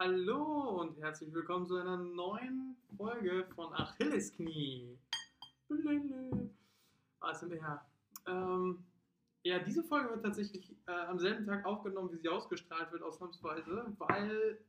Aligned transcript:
Hallo 0.00 0.78
und 0.80 0.96
herzlich 1.00 1.34
willkommen 1.34 1.66
zu 1.66 1.74
einer 1.74 1.96
neuen 1.96 2.76
Folge 2.96 3.44
von 3.56 3.74
Achillesknie. 3.74 4.96
Blele. 5.66 6.50
ASMR. 7.18 7.84
Ähm, 8.28 8.84
ja, 9.42 9.58
diese 9.58 9.82
Folge 9.82 10.10
wird 10.10 10.22
tatsächlich 10.22 10.70
äh, 10.86 10.92
am 10.92 11.18
selben 11.18 11.44
Tag 11.46 11.66
aufgenommen, 11.66 12.12
wie 12.12 12.18
sie 12.18 12.28
ausgestrahlt 12.28 12.92
wird, 12.92 13.02
ausnahmsweise, 13.02 13.92
weil 13.98 14.60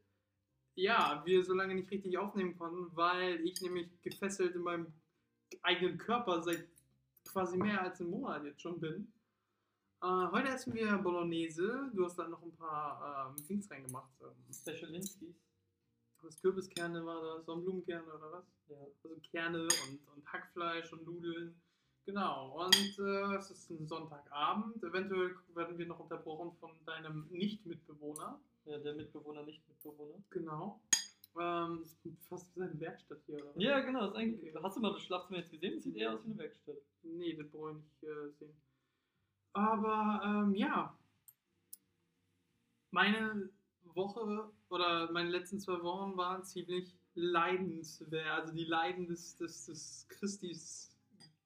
ja, 0.74 1.22
wir 1.24 1.44
so 1.44 1.54
lange 1.54 1.76
nicht 1.76 1.92
richtig 1.92 2.18
aufnehmen 2.18 2.58
konnten, 2.58 2.90
weil 2.96 3.40
ich 3.42 3.62
nämlich 3.62 4.02
gefesselt 4.02 4.56
in 4.56 4.64
meinem 4.64 4.88
eigenen 5.62 6.00
Körper 6.00 6.42
seit 6.42 6.68
quasi 7.32 7.56
mehr 7.56 7.84
als 7.84 8.02
einem 8.02 8.10
Monat 8.10 8.46
jetzt 8.46 8.64
schon 8.64 8.80
bin. 8.80 9.14
Äh, 10.02 10.32
heute 10.32 10.50
essen 10.50 10.74
wir 10.74 10.98
Bolognese. 10.98 11.92
Du 11.94 12.06
hast 12.06 12.18
da 12.18 12.28
noch 12.28 12.42
ein 12.42 12.56
paar 12.56 13.34
ähm, 13.36 13.48
Dings 13.48 13.70
reingemacht. 13.70 14.10
Ähm, 14.22 14.54
Specialinskis. 14.54 15.36
was 16.22 16.42
Kürbiskerne 16.42 17.06
war 17.06 17.22
da, 17.22 17.42
Sonnenblumenkerne 17.44 18.08
oder 18.14 18.32
was? 18.32 18.46
Ja. 18.70 18.78
Also 19.04 19.18
Kerne 19.30 19.64
und, 19.64 20.08
und 20.16 20.26
Hackfleisch 20.32 20.94
und 20.94 21.06
Nudeln. 21.06 21.60
Genau. 22.06 22.66
Und 22.66 23.00
äh, 23.00 23.36
es 23.36 23.52
ist 23.52 23.70
ein 23.72 23.88
Sonntagabend. 23.88 24.82
Eventuell 24.84 25.36
werden 25.54 25.78
wir 25.78 25.86
noch 25.86 26.00
unterbrochen 26.00 26.54
von 26.60 26.72
deinem 26.86 27.28
Nicht-Mitbewohner. 27.30 28.40
ja, 28.66 28.78
der 28.78 28.96
Mitbewohner, 28.96 29.44
nicht 29.44 29.68
Mitbewohner. 29.68 30.24
Genau. 30.30 30.80
Ähm, 31.38 31.80
das 31.84 31.92
ist 32.06 32.28
fast 32.28 32.56
wie 32.56 32.60
seine 32.60 32.80
Werkstatt 32.80 33.20
hier, 33.26 33.36
oder? 33.36 33.52
Ja, 33.62 33.82
genau. 33.82 34.00
Das 34.02 34.12
ist 34.12 34.16
eigentlich, 34.16 34.56
Okay. 34.56 34.64
Hast 34.64 34.78
du 34.78 34.82
mal 34.82 34.94
das 34.94 35.02
Schlafzimmer 35.02 35.40
jetzt 35.40 35.52
gesehen? 35.52 35.76
Das 35.76 35.84
sieht 35.84 35.98
eher 35.98 36.14
aus 36.14 36.24
wie 36.24 36.30
eine 36.30 36.38
Werkstatt. 36.38 36.78
Nee, 37.04 37.34
das 37.36 37.50
brauche 37.50 37.72
ich 37.72 37.78
nicht 37.78 38.04
äh, 38.04 38.30
sehen. 38.40 38.56
Aber 39.60 40.22
ähm, 40.24 40.56
ja, 40.56 40.98
meine 42.92 43.50
Woche 43.84 44.50
oder 44.70 45.12
meine 45.12 45.30
letzten 45.30 45.60
zwei 45.60 45.84
Wochen 45.84 46.16
waren 46.16 46.46
ziemlich 46.46 46.96
leidenswert. 47.14 48.40
Also 48.40 48.54
die 48.54 48.64
Leiden 48.64 49.08
des, 49.08 49.36
des, 49.36 49.66
des 49.66 50.06
Christis, 50.08 50.98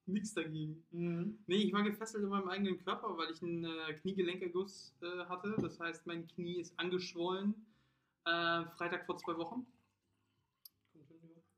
nichts 0.06 0.32
dagegen. 0.32 0.84
Nee, 0.92 1.56
ich 1.56 1.72
war 1.72 1.82
gefesselt 1.82 2.22
in 2.22 2.30
meinem 2.30 2.48
eigenen 2.48 2.78
Körper, 2.84 3.16
weil 3.16 3.32
ich 3.32 3.42
einen 3.42 3.64
äh, 3.64 3.94
Kniegelenkerguss 3.94 4.94
äh, 5.02 5.24
hatte. 5.24 5.56
Das 5.60 5.80
heißt, 5.80 6.06
mein 6.06 6.28
Knie 6.28 6.60
ist 6.60 6.78
angeschwollen. 6.78 7.66
Äh, 8.26 8.64
Freitag 8.76 9.06
vor 9.06 9.16
zwei 9.16 9.36
Wochen. 9.36 9.66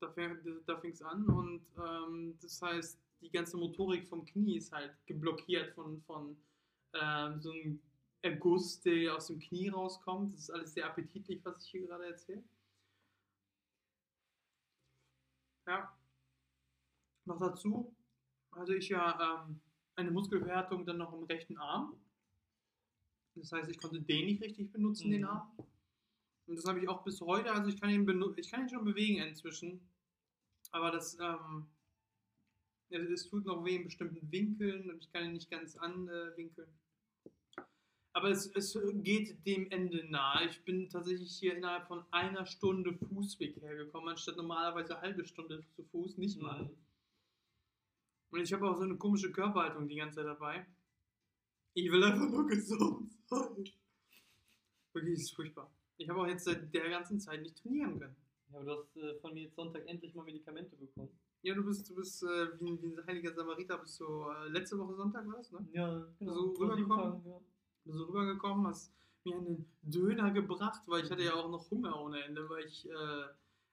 Da, 0.01 0.09
da 0.67 0.77
fing 0.79 0.93
es 0.93 1.03
an 1.03 1.27
und 1.27 1.67
ähm, 1.79 2.39
das 2.41 2.61
heißt, 2.61 2.99
die 3.21 3.31
ganze 3.31 3.57
Motorik 3.57 4.07
vom 4.07 4.25
Knie 4.25 4.57
ist 4.57 4.73
halt 4.73 4.95
geblockiert 5.07 5.75
von, 5.75 6.03
von 6.03 6.37
ähm, 7.01 7.41
so 7.41 7.51
einem 7.51 7.81
Erguss, 8.23 8.81
der 8.81 9.15
aus 9.17 9.29
dem 9.29 9.39
Knie 9.39 9.69
rauskommt. 9.69 10.35
Das 10.35 10.43
ist 10.43 10.51
alles 10.51 10.75
sehr 10.75 10.87
appetitlich, 10.87 11.45
was 11.45 11.65
ich 11.65 11.71
hier 11.71 11.87
gerade 11.87 12.07
erzähle. 12.07 12.43
Ja. 15.67 15.97
Noch 17.25 17.39
dazu 17.39 17.95
hatte 18.53 18.77
ich 18.77 18.89
ja 18.89 19.45
ähm, 19.47 19.61
eine 19.97 20.11
Muskelverhärtung 20.11 20.87
dann 20.87 20.99
noch 20.99 21.13
im 21.13 21.25
rechten 21.25 21.57
Arm. 21.59 22.01
Das 23.35 23.53
heißt, 23.53 23.69
ich 23.71 23.79
konnte 23.79 24.01
den 24.01 24.27
nicht 24.27 24.43
richtig 24.43 24.73
benutzen, 24.73 25.11
den 25.11 25.23
Mhm. 25.23 25.29
Arm. 25.29 25.53
Und 26.47 26.57
das 26.57 26.65
habe 26.67 26.81
ich 26.81 26.89
auch 26.89 27.03
bis 27.03 27.21
heute. 27.21 27.53
Also 27.53 27.69
ich 27.69 27.81
kann 27.81 27.91
ihn, 27.91 28.09
ich 28.37 28.51
kann 28.51 28.63
ihn 28.63 28.69
schon 28.69 28.85
bewegen 28.85 29.21
inzwischen. 29.23 29.81
Aber 30.71 30.91
das, 30.91 31.19
ähm, 31.21 31.67
es 32.91 33.29
tut 33.29 33.45
noch 33.45 33.65
weh 33.65 33.77
in 33.77 33.85
bestimmten 33.85 34.31
Winkeln 34.31 34.91
und 34.91 35.03
ich 35.03 35.13
kann 35.13 35.25
ihn 35.25 35.33
nicht 35.33 35.51
ganz 35.51 35.77
anwinkeln. 35.77 36.69
Aber 38.17 38.31
es, 38.31 38.47
es 38.55 38.79
geht 39.03 39.45
dem 39.47 39.71
Ende 39.71 40.03
nahe. 40.11 40.49
Ich 40.49 40.65
bin 40.65 40.89
tatsächlich 40.89 41.31
hier 41.39 41.55
innerhalb 41.55 41.87
von 41.87 42.03
einer 42.13 42.47
Stunde 42.47 42.95
Fußweg 42.95 43.61
hergekommen, 43.61 44.09
anstatt 44.09 44.37
normalerweise 44.39 44.95
eine 44.97 45.03
halbe 45.03 45.27
Stunde 45.27 45.63
zu 45.75 45.83
Fuß, 45.85 46.17
nicht 46.17 46.41
mal. 46.41 46.63
Mhm. 46.63 46.71
Und 48.31 48.41
ich 48.41 48.51
habe 48.55 48.71
auch 48.71 48.77
so 48.79 48.85
eine 48.85 48.97
komische 48.97 49.31
Körperhaltung 49.31 49.87
die 49.87 49.97
ganze 49.97 50.17
Zeit 50.17 50.27
dabei. 50.27 50.65
Ich 51.75 51.93
will 51.93 52.03
einfach 52.05 52.27
nur 52.31 52.47
gesund 52.47 53.11
sein. 53.27 53.69
Wirklich, 54.95 55.21
ist 55.21 55.35
furchtbar. 55.37 55.71
Ich 55.99 56.09
habe 56.09 56.21
auch 56.23 56.27
jetzt 56.27 56.45
seit 56.45 56.73
der 56.73 56.89
ganzen 56.89 57.21
Zeit 57.21 57.43
nicht 57.43 57.59
trainieren 57.63 57.99
können. 58.01 58.17
Ja, 58.51 58.57
aber 58.61 58.65
du 58.65 58.71
hast 58.81 58.97
äh, 58.97 59.15
von 59.21 59.35
mir 59.35 59.43
jetzt 59.43 59.57
Sonntag 59.57 59.87
endlich 59.87 60.15
mal 60.15 60.25
Medikamente 60.25 60.75
bekommen. 60.77 61.11
Ja, 61.43 61.55
du 61.55 61.63
bist, 61.65 61.87
du 61.91 61.95
bist 61.95 62.23
äh, 62.23 62.27
wie, 62.61 62.71
ein- 62.71 62.81
wie 62.83 62.87
ein 62.97 63.07
heiliger 63.07 63.35
Samariter, 63.35 63.77
bist 63.77 64.01
du 64.01 64.05
äh, 64.31 64.49
letzte 64.49 64.79
Woche 64.79 64.95
Sonntag 64.95 65.27
war 65.27 65.37
das, 65.37 65.53
ne? 65.53 65.69
Ja, 65.75 66.07
genau. 66.19 66.33
So 66.33 66.53
rübergekommen. 66.55 67.23
Ja. 67.27 67.41
Du 67.87 68.03
rübergekommen, 68.03 68.67
hast 68.67 68.93
mir 69.25 69.37
einen 69.37 69.65
Döner 69.83 70.33
gebracht, 70.33 70.83
weil 70.87 71.05
ich 71.05 71.11
hatte 71.11 71.23
ja 71.23 71.35
auch 71.35 71.49
noch 71.49 71.71
Hunger 71.71 72.01
ohne 72.01 72.23
Ende, 72.25 72.49
weil 72.49 72.65
ich 72.65 72.89
äh, 72.89 73.25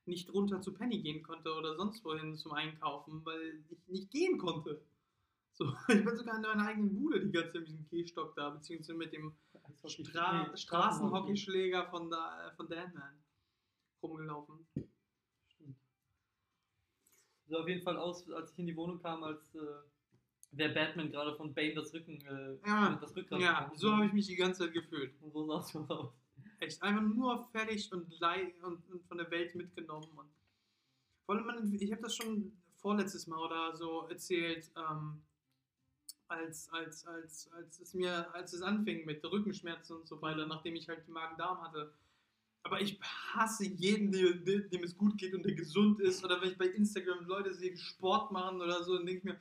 nicht 0.06 0.32
runter 0.32 0.62
zu 0.62 0.74
Penny 0.74 1.02
gehen 1.02 1.24
konnte 1.24 1.52
oder 1.54 1.76
sonst 1.76 2.06
wohin 2.06 2.36
zum 2.38 2.52
Einkaufen, 2.54 3.26
weil 3.26 3.64
ich 3.70 3.88
nicht 3.88 4.12
gehen 4.12 4.38
konnte. 4.38 4.82
So, 5.54 5.66
ich 5.88 6.06
bin 6.06 6.16
sogar 6.16 6.36
in 6.36 6.42
meiner 6.42 6.66
eigenen 6.66 6.94
Bude 6.94 7.26
die 7.26 7.32
ganze 7.32 7.54
Zeit 7.54 7.62
mit 7.62 7.70
diesem 7.70 7.90
Gehstock 7.90 8.36
da, 8.36 8.52
beziehungsweise 8.52 8.98
mit 8.98 9.14
dem 9.14 9.34
Stra 9.86 10.48
nee, 10.48 10.58
Straßenhockeyschläger 10.58 11.88
von, 11.90 12.10
da, 12.10 12.52
von 12.56 12.68
Danman 12.70 13.24
rumgelaufen. 14.02 14.68
Stimmt. 15.48 15.78
Sah 17.48 17.60
auf 17.60 17.68
jeden 17.68 17.82
Fall 17.82 17.98
aus, 17.98 18.30
als 18.32 18.52
ich 18.52 18.60
in 18.60 18.68
die 18.68 18.76
Wohnung 18.76 19.00
kam, 19.00 19.24
als 19.24 19.56
äh, 19.56 19.60
wäre 20.58 20.74
Batman 20.74 21.12
gerade 21.12 21.36
von 21.36 21.54
Bane 21.54 21.74
das 21.76 21.94
Rücken, 21.94 22.22
äh, 22.26 22.58
Ja, 22.68 22.98
das 23.02 23.16
Rückgrat 23.16 23.42
Ja, 23.42 23.72
so 23.76 23.92
habe 23.92 24.06
ich 24.06 24.14
mich 24.14 24.28
die 24.28 24.36
ganze 24.36 24.66
Zeit 24.66 24.74
gefühlt. 24.74 25.14
Und 25.22 25.34
so 25.34 25.46
sah 25.46 25.60
es 25.60 25.72
schon 25.72 25.90
aus. 25.90 26.14
Echt, 26.60 26.82
einfach 26.82 27.02
nur 27.02 27.44
fertig 27.52 27.92
und, 27.92 28.12
und, 28.64 28.90
und 28.90 29.06
von 29.08 29.18
der 29.18 29.30
Welt 29.32 29.54
mitgenommen. 29.56 30.08
Und 30.18 30.30
vor 31.26 31.50
allem, 31.50 31.74
ich 31.74 31.92
habe 31.92 32.02
das 32.02 32.16
schon 32.16 32.54
vorletztes 32.78 33.28
Mal 33.28 33.40
oder 33.40 33.76
so 33.76 34.08
erzählt, 34.10 34.70
ähm, 34.78 35.22
als, 36.28 36.70
als, 36.72 37.06
als, 37.06 37.52
als 37.54 37.80
es 37.80 37.94
mir, 37.94 38.34
als 38.34 38.54
es 38.54 38.62
anfing 38.62 39.06
mit 39.06 39.24
Rückenschmerzen 39.24 39.98
und 39.98 40.08
so 40.08 40.22
weiter, 40.22 40.48
nachdem 40.48 40.76
ich 40.76 40.88
halt 40.88 41.06
die 41.08 41.12
Magen-Darm 41.12 41.62
hatte. 41.62 41.94
Aber 42.64 42.82
ich 42.82 43.00
hasse 43.02 43.66
jeden, 43.66 44.12
dem, 44.12 44.70
dem 44.70 44.84
es 44.84 44.98
gut 44.98 45.18
geht 45.18 45.34
und 45.34 45.44
der 45.44 45.54
gesund 45.54 46.00
ist. 46.00 46.24
Oder 46.24 46.42
wenn 46.42 46.52
ich 46.52 46.58
bei 46.58 46.68
Instagram 46.68 47.26
Leute 47.26 47.54
sehe, 47.54 47.76
Sport 47.76 48.32
machen 48.32 48.62
oder 48.62 48.84
so, 48.84 48.96
dann 48.96 49.06
denke 49.06 49.20
ich 49.20 49.24
mir, 49.26 49.40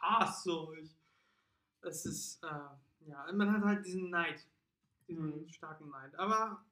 hasse 0.00 0.66
euch. 0.68 0.96
Es 1.82 2.04
ist, 2.06 2.42
äh, 2.42 3.06
ja, 3.08 3.26
man 3.32 3.52
hat 3.52 3.62
halt 3.62 3.86
diesen 3.86 4.10
Neid. 4.10 4.46
Diesen 5.08 5.42
Mhm. 5.42 5.48
starken 5.48 5.88
Neid. 5.90 6.14
Aber 6.16 6.64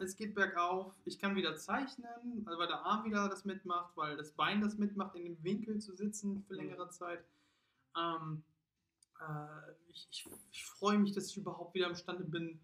es 0.00 0.16
geht 0.16 0.34
bergauf. 0.34 0.94
Ich 1.04 1.18
kann 1.18 1.36
wieder 1.36 1.56
zeichnen, 1.56 2.42
also 2.46 2.58
weil 2.58 2.66
der 2.68 2.80
Arm 2.80 3.04
wieder 3.04 3.28
das 3.28 3.44
mitmacht, 3.44 3.96
weil 3.96 4.16
das 4.16 4.32
Bein 4.32 4.60
das 4.60 4.76
mitmacht, 4.78 5.14
in 5.16 5.24
dem 5.24 5.42
Winkel 5.44 5.78
zu 5.80 5.94
sitzen 5.94 6.42
für 6.44 6.54
Mhm. 6.54 6.60
längere 6.60 6.90
Zeit. 6.90 7.24
Ähm, 7.96 8.42
äh, 9.20 9.72
ich 9.88 10.08
ich, 10.10 10.28
ich 10.52 10.64
freue 10.66 10.98
mich, 10.98 11.12
dass 11.12 11.26
ich 11.30 11.36
überhaupt 11.36 11.74
wieder 11.74 11.88
imstande 11.88 12.24
bin, 12.24 12.60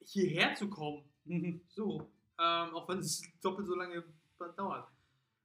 hierher 0.00 0.54
zu 0.54 0.68
kommen. 0.68 1.04
So, 1.68 2.00
ähm, 2.38 2.74
auch 2.74 2.88
wenn 2.88 2.98
es 2.98 3.22
doppelt 3.40 3.66
so 3.68 3.74
lange 3.74 4.02
dauert. 4.56 4.88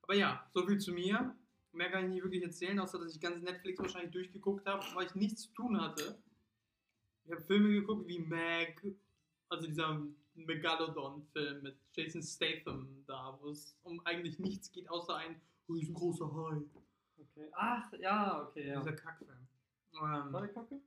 Aber 0.01 0.15
ja, 0.15 0.49
so 0.53 0.65
viel 0.65 0.79
zu 0.79 0.91
mir. 0.91 1.35
Mehr 1.73 1.91
kann 1.91 2.05
ich 2.05 2.09
nicht 2.11 2.23
wirklich 2.23 2.43
erzählen, 2.43 2.79
außer 2.79 2.99
dass 2.99 3.13
ich 3.13 3.21
ganz 3.21 3.41
Netflix 3.41 3.79
wahrscheinlich 3.79 4.11
durchgeguckt 4.11 4.65
habe, 4.65 4.83
weil 4.95 5.05
ich 5.07 5.15
nichts 5.15 5.43
zu 5.43 5.53
tun 5.53 5.79
hatte. 5.79 6.17
Ich 7.25 7.31
habe 7.31 7.41
Filme 7.41 7.69
geguckt 7.69 8.07
wie 8.07 8.19
Meg, 8.19 8.81
also 9.49 9.67
dieser 9.67 10.01
Megalodon-Film 10.35 11.61
mit 11.63 11.77
Jason 11.93 12.21
Statham 12.23 13.03
da, 13.05 13.37
wo 13.41 13.49
es 13.49 13.75
um 13.83 13.99
eigentlich 14.05 14.39
nichts 14.39 14.71
geht, 14.71 14.89
außer 14.89 15.15
ein 15.17 15.39
riesengroßer 15.69 16.25
Hai. 16.33 16.61
Okay. 17.19 17.47
Ach, 17.53 17.91
ja, 17.99 18.43
okay, 18.43 18.67
ja. 18.69 18.79
Dieser 18.79 18.93
Kackfilm. 18.93 19.29
War 19.93 20.25
Ähm, 20.25 20.31
der 20.33 20.47
Kacke? 20.49 20.79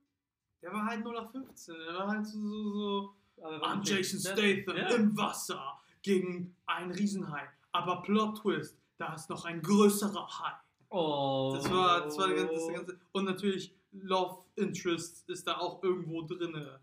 der 0.61 0.73
war 0.73 0.85
halt 0.85 1.03
0 1.03 1.17
auf 1.17 1.31
15. 1.31 1.75
Der 1.75 1.93
war 1.95 2.07
halt 2.07 2.25
so, 2.27 2.39
so, 2.39 3.15
so 3.35 3.43
war 3.43 3.61
I'm 3.75 3.79
nicht 3.79 3.89
Jason 3.89 4.19
Statham 4.19 4.77
Ja. 4.77 4.87
im 4.95 5.17
Wasser 5.17 5.79
gegen 6.01 6.55
einen 6.65 6.91
Riesenhai. 6.91 7.47
Aber 7.71 8.01
Plot 8.03 8.41
Twist, 8.41 8.77
da 8.97 9.13
ist 9.15 9.29
noch 9.29 9.45
ein 9.45 9.61
größerer 9.61 10.27
Hai. 10.39 10.53
Oh. 10.91 11.53
Das 11.55 11.71
war, 11.71 12.01
das 12.01 12.17
war 12.17 12.27
die 12.27 12.35
ganze, 12.35 12.53
das 12.53 12.67
ganze. 12.73 12.99
Und 13.13 13.25
natürlich 13.25 13.73
Love 13.93 14.45
Interest 14.55 15.27
ist 15.29 15.47
da 15.47 15.57
auch 15.57 15.81
irgendwo 15.81 16.21
drinne. 16.21 16.79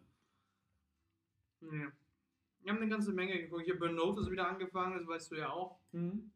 Ja. 1.61 1.93
Wir 2.61 2.73
haben 2.73 2.79
eine 2.79 2.89
ganze 2.89 3.13
Menge 3.13 3.39
geguckt. 3.39 3.63
Ich 3.65 3.71
habe 3.71 3.81
Burn 3.81 3.95
Notice 3.95 4.31
wieder 4.31 4.49
angefangen, 4.49 4.99
das 4.99 5.07
weißt 5.07 5.31
du 5.33 5.37
ja 5.37 5.51
auch. 5.51 5.79
Mhm. 5.93 6.31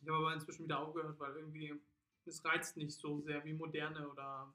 Ich 0.00 0.08
habe 0.08 0.18
aber 0.18 0.34
inzwischen 0.34 0.64
wieder 0.64 0.80
aufgehört, 0.80 1.18
weil 1.18 1.36
irgendwie 1.36 1.80
es 2.26 2.44
reizt 2.44 2.76
nicht 2.76 2.92
so 2.92 3.20
sehr 3.20 3.44
wie 3.44 3.52
moderne 3.52 4.08
oder 4.08 4.52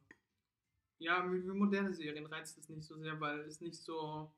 ja, 1.00 1.26
wie, 1.32 1.40
moderne 1.40 1.94
Serien 1.94 2.26
reizt 2.26 2.58
es 2.58 2.70
nicht 2.70 2.84
so 2.84 2.98
sehr, 2.98 3.20
weil 3.20 3.40
es 3.42 3.62
nicht 3.62 3.82
so 3.82 4.32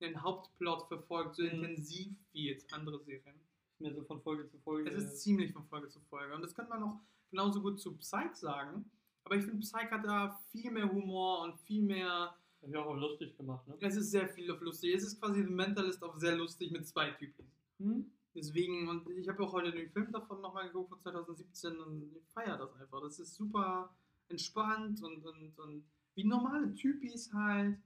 den 0.00 0.20
Hauptplot 0.20 0.88
verfolgt, 0.88 1.36
so 1.36 1.42
Mhm. 1.44 1.50
intensiv 1.50 2.12
wie 2.32 2.48
jetzt 2.48 2.72
andere 2.72 2.98
Serien. 2.98 3.36
Ist 3.70 3.80
mir 3.80 3.94
so 3.94 4.02
von 4.02 4.20
Folge 4.20 4.46
zu 4.46 4.58
Folge. 4.58 4.90
Es 4.90 4.96
ist 4.96 5.20
ziemlich 5.22 5.52
von 5.52 5.64
Folge 5.66 5.88
zu 5.88 6.00
Folge. 6.10 6.34
Und 6.34 6.42
das 6.42 6.54
könnte 6.54 6.70
man 6.70 6.82
auch 6.82 7.00
genauso 7.34 7.60
gut 7.60 7.80
zu 7.80 7.96
Psych 7.96 8.34
sagen. 8.34 8.84
Aber 9.24 9.36
ich 9.36 9.44
finde, 9.44 9.60
Psych 9.60 9.90
hat 9.90 10.04
da 10.04 10.38
viel 10.52 10.70
mehr 10.70 10.90
Humor 10.90 11.42
und 11.42 11.58
viel 11.58 11.82
mehr. 11.82 12.34
Hab 12.62 12.68
ich 12.68 12.76
auch 12.76 12.94
lustig 12.94 13.36
gemacht, 13.36 13.66
ne? 13.66 13.76
Es 13.80 13.96
ist 13.96 14.10
sehr 14.10 14.28
viel 14.28 14.50
auf 14.50 14.60
lustig. 14.60 14.94
Es 14.94 15.02
ist 15.02 15.20
quasi 15.20 15.42
The 15.42 15.50
Mentalist 15.50 16.02
auf 16.02 16.16
sehr 16.16 16.36
lustig 16.36 16.70
mit 16.70 16.86
zwei 16.86 17.10
Typen. 17.10 17.44
Hm? 17.78 18.10
Deswegen, 18.34 18.88
und 18.88 19.08
ich 19.10 19.28
habe 19.28 19.42
auch 19.42 19.52
heute 19.52 19.72
den 19.72 19.90
Film 19.90 20.12
davon 20.12 20.40
nochmal 20.40 20.66
geguckt 20.68 20.90
von 20.90 21.00
2017 21.00 21.78
und 21.78 22.02
ich 22.16 22.28
feiere 22.32 22.56
das 22.56 22.72
einfach. 22.80 23.02
Das 23.02 23.18
ist 23.18 23.34
super 23.34 23.94
entspannt 24.28 25.02
und, 25.02 25.24
und, 25.26 25.58
und 25.58 25.84
wie 26.14 26.24
normale 26.24 26.72
Typis 26.74 27.32
halt. 27.32 27.78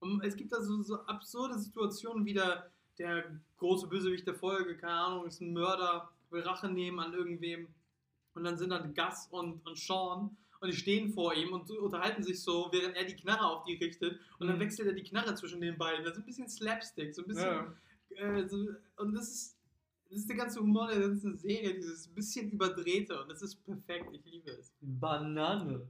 Und 0.00 0.22
es 0.24 0.36
gibt 0.36 0.52
da 0.52 0.60
so, 0.62 0.82
so 0.82 0.96
absurde 1.06 1.58
Situationen 1.58 2.24
wie 2.24 2.34
der, 2.34 2.70
der 2.98 3.40
große 3.58 3.86
Bösewicht 3.86 4.26
der 4.26 4.34
Folge, 4.34 4.76
keine 4.76 4.94
Ahnung, 4.94 5.26
ist 5.26 5.40
ein 5.40 5.52
Mörder, 5.52 6.10
will 6.30 6.42
Rache 6.42 6.68
nehmen 6.68 7.00
an 7.00 7.12
irgendwem. 7.12 7.68
Und 8.40 8.44
dann 8.44 8.56
sind 8.56 8.70
dann 8.70 8.94
Gus 8.94 9.28
und, 9.30 9.66
und 9.66 9.76
Sean 9.78 10.34
und 10.60 10.68
die 10.72 10.76
stehen 10.76 11.12
vor 11.12 11.34
ihm 11.34 11.52
und 11.52 11.70
unterhalten 11.70 12.22
sich 12.22 12.42
so, 12.42 12.68
während 12.72 12.96
er 12.96 13.04
die 13.04 13.14
Knarre 13.16 13.44
auf 13.46 13.64
die 13.64 13.74
richtet. 13.74 14.18
Und 14.38 14.46
dann 14.48 14.56
Mhm. 14.56 14.60
wechselt 14.60 14.88
er 14.88 14.94
die 14.94 15.02
Knarre 15.02 15.34
zwischen 15.34 15.60
den 15.60 15.76
beiden. 15.76 16.04
Das 16.04 16.14
ist 16.14 16.20
ein 16.20 16.24
bisschen 16.24 16.48
Slapstick, 16.48 17.14
so 17.14 17.20
ein 17.22 17.28
bisschen. 17.28 17.46
Ja. 17.46 17.74
Äh, 18.16 18.48
so, 18.48 18.56
und 18.96 19.12
das 19.14 19.28
ist, 19.28 19.58
das 20.08 20.20
ist 20.20 20.28
der 20.30 20.36
ganze 20.36 20.60
Humor 20.60 20.88
der 20.88 21.00
ganzen 21.00 21.36
Serie, 21.36 21.74
dieses 21.74 22.08
bisschen 22.08 22.50
überdrehte. 22.50 23.20
Und 23.22 23.30
das 23.30 23.42
ist 23.42 23.56
perfekt. 23.64 24.08
Ich 24.12 24.24
liebe 24.24 24.50
es. 24.52 24.72
Banane. 24.80 25.86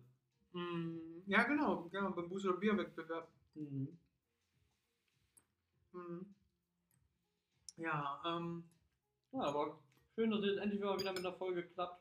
Mm, 0.53 0.97
ja, 1.27 1.45
genau. 1.45 1.89
genau 1.93 2.11
beim 2.11 2.31
oder 2.33 2.53
Bierwettbewerb. 2.55 3.29
Mhm. 3.55 3.97
Mhm. 5.93 6.35
Ja, 7.77 8.21
ähm, 8.27 8.65
Ja, 9.33 9.43
aber 9.43 9.79
schön, 10.17 10.31
dass 10.33 10.43
es 10.43 10.57
endlich 10.59 10.81
mal 10.81 10.99
wieder 10.99 11.13
mit 11.13 11.25
einer 11.25 11.33
Folge 11.37 11.63
klappt. 11.63 12.00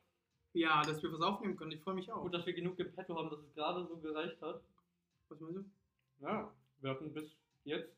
Ja, 0.53 0.81
dass 0.83 1.01
wir 1.03 1.11
was 1.11 1.21
aufnehmen 1.21 1.55
können. 1.55 1.71
Ich 1.71 1.81
freue 1.81 1.95
mich 1.95 2.11
auch. 2.11 2.21
Gut, 2.21 2.33
dass 2.33 2.45
wir 2.45 2.53
genug 2.53 2.79
im 2.79 2.91
Petto 2.93 3.15
haben, 3.15 3.29
dass 3.29 3.39
es 3.39 3.53
gerade 3.53 3.85
so 3.85 3.97
gereicht 3.97 4.41
hat. 4.41 4.61
Was 5.29 5.39
meinst 5.39 5.57
du? 5.57 5.65
Ja, 6.25 6.53
wir 6.81 6.89
hatten 6.89 7.13
bis 7.13 7.35
jetzt 7.63 7.95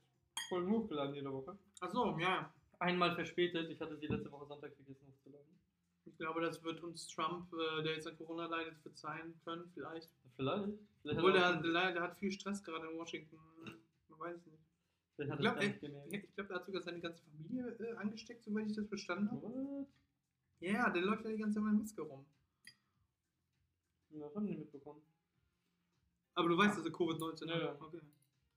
Folgen 0.49 0.71
hochgeladen 0.71 1.15
jede 1.15 1.31
Woche. 1.31 1.57
Achso, 1.79 2.17
ja. 2.19 2.53
Einmal 2.79 3.15
verspätet. 3.15 3.69
Ich 3.69 3.79
hatte 3.79 3.95
sie 3.97 4.07
letzte 4.07 4.31
Woche 4.31 4.47
Sonntag 4.47 4.73
vergessen 4.75 5.07
hochzuladen. 5.07 5.47
Ich 6.05 6.17
glaube, 6.17 6.41
das 6.41 6.63
wird 6.63 6.81
uns 6.83 7.07
Trump, 7.07 7.53
äh, 7.53 7.83
der 7.83 7.93
jetzt 7.93 8.07
an 8.07 8.17
Corona 8.17 8.47
leidet, 8.47 8.77
verzeihen 8.79 9.39
können, 9.45 9.69
vielleicht. 9.73 10.09
Vielleicht. 10.35 10.73
Vielleicht 11.01 11.19
Obwohl, 11.19 11.35
er 11.35 11.53
der, 11.53 11.61
der, 11.61 11.91
der 11.93 12.01
hat 12.01 12.17
viel 12.17 12.31
Stress 12.31 12.63
gerade 12.63 12.87
in 12.87 12.97
Washington. 12.97 13.37
Man 14.09 14.19
weiß 14.19 14.37
es 14.37 14.45
nicht. 14.47 14.63
vielleicht 15.15 15.31
hat 15.31 15.39
Ich 15.39 15.45
er 15.45 15.89
glaube, 15.89 16.27
glaub, 16.35 16.49
er 16.49 16.55
hat 16.55 16.65
sogar 16.65 16.81
seine 16.81 16.99
ganze 16.99 17.23
Familie 17.23 17.67
äh, 17.79 17.95
angesteckt, 17.97 18.43
soweit 18.43 18.67
ich 18.67 18.75
das 18.75 18.87
verstanden 18.87 19.31
habe. 19.31 19.87
Ja, 20.59 20.89
der 20.89 21.01
läuft 21.03 21.23
ja 21.23 21.31
die 21.31 21.37
ganze 21.37 21.59
Zeit 21.59 21.71
mit 21.71 21.79
Maske 21.79 22.01
rum. 22.01 22.25
Das 24.13 24.35
haben 24.35 24.47
die 24.47 24.55
mitbekommen. 24.57 25.01
Aber 26.35 26.49
du 26.49 26.57
weißt, 26.57 26.77
dass 26.77 26.85
er 26.85 26.91
Covid-19 26.91 27.47
Ja, 27.47 27.59
ja. 27.59 27.75
Okay. 27.79 28.01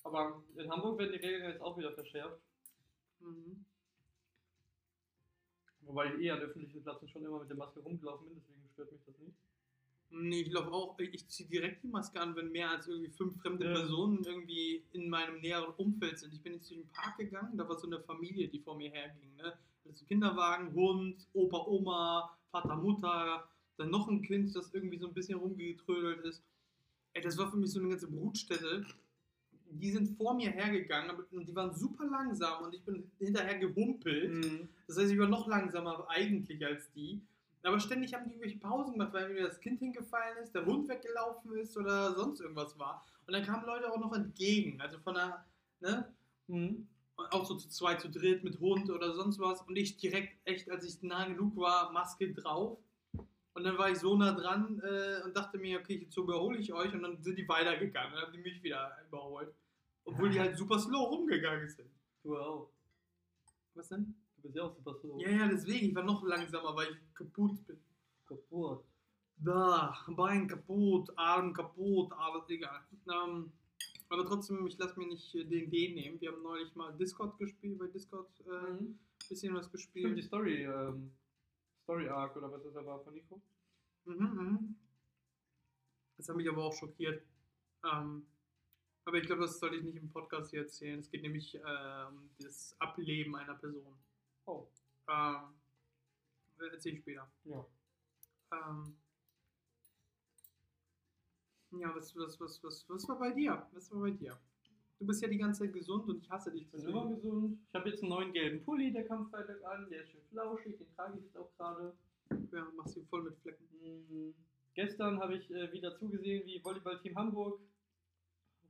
Aber 0.02 0.42
in 0.56 0.70
Hamburg 0.70 0.98
werden 0.98 1.12
die 1.12 1.18
Regeln 1.18 1.50
jetzt 1.50 1.62
auch 1.62 1.76
wieder 1.78 1.92
verschärft. 1.92 2.38
Mhm. 3.20 3.64
Wobei 5.80 6.12
ich 6.14 6.20
eh 6.20 6.30
an 6.30 6.40
öffentlichen 6.40 6.82
Plätzen 6.82 7.08
schon 7.08 7.24
immer 7.24 7.40
mit 7.40 7.48
der 7.48 7.56
Maske 7.56 7.80
rumgelaufen 7.80 8.26
bin, 8.28 8.36
deswegen 8.36 8.68
stört 8.72 8.92
mich 8.92 9.02
das 9.04 9.18
nicht. 9.18 9.36
Nee, 10.10 10.42
ich 10.42 10.52
laufe 10.52 10.70
auch, 10.70 10.98
ich 10.98 11.28
ziehe 11.28 11.48
direkt 11.48 11.82
die 11.82 11.88
Maske 11.88 12.20
an, 12.20 12.36
wenn 12.36 12.52
mehr 12.52 12.70
als 12.70 12.86
irgendwie 12.86 13.10
fünf 13.10 13.40
fremde 13.40 13.66
Ja. 13.66 13.72
Personen 13.72 14.22
irgendwie 14.24 14.84
in 14.92 15.08
meinem 15.08 15.40
näheren 15.40 15.74
Umfeld 15.74 16.18
sind. 16.18 16.32
Ich 16.32 16.40
bin 16.42 16.54
jetzt 16.54 16.70
durch 16.70 16.80
den 16.80 16.88
Park 16.90 17.16
gegangen, 17.18 17.56
da 17.56 17.68
war 17.68 17.76
so 17.76 17.86
eine 17.86 18.00
Familie, 18.00 18.48
die 18.48 18.60
vor 18.60 18.76
mir 18.76 18.90
herging. 18.90 19.34
Ne? 19.36 19.58
Also 19.84 20.04
Kinderwagen, 20.06 20.72
Hund, 20.72 21.26
Opa, 21.32 21.66
Oma, 21.66 22.38
Vater, 22.50 22.76
Mutter, 22.76 23.48
dann 23.76 23.90
noch 23.90 24.08
ein 24.08 24.22
Kind, 24.22 24.54
das 24.54 24.72
irgendwie 24.72 24.98
so 24.98 25.08
ein 25.08 25.14
bisschen 25.14 25.38
rumgetrödelt 25.38 26.24
ist. 26.24 26.42
Ey, 27.12 27.22
das 27.22 27.38
war 27.38 27.50
für 27.50 27.56
mich 27.56 27.70
so 27.70 27.80
eine 27.80 27.88
ganze 27.88 28.08
Brutstätte. 28.08 28.84
Die 29.70 29.90
sind 29.90 30.16
vor 30.16 30.34
mir 30.34 30.50
hergegangen 30.50 31.16
und 31.32 31.48
die 31.48 31.54
waren 31.54 31.74
super 31.74 32.06
langsam 32.06 32.64
und 32.64 32.74
ich 32.74 32.82
bin 32.82 33.10
hinterher 33.18 33.58
gehumpelt. 33.58 34.32
Mhm. 34.32 34.68
Das 34.86 34.98
heißt, 34.98 35.12
ich 35.12 35.18
war 35.18 35.28
noch 35.28 35.48
langsamer 35.48 36.06
eigentlich 36.08 36.64
als 36.64 36.90
die. 36.92 37.20
Aber 37.64 37.80
ständig 37.80 38.12
haben 38.12 38.24
die 38.24 38.32
irgendwelche 38.32 38.58
Pausen 38.58 38.92
gemacht, 38.92 39.14
weil 39.14 39.32
mir 39.32 39.44
das 39.44 39.58
Kind 39.58 39.78
hingefallen 39.78 40.36
ist, 40.42 40.54
der 40.54 40.66
Hund 40.66 40.86
weggelaufen 40.88 41.56
ist 41.56 41.76
oder 41.78 42.14
sonst 42.14 42.40
irgendwas 42.40 42.78
war. 42.78 43.04
Und 43.26 43.32
dann 43.32 43.42
kamen 43.42 43.64
Leute 43.64 43.90
auch 43.90 43.98
noch 43.98 44.12
entgegen. 44.12 44.80
Also 44.80 44.98
von 44.98 45.14
der, 45.14 45.44
ne? 45.80 46.12
Mhm. 46.46 46.86
Und 47.16 47.32
auch 47.32 47.46
so 47.46 47.54
zu 47.54 47.68
zweit, 47.68 48.00
zu 48.00 48.10
dritt 48.10 48.44
mit 48.44 48.60
Hund 48.60 48.90
oder 48.90 49.14
sonst 49.14 49.38
was. 49.38 49.62
Und 49.62 49.76
ich 49.76 49.96
direkt, 49.96 50.36
echt, 50.44 50.70
als 50.70 50.84
ich 50.84 51.02
nah 51.02 51.26
genug 51.26 51.56
war, 51.56 51.90
Maske 51.92 52.34
drauf. 52.34 52.78
Und 53.54 53.64
dann 53.64 53.78
war 53.78 53.88
ich 53.90 53.98
so 53.98 54.16
nah 54.16 54.32
dran 54.32 54.80
äh, 54.84 55.22
und 55.24 55.36
dachte 55.36 55.58
mir, 55.58 55.78
okay, 55.78 55.98
jetzt 56.02 56.16
überhole 56.16 56.58
ich 56.58 56.72
euch. 56.72 56.92
Und 56.92 57.02
dann 57.02 57.22
sind 57.22 57.38
die 57.38 57.48
weitergegangen. 57.48 58.12
Dann 58.14 58.22
haben 58.26 58.32
die 58.32 58.38
mich 58.40 58.62
wieder 58.62 58.96
überholt. 59.06 59.54
Obwohl 60.04 60.30
die 60.30 60.40
halt 60.40 60.56
super 60.56 60.78
slow 60.78 61.04
rumgegangen 61.08 61.68
sind. 61.68 61.88
Du 62.22 62.36
auch. 62.36 62.70
Was 63.74 63.88
denn? 63.88 64.14
Du 64.36 64.42
bist 64.42 64.56
ja 64.56 64.64
auch 64.64 64.74
super 64.74 64.94
slow. 64.94 65.20
Ja, 65.20 65.30
ja, 65.30 65.48
deswegen. 65.48 65.86
Ich 65.88 65.94
war 65.94 66.02
noch 66.02 66.22
langsamer, 66.24 66.74
weil 66.74 66.88
ich 66.92 67.14
kaputt 67.14 67.64
bin. 67.66 67.78
Kaputt. 68.26 68.84
Da, 69.36 69.96
Bein 70.08 70.46
kaputt, 70.48 71.10
Arm 71.16 71.52
kaputt, 71.52 72.12
alles 72.12 72.48
egal. 72.48 72.80
Ähm, 73.12 73.52
aber 74.08 74.24
trotzdem, 74.26 74.64
ich 74.66 74.78
lasse 74.78 74.98
mir 74.98 75.08
nicht 75.08 75.34
äh, 75.34 75.44
den 75.44 75.70
D 75.70 75.92
nehmen. 75.94 76.20
Wir 76.20 76.30
haben 76.32 76.42
neulich 76.42 76.74
mal 76.76 76.92
Discord 76.96 77.36
gespielt, 77.38 77.78
bei 77.78 77.86
Discord 77.88 78.28
äh, 78.46 78.50
ein 78.72 78.78
Mhm. 78.80 78.98
bisschen 79.28 79.54
was 79.54 79.66
Stimmt, 79.66 79.94
die 79.94 80.00
gespielt. 80.02 80.24
Story, 80.24 80.64
ähm, 80.64 81.10
Story 81.84 82.08
Arc 82.08 82.34
oder 82.36 82.50
was 82.50 82.62
das 82.62 82.72
da 82.72 82.84
war 82.84 82.98
von 83.00 83.14
Nico. 83.14 83.40
Mhm, 84.06 84.16
mhm. 84.16 84.76
Das 86.16 86.28
hat 86.28 86.36
mich 86.36 86.48
aber 86.48 86.64
auch 86.64 86.72
schockiert. 86.72 87.22
Ähm, 87.84 88.26
aber 89.04 89.18
ich 89.18 89.26
glaube, 89.26 89.42
das 89.42 89.58
soll 89.58 89.74
ich 89.74 89.82
nicht 89.82 89.96
im 89.96 90.10
Podcast 90.10 90.50
hier 90.50 90.62
erzählen. 90.62 90.98
Es 90.98 91.10
geht 91.10 91.22
nämlich 91.22 91.54
äh, 91.54 92.06
um 92.08 92.30
das 92.38 92.74
Ableben 92.78 93.36
einer 93.36 93.54
Person. 93.54 93.94
Oh. 94.46 94.66
Ähm, 95.08 95.54
erzähle 96.72 96.96
ich 96.96 97.02
später. 97.02 97.30
Ja. 97.44 97.66
Ähm, 98.52 98.96
ja, 101.72 101.94
was, 101.94 102.16
was, 102.16 102.40
was, 102.40 102.62
was, 102.62 102.88
was 102.88 103.08
war 103.08 103.18
bei 103.18 103.32
dir? 103.32 103.66
Was 103.72 103.90
war 103.92 104.00
bei 104.00 104.10
dir? 104.10 104.38
Du 105.04 105.08
bist 105.08 105.20
ja 105.20 105.28
die 105.28 105.36
ganze 105.36 105.64
Zeit 105.64 105.74
gesund 105.74 106.08
und 106.08 106.22
ich 106.22 106.30
hasse 106.30 106.50
dich 106.50 106.62
Ich 106.62 106.70
bin 106.70 106.80
immer 106.88 107.06
gesund. 107.14 107.58
Ich 107.68 107.74
habe 107.74 107.90
jetzt 107.90 108.00
einen 108.02 108.08
neuen 108.08 108.32
gelben 108.32 108.64
Pulli, 108.64 108.90
der 108.90 109.04
kam 109.06 109.28
Freitag 109.28 109.62
an. 109.62 109.86
Der 109.90 110.00
ist 110.00 110.08
schön 110.10 110.22
flauschig, 110.30 110.78
den 110.78 110.86
trage 110.96 111.18
ich 111.18 111.24
jetzt 111.24 111.36
auch 111.36 111.50
gerade. 111.58 111.92
Ja, 112.52 112.66
machst 112.74 112.96
ihn 112.96 113.04
voll 113.08 113.22
mit 113.24 113.36
Flecken. 113.40 113.68
Mhm. 113.82 114.32
Gestern 114.72 115.20
habe 115.20 115.36
ich 115.36 115.50
äh, 115.50 115.70
wieder 115.72 115.94
zugesehen, 115.98 116.46
wie 116.46 116.58
Volleyballteam 116.64 117.14
Hamburg 117.16 117.60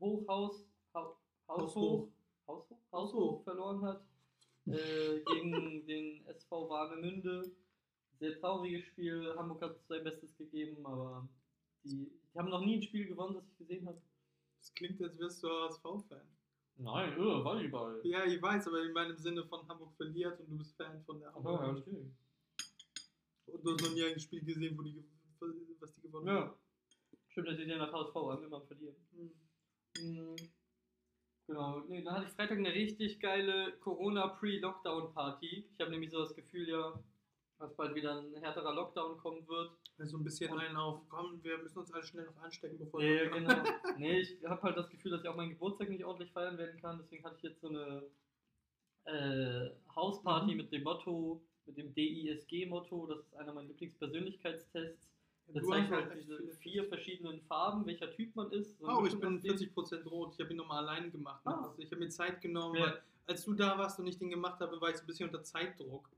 Hochhaus, 0.01 0.67
Hau- 0.93 1.17
Haus 1.49 1.73
hoch, 1.77 2.09
Haus 2.49 2.69
hoch, 2.69 2.79
Haus 2.91 3.13
hoch 3.13 3.45
verloren 3.45 3.83
hat 3.83 4.03
äh, 4.67 5.21
gegen 5.33 5.87
den 5.87 6.27
SV 6.27 6.69
Warnemünde. 6.69 7.49
Sehr 8.19 8.41
trauriges 8.41 8.83
Spiel. 8.87 9.33
Hamburg 9.37 9.63
hat 9.63 9.77
sein 9.87 10.03
Bestes 10.03 10.37
gegeben, 10.37 10.85
aber 10.85 11.29
die, 11.85 12.11
die 12.35 12.39
haben 12.41 12.51
noch 12.51 12.65
nie 12.65 12.79
ein 12.79 12.83
Spiel 12.83 13.07
gewonnen, 13.07 13.35
das 13.35 13.45
ich 13.47 13.57
gesehen 13.59 13.87
habe. 13.87 14.03
Das 14.65 14.73
klingt, 14.73 15.03
als 15.03 15.19
wärst 15.19 15.43
du 15.43 15.49
HSV-Fan. 15.51 16.23
Nein, 16.77 17.13
öh, 17.19 17.45
Volleyball. 17.45 18.01
Ja, 18.03 18.25
ich 18.25 18.41
weiß, 18.41 18.67
aber 18.69 18.83
in 18.83 18.93
meinem 18.95 19.15
Sinne 19.19 19.45
von 19.45 19.69
Hamburg 19.69 19.93
verliert 19.95 20.41
und 20.41 20.49
du 20.51 20.57
bist 20.57 20.75
Fan 20.75 21.05
von 21.05 21.21
der 21.21 21.29
Ach, 21.37 21.45
ja, 21.45 21.59
Hamburg. 21.61 21.87
okay. 21.87 22.11
Und 23.45 23.63
du 23.63 23.73
hast 23.75 23.83
noch 23.83 23.93
nie 23.93 24.05
ein 24.05 24.19
Spiel 24.19 24.43
gesehen, 24.43 24.77
wo 24.79 24.83
die, 24.83 25.05
was 25.81 25.93
die 25.93 26.01
gewonnen 26.01 26.29
Ja. 26.29 26.55
Stimmt, 27.29 27.49
dass 27.49 27.59
sie 27.59 27.67
den 27.67 27.77
nach 27.77 27.93
HSV 27.93 28.17
an, 28.17 28.41
wenn 28.43 28.49
man 28.49 28.67
verliert. 28.67 28.97
haben. 29.13 29.31
Mhm. 29.99 30.37
Genau, 31.47 31.81
nee, 31.81 32.03
dann 32.03 32.15
hatte 32.15 32.25
ich 32.27 32.33
Freitag 32.33 32.57
eine 32.57 32.73
richtig 32.73 33.21
geile 33.21 33.77
Corona-Pre-Lockdown-Party. 33.81 35.69
Ich 35.75 35.79
habe 35.79 35.91
nämlich 35.91 36.11
so 36.11 36.21
das 36.21 36.35
Gefühl, 36.35 36.71
ja, 36.71 36.99
dass 37.65 37.75
bald 37.77 37.95
wieder 37.95 38.19
ein 38.21 38.35
härterer 38.37 38.75
Lockdown 38.75 39.17
kommen 39.19 39.47
wird. 39.49 39.71
Also 39.99 40.19
ein 40.19 40.25
bisschen 40.25 40.53
Und- 40.53 40.59
einen 40.61 40.77
auf, 40.77 41.01
komm, 41.09 41.43
wir 41.43 41.59
müssen 41.59 41.79
uns 41.79 41.93
alle 41.93 42.05
schnell 42.05 42.27
noch 42.27 42.37
anstecken, 42.43 42.79
bevor 42.79 43.01
Nee, 43.01 43.21
wir- 43.21 43.31
genau. 43.31 43.49
Nee, 43.99 44.21
ich 44.21 44.45
habe 44.45 44.63
halt 44.63 44.77
das 44.77 44.91
Gefühl, 44.91 45.13
dass 45.13 45.23
ich 45.23 45.29
auch 45.29 45.37
meinen 45.37 45.51
Geburtstag 45.51 45.89
nicht 45.89 46.05
ordentlich 46.05 46.31
feiern 46.33 46.59
werden 46.59 46.81
kann. 46.81 46.99
Deswegen 46.99 47.25
hatte 47.25 47.37
ich 47.39 47.43
jetzt 47.45 47.61
so 47.61 47.69
eine 47.69 48.03
äh, 49.07 49.71
Hausparty 49.95 50.53
Mhm. 50.53 50.57
mit 50.57 50.73
dem 50.73 50.83
Motto, 50.83 51.43
mit 51.67 51.77
dem 51.77 51.93
DISG-Motto. 51.95 53.07
Das 53.07 53.21
ist 53.21 53.35
einer 53.37 53.53
meiner 53.53 53.69
Lieblingspersönlichkeitstests. 53.69 55.11
Du 55.49 55.61
zeigt 55.61 55.91
halt 55.91 56.11
echt 56.11 56.23
diese 56.23 56.49
vier 56.57 56.85
verschiedenen 56.89 57.43
Farben, 57.43 57.85
welcher 57.85 58.11
Typ 58.11 58.35
man 58.35 58.51
ist. 58.51 58.79
So 58.79 58.87
Oh, 58.89 59.05
ich 59.05 59.19
bin 59.19 59.37
aus 59.37 59.43
denen. 59.43 59.59
40% 59.59 60.07
rot. 60.09 60.33
Ich 60.35 60.41
habe 60.41 60.51
ihn 60.53 60.57
nochmal 60.57 60.83
alleine 60.83 61.11
gemacht. 61.11 61.45
Ne? 61.45 61.55
Ah. 61.55 61.65
Also 61.69 61.83
ich 61.83 61.91
habe 61.91 62.01
mir 62.01 62.09
Zeit 62.09 62.41
genommen, 62.41 62.77
Ja. 62.77 62.87
weil 62.87 63.03
als 63.27 63.45
du 63.45 63.53
da 63.53 63.77
warst 63.77 63.99
und 64.01 64.07
ich 64.07 64.19
den 64.19 64.31
gemacht 64.31 64.59
habe, 64.61 64.81
war 64.81 64.89
ich 64.89 64.97
so 64.97 65.03
ein 65.03 65.07
bisschen 65.07 65.29
unter 65.29 65.43
Zeitdruck. 65.43 66.09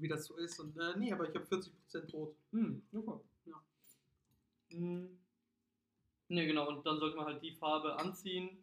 Wie 0.00 0.08
das 0.08 0.24
so 0.26 0.36
ist. 0.36 0.58
Und 0.60 0.76
äh, 0.78 0.96
nee, 0.96 1.12
aber 1.12 1.28
ich 1.28 1.34
habe 1.34 1.44
40% 1.46 2.12
rot. 2.12 2.34
Hm, 2.52 2.82
super. 2.90 3.20
Ja. 3.46 3.62
Hm. 4.70 5.18
Ne, 6.28 6.46
genau, 6.46 6.68
und 6.68 6.86
dann 6.86 6.98
sollte 6.98 7.16
man 7.16 7.26
halt 7.26 7.42
die 7.42 7.52
Farbe 7.56 7.96
anziehen, 7.98 8.62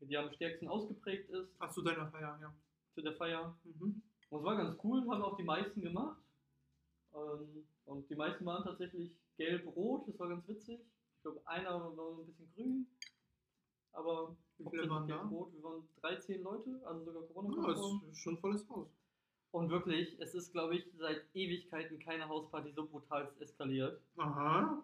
die 0.00 0.16
am 0.16 0.30
stärksten 0.32 0.68
ausgeprägt 0.68 1.28
ist 1.30 1.52
Ach, 1.58 1.72
zu 1.72 1.82
deiner 1.82 2.06
Feier, 2.08 2.38
ja. 2.40 2.54
zu 2.94 3.02
der 3.02 3.14
Feier. 3.14 3.56
Mhm. 3.64 4.00
Und 4.30 4.38
es 4.38 4.44
war 4.44 4.56
ganz 4.56 4.78
cool, 4.84 5.00
haben 5.10 5.22
auch 5.22 5.36
die 5.36 5.42
meisten 5.42 5.80
gemacht. 5.80 6.16
Ähm, 7.14 7.66
und 7.86 8.08
die 8.08 8.14
meisten 8.14 8.44
waren 8.46 8.62
tatsächlich 8.62 9.10
gelb-rot, 9.36 10.06
das 10.08 10.18
war 10.20 10.28
ganz 10.28 10.46
witzig. 10.46 10.78
Ich 11.16 11.22
glaube, 11.22 11.40
einer 11.46 11.70
war 11.70 11.92
noch 11.94 12.18
ein 12.20 12.26
bisschen 12.26 12.48
grün. 12.54 12.86
Aber 13.92 14.36
Wie 14.58 14.68
viele 14.70 14.88
waren 14.88 15.08
da? 15.08 15.16
gelb-rot. 15.16 15.52
Wir 15.54 15.62
waren 15.64 15.88
13 16.02 16.42
Leute, 16.42 16.80
also 16.86 17.04
sogar 17.04 17.22
Ja, 17.22 17.28
Corona-konform. 17.34 18.02
ist 18.12 18.18
schon 18.18 18.38
volles 18.38 18.68
Haus. 18.68 18.88
Und 19.50 19.70
wirklich, 19.70 20.16
es 20.20 20.34
ist, 20.34 20.52
glaube 20.52 20.76
ich, 20.76 20.84
seit 20.98 21.22
Ewigkeiten 21.34 21.98
keine 21.98 22.28
Hausparty 22.28 22.70
so 22.72 22.86
brutal 22.86 23.32
eskaliert. 23.40 24.00
Aha. 24.18 24.82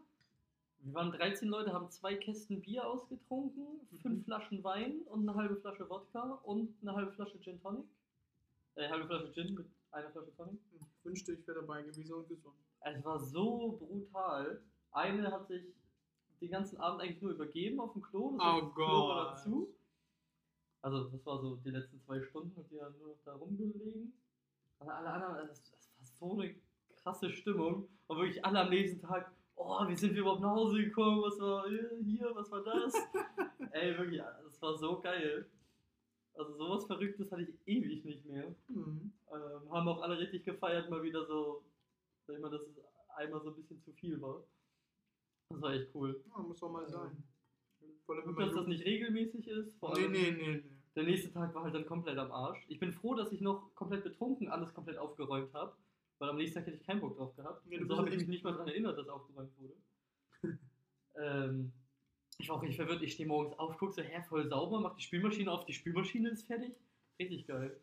Wir 0.81 0.95
waren 0.95 1.13
13 1.13 1.49
Leute, 1.49 1.73
haben 1.73 1.91
zwei 1.91 2.15
Kästen 2.15 2.61
Bier 2.61 2.87
ausgetrunken, 2.87 3.87
fünf 4.03 4.21
Mhm. 4.21 4.25
Flaschen 4.25 4.65
Wein 4.65 5.01
und 5.07 5.29
eine 5.29 5.35
halbe 5.37 5.57
Flasche 5.57 5.89
Wodka 5.89 6.41
und 6.45 6.75
eine 6.83 6.95
halbe 6.95 7.13
Flasche 7.13 7.39
Gin 7.41 7.61
Tonic. 7.61 7.87
Äh, 8.77 8.89
halbe 8.89 9.07
Flasche 9.07 9.33
Gin 9.33 9.55
mit 9.55 9.67
einer 9.93 10.11
Flasche 10.11 10.35
Tonic. 10.37 10.61
Ich 10.75 10.83
wünschte, 11.05 11.33
ich 11.33 11.47
wäre 11.47 11.61
dabei 11.61 11.83
gewesen 11.83 12.13
und 12.15 12.29
gesund. 12.29 12.55
Es 12.81 13.05
war 13.05 13.19
so 13.19 13.79
brutal. 13.79 14.61
Eine 14.93 15.31
hat 15.31 15.47
sich 15.49 15.63
den 16.41 16.51
ganzen 16.51 16.79
Abend 16.79 17.01
eigentlich 17.03 17.23
nur 17.23 17.33
übergeben 17.33 17.81
auf 17.81 17.93
dem 17.93 18.03
Klo. 18.03 18.37
Das 18.37 18.41
Oh 18.47 18.61
das 18.61 18.75
Klo 18.75 18.87
war 19.09 19.25
Gott. 19.25 19.33
dazu. 19.39 19.75
Also 20.83 21.05
das 21.05 21.25
war 21.25 21.39
so 21.41 21.57
die 21.57 21.71
letzten 21.71 21.99
zwei 22.01 22.21
Stunden 22.23 22.61
und 22.61 22.71
die 22.71 22.81
haben 22.81 22.95
nur 22.99 23.09
noch 23.09 23.23
da 23.25 23.35
rumgelegen. 23.35 24.13
Und 24.79 24.89
alle 24.91 25.09
anderen, 25.09 25.49
das, 25.49 25.63
das 25.73 25.93
war 25.99 26.05
so 26.05 26.41
eine 26.41 26.55
krasse 26.97 27.31
Stimmung. 27.31 27.89
Und 28.07 28.19
wirklich 28.19 28.45
alle 28.45 28.61
am 28.61 28.71
nächsten 28.71 29.01
Tag, 29.01 29.33
oh, 29.57 29.87
wie 29.89 29.97
sind 29.97 30.15
wir 30.15 30.21
überhaupt 30.23 30.43
nach 30.43 30.51
Hause 30.55 30.85
gekommen? 30.85 31.23
Was 31.23 31.39
war 31.41 31.67
äh, 31.67 32.03
hier? 32.05 32.31
Was 32.35 32.51
war 32.51 32.63
das? 32.63 32.95
Ey, 33.73 33.97
wirklich, 33.99 34.21
das 34.43 34.61
war 34.61 34.77
so 34.77 35.01
geil. 35.01 35.49
Also 36.35 36.53
sowas 36.55 36.85
Verrücktes 36.87 37.31
hatte 37.31 37.43
ich 37.43 37.55
ewig 37.67 38.05
nicht 38.05 38.25
mehr. 38.27 38.55
Mhm. 38.69 39.13
Ähm, 39.33 39.71
haben 39.73 39.89
auch 39.89 40.03
alle 40.03 40.19
richtig 40.19 40.45
gefeiert, 40.45 40.91
mal 40.91 41.03
wieder 41.03 41.25
so, 41.25 41.65
sag 42.27 42.37
ich 42.37 42.43
mal, 42.43 42.51
dass 42.51 42.63
es 42.63 42.77
einmal 43.17 43.41
so 43.41 43.51
ein 43.51 43.57
bisschen 43.57 43.81
zu 43.81 43.93
viel 43.93 44.21
war. 44.21 44.43
Das 45.51 45.61
war 45.63 45.73
echt 45.75 45.95
cool. 45.95 46.21
Ja, 46.29 46.43
muss 46.43 46.59
doch 46.59 46.71
mal 46.73 46.89
sein. 46.89 47.23
Vor 48.05 48.17
allem, 48.17 48.27
wenn 48.27 48.35
Gut, 48.35 48.47
dass 48.47 48.55
das 48.55 48.67
nicht 48.67 48.85
regelmäßig 48.85 49.47
ist. 49.47 49.79
Vor 49.79 49.95
Nee, 49.95 50.03
allem 50.05 50.13
nee, 50.13 50.31
nee, 50.33 50.63
nee. 50.65 50.74
Der 50.97 51.03
nächste 51.03 51.33
Tag 51.33 51.55
war 51.55 51.65
halt 51.65 51.75
dann 51.75 51.87
komplett 51.87 52.19
am 52.19 52.31
Arsch. 52.31 52.65
Ich 52.69 52.79
bin 52.79 52.93
froh, 52.93 53.15
dass 53.15 53.33
ich 53.33 53.41
noch 53.41 53.75
komplett 53.75 54.05
betrunken 54.05 54.49
alles 54.49 54.73
komplett 54.75 54.97
aufgeräumt 54.97 55.53
habe, 55.53 55.77
weil 56.19 56.31
am 56.31 56.37
nächsten 56.37 56.59
Tag 56.59 56.67
hätte 56.67 56.77
ich 56.77 56.87
keinen 56.87 57.01
Bock 57.01 57.17
drauf 57.17 57.35
gehabt. 57.35 57.67
Ja, 57.69 57.81
Und 57.81 57.89
so 57.89 57.97
habe 57.97 58.11
ich 58.11 58.17
mich 58.17 58.29
nicht 58.29 58.45
mal 58.45 58.53
daran 58.53 58.69
erinnert, 58.69 58.97
dass 58.97 59.09
aufgeräumt 59.09 59.53
wurde. 59.59 59.75
ähm, 61.17 61.73
ich 62.39 62.49
war 62.49 62.57
auch 62.57 62.63
richtig 62.63 62.77
verwirrt. 62.77 63.03
Ich 63.03 63.15
stehe 63.15 63.29
morgens 63.29 63.59
auf, 63.59 63.77
gucke 63.79 63.93
so, 63.93 64.03
hä, 64.03 64.23
voll 64.29 64.49
sauber, 64.49 64.81
mach 64.81 64.95
die 64.95 65.03
Spülmaschine 65.03 65.51
auf, 65.51 65.65
die 65.65 65.73
Spülmaschine 65.73 66.31
ist 66.31 66.47
fertig. 66.47 66.75
Richtig 67.19 67.47
geil. 67.47 67.81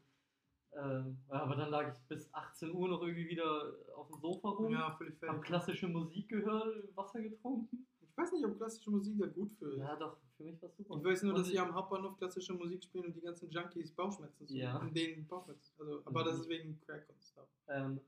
Ähm, 0.73 1.17
aber 1.27 1.55
dann 1.57 1.69
lag 1.69 1.93
ich 1.93 1.99
bis 2.07 2.33
18 2.33 2.71
Uhr 2.71 2.87
noch 2.87 3.01
irgendwie 3.01 3.27
wieder 3.27 3.73
auf 3.95 4.07
dem 4.07 4.19
Sofa 4.21 4.49
rum. 4.49 4.71
Ja, 4.71 4.95
völlig 4.97 5.21
Hab 5.21 5.41
klassische 5.41 5.87
Musik 5.87 6.29
gehört, 6.29 6.95
Wasser 6.95 7.21
getrunken. 7.21 7.87
Ich 8.11 8.17
weiß 8.17 8.31
nicht, 8.33 8.45
ob 8.45 8.57
klassische 8.57 8.91
Musik 8.91 9.17
da 9.19 9.27
gut 9.27 9.51
für 9.53 9.71
ist. 9.71 9.79
Ja, 9.79 9.95
doch, 9.95 10.17
für 10.35 10.43
mich 10.43 10.61
war 10.61 10.69
es 10.69 10.75
super. 10.75 10.97
Ich 10.97 11.03
weiß 11.05 11.23
nur, 11.23 11.33
dass 11.33 11.47
sie 11.47 11.57
am 11.57 11.73
Hauptbahnhof 11.73 12.17
klassische 12.17 12.53
Musik 12.53 12.83
spielen 12.83 13.05
und 13.05 13.15
die 13.15 13.21
ganzen 13.21 13.49
Junkies 13.49 13.93
Bauchschmerzen 13.93 14.47
zu 14.47 14.53
Ja. 14.55 14.77
Und 14.77 14.95
denen 14.95 15.25
Bauchschmerzen. 15.27 15.73
Also, 15.79 16.01
aber 16.05 16.21
Mhm. 16.21 16.25
das 16.25 16.39
ist 16.39 16.49
wegen 16.49 16.79
Crack 16.81 17.07
und 17.09 17.23
Stuff. 17.23 17.47
Ähm, 17.69 18.01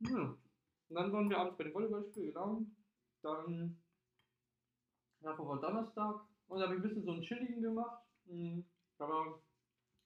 ja. 0.00 0.20
Und 0.88 0.94
dann 0.96 1.12
waren 1.12 1.28
wir 1.28 1.38
abends 1.38 1.56
bei 1.56 1.64
dem 1.64 1.74
Volleyballspiel, 1.74 2.26
genau. 2.26 2.62
Dann, 3.22 3.76
davor 5.20 5.48
war 5.48 5.60
Donnerstag. 5.60 6.24
Und 6.48 6.58
da 6.58 6.64
habe 6.66 6.74
ich 6.74 6.80
ein 6.80 6.82
bisschen 6.88 7.04
so 7.04 7.12
einen 7.12 7.22
chilligen 7.22 7.62
gemacht. 7.62 8.04
Mhm. 8.26 8.64
War 8.98 9.42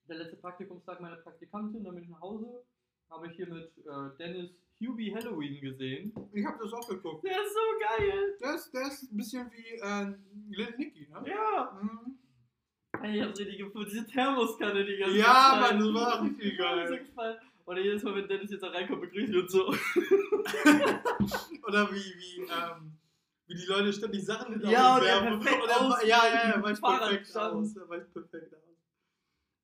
der 0.08 0.16
letzte 0.16 0.36
Praktikumstag 0.36 1.00
meiner 1.00 1.16
Praktikantin, 1.16 1.84
dann 1.84 1.94
bin 1.94 2.04
ich 2.04 2.10
nach 2.10 2.20
Hause. 2.20 2.64
Habe 3.10 3.28
ich 3.28 3.36
hier 3.36 3.46
mit 3.48 3.76
äh, 3.78 4.16
Dennis 4.18 4.63
Hubie 4.80 5.14
Halloween 5.14 5.60
gesehen. 5.60 6.12
Ich 6.32 6.44
habe 6.44 6.58
das 6.62 6.72
auch 6.72 6.88
geguckt. 6.88 7.24
Der 7.24 7.32
ist 7.42 7.52
so 7.54 7.60
geil! 7.80 8.36
Der 8.40 8.54
ist, 8.54 8.72
der 8.74 8.82
ist 8.88 9.02
ein 9.04 9.16
bisschen 9.16 9.50
wie 9.52 9.78
äh, 9.80 10.14
Lil 10.50 10.74
Nicky, 10.76 11.08
ne? 11.10 11.22
Ja! 11.30 11.78
Mhm. 11.80 12.18
Ey, 13.02 13.16
ich 13.18 13.22
hab's 13.24 13.38
richtig 13.40 13.58
gefunden, 13.58 13.88
diese 13.90 14.06
Thermoskanne 14.06 14.84
die 14.84 14.96
ganze 14.96 15.16
Ja. 15.18 15.58
Mann, 15.60 15.78
das 15.80 15.94
war 15.94 16.22
richtig 16.24 16.58
Ja, 16.58 16.74
geil. 16.86 17.06
Und 17.66 17.76
jedes 17.78 18.02
Mal, 18.02 18.14
wenn 18.14 18.28
Dennis 18.28 18.50
jetzt 18.50 18.62
da 18.62 18.68
reinkommt, 18.68 19.00
begrüßt 19.00 19.28
ihn 19.32 19.40
und 19.40 19.50
so. 19.50 19.68
Oder 21.66 21.90
wie, 21.90 21.96
wie, 21.96 22.40
ähm, 22.42 22.92
wie 23.46 23.54
die 23.54 23.64
Leute 23.66 23.92
ständig 23.92 24.24
Sachen 24.24 24.52
hinter 24.54 24.70
Ja, 24.70 24.98
er 24.98 25.02
werfen. 25.24 25.46
er- 25.46 25.80
aus- 25.80 26.02
Ja, 26.04 26.22
ja, 26.26 26.50
ja, 26.56 26.62
weicht 26.62 26.80
Fahrrad 26.80 27.08
perfekt 27.08 27.36
aus. 27.36 27.76
Er 27.76 27.88
weicht 27.88 28.12
perfekt 28.12 28.54
aus. 28.54 28.60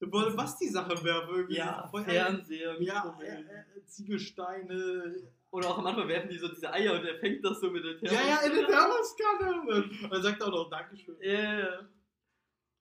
Der 0.01 0.11
wollte 0.13 0.37
was 0.37 0.57
die 0.59 0.69
Sachen 0.69 1.05
werfen 1.05 1.35
irgendwie. 1.35 1.57
Ja, 1.57 1.87
Voll- 1.91 2.05
Fernseher, 2.05 2.81
Ja, 2.81 3.19
äh, 3.21 3.41
äh, 3.43 3.85
Ziegelsteine. 3.87 5.29
Oder 5.51 5.69
auch 5.69 5.79
am 5.79 5.87
Anfang 5.87 6.09
werfen 6.09 6.31
die 6.31 6.39
so 6.39 6.49
diese 6.49 6.73
Eier 6.73 6.95
und 6.99 7.05
er 7.05 7.19
fängt 7.19 7.45
das 7.45 7.61
so 7.61 7.71
mit 7.71 7.85
der 7.85 7.99
Ja, 8.03 8.13
ja, 8.27 8.37
in 8.47 8.53
der 8.55 8.67
Thermoskanne. 8.67 9.61
Und 10.05 10.13
er 10.13 10.23
sagt 10.23 10.43
auch 10.43 10.51
noch 10.51 10.71
Dankeschön. 10.71 11.17
Ja, 11.21 11.59
ja. 11.59 11.89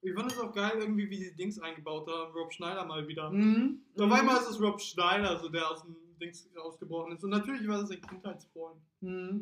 Ich 0.02 0.14
fand 0.14 0.32
es 0.32 0.40
auch 0.40 0.54
geil, 0.54 0.74
irgendwie, 0.80 1.10
wie 1.10 1.18
die 1.18 1.36
Dings 1.36 1.60
eingebaut 1.60 2.08
haben. 2.08 2.32
Rob 2.32 2.54
Schneider 2.54 2.86
mal 2.86 3.06
wieder. 3.08 3.30
Mhm. 3.32 3.82
Auf 4.00 4.12
einmal 4.12 4.38
ist 4.38 4.50
es 4.52 4.62
Rob 4.62 4.80
Schneider, 4.80 5.38
so 5.40 5.50
der 5.50 5.70
aus 5.70 5.82
dem 5.82 5.96
Dings 6.22 6.48
rausgebrochen 6.56 7.14
ist. 7.18 7.24
Und 7.24 7.32
natürlich 7.32 7.68
war 7.68 7.82
das 7.82 7.92
ein 7.92 8.00
Kindheitsfreund. 8.02 8.80
Mhm. 9.02 9.42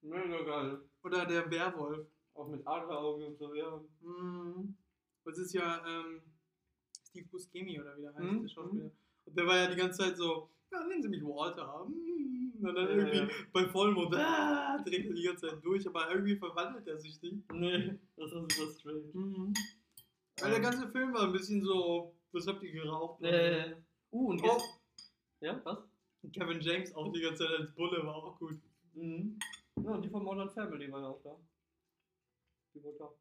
Mega 0.00 0.42
geil. 0.44 0.80
Oder 1.02 1.26
der 1.26 1.50
Werwolf. 1.50 2.06
Auch 2.34 2.48
mit 2.48 2.66
Adleraugen 2.66 3.26
und 3.26 3.36
so, 3.38 3.52
ja. 3.54 3.82
Mhm. 4.00 4.74
Das 5.24 5.36
ist 5.36 5.52
ja 5.52 5.84
ähm, 5.86 6.22
Steve 7.12 7.28
Buscemi 7.28 7.78
oder 7.80 7.96
wie 7.96 8.02
der 8.02 8.14
heißt, 8.14 8.22
Mhm. 8.24 8.42
der 8.42 8.48
Schauspieler. 8.48 8.90
Und 9.26 9.36
der 9.38 9.46
war 9.46 9.56
ja 9.56 9.66
die 9.70 9.76
ganze 9.76 9.98
Zeit 10.02 10.16
so, 10.16 10.48
ja, 10.72 10.84
nennen 10.86 11.02
Sie 11.02 11.08
mich 11.08 11.22
Walter. 11.22 11.84
Mhm. 11.86 12.52
Und 12.64 12.74
dann 12.74 12.86
Ja, 12.86 12.90
irgendwie 12.96 13.18
ja. 13.18 13.28
bei 13.52 13.66
Vollmond 13.68 14.14
ah, 14.16 14.78
dreht 14.84 15.06
er 15.06 15.12
die 15.12 15.22
ganze 15.22 15.48
Zeit 15.48 15.64
durch, 15.64 15.86
aber 15.86 16.10
irgendwie 16.10 16.36
verwandelt 16.36 16.86
er 16.86 16.98
sich 16.98 17.20
nicht. 17.22 17.52
Nee, 17.52 17.98
das 18.16 18.32
war 18.32 18.46
super 18.48 18.72
strange. 18.72 19.10
Mhm. 19.12 19.52
Weil 20.40 20.50
der 20.50 20.60
ganze 20.60 20.88
Film 20.88 21.12
war 21.12 21.24
ein 21.24 21.32
bisschen 21.32 21.62
so, 21.62 22.14
was 22.32 22.46
habt 22.46 22.62
ihr 22.62 22.72
geraucht? 22.72 23.22
Äh, 23.22 23.76
uh, 24.12 24.28
und 24.30 24.42
Oh. 24.42 24.60
Ja, 25.40 25.60
was? 25.64 25.78
Kevin 26.32 26.60
James 26.60 26.94
auch 26.94 27.12
die 27.12 27.20
ganze 27.20 27.44
Zeit 27.44 27.58
als 27.58 27.74
Bulle 27.74 28.04
war 28.06 28.14
auch 28.14 28.38
gut. 28.38 28.56
Mhm. 28.94 29.38
Ja, 29.84 29.90
und 29.90 30.02
die 30.04 30.08
von 30.08 30.22
Modern 30.22 30.50
Family 30.50 30.90
war 30.90 31.00
ja 31.00 31.08
auch 31.08 31.20
da. 31.22 31.36
Die 32.74 32.80
Mutter. 32.80 33.12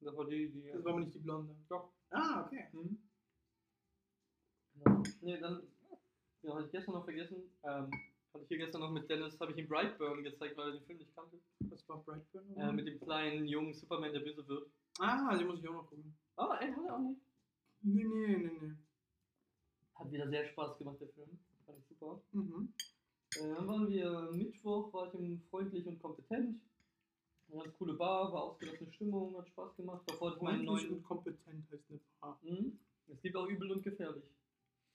Das 0.00 0.16
war 0.16 0.24
die, 0.26 0.48
die. 0.50 0.70
Das 0.72 0.84
war 0.84 0.92
aber 0.92 1.00
nicht 1.00 1.14
die 1.14 1.18
Blonde. 1.18 1.54
Doch. 1.68 1.90
Ah, 2.10 2.44
okay. 2.46 2.68
Mhm. 2.72 2.98
Genau. 4.74 5.02
Nee, 5.22 5.38
dann. 5.40 5.62
Ja, 6.42 6.54
hatte 6.54 6.66
ich 6.66 6.72
gestern 6.72 6.94
noch 6.94 7.04
vergessen. 7.04 7.36
Ähm, 7.64 7.90
hatte 8.32 8.42
ich 8.42 8.48
hier 8.48 8.58
gestern 8.58 8.82
noch 8.82 8.90
mit 8.90 9.08
Dennis, 9.08 9.38
habe 9.40 9.52
ich 9.52 9.58
ihm 9.58 9.68
Brightburn 9.68 10.22
gezeigt, 10.22 10.56
weil 10.56 10.68
er 10.68 10.72
den 10.78 10.84
Film 10.84 10.98
nicht 10.98 11.14
kannte. 11.14 11.38
Das 11.60 11.88
war 11.88 12.02
Brightburn? 12.02 12.56
Äh, 12.56 12.72
mit 12.72 12.86
dem 12.86 13.00
kleinen 13.00 13.46
jungen 13.46 13.74
Superman, 13.74 14.12
der 14.12 14.20
böse 14.20 14.46
wird. 14.46 14.68
ah, 15.00 15.36
die 15.36 15.44
muss 15.44 15.58
ich 15.60 15.68
auch 15.68 15.72
noch 15.74 15.88
gucken. 15.88 16.14
Ah, 16.36 16.58
ey, 16.60 16.70
hat 16.72 16.84
er 16.84 16.94
auch 16.96 17.00
nicht. 17.00 17.20
Nee, 17.82 18.04
nee, 18.04 18.36
nee, 18.36 18.50
nee. 18.60 18.72
Hat 19.94 20.12
wieder 20.12 20.28
sehr 20.28 20.44
Spaß 20.46 20.78
gemacht, 20.78 21.00
der 21.00 21.08
Film. 21.08 21.38
Fand 21.64 21.78
ich 21.78 21.86
super. 21.88 22.20
Mhm. 22.32 22.72
Äh, 23.36 23.54
dann 23.54 23.66
waren 23.66 23.88
wir 23.88 24.30
Mittwoch, 24.32 24.92
war 24.92 25.08
ich 25.08 25.14
im 25.14 25.40
Freundlich 25.50 25.86
und 25.86 26.00
Kompetent. 26.00 26.60
Eine 27.48 27.62
ganz 27.62 27.76
coole 27.78 27.94
Bar, 27.94 28.32
war 28.32 28.42
ausgelassene 28.42 28.92
Stimmung, 28.92 29.36
hat 29.38 29.48
Spaß 29.48 29.76
gemacht. 29.76 30.02
Davor 30.06 30.28
hatte 30.30 30.38
ich 30.38 30.42
meinen 30.42 30.64
neuen. 30.64 30.90
und 30.94 31.02
kompetent 31.04 31.70
heißt 31.70 31.84
eine 31.90 32.00
Paar. 32.20 32.38
Mhm. 32.42 32.78
Es 33.08 33.20
gibt 33.22 33.36
auch 33.36 33.46
übel 33.46 33.70
und 33.70 33.82
gefährlich. 33.84 34.24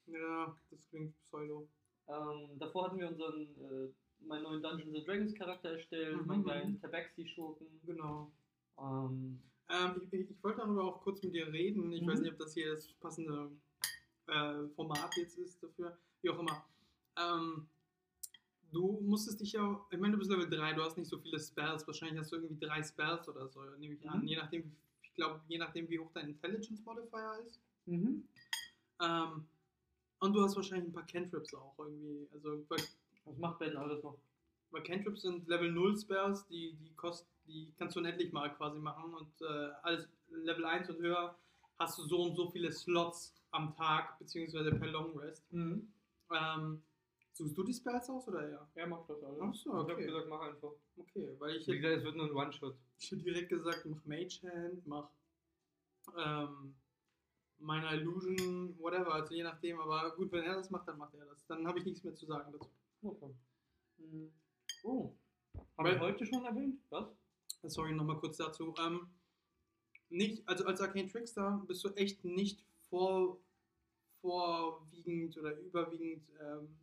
Ja, 0.07 0.55
das 0.69 0.79
klingt 0.89 1.13
pseudo. 1.23 1.67
Ähm, 2.07 2.59
davor 2.59 2.85
hatten 2.85 2.99
wir 2.99 3.07
unseren, 3.07 3.41
äh, 3.43 3.89
meinen 4.25 4.43
neuen 4.43 4.61
Dungeons 4.61 4.95
and 4.95 5.07
Dragons 5.07 5.33
Charakter 5.35 5.69
erstellt, 5.71 6.17
Mhm, 6.21 6.27
meinen 6.27 6.43
kleinen 6.43 6.81
Tabaxi-Schurken. 6.81 7.67
Genau. 7.85 8.31
Ähm, 8.79 9.39
Ähm, 9.69 10.01
ich, 10.03 10.11
ich, 10.11 10.29
ich 10.31 10.43
wollte 10.43 10.57
darüber 10.59 10.83
auch 10.83 11.01
kurz 11.01 11.23
mit 11.23 11.33
dir 11.33 11.47
reden. 11.47 11.93
Ich 11.93 12.01
Mhm. 12.01 12.07
weiß 12.07 12.19
nicht, 12.19 12.33
ob 12.33 12.39
das 12.39 12.53
hier 12.53 12.73
das 12.73 12.91
passende 12.99 13.49
äh, 14.27 14.67
Format 14.75 15.15
jetzt 15.15 15.37
ist 15.37 15.63
dafür. 15.63 15.97
Wie 16.21 16.29
auch 16.29 16.39
immer. 16.39 16.65
Ähm, 17.17 17.69
du 18.71 18.99
musstest 19.01 19.41
dich 19.41 19.53
ja, 19.53 19.85
ich 19.89 19.99
meine, 19.99 20.13
du 20.13 20.19
bist 20.19 20.31
Level 20.31 20.49
3, 20.49 20.73
du 20.73 20.83
hast 20.83 20.97
nicht 20.97 21.09
so 21.09 21.17
viele 21.17 21.39
Spells. 21.39 21.85
Wahrscheinlich 21.85 22.19
hast 22.19 22.31
du 22.31 22.37
irgendwie 22.37 22.65
drei 22.65 22.83
Spells 22.83 23.27
oder 23.27 23.47
so, 23.47 23.61
nehme 23.77 23.95
ich 23.95 24.09
an. 24.09 24.21
Mhm. 24.21 24.27
Je 24.27 24.35
nachdem, 24.37 24.71
ich 25.01 25.13
glaube, 25.13 25.41
je 25.47 25.57
nachdem, 25.57 25.89
wie 25.89 25.99
hoch 25.99 26.11
dein 26.13 26.29
Intelligence 26.29 26.83
Modifier 26.83 27.39
ist. 27.45 27.59
mhm. 27.85 28.27
Ähm, 29.01 29.45
und 30.19 30.33
du 30.33 30.43
hast 30.43 30.55
wahrscheinlich 30.55 30.89
ein 30.89 30.93
paar 30.93 31.07
Cantrips 31.07 31.51
auch 31.55 31.73
irgendwie. 31.79 32.27
Also, 32.31 32.63
Was 32.69 33.37
macht 33.37 33.57
Ben 33.57 33.75
alles 33.75 34.03
noch? 34.03 34.19
weil 34.71 34.83
Cantrips 34.83 35.21
sind 35.21 35.47
Level 35.47 35.71
0 35.71 35.97
Spells, 35.97 36.47
die, 36.47 36.73
die, 36.73 36.93
kost, 36.95 37.27
die 37.47 37.71
kannst 37.77 37.95
du 37.95 37.99
unendlich 37.99 38.31
mal 38.31 38.49
quasi 38.55 38.79
machen. 38.79 39.13
Und 39.13 39.41
äh, 39.41 39.69
alles 39.83 40.07
Level 40.29 40.65
1 40.65 40.89
und 40.89 40.99
höher 40.99 41.35
hast 41.77 41.97
du 41.97 42.03
so 42.03 42.23
und 42.23 42.35
so 42.35 42.49
viele 42.49 42.71
Slots 42.71 43.35
am 43.51 43.75
Tag, 43.75 44.17
beziehungsweise 44.19 44.71
per 44.71 44.87
Long 44.87 45.17
Rest. 45.17 45.43
Mhm. 45.51 45.91
Ähm, 46.33 46.81
suchst 47.41 47.57
du 47.57 47.63
die 47.63 47.73
Spells 47.73 48.09
aus 48.09 48.27
oder 48.27 48.49
ja? 48.49 48.69
Er 48.75 48.87
macht 48.87 49.09
das 49.09 49.23
alles. 49.23 49.39
Ach 49.41 49.53
so, 49.53 49.69
Ich 49.71 49.75
okay. 49.79 49.91
hab 49.91 49.97
gesagt, 49.99 50.27
mach 50.29 50.41
einfach. 50.41 50.71
Okay, 50.97 51.35
weil 51.39 51.55
ich 51.57 51.67
Wie 51.67 51.79
gesagt, 51.79 51.97
es 51.97 52.03
wird 52.03 52.15
nur 52.15 52.25
ein 52.27 52.35
One-Shot. 52.35 52.75
ich 52.99 53.11
hätte 53.11 53.23
direkt 53.23 53.49
gesagt, 53.49 53.85
mach 53.85 54.05
Mage 54.05 54.39
Hand, 54.43 54.85
mach 54.85 55.09
ähm, 56.17 56.75
meine 57.59 57.95
Illusion, 57.95 58.77
whatever, 58.79 59.13
also 59.13 59.33
je 59.33 59.43
nachdem. 59.43 59.79
Aber 59.79 60.15
gut, 60.15 60.31
wenn 60.31 60.43
er 60.43 60.55
das 60.55 60.69
macht, 60.69 60.87
dann 60.87 60.97
macht 60.97 61.13
er 61.15 61.25
das. 61.25 61.45
Dann 61.47 61.67
habe 61.67 61.79
ich 61.79 61.85
nichts 61.85 62.03
mehr 62.03 62.15
zu 62.15 62.25
sagen 62.25 62.51
dazu. 62.51 62.69
Okay. 63.03 63.33
Mhm. 63.97 64.31
Oh. 64.83 65.13
Haben 65.77 65.89
wir 65.89 65.99
heute 65.99 66.25
schon 66.25 66.45
erwähnt? 66.45 66.79
Was? 66.89 67.07
Sorry, 67.63 67.93
nochmal 67.93 68.17
kurz 68.19 68.37
dazu. 68.37 68.73
Ähm, 68.79 69.07
nicht, 70.09 70.47
also 70.47 70.65
als 70.65 70.81
Arcane 70.81 71.07
Trickster 71.07 71.63
bist 71.67 71.83
du 71.83 71.89
echt 71.89 72.23
nicht 72.25 72.63
vor, 72.89 73.39
vorwiegend 74.21 75.37
oder 75.37 75.57
überwiegend 75.59 76.27
ähm, 76.41 76.75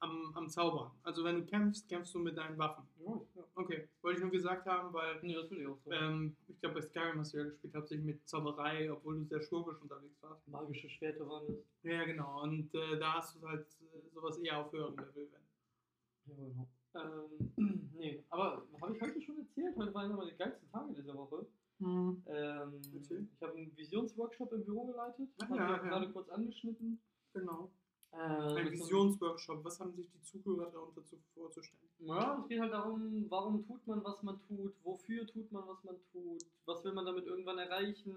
am, 0.00 0.32
am 0.34 0.48
Zaubern. 0.48 0.90
Also 1.02 1.24
wenn 1.24 1.36
du 1.40 1.44
kämpfst, 1.46 1.88
kämpfst 1.88 2.14
du 2.14 2.18
mit 2.18 2.36
deinen 2.36 2.56
Waffen. 2.58 2.84
Ja, 2.98 3.20
ja. 3.34 3.44
Okay, 3.54 3.88
wollte 4.02 4.18
ich 4.18 4.22
nur 4.22 4.32
gesagt 4.32 4.66
haben, 4.66 4.92
weil 4.92 5.18
Nee, 5.22 5.34
das 5.34 5.50
will 5.50 5.60
ich 5.60 5.66
auch 5.66 5.78
so. 5.84 5.90
ähm, 5.92 6.36
ich 6.48 6.58
glaube 6.60 6.76
bei 6.76 6.82
Skyrim 6.82 7.18
hast 7.18 7.34
du 7.34 7.38
ja 7.38 7.44
gespielt, 7.44 7.74
hauptsächlich 7.74 8.06
mit 8.06 8.28
Zauberei, 8.28 8.90
obwohl 8.90 9.18
du 9.18 9.24
sehr 9.24 9.42
schurkisch 9.42 9.80
unterwegs 9.82 10.22
warst. 10.22 10.46
Magische 10.48 10.88
Schwerter 10.88 11.28
waren 11.28 11.46
das. 11.48 11.56
Ja, 11.82 11.92
ja, 11.92 12.04
genau. 12.04 12.42
Und 12.42 12.74
äh, 12.74 12.98
da 12.98 13.14
hast 13.14 13.36
du 13.36 13.46
halt 13.46 13.66
äh, 13.94 14.08
sowas 14.14 14.38
eher 14.38 14.58
auf 14.58 14.72
höherem 14.72 14.96
Level, 14.96 15.28
wenn. 15.32 16.36
Ja, 16.36 16.44
genau. 16.44 16.68
Ähm, 16.94 17.90
nee, 17.94 18.24
aber 18.30 18.66
habe 18.80 18.96
ich 18.96 19.02
heute 19.02 19.20
schon 19.20 19.38
erzählt? 19.38 19.76
Heute 19.76 19.94
waren 19.94 20.10
immer 20.10 20.24
die 20.26 20.36
geilsten 20.36 20.68
Tage 20.70 20.94
dieser 20.94 21.14
Woche. 21.14 21.46
Ähm, 21.82 22.82
Erzähl. 22.94 23.26
ich 23.34 23.42
habe 23.42 23.56
einen 23.56 23.74
Visionsworkshop 23.76 24.52
im 24.52 24.64
Büro 24.64 24.86
geleitet. 24.86 25.28
Ah, 25.40 25.48
Hab 25.48 25.56
ja, 25.56 25.64
ich 25.76 25.82
ja. 25.82 25.88
gerade 25.88 26.12
kurz 26.12 26.28
angeschnitten. 26.28 27.00
Genau. 27.32 27.70
Äh, 28.12 28.16
Ein 28.16 28.70
Visionsworkshop. 28.72 29.64
Was 29.64 29.78
haben 29.80 29.92
sich 29.94 30.08
die 30.10 30.20
Zuhörer 30.22 30.70
darunter 30.70 31.04
zu, 31.04 31.16
vorzustellen? 31.34 31.80
Ja, 32.00 32.38
es 32.40 32.48
geht 32.48 32.60
halt 32.60 32.72
darum, 32.72 33.26
warum 33.28 33.64
tut 33.66 33.86
man, 33.86 34.02
was 34.02 34.22
man 34.22 34.40
tut, 34.48 34.72
wofür 34.82 35.26
tut 35.26 35.52
man, 35.52 35.66
was 35.68 35.84
man 35.84 35.96
tut, 36.12 36.42
was 36.64 36.82
will 36.82 36.92
man 36.92 37.04
damit 37.04 37.26
irgendwann 37.26 37.58
erreichen. 37.58 38.16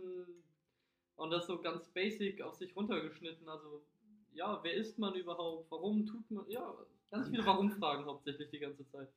Und 1.16 1.30
das 1.32 1.46
so 1.48 1.60
ganz 1.62 1.88
basic 1.90 2.42
auf 2.42 2.56
sich 2.56 2.76
runtergeschnitten. 2.76 3.48
Also, 3.48 3.84
ja, 4.34 4.60
wer 4.64 4.74
ist 4.74 4.98
man 4.98 5.14
überhaupt? 5.16 5.70
Warum 5.70 6.06
tut 6.06 6.30
man. 6.32 6.50
Ja, 6.50 6.74
ganz 7.12 7.30
viele 7.30 7.46
Warum-Fragen 7.46 8.06
hauptsächlich 8.06 8.50
die 8.50 8.60
ganze 8.60 8.88
Zeit. 8.90 9.10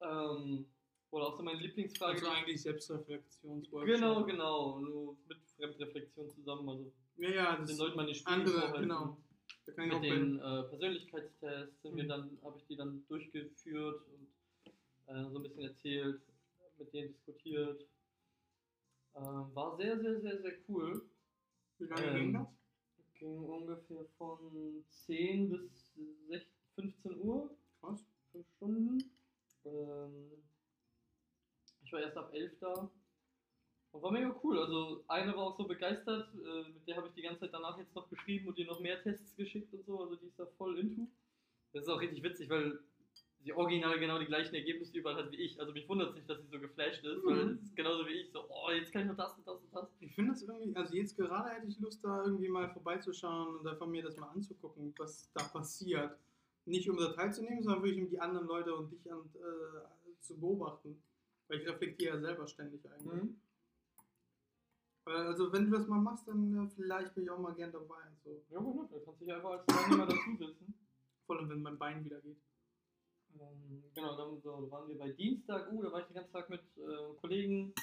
Ähm, 0.00 0.66
oder 1.10 1.28
auch 1.28 1.36
so 1.36 1.42
meine 1.42 1.60
Lieblingsfrage. 1.60 2.18
Also 2.18 2.28
eigentlich 2.28 2.60
Selbstreflexionsworkshop. 2.60 3.86
genau, 3.94 4.24
genau. 4.24 4.78
Nur 4.80 5.16
mit 5.28 5.38
Fremdreflexion 5.56 6.28
zusammen. 6.30 6.68
Also, 6.68 6.92
Ja, 7.16 7.30
ja, 7.30 7.56
das 7.56 7.68
den 7.70 7.78
Leuten 7.78 7.96
mal 7.96 8.06
die 8.06 8.14
Spiele 8.14 8.36
andere, 8.36 8.60
vorhalten. 8.60 8.82
genau. 8.82 9.16
Mit 9.66 9.76
den 10.04 10.38
äh, 10.38 10.62
Persönlichkeitstests 10.64 11.82
sind 11.82 11.96
wir 11.96 12.04
Mhm. 12.04 12.08
dann, 12.08 12.38
habe 12.42 12.58
ich 12.58 12.66
die 12.66 12.76
dann 12.76 13.04
durchgeführt 13.08 14.02
und 14.08 14.28
äh, 15.06 15.30
so 15.30 15.38
ein 15.38 15.42
bisschen 15.42 15.62
erzählt, 15.64 16.20
mit 16.78 16.92
denen 16.92 17.08
diskutiert. 17.14 17.80
Ähm, 19.16 19.54
war 19.54 19.76
sehr, 19.76 19.98
sehr, 20.00 20.20
sehr, 20.20 20.42
sehr 20.42 20.52
cool. 20.68 21.02
wie 21.78 21.84
lange 21.84 22.06
ähm, 22.06 22.14
ging 22.14 22.32
das? 22.34 22.48
Ging 23.18 23.44
ungefähr 23.44 24.04
von 24.18 24.84
10 25.06 25.48
bis 25.50 25.94
16, 26.28 26.46
15 26.74 27.20
Uhr, 27.20 27.50
Krass. 27.80 28.04
5 28.32 28.46
Stunden. 28.56 29.04
Ähm, 29.64 30.30
ich 31.84 31.92
war 31.92 32.00
erst 32.00 32.16
ab 32.16 32.30
11 32.34 32.58
da. 32.60 32.90
Und 33.94 34.02
war 34.02 34.10
mega 34.10 34.34
cool. 34.42 34.58
Also 34.58 35.04
eine 35.06 35.36
war 35.36 35.44
auch 35.44 35.56
so 35.56 35.64
begeistert, 35.68 36.28
äh, 36.34 36.68
mit 36.68 36.86
der 36.88 36.96
habe 36.96 37.06
ich 37.06 37.14
die 37.14 37.22
ganze 37.22 37.42
Zeit 37.42 37.54
danach 37.54 37.78
jetzt 37.78 37.94
noch 37.94 38.08
geschrieben 38.10 38.48
und 38.48 38.58
ihr 38.58 38.66
noch 38.66 38.80
mehr 38.80 39.00
Tests 39.00 39.36
geschickt 39.36 39.72
und 39.72 39.84
so. 39.86 40.00
Also 40.00 40.16
die 40.16 40.26
ist 40.26 40.36
da 40.38 40.46
voll 40.58 40.78
into. 40.80 41.06
Das 41.72 41.84
ist 41.84 41.88
auch 41.88 42.00
richtig 42.00 42.22
witzig, 42.24 42.50
weil 42.50 42.80
sie 43.38 43.52
original 43.52 43.98
genau 44.00 44.18
die 44.18 44.26
gleichen 44.26 44.54
Ergebnisse 44.54 44.96
überall 44.98 45.14
hat 45.16 45.30
wie 45.30 45.36
ich. 45.36 45.60
Also 45.60 45.72
mich 45.72 45.88
wundert 45.88 46.08
es 46.08 46.14
nicht, 46.16 46.28
dass 46.28 46.40
sie 46.40 46.48
so 46.48 46.58
geflasht 46.58 47.04
ist, 47.04 47.24
weil 47.24 47.44
Mhm. 47.44 47.50
es 47.52 47.62
ist 47.62 47.76
genauso 47.76 48.04
wie 48.06 48.12
ich. 48.14 48.32
So, 48.32 48.44
oh, 48.48 48.70
jetzt 48.72 48.90
kann 48.92 49.02
ich 49.02 49.08
noch 49.08 49.16
das 49.16 49.36
und 49.36 49.46
das 49.46 49.60
und 49.62 49.72
das. 49.72 49.88
Ich 50.00 50.12
finde 50.12 50.32
das 50.32 50.42
irgendwie, 50.42 50.74
also 50.76 50.94
jetzt 50.96 51.16
gerade 51.16 51.50
hätte 51.50 51.68
ich 51.68 51.78
Lust, 51.78 52.02
da 52.04 52.24
irgendwie 52.24 52.48
mal 52.48 52.68
vorbeizuschauen 52.70 53.58
und 53.58 53.66
einfach 53.68 53.86
mir 53.86 54.02
das 54.02 54.16
mal 54.16 54.28
anzugucken, 54.30 54.92
was 54.98 55.30
da 55.34 55.44
passiert. 55.44 56.16
Nicht 56.64 56.88
um 56.90 56.96
da 56.96 57.12
teilzunehmen, 57.12 57.62
sondern 57.62 57.84
wirklich 57.84 58.02
um 58.02 58.10
die 58.10 58.18
anderen 58.18 58.46
Leute 58.48 58.74
und 58.74 58.90
dich 58.90 59.12
an, 59.12 59.20
äh, 59.34 60.20
zu 60.20 60.36
beobachten. 60.40 61.00
Weil 61.46 61.60
ich 61.60 61.68
reflektiere 61.68 62.14
ja 62.16 62.20
selber 62.20 62.48
ständig 62.48 62.80
eigentlich. 62.90 63.22
Mhm. 63.22 63.36
Also 65.06 65.52
wenn 65.52 65.70
du 65.70 65.76
das 65.78 65.86
mal 65.86 66.00
machst, 66.00 66.26
dann 66.26 66.64
äh, 66.66 66.68
vielleicht 66.70 67.14
bin 67.14 67.24
ich 67.24 67.30
auch 67.30 67.38
mal 67.38 67.54
gern 67.54 67.72
dabei. 67.72 68.00
So. 68.24 68.42
Ja, 68.50 68.58
gut, 68.58 68.90
da 68.92 68.98
kannst 69.04 69.20
du 69.20 69.24
dich 69.24 69.34
einfach 69.34 69.50
als 69.50 69.66
Teilnehmer 69.66 70.06
dazusetzen. 70.06 70.74
Vor 71.26 71.36
allem, 71.38 71.50
wenn 71.50 71.62
mein 71.62 71.78
Bein 71.78 72.04
wieder 72.04 72.20
geht. 72.20 72.38
Ähm, 73.38 73.84
genau, 73.94 74.16
dann 74.16 74.40
so, 74.40 74.70
waren 74.70 74.88
wir 74.88 74.98
bei 74.98 75.10
Dienstag. 75.12 75.70
Uh, 75.72 75.82
da 75.82 75.92
war 75.92 76.00
ich 76.00 76.06
den 76.06 76.14
ganzen 76.14 76.32
Tag 76.32 76.48
mit 76.48 76.62
äh, 76.78 77.14
Kollegen. 77.20 77.74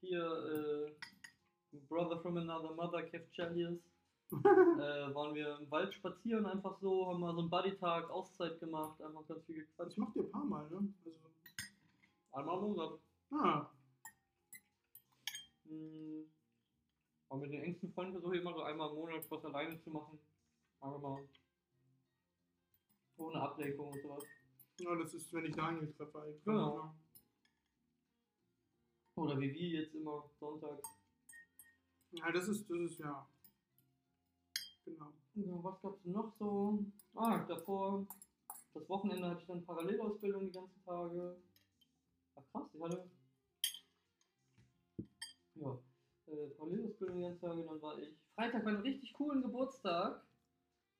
Hier, 0.00 0.24
äh, 0.24 1.76
Brother 1.88 2.20
from 2.20 2.36
Another 2.38 2.74
Mother, 2.74 3.02
Kev 3.04 3.26
Chalias. 3.32 3.78
äh, 4.30 5.14
waren 5.14 5.34
wir 5.34 5.58
im 5.58 5.70
Wald 5.70 5.94
spazieren, 5.94 6.44
einfach 6.44 6.78
so, 6.80 7.06
haben 7.08 7.20
mal 7.20 7.32
so 7.34 7.40
einen 7.40 7.48
Buddy-Tag, 7.50 8.10
Auszeit 8.10 8.60
gemacht, 8.60 9.00
einfach 9.00 9.26
ganz 9.26 9.42
viel 9.46 9.56
Das 9.56 9.66
gequatscht. 9.68 9.96
macht 9.98 10.16
ihr 10.16 10.22
ein 10.24 10.30
paar 10.30 10.44
Mal, 10.44 10.68
ne? 10.68 10.92
Also, 11.04 11.16
Einmal 12.32 12.58
im 12.58 12.62
Monat. 12.64 12.98
ah, 13.32 13.70
Hm, 15.66 16.24
aber 17.28 17.40
mit 17.40 17.52
den 17.52 17.62
engsten 17.62 17.92
Freunden 17.92 18.12
versuche 18.12 18.36
ich 18.36 18.40
immer 18.42 18.54
so 18.54 18.62
einmal 18.62 18.88
im 18.90 18.96
Monat 18.96 19.30
was 19.30 19.44
alleine 19.44 19.80
zu 19.80 19.90
machen. 19.90 20.18
Einfach 20.80 21.00
mal 21.00 21.28
ohne 23.18 23.40
Ablenkung 23.40 23.92
und 23.92 24.00
sowas. 24.00 24.24
ja, 24.78 24.94
das 24.94 25.12
ist, 25.14 25.32
wenn 25.32 25.44
ich 25.44 25.54
Daniel 25.54 25.92
treffe. 25.92 26.22
eigentlich. 26.22 26.44
Genau. 26.44 26.94
Oder 29.16 29.40
wie 29.40 29.52
wir 29.52 29.80
jetzt 29.80 29.94
immer 29.94 30.30
Sonntag. 30.38 30.80
Ja, 32.12 32.30
das 32.30 32.48
ist, 32.48 32.70
das 32.70 32.78
ist, 32.78 32.98
ja. 33.00 33.28
Genau. 34.84 35.12
Ja, 35.34 35.64
was 35.64 35.82
gab's 35.82 36.02
denn 36.02 36.12
noch 36.12 36.32
so? 36.38 36.84
Ah, 37.14 37.44
davor, 37.44 38.06
das 38.72 38.88
Wochenende 38.88 39.28
hatte 39.28 39.40
ich 39.40 39.46
dann 39.46 39.66
Parallelausbildung 39.66 40.46
die 40.46 40.52
ganzen 40.52 40.84
Tage. 40.84 41.36
Ach 42.36 42.42
krass, 42.52 42.70
ich 42.72 42.80
hatte. 42.80 43.10
Ja, 45.56 45.78
äh, 46.30 46.48
Parallelausbildung 46.56 47.38
Tage, 47.40 47.62
dann 47.64 47.82
war 47.82 47.98
ich. 47.98 48.08
Freitag 48.34 48.64
war 48.64 48.72
ein 48.72 48.80
richtig 48.80 49.12
coolen 49.14 49.42
Geburtstag. 49.42 50.22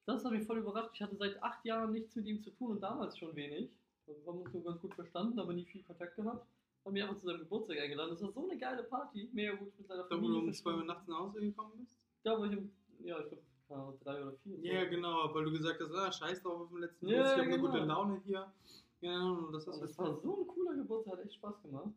Das 0.07 0.25
hat 0.25 0.33
mich 0.33 0.47
voll 0.47 0.59
überrascht. 0.59 0.91
Ich 0.95 1.03
hatte 1.03 1.17
seit 1.17 1.43
acht 1.43 1.65
Jahren 1.65 1.93
nichts 1.93 2.15
mit 2.17 2.27
ihm 2.27 2.43
zu 2.43 2.51
tun 2.51 2.73
und 2.73 2.81
damals 2.81 3.19
schon 3.19 3.35
wenig. 3.37 3.71
Also, 4.07 4.21
wir 4.25 4.33
haben 4.33 4.41
uns 4.41 4.53
so 4.53 4.61
ganz 4.63 4.81
gut 4.81 4.95
verstanden, 4.95 5.39
aber 5.39 5.53
nie 5.53 5.67
viel 5.67 5.83
Kontakt 5.83 6.17
gehabt. 6.17 6.47
Haben 6.85 6.93
mich 6.95 7.03
einfach 7.03 7.17
zu 7.17 7.27
seinem 7.27 7.41
Geburtstag 7.41 7.79
eingeladen. 7.79 8.11
Das 8.11 8.23
war 8.23 8.33
so 8.33 8.49
eine 8.49 8.59
geile 8.59 8.83
Party. 8.85 9.29
Mega 9.33 9.55
gut 9.55 9.77
mit 9.79 9.87
seiner 9.87 10.05
Da, 10.05 10.17
wo 10.17 10.21
du 10.21 10.27
Familie. 10.27 10.41
um 10.49 10.53
zwei 10.53 10.73
Uhr 10.75 10.85
nachts 10.85 11.07
nach 11.09 11.19
Hause 11.19 11.41
gekommen 11.41 11.73
bist? 11.79 11.95
Da, 12.23 12.39
wo 12.39 12.45
ich 12.45 12.53
im. 12.53 12.71
Ja, 13.01 13.19
ich 13.21 13.27
glaube, 13.69 13.99
drei 14.03 14.23
oder 14.23 14.33
vier. 14.43 14.59
Ja, 14.61 14.85
genau, 14.85 15.33
weil 15.35 15.45
du 15.45 15.53
gesagt 15.53 15.81
hast, 15.81 15.93
ah, 15.95 16.11
scheiß 16.11 16.43
drauf 16.43 16.63
auf 16.63 16.69
den 16.71 16.79
letzten 16.79 17.07
Ja, 17.09 17.19
Bus, 17.23 17.27
ich 17.27 17.33
habe 17.33 17.43
eine 17.43 17.57
genau. 17.57 17.71
gute 17.71 17.85
Laune 17.85 18.21
hier. 18.25 18.53
Ja, 19.01 19.49
das 19.53 19.69
Also 19.69 19.81
das 19.83 19.99
war 19.99 20.17
so 20.21 20.41
ein 20.41 20.47
cooler 20.49 20.75
Geburtstag, 20.75 21.19
hat 21.19 21.25
echt 21.25 21.35
Spaß 21.35 21.63
gemacht. 21.63 21.91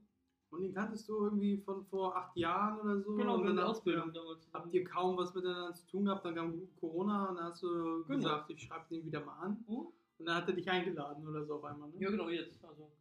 Und 0.52 0.62
den 0.62 0.74
kanntest 0.74 1.08
du 1.08 1.24
irgendwie 1.24 1.58
von 1.58 1.86
vor 1.86 2.16
acht 2.16 2.36
Jahren 2.36 2.80
oder 2.82 3.00
so. 3.02 3.16
Genau, 3.16 3.38
mit 3.38 3.48
dann 3.48 3.56
der 3.56 3.68
Ausbildung 3.70 4.08
ihr, 4.10 4.14
damals. 4.14 4.50
habt 4.54 4.74
ihr 4.74 4.84
kaum 4.84 5.16
was 5.18 5.34
miteinander 5.34 5.74
zu 5.74 5.88
tun 5.88 6.06
gehabt, 6.06 6.26
dann 6.26 6.36
kam 6.36 6.62
Corona 6.80 7.30
und 7.30 7.36
dann 7.38 7.46
hast 7.46 7.64
du 7.64 8.04
Genau. 8.04 8.16
gesagt, 8.18 8.50
ich 8.52 8.62
schreibe 8.62 8.86
den 8.90 9.06
wieder 9.06 9.24
mal 9.24 9.38
an. 9.40 9.64
Hm? 9.68 9.76
Und 10.18 10.26
dann 10.26 10.36
hat 10.36 10.48
er 10.50 10.54
dich 10.54 10.70
eingeladen 10.70 11.26
oder 11.28 11.46
so 11.46 11.56
auf 11.56 11.64
einmal. 11.64 11.90
Ne? 11.90 11.96
Ja, 12.02 12.10
genau, 12.12 12.28
jetzt. 12.30 12.64
Also, 12.66 12.92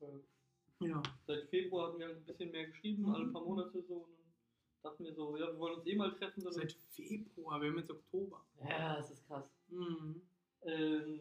äh, 0.00 0.86
ja. 0.86 1.00
seit 1.26 1.48
Februar 1.48 1.88
hatten 1.88 2.00
wir 2.00 2.08
ein 2.08 2.24
bisschen 2.24 2.50
mehr 2.50 2.66
geschrieben, 2.66 3.04
Mhm. 3.04 3.14
alle 3.14 3.26
paar 3.28 3.42
Monate 3.44 3.80
so. 3.82 3.94
Und 3.94 4.10
dann 4.18 4.90
dachten 4.90 5.04
wir 5.04 5.14
so, 5.14 5.36
ja, 5.36 5.46
wir 5.52 5.58
wollen 5.58 5.76
uns 5.76 5.86
eh 5.86 5.94
mal 5.96 6.12
treffen. 6.12 6.42
Dann 6.42 6.52
Seit 6.52 6.72
Februar, 6.90 7.60
wir 7.62 7.70
haben 7.70 7.78
jetzt 7.78 7.90
Oktober. 7.90 8.44
ja, 8.68 8.96
das 8.96 9.10
ist 9.12 9.24
krass. 9.28 9.48
Mhm. 9.68 10.20
Ähm, 10.62 11.20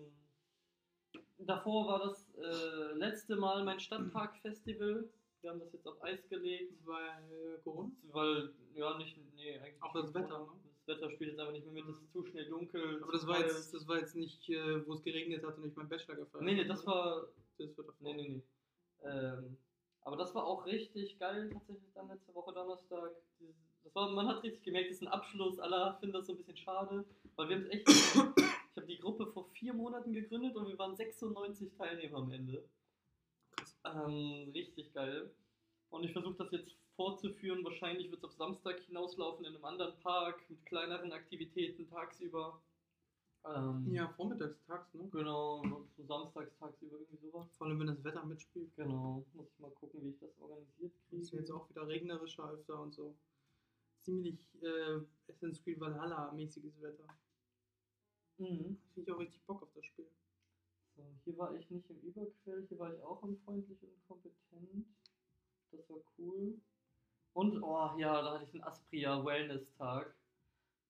davor 1.38 1.88
war 1.88 2.00
das 2.08 2.34
äh, 2.36 2.94
letzte 2.98 3.36
Mal 3.36 3.64
mein 3.64 3.80
Stadtpark-Festival. 3.80 5.08
Wir 5.44 5.50
haben 5.50 5.60
das 5.60 5.74
jetzt 5.74 5.86
auf 5.86 6.02
Eis 6.02 6.26
gelegt. 6.30 6.72
Äh, 6.88 7.62
Corona. 7.66 7.92
Weil, 8.14 8.54
ja, 8.76 8.98
nicht, 8.98 9.18
nee, 9.36 9.60
eigentlich. 9.60 9.84
Auch 9.84 9.94
das 9.94 10.14
Wetter, 10.14 10.40
ne? 10.40 10.48
Das 10.86 10.96
Wetter 10.96 11.12
spielt 11.12 11.32
jetzt 11.32 11.40
einfach 11.40 11.52
nicht 11.52 11.66
mehr 11.66 11.74
mit, 11.74 11.94
es 11.94 12.02
ist 12.02 12.14
zu 12.14 12.26
schnell 12.26 12.46
dunkel. 12.46 13.04
Aber 13.04 13.12
das 13.12 13.28
war 13.28 13.36
kalt. 13.36 13.48
jetzt, 13.48 13.74
das 13.74 13.86
war 13.86 14.00
jetzt 14.00 14.16
nicht, 14.16 14.50
äh, 14.50 14.88
wo 14.88 14.94
es 14.94 15.04
geregnet 15.04 15.44
hat 15.44 15.58
und 15.58 15.66
ich 15.66 15.76
meinen 15.76 15.90
Bachelor 15.90 16.16
gefeiert 16.16 16.46
Nee, 16.46 16.56
nee, 16.56 16.64
das 16.64 16.80
ne? 16.82 16.88
war 16.88 17.28
Das 17.58 17.78
wird 17.78 17.78
davor. 17.78 17.94
Nee, 18.00 18.14
nee, 18.14 18.30
nee. 18.30 18.44
Ähm, 19.04 19.58
aber 20.02 20.16
das 20.16 20.34
war 20.34 20.46
auch 20.46 20.66
richtig 20.66 21.20
geil, 21.20 21.50
tatsächlich 21.52 21.92
dann 21.94 22.08
letzte 22.08 22.34
Woche 22.34 22.54
Donnerstag. 22.54 23.12
Das 23.84 23.96
war, 23.96 24.12
man 24.12 24.28
hat 24.28 24.44
richtig 24.44 24.64
gemerkt, 24.64 24.92
das 24.92 24.98
ist 24.98 25.04
ein 25.04 25.10
Abschluss. 25.10 25.60
Alle 25.60 25.98
finden 26.00 26.14
das 26.14 26.26
so 26.26 26.34
ein 26.34 26.38
bisschen 26.38 26.58
schade, 26.58 27.04
weil 27.36 27.50
wir 27.50 27.56
haben 27.58 27.64
es 27.64 27.70
echt. 27.70 27.88
ich 28.38 28.78
habe 28.78 28.88
die 28.88 29.00
Gruppe 29.00 29.28
vor 29.28 29.50
vier 29.50 29.74
Monaten 29.74 30.14
gegründet 30.14 30.56
und 30.56 30.70
wir 30.70 30.80
waren 30.80 30.96
96 30.96 31.74
Teilnehmer 31.74 32.20
am 32.20 32.32
Ende. 32.32 32.64
Ähm, 33.86 34.50
richtig 34.54 34.94
geil. 34.94 35.30
Und 35.90 36.04
ich 36.04 36.12
versuche 36.14 36.36
das 36.36 36.52
jetzt 36.52 36.72
fortzuführen. 36.96 37.64
Wahrscheinlich 37.64 38.10
wird 38.10 38.20
es 38.20 38.26
auf 38.26 38.34
Samstag 38.34 38.80
hinauslaufen 38.82 39.46
in 39.46 39.56
einem 39.56 39.66
anderen 39.66 39.98
Park 40.00 40.50
mit 40.50 40.66
kleineren 40.66 41.12
Aktivitäten 41.12 41.88
tagsüber. 41.88 42.62
Ähm, 43.46 43.94
Ja, 43.94 44.08
vormittags, 44.16 44.64
tags, 44.66 44.94
ne? 44.94 45.08
Genau, 45.12 45.62
so 45.98 46.04
samstags 46.06 46.56
tagsüber 46.58 46.98
irgendwie 46.98 47.18
sowas. 47.18 47.48
Vor 47.58 47.68
allem, 47.68 47.80
wenn 47.80 47.88
das 47.88 48.04
Wetter 48.04 48.26
mitspielt. 48.26 48.74
Genau, 48.76 49.26
muss 49.34 49.50
ich 49.52 49.60
mal 49.60 49.72
gucken, 49.72 50.02
wie 50.04 50.10
ich 50.12 50.20
das 50.20 50.38
organisiert 50.40 50.94
kriege. 51.10 51.22
Es 51.22 51.32
wird 51.32 51.42
jetzt 51.42 51.52
auch 51.52 51.70
wieder 51.70 51.88
regnerischer 51.88 52.50
öfter 52.52 52.80
und 52.82 52.94
so. 52.94 53.16
Ziemlich 54.02 54.48
äh, 54.62 55.02
Assassin's 55.28 55.62
Creed 55.64 55.80
Valhalla-mäßiges 55.80 56.82
Wetter. 56.82 57.06
Mhm. 58.38 58.78
Finde 58.94 59.10
ich 59.10 59.12
auch 59.12 59.20
richtig 59.20 59.42
Bock 59.46 59.62
auf 59.62 59.70
das 59.76 59.86
Spiel. 59.86 60.08
So, 60.96 61.04
hier 61.24 61.38
war 61.38 61.54
ich 61.56 61.70
nicht 61.70 61.90
im 61.90 62.00
Überquell, 62.02 62.66
hier 62.68 62.80
war 62.80 62.94
ich 62.94 63.02
auch 63.02 63.24
am 63.24 63.36
freundlich 63.38 63.82
und 63.82 64.04
kompetent. 64.08 64.86
Das 65.72 65.90
war 65.90 65.98
cool. 66.18 66.60
Und, 67.34 67.64
oh 67.64 67.98
ja, 67.98 68.22
da 68.22 68.34
hatte 68.34 68.44
ich 68.46 68.54
einen 68.54 68.64
Aspria 68.64 69.26
Wellness-Tag. 69.26 70.16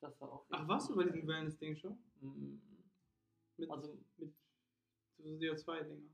Das 0.02 0.20
war 0.20 0.32
auch. 0.34 0.46
Ach, 0.50 0.68
warst 0.68 0.90
du 0.90 0.96
bei 0.96 1.06
diesem 1.06 1.26
Wellness-Ding 1.26 1.78
schon? 1.78 1.98
Mhm. 2.20 2.62
Mit, 3.58 3.70
Also, 3.72 3.98
mit 4.18 4.34
so 5.18 5.30
CO2-Dinger. 5.30 6.10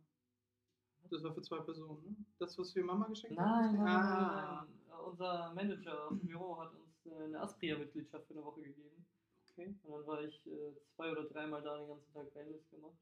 Das 1.09 1.23
war 1.23 1.33
für 1.33 1.41
zwei 1.41 1.59
Personen, 1.61 2.03
ne? 2.03 2.15
Das, 2.37 2.55
was 2.59 2.75
wir 2.75 2.83
Mama 2.83 3.07
geschenkt 3.07 3.37
nein, 3.37 3.47
haben? 3.47 3.77
nein, 3.77 3.87
Ah, 3.87 4.65
nein, 4.67 4.75
nein. 4.89 4.99
Unser 5.05 5.53
Manager 5.53 6.03
aus 6.05 6.09
dem 6.09 6.27
Büro 6.27 6.59
hat 6.59 6.71
uns 6.75 7.05
äh, 7.07 7.23
eine 7.23 7.39
Aspria-Mitgliedschaft 7.39 8.27
für 8.27 8.33
eine 8.33 8.43
Woche 8.45 8.61
gegeben. 8.61 9.05
okay. 9.49 9.73
Und 9.81 9.91
dann 9.91 10.05
war 10.05 10.21
ich 10.21 10.45
äh, 10.45 10.75
zwei 10.95 11.11
oder 11.11 11.23
dreimal 11.23 11.63
da 11.63 11.77
den 11.77 11.87
ganzen 11.87 12.13
Tag 12.13 12.35
Wellness 12.35 12.69
gemacht. 12.69 12.93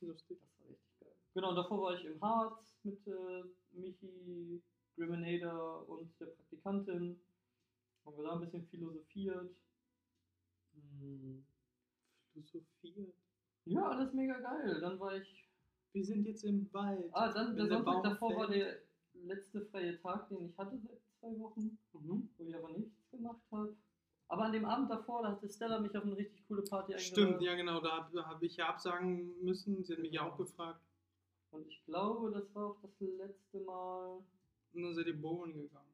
Lustig. 0.00 0.38
Das 0.40 0.60
war 0.60 0.68
richtig 0.70 1.00
geil. 1.00 1.14
Genau, 1.34 1.50
und 1.50 1.56
davor 1.56 1.82
war 1.82 1.94
ich 1.98 2.04
im 2.04 2.20
Harz 2.20 2.74
mit 2.84 3.06
äh, 3.06 3.44
Michi, 3.72 4.62
Griminator 4.96 5.88
und 5.88 6.10
der 6.20 6.26
Praktikantin. 6.26 7.18
Haben 8.04 8.16
wir 8.16 8.24
da 8.24 8.34
ein 8.34 8.40
bisschen 8.40 8.66
philosophiert. 8.68 9.50
Hm. 10.74 11.44
Philosophiert. 12.32 13.14
Ja, 13.66 13.88
alles 13.90 14.12
mega 14.14 14.38
geil. 14.38 14.80
Dann 14.80 14.98
war 14.98 15.16
ich. 15.16 15.44
Wir 15.92 16.04
sind 16.04 16.24
jetzt 16.26 16.44
im 16.44 16.72
Wald. 16.72 17.10
Ah, 17.12 17.32
dann 17.32 17.56
der 17.56 17.66
der 17.66 17.76
Sonntag 17.78 17.84
Baum 17.94 18.02
davor 18.02 18.36
war 18.36 18.48
der 18.48 18.78
letzte 19.14 19.62
freie 19.66 19.98
Tag, 20.00 20.28
den 20.28 20.46
ich 20.46 20.56
hatte 20.56 20.78
seit 20.78 21.00
zwei 21.18 21.38
Wochen, 21.38 21.78
Mhm. 21.92 22.28
wo 22.36 22.44
ich 22.44 22.54
aber 22.54 22.70
nichts 22.70 23.10
gemacht 23.10 23.42
habe. 23.50 23.74
Aber 24.28 24.44
an 24.44 24.52
dem 24.52 24.66
Abend 24.66 24.90
davor, 24.90 25.22
da 25.22 25.30
hatte 25.30 25.48
Stella 25.48 25.80
mich 25.80 25.96
auf 25.96 26.04
eine 26.04 26.16
richtig 26.16 26.46
coole 26.46 26.62
Party 26.62 26.92
eingeladen. 26.92 27.00
Stimmt, 27.00 27.42
ja 27.42 27.54
genau, 27.54 27.80
da 27.80 27.96
habe 27.96 28.26
hab 28.26 28.42
ich 28.42 28.56
ja 28.56 28.68
absagen 28.68 29.42
müssen. 29.42 29.82
Sie 29.84 29.94
hat 29.94 30.00
mich 30.00 30.12
ja 30.12 30.28
auch 30.28 30.36
gefragt. 30.36 30.80
Und 31.50 31.66
ich 31.66 31.82
glaube, 31.86 32.30
das 32.30 32.54
war 32.54 32.70
auch 32.70 32.76
das 32.82 32.90
letzte 33.00 33.60
Mal. 33.60 34.22
Und 34.74 34.82
dann 34.82 34.94
seid 34.94 35.06
ihr 35.06 35.18
bowlen 35.18 35.54
gegangen. 35.54 35.88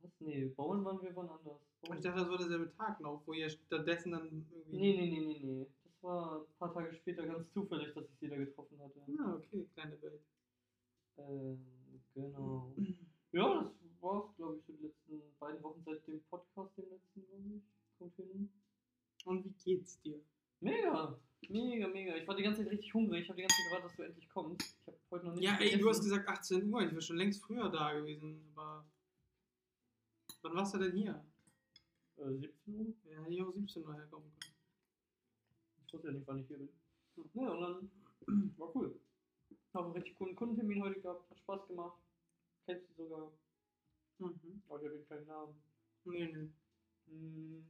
Was? 0.00 0.10
Nee, 0.20 0.46
Bowlen 0.46 0.82
waren 0.84 1.02
wir 1.02 1.14
wann 1.14 1.28
anders. 1.28 1.60
Und 1.86 1.96
ich 1.96 2.02
dachte, 2.02 2.20
das 2.20 2.30
war 2.30 2.38
derselbe 2.38 2.72
Tag 2.76 2.98
noch, 3.00 3.22
wo 3.26 3.34
ihr 3.34 3.50
stattdessen 3.50 4.12
dann 4.12 4.46
irgendwie. 4.50 4.76
Nee, 4.76 4.96
nee, 4.96 5.10
nee, 5.10 5.26
nee, 5.26 5.40
nee. 5.42 5.66
Das 5.84 6.02
war 6.02 6.40
ein 6.40 6.58
paar 6.58 6.72
Tage 6.72 6.94
später 6.94 7.26
ganz 7.26 7.50
zufällig, 7.52 7.92
dass 7.92 8.04
ich 8.04 8.18
sie 8.18 8.28
da 8.28 8.36
getroffen 8.36 8.78
hatte. 8.80 9.00
Ah, 9.18 9.34
okay, 9.34 9.66
kleine 9.74 10.00
Welt. 10.00 10.22
Ähm, 11.18 11.66
genau. 12.14 12.74
Ja, 13.32 13.62
das 13.62 13.79
war's, 14.02 14.34
glaube 14.36 14.56
ich, 14.56 14.64
so 14.64 14.72
die 14.72 14.82
letzten 14.84 15.22
beiden 15.38 15.62
Wochen 15.62 15.82
seit 15.84 16.06
dem 16.06 16.22
Podcast, 16.24 16.76
dem 16.78 16.88
letzten, 16.90 17.26
glaube 17.26 17.48
ich. 17.56 17.62
Kommt 17.98 18.16
hin. 18.16 18.50
Und 19.24 19.44
wie 19.44 19.54
geht's 19.64 20.00
dir? 20.00 20.20
Mega! 20.60 21.18
Mega, 21.48 21.88
mega. 21.88 22.16
Ich 22.16 22.28
war 22.28 22.36
die 22.36 22.42
ganze 22.42 22.62
Zeit 22.62 22.70
richtig 22.72 22.92
hungrig. 22.94 23.22
Ich 23.22 23.28
habe 23.28 23.36
die 23.36 23.42
ganze 23.42 23.56
Zeit 23.56 23.66
gewartet, 23.66 23.84
dass 23.90 23.96
du 23.96 24.02
endlich 24.02 24.28
kommst. 24.28 24.62
Ich 24.80 24.86
habe 24.86 24.98
heute 25.10 25.26
noch 25.26 25.34
nicht 25.34 25.44
Ja, 25.44 25.52
ey, 25.54 25.58
gegessen. 25.64 25.80
du 25.80 25.88
hast 25.88 26.00
gesagt 26.02 26.28
18 26.28 26.72
Uhr. 26.72 26.82
Ich 26.82 26.90
wäre 26.90 27.02
schon 27.02 27.16
längst 27.16 27.42
früher 27.42 27.68
da 27.70 27.92
gewesen. 27.94 28.52
Aber. 28.54 28.84
Wann 30.42 30.54
warst 30.54 30.74
du 30.74 30.78
denn 30.78 30.92
hier? 30.96 31.24
Äh, 32.16 32.30
17 32.38 32.74
Uhr? 32.78 32.94
Ja, 33.10 33.20
hätte 33.22 33.32
ich 33.34 33.42
auch 33.42 33.52
17 33.52 33.84
Uhr 33.86 33.94
herkommen 33.94 34.30
können. 34.30 34.54
Ich 35.86 35.92
wusste 35.94 36.08
ja 36.08 36.12
nicht, 36.14 36.26
wann 36.26 36.38
ich 36.38 36.46
hier 36.46 36.58
bin. 36.58 36.68
Ja, 37.34 37.50
und 37.50 37.60
dann 37.60 37.90
war 38.58 38.74
cool. 38.76 38.98
Habe 39.74 39.84
einen 39.86 39.94
richtig 39.94 40.14
coolen 40.16 40.36
Kundentermin 40.36 40.82
heute 40.82 41.00
gehabt. 41.00 41.28
Hat 41.30 41.38
Spaß 41.38 41.66
gemacht. 41.68 41.98
Kennst 42.66 42.88
du 42.90 42.94
sogar. 43.04 43.32
Mhm. 44.20 44.62
Aber 44.68 44.80
ich 44.80 44.86
habe 44.88 44.96
den 44.98 45.08
keinen 45.08 45.26
Namen. 45.26 45.54
Nee, 46.04 46.26
nee. 46.26 46.50
Hm. 47.08 47.66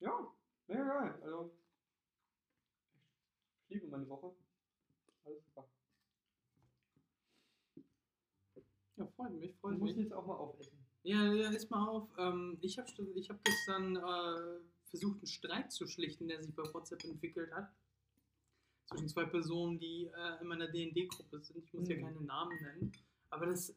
Ja, 0.00 0.32
mega 0.68 0.84
geil. 0.84 1.22
Also, 1.22 1.52
ich 3.68 3.74
liebe 3.74 3.86
meine 3.88 4.08
Woche. 4.08 4.34
Alles 5.24 5.44
super. 5.44 5.68
Ja, 8.96 9.06
freut 9.16 9.32
mich, 9.32 9.50
Ich 9.50 9.56
freut 9.60 9.78
muss 9.78 9.94
mich. 9.94 10.04
jetzt 10.04 10.12
auch 10.12 10.26
mal 10.26 10.36
aufessen. 10.36 10.78
Ja, 11.02 11.32
ja, 11.32 11.50
iss 11.50 11.68
mal 11.70 11.86
auf. 11.88 12.08
Ähm, 12.18 12.58
ich 12.60 12.78
habe 12.78 12.88
ich 13.14 13.30
hab 13.30 13.42
gestern 13.44 13.96
äh, 13.96 14.60
versucht, 14.88 15.18
einen 15.18 15.26
Streit 15.26 15.72
zu 15.72 15.86
schlichten, 15.86 16.28
der 16.28 16.42
sich 16.42 16.54
bei 16.54 16.62
WhatsApp 16.74 17.04
entwickelt 17.04 17.52
hat. 17.52 17.70
Zwischen 18.86 19.08
zwei 19.08 19.24
Personen, 19.24 19.78
die 19.78 20.06
äh, 20.06 20.40
in 20.40 20.48
meiner 20.48 20.68
DD-Gruppe 20.68 21.40
sind. 21.40 21.64
Ich 21.64 21.72
muss 21.72 21.88
ja 21.88 21.96
Mhm. 21.96 22.02
keine 22.02 22.20
Namen 22.22 22.62
nennen. 22.62 22.92
Aber 23.30 23.46
das 23.46 23.74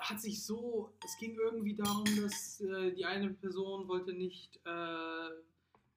hat 0.00 0.20
sich 0.20 0.44
so. 0.44 0.92
Es 1.04 1.16
ging 1.18 1.36
irgendwie 1.36 1.74
darum, 1.74 2.04
dass 2.22 2.60
äh, 2.60 2.92
die 2.92 3.04
eine 3.04 3.30
Person 3.30 3.86
wollte 3.88 4.12
nicht, 4.12 4.56
äh, 4.64 5.30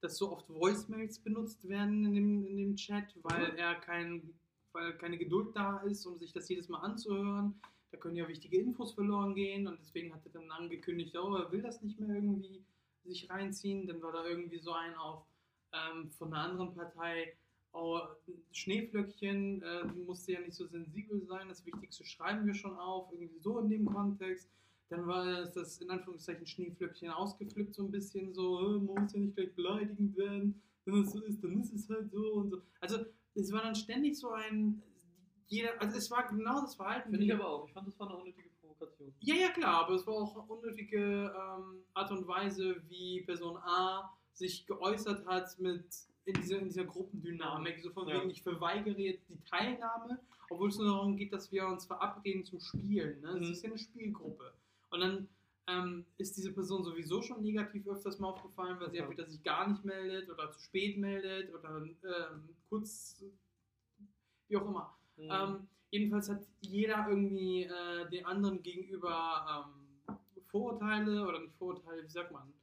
dass 0.01 0.17
so 0.17 0.31
oft 0.31 0.49
Voicemails 0.49 1.19
benutzt 1.19 1.67
werden 1.67 2.05
in 2.05 2.13
dem, 2.13 2.45
in 2.47 2.57
dem 2.57 2.75
Chat, 2.75 3.05
weil 3.23 3.53
Mhm. 3.53 3.57
er 3.57 3.75
kein, 3.75 4.33
weil 4.73 4.93
keine 4.97 5.17
Geduld 5.17 5.55
da 5.55 5.77
ist, 5.79 6.05
um 6.05 6.19
sich 6.19 6.33
das 6.33 6.49
jedes 6.49 6.67
Mal 6.69 6.79
anzuhören. 6.79 7.59
Da 7.91 7.97
können 7.97 8.15
ja 8.15 8.27
wichtige 8.27 8.57
Infos 8.57 8.93
verloren 8.93 9.35
gehen 9.35 9.67
und 9.67 9.79
deswegen 9.79 10.13
hat 10.13 10.25
er 10.25 10.31
dann 10.31 10.51
angekündigt, 10.51 11.15
oh, 11.15 11.35
er 11.35 11.51
will 11.51 11.61
das 11.61 11.81
nicht 11.81 11.99
mehr 11.99 12.15
irgendwie 12.15 12.63
sich 13.05 13.29
reinziehen. 13.29 13.87
Dann 13.87 14.01
war 14.01 14.11
da 14.11 14.25
irgendwie 14.25 14.59
so 14.59 14.73
ein 14.73 14.95
auf 14.95 15.23
ähm, 15.73 16.09
von 16.11 16.33
einer 16.33 16.43
anderen 16.43 16.73
Partei, 16.73 17.35
oh, 17.73 17.99
Schneeflöckchen 18.51 19.61
äh, 19.61 19.85
musste 20.05 20.33
ja 20.33 20.39
nicht 20.39 20.53
so 20.53 20.65
sensibel 20.67 21.21
sein, 21.25 21.49
das 21.49 21.65
Wichtigste 21.65 22.05
schreiben 22.05 22.45
wir 22.45 22.53
schon 22.53 22.77
auf, 22.77 23.11
irgendwie 23.11 23.39
so 23.39 23.59
in 23.59 23.69
dem 23.69 23.85
Kontext. 23.85 24.49
Dann 24.89 25.07
war 25.07 25.25
das, 25.25 25.53
das 25.53 25.81
in 25.81 25.89
Anführungszeichen 25.89 26.45
Schneeflöckchen 26.45 27.09
ausgeflippt 27.09 27.73
so 27.73 27.83
ein 27.83 27.91
bisschen 27.91 28.33
so, 28.33 28.79
man 28.79 29.03
muss 29.03 29.13
ja 29.13 29.19
nicht 29.19 29.35
gleich 29.35 29.53
beleidigend 29.55 30.15
werden, 30.15 30.61
wenn 30.85 31.01
es 31.01 31.11
so 31.11 31.21
ist, 31.23 31.43
dann 31.43 31.59
ist 31.59 31.73
es 31.73 31.89
halt 31.89 32.11
so 32.11 32.33
und 32.33 32.49
so. 32.51 32.61
Also 32.79 33.05
es 33.35 33.51
war 33.51 33.63
dann 33.63 33.75
ständig 33.75 34.17
so 34.17 34.29
ein, 34.29 34.81
jeder, 35.47 35.69
also 35.81 35.97
es 35.97 36.11
war 36.11 36.27
genau 36.27 36.61
das 36.61 36.75
Verhalten. 36.75 37.09
Finde 37.09 37.25
ich 37.25 37.33
aber 37.33 37.47
auch. 37.47 37.67
Ich 37.67 37.73
fand, 37.73 37.87
das 37.87 37.99
war 37.99 38.07
eine 38.07 38.17
unnötige 38.17 38.49
Provokation. 38.61 39.13
ja, 39.19 39.35
ja, 39.35 39.49
klar, 39.49 39.85
aber 39.85 39.95
es 39.95 40.05
war 40.05 40.13
auch 40.13 40.35
eine 40.35 40.43
unnötige 40.43 41.33
ähm, 41.35 41.83
Art 41.93 42.11
und 42.11 42.27
Weise, 42.27 42.81
wie 42.87 43.21
Person 43.21 43.57
A 43.57 44.15
sich 44.33 44.65
geäußert 44.65 45.25
hat 45.25 45.57
mit 45.59 45.85
in 46.25 46.33
dieser, 46.35 46.57
in 46.59 46.65
dieser 46.65 46.85
Gruppendynamik. 46.85 47.79
So 47.81 47.89
von 47.91 48.07
Ja. 48.07 48.19
wegen, 48.19 48.29
ich 48.29 48.41
verweigere 48.41 48.97
jetzt 48.99 49.27
die 49.29 49.37
Teilnahme, 49.49 50.19
obwohl 50.49 50.69
es 50.69 50.77
nur 50.77 50.87
darum 50.87 51.17
geht, 51.17 51.33
dass 51.33 51.51
wir 51.51 51.67
uns 51.67 51.85
verabreden 51.85 52.45
zum 52.45 52.59
Spielen. 52.59 53.21
Ne? 53.21 53.29
Es 53.39 53.47
Mhm. 53.47 53.51
ist 53.53 53.63
ja 53.63 53.69
eine 53.69 53.77
Spielgruppe. 53.79 54.53
Und 54.89 54.99
dann 55.01 55.27
ähm, 55.67 56.05
ist 56.17 56.35
diese 56.35 56.51
Person 56.51 56.83
sowieso 56.83 57.21
schon 57.21 57.41
negativ 57.41 57.87
öfters 57.87 58.19
mal 58.19 58.27
aufgefallen, 58.27 58.77
weil 58.81 58.91
sie 58.91 58.97
Ja. 58.97 59.03
entweder 59.03 59.25
sich 59.29 59.41
gar 59.43 59.67
nicht 59.69 59.83
meldet 59.85 60.29
oder 60.29 60.51
zu 60.51 60.59
spät 60.59 60.97
meldet 60.97 61.53
oder 61.53 61.77
ähm, 61.77 62.49
kurz, 62.69 63.23
wie 64.49 64.57
auch 64.57 64.67
immer. 64.67 64.93
Mhm. 65.15 65.29
Ähm, 65.31 65.67
jedenfalls 65.89 66.29
hat 66.29 66.41
jeder 66.61 67.05
irgendwie 67.07 67.63
äh, 67.63 68.09
den 68.09 68.25
anderen 68.25 68.61
gegenüber 68.61 69.65
ähm, 70.09 70.15
Vorurteile 70.47 71.25
oder 71.25 71.39
nicht 71.39 71.55
Vorurteile, 71.55 72.03
wie 72.03 72.09
sagt 72.09 72.31
man? 72.31 72.53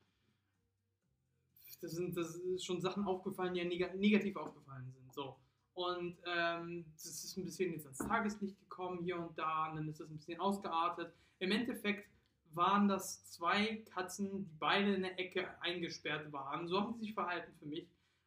Das 1.80 1.92
sind, 1.92 2.16
das 2.16 2.36
ist 2.36 2.64
schon 2.64 2.80
Sachen 2.80 3.04
aufgefallen, 3.04 3.54
die 3.54 3.60
ja 3.60 3.66
neg 3.66 3.98
negativ 3.98 4.36
aufgefallen 4.36 4.90
sind. 4.92 5.12
So. 5.14 5.36
Und 5.74 6.16
ähm, 6.26 6.84
das 6.94 7.06
ist 7.06 7.36
ein 7.36 7.44
bisschen 7.44 7.72
jetzt 7.72 7.86
ans 7.86 7.98
Tageslicht 7.98 8.58
gekommen 8.60 9.02
hier 9.02 9.18
und 9.18 9.38
da 9.38 9.70
und 9.70 9.76
dann 9.76 9.88
ist 9.88 10.00
das 10.00 10.10
ein 10.10 10.16
bisschen 10.16 10.40
ausgeartet. 10.40 11.12
Im 11.38 11.52
Endeffekt 11.52 12.10
waren 12.52 12.88
das 12.88 13.24
zwei 13.30 13.82
Katzen, 13.94 14.44
die 14.44 14.56
beide 14.58 14.94
in 14.94 15.02
der 15.02 15.18
Ecke 15.18 15.48
eingesperrt 15.62 16.32
waren. 16.32 16.68
So 16.68 16.80
haben 16.80 16.92
sie 16.94 17.06
sich 17.06 17.14
verhalten 17.14 17.52
für 17.58 17.66
mich. 17.66 17.86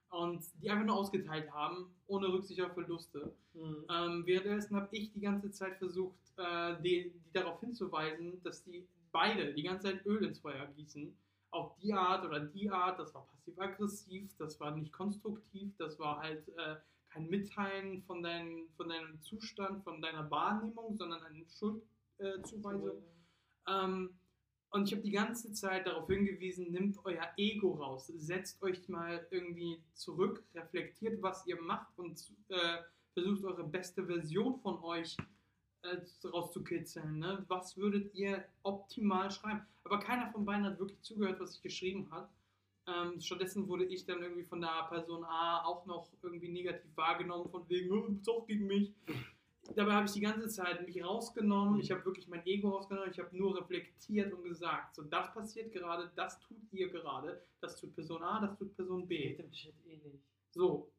Und 0.10 0.44
die 0.62 0.70
einfach 0.70 0.86
nur 0.86 0.96
ausgeteilt 0.96 1.52
haben, 1.52 1.88
ohne 2.06 2.28
Rücksicht 2.28 2.62
auf 2.62 2.74
Verluste. 2.74 3.34
Mhm. 3.54 3.86
Ähm, 3.90 4.24
währenddessen 4.26 4.76
habe 4.76 4.88
ich 4.92 5.12
die 5.12 5.22
ganze 5.22 5.52
Zeit 5.52 5.78
versucht, 5.78 6.16
äh, 6.38 6.76
die, 6.84 7.12
die 7.12 7.34
darauf 7.34 7.60
hinzuweisen, 7.60 8.42
dass 8.44 8.64
die 8.64 8.88
beide 9.12 9.54
die 9.54 9.64
ganze 9.64 9.88
Zeit 9.88 10.06
Öl 10.06 10.24
ins 10.24 10.40
Feuer 10.40 10.68
gießen. 10.76 11.16
Auf 11.54 11.78
die 11.78 11.94
Art 11.94 12.26
oder 12.26 12.40
die 12.40 12.70
Art, 12.70 13.00
das 13.00 13.14
war 13.14 13.28
passiv-aggressiv, 13.28 14.36
das 14.38 14.60
war 14.60 14.76
nicht 14.76 14.92
konstruktiv, 14.92 15.72
das 15.78 16.00
war 16.00 16.20
halt 16.20 16.50
äh, 16.58 16.78
kein 17.10 17.28
Mitteilen 17.30 18.02
von, 18.02 18.24
dein, 18.24 18.68
von 18.76 18.90
deinem 18.90 19.22
Zustand, 19.22 19.84
von 19.84 20.02
deiner 20.02 20.30
Wahrnehmung, 20.32 20.98
sondern 20.98 21.22
eine 21.22 21.46
Schuldzuweisung. 21.46 23.04
Ähm, 23.68 24.10
und 24.72 24.88
ich 24.88 24.94
habe 24.94 25.04
die 25.04 25.12
ganze 25.12 25.54
Zeit 25.54 25.86
darauf 25.86 26.08
hingewiesen, 26.08 26.72
nimmt 26.72 26.98
euer 27.06 27.30
Ego 27.38 27.74
raus, 27.74 28.08
setzt 28.08 28.64
euch 28.64 28.90
mal 28.90 29.28
irgendwie 29.30 29.84
zurück, 29.94 30.44
reflektiert, 30.56 31.22
was 31.22 31.46
ihr 31.46 31.62
macht 31.62 31.96
und 32.00 32.20
äh, 32.50 32.78
versucht 33.14 33.44
eure 33.44 33.64
beste 33.64 34.04
Version 34.08 34.60
von 34.62 34.84
euch 34.84 35.16
äh, 35.84 36.28
rauszukitzeln. 36.28 37.20
Ne? 37.20 37.46
Was 37.48 37.78
würdet 37.78 38.14
ihr 38.16 38.44
optimal 38.64 39.30
schreiben? 39.32 39.62
Aber 39.84 40.00
keiner 40.00 40.32
von 40.32 40.46
beiden 40.46 40.66
hat 40.66 40.80
wirklich 40.80 41.02
zugehört, 41.02 41.40
was 41.40 41.56
ich 41.56 41.62
geschrieben 41.62 42.10
habe. 42.12 42.30
Ähm, 42.86 43.20
stattdessen 43.20 43.68
wurde 43.68 43.86
ich 43.86 44.06
dann 44.06 44.22
irgendwie 44.22 44.44
von 44.44 44.60
der 44.60 44.88
Person 44.90 45.24
A 45.24 45.64
auch 45.64 45.86
noch 45.86 46.10
irgendwie 46.22 46.50
negativ 46.50 46.92
wahrgenommen, 46.96 47.50
von 47.50 47.68
wegen, 47.70 47.92
oh, 47.92 48.08
du 48.08 48.14
bist 48.14 48.30
auch 48.30 48.46
gegen 48.46 48.68
mich. 48.68 48.94
Dabei 49.76 49.94
habe 49.94 50.06
ich 50.06 50.12
die 50.12 50.20
ganze 50.20 50.50
Zeit 50.50 50.86
mich 50.86 51.02
rausgenommen, 51.02 51.80
ich 51.80 51.90
habe 51.90 52.04
wirklich 52.04 52.28
mein 52.28 52.46
Ego 52.46 52.72
rausgenommen, 52.72 53.10
ich 53.10 53.20
habe 53.20 53.36
nur 53.36 53.58
reflektiert 53.58 54.34
und 54.34 54.44
gesagt, 54.44 54.96
so 54.96 55.04
das 55.04 55.34
passiert 55.34 55.72
gerade, 55.72 56.12
das 56.16 56.38
tut 56.42 56.58
ihr 56.72 56.90
gerade, 56.90 57.42
das 57.62 57.80
tut 57.80 57.96
Person 57.96 58.22
A, 58.22 58.42
das 58.46 58.58
tut 58.58 58.76
Person 58.76 59.08
B. 59.08 59.38
Chat 59.52 59.74
eh 59.86 59.96
nicht. 59.96 60.20
So, 60.52 60.92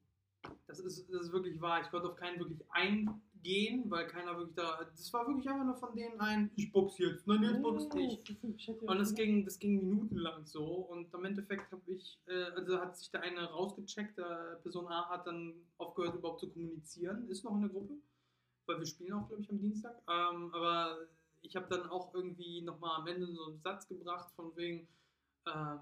das 0.66 0.80
ist, 0.80 1.12
das 1.12 1.26
ist 1.26 1.32
wirklich 1.32 1.60
wahr. 1.60 1.82
Ich 1.82 1.90
konnte 1.90 2.08
auf 2.08 2.16
keinen 2.16 2.38
wirklich 2.38 2.64
gehen, 3.44 3.88
weil 3.90 4.08
keiner 4.08 4.36
wirklich 4.36 4.56
da. 4.56 4.82
Das 4.90 5.12
war 5.12 5.28
wirklich 5.28 5.48
einfach 5.48 5.64
nur 5.64 5.76
von 5.76 5.94
denen 5.94 6.18
ein, 6.20 6.50
ich 6.56 6.72
box 6.72 6.98
jetzt, 6.98 7.26
nein, 7.26 7.42
jetzt 7.44 7.62
box 7.62 7.86
ich. 7.96 8.80
Und 8.80 8.98
das 8.98 9.14
ging, 9.14 9.44
das 9.44 9.58
ging 9.58 9.88
minutenlang 9.88 10.44
so. 10.44 10.64
Und 10.64 11.14
im 11.14 11.24
Endeffekt 11.24 11.70
habe 11.70 11.82
ich, 11.86 12.18
äh, 12.26 12.44
also 12.56 12.80
hat 12.80 12.96
sich 12.96 13.10
der 13.10 13.22
eine 13.22 13.44
rausgecheckt, 13.44 14.18
der 14.18 14.58
Person 14.62 14.88
A 14.88 15.08
hat 15.10 15.26
dann 15.26 15.54
aufgehört, 15.78 16.16
überhaupt 16.16 16.40
zu 16.40 16.50
kommunizieren, 16.50 17.28
ist 17.28 17.44
noch 17.44 17.54
in 17.54 17.62
der 17.62 17.70
Gruppe, 17.70 17.94
weil 18.66 18.78
wir 18.78 18.86
spielen 18.86 19.12
auch, 19.12 19.28
glaube 19.28 19.42
ich, 19.42 19.50
am 19.50 19.60
Dienstag. 19.60 19.94
Ähm, 20.08 20.52
aber 20.52 21.06
ich 21.42 21.54
habe 21.54 21.66
dann 21.68 21.88
auch 21.90 22.14
irgendwie 22.14 22.62
nochmal 22.62 23.00
am 23.00 23.06
Ende 23.06 23.26
so 23.26 23.44
einen 23.44 23.60
Satz 23.60 23.86
gebracht, 23.86 24.32
von 24.34 24.56
wegen, 24.56 24.88
ähm, 25.46 25.80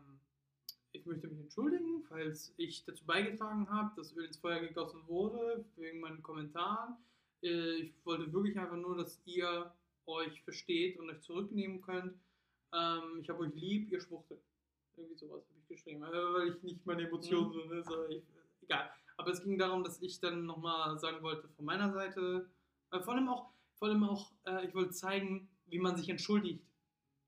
ich 0.90 1.06
möchte 1.06 1.28
mich 1.28 1.40
entschuldigen, 1.40 2.02
falls 2.08 2.52
ich 2.56 2.84
dazu 2.84 3.06
beigetragen 3.06 3.70
habe, 3.70 3.92
dass 3.96 4.14
Öl 4.14 4.26
ins 4.26 4.36
Feuer 4.36 4.60
gegossen 4.60 5.00
wurde, 5.06 5.64
wegen 5.76 6.00
meinen 6.00 6.22
Kommentaren. 6.22 6.96
Äh, 7.42 7.74
ich 7.76 7.94
wollte 8.04 8.32
wirklich 8.32 8.58
einfach 8.58 8.76
nur, 8.76 8.96
dass 8.96 9.20
ihr 9.24 9.72
euch 10.06 10.42
versteht 10.42 10.98
und 10.98 11.10
euch 11.10 11.20
zurücknehmen 11.20 11.80
könnt. 11.80 12.14
Ähm, 12.72 13.18
ich 13.20 13.28
habe 13.28 13.40
euch 13.40 13.54
lieb, 13.54 13.90
ihr 13.90 14.00
schwuchtet. 14.00 14.42
Irgendwie 14.96 15.16
sowas 15.16 15.44
habe 15.48 15.58
ich 15.58 15.68
geschrieben, 15.68 16.02
weil 16.02 16.48
ich 16.48 16.62
nicht 16.62 16.84
meine 16.86 17.06
Emotionen 17.08 17.48
mhm. 17.48 17.52
so, 17.52 17.64
ne? 17.74 17.84
so 17.84 18.08
ich, 18.08 18.22
egal. 18.62 18.90
Aber 19.16 19.30
es 19.30 19.42
ging 19.42 19.58
darum, 19.58 19.84
dass 19.84 20.00
ich 20.02 20.20
dann 20.20 20.46
nochmal 20.46 20.98
sagen 20.98 21.22
wollte 21.22 21.48
von 21.48 21.64
meiner 21.64 21.92
Seite, 21.92 22.50
äh, 22.90 23.00
vor 23.00 23.14
allem 23.14 23.28
auch, 23.28 23.50
vor 23.74 23.88
allem 23.88 24.04
auch 24.04 24.32
äh, 24.46 24.66
ich 24.66 24.74
wollte 24.74 24.90
zeigen, 24.90 25.48
wie 25.66 25.78
man 25.78 25.96
sich 25.96 26.08
entschuldigt. 26.08 26.64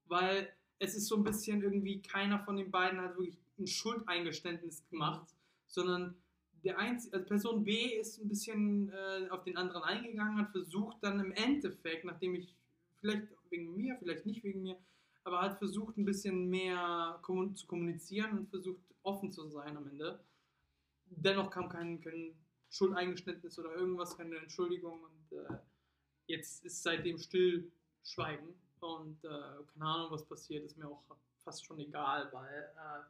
Weil 0.07 0.53
es 0.79 0.95
ist 0.95 1.09
so 1.09 1.17
ein 1.17 1.25
bisschen 1.25 1.63
irgendwie, 1.63 2.03
keiner 2.03 2.39
von 2.41 2.57
den 2.57 2.71
beiden 2.71 3.01
hat 3.01 3.17
wirklich 3.17 3.39
ein 3.59 3.67
Schuldeingeständnis 3.67 4.87
gemacht, 4.89 5.35
sondern 5.67 6.17
der 6.65 6.79
einzige, 6.79 7.15
also 7.15 7.27
Person 7.27 7.65
B 7.65 7.99
ist 7.99 8.19
ein 8.21 8.29
bisschen 8.29 8.91
äh, 8.91 9.29
auf 9.31 9.45
den 9.45 9.57
anderen 9.57 9.83
eingegangen, 9.83 10.39
hat 10.39 10.51
versucht 10.51 10.97
dann 11.03 11.21
im 11.21 11.33
Endeffekt, 11.33 12.05
nachdem 12.05 12.35
ich 12.35 12.55
vielleicht 13.01 13.29
wegen 13.51 13.77
mir, 13.77 13.97
vielleicht 13.99 14.25
nicht 14.25 14.43
wegen 14.43 14.63
mir, 14.63 14.77
aber 15.25 15.43
hat 15.43 15.59
versucht 15.59 15.97
ein 15.99 16.05
bisschen 16.05 16.49
mehr 16.49 17.21
zu 17.55 17.67
kommunizieren 17.67 18.39
und 18.39 18.51
versucht 18.51 18.83
offen 19.03 19.31
zu 19.31 19.47
sein 19.49 19.77
am 19.77 19.89
Ende. 19.89 20.25
Dennoch 21.07 21.51
kam 21.51 21.69
kein, 21.69 22.01
kein 22.01 22.35
Schuldeingeständnis 22.71 23.59
oder 23.59 23.75
irgendwas, 23.75 24.17
keine 24.17 24.37
Entschuldigung 24.37 25.03
und 25.03 25.39
äh, 25.39 25.59
jetzt 26.27 26.65
ist 26.65 26.83
seitdem 26.83 27.19
Stillschweigen 27.19 28.55
und 28.81 29.23
äh, 29.25 29.29
keine 29.29 29.85
Ahnung, 29.85 30.11
was 30.11 30.25
passiert, 30.25 30.65
ist 30.65 30.79
mir 30.79 30.89
auch 30.89 31.03
fast 31.45 31.65
schon 31.65 31.79
egal, 31.79 32.29
weil 32.33 32.73
äh, 32.77 33.03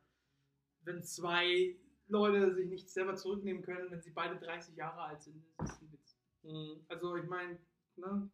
wenn 0.83 1.03
zwei 1.03 1.77
Leute 2.09 2.55
sich 2.55 2.69
nicht 2.69 2.91
selber 2.91 3.17
zurücknehmen 3.17 3.63
können, 3.63 3.91
wenn 3.91 4.03
sie 4.03 4.11
beide 4.11 4.37
30 4.37 4.77
Jahre 4.77 5.03
alt 5.03 5.23
sind, 5.23 5.43
das 5.59 5.71
ist 5.71 5.83
ein 5.83 5.93
Witz. 5.93 6.17
Mhm. 6.43 6.85
Also 6.89 7.17
ich 7.17 7.27
meine, 7.27 7.59
ne, 7.97 8.29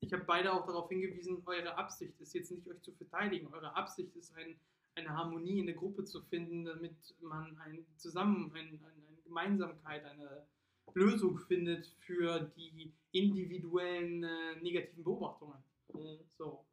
ich 0.00 0.12
habe 0.12 0.24
beide 0.24 0.52
auch 0.52 0.66
darauf 0.66 0.88
hingewiesen, 0.88 1.42
eure 1.46 1.76
Absicht 1.76 2.18
ist 2.20 2.34
jetzt 2.34 2.50
nicht 2.50 2.66
euch 2.68 2.80
zu 2.82 2.92
verteidigen, 2.92 3.52
eure 3.52 3.74
Absicht 3.74 4.14
ist 4.16 4.34
ein, 4.36 4.58
eine 4.94 5.10
Harmonie 5.10 5.60
in 5.60 5.66
der 5.66 5.74
Gruppe 5.74 6.04
zu 6.04 6.22
finden, 6.22 6.64
damit 6.64 7.14
man 7.20 7.58
ein 7.58 7.84
zusammen 7.96 8.50
ein, 8.54 8.68
ein, 8.68 8.84
eine 8.84 9.22
Gemeinsamkeit, 9.24 10.04
eine 10.04 10.46
Lösung 10.94 11.38
findet 11.38 11.86
für 12.00 12.40
die 12.56 12.92
individuellen 13.12 14.24
äh, 14.24 14.56
negativen 14.62 15.04
Beobachtungen. 15.04 15.62
Mhm. 15.92 16.18
So. 16.36 16.64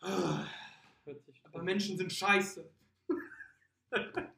Aber 0.00 1.62
Menschen 1.62 1.96
sind 1.96 2.12
scheiße. 2.12 2.68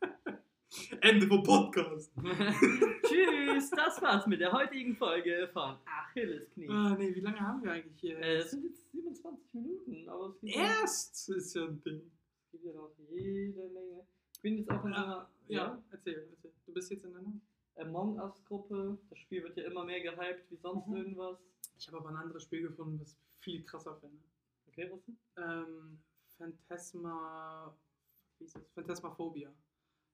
Ende 1.01 1.27
vom 1.27 1.43
Podcast. 1.43 2.13
Tschüss, 3.03 3.71
das 3.71 4.01
war's 4.01 4.27
mit 4.27 4.41
der 4.41 4.53
heutigen 4.53 4.95
Folge 4.95 5.49
von 5.53 5.77
Achillesknie. 5.85 6.69
Ah, 6.69 6.97
nee, 6.97 7.15
wie 7.15 7.21
lange 7.21 7.41
haben 7.41 7.63
wir 7.63 7.73
eigentlich 7.73 7.99
hier? 7.99 8.19
Äh, 8.19 8.37
es 8.37 8.53
sind 8.53 8.65
jetzt 8.65 8.91
27 8.93 9.55
Minuten, 9.55 10.09
aber 10.09 10.29
es 10.29 10.41
geht 10.41 10.55
Erst 10.55 11.29
ja, 11.29 11.37
ist 11.37 11.55
ja 11.55 11.65
ein 11.65 11.83
Ding. 11.83 12.03
Es 12.45 12.51
gibt 12.53 12.65
ja 12.65 12.73
noch 12.73 12.93
jede 13.11 13.69
Menge. 13.69 14.07
Ich 14.33 14.41
bin 14.41 14.59
jetzt 14.59 14.71
auch 14.71 14.85
in 14.85 14.93
einer. 14.93 15.29
Ja, 15.49 15.57
ja, 15.57 15.83
erzähl, 15.91 16.29
erzähl. 16.31 16.53
Du 16.67 16.73
bist 16.73 16.91
jetzt 16.91 17.05
in 17.05 17.17
einer 17.17 17.33
Among 17.77 18.21
Us-Gruppe. 18.21 18.97
Das 19.09 19.19
Spiel 19.19 19.43
wird 19.43 19.57
ja 19.57 19.65
immer 19.65 19.85
mehr 19.85 20.01
gehypt 20.01 20.51
wie 20.51 20.57
sonst 20.57 20.87
mhm. 20.87 20.97
irgendwas. 20.97 21.39
Ich 21.79 21.89
habe 21.89 21.99
aber 21.99 22.11
ein 22.11 22.17
anderes 22.17 22.45
Spiel 22.45 22.63
gefunden, 22.63 23.01
was 23.01 23.13
ich 23.13 23.19
viel 23.41 23.65
krasser 23.65 23.97
finde. 23.97 24.23
Okay, 24.69 24.89
was 24.93 25.03
denn? 25.05 25.19
Ähm, 25.37 25.99
Phantasma. 26.39 27.75
Wie 28.39 28.45
ist 28.45 28.55
das? 28.55 28.63
Phantasmaphobia. 28.75 29.53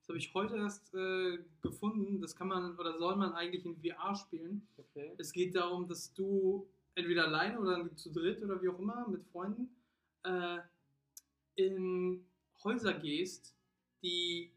Das 0.07 0.11
habe 0.11 0.19
ich 0.19 0.35
heute 0.35 0.57
erst 0.57 0.95
äh, 0.95 1.38
gefunden. 1.62 2.21
Das 2.21 2.37
kann 2.37 2.47
man 2.47 2.79
oder 2.79 2.97
soll 2.97 3.16
man 3.16 3.33
eigentlich 3.33 3.64
in 3.64 3.75
VR 3.75 4.14
spielen. 4.14 4.69
Okay. 4.77 5.12
Es 5.19 5.33
geht 5.33 5.57
darum, 5.57 5.88
dass 5.88 6.14
du 6.14 6.69
entweder 6.95 7.25
alleine 7.25 7.59
oder 7.59 7.97
zu 7.97 8.12
dritt 8.12 8.40
oder 8.40 8.62
wie 8.62 8.69
auch 8.69 8.79
immer 8.79 9.09
mit 9.09 9.25
Freunden 9.25 9.69
äh, 10.23 10.59
in 11.57 12.25
Häuser 12.62 12.95
gehst, 12.95 13.57
die, 14.01 14.53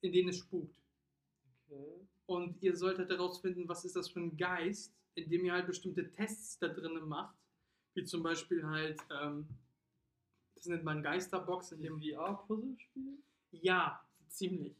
in 0.00 0.12
denen 0.12 0.30
es 0.30 0.38
spukt. 0.38 0.76
Okay. 1.68 2.08
Und 2.26 2.60
ihr 2.60 2.74
solltet 2.76 3.08
herausfinden, 3.08 3.68
was 3.68 3.84
ist 3.84 3.94
das 3.94 4.08
für 4.08 4.18
ein 4.18 4.36
Geist, 4.36 4.92
indem 5.14 5.44
ihr 5.44 5.52
halt 5.52 5.68
bestimmte 5.68 6.10
Tests 6.10 6.58
da 6.58 6.66
drinnen 6.66 7.06
macht. 7.08 7.36
Wie 7.94 8.02
zum 8.02 8.24
Beispiel 8.24 8.66
halt, 8.66 9.00
ähm, 9.22 9.46
das 10.56 10.66
nennt 10.66 10.82
man 10.82 11.04
Geisterbox 11.04 11.70
in 11.70 11.82
dem 11.82 12.00
VR-Puzzlespiel? 12.00 13.22
Ja, 13.52 14.04
ziemlich. 14.32 14.76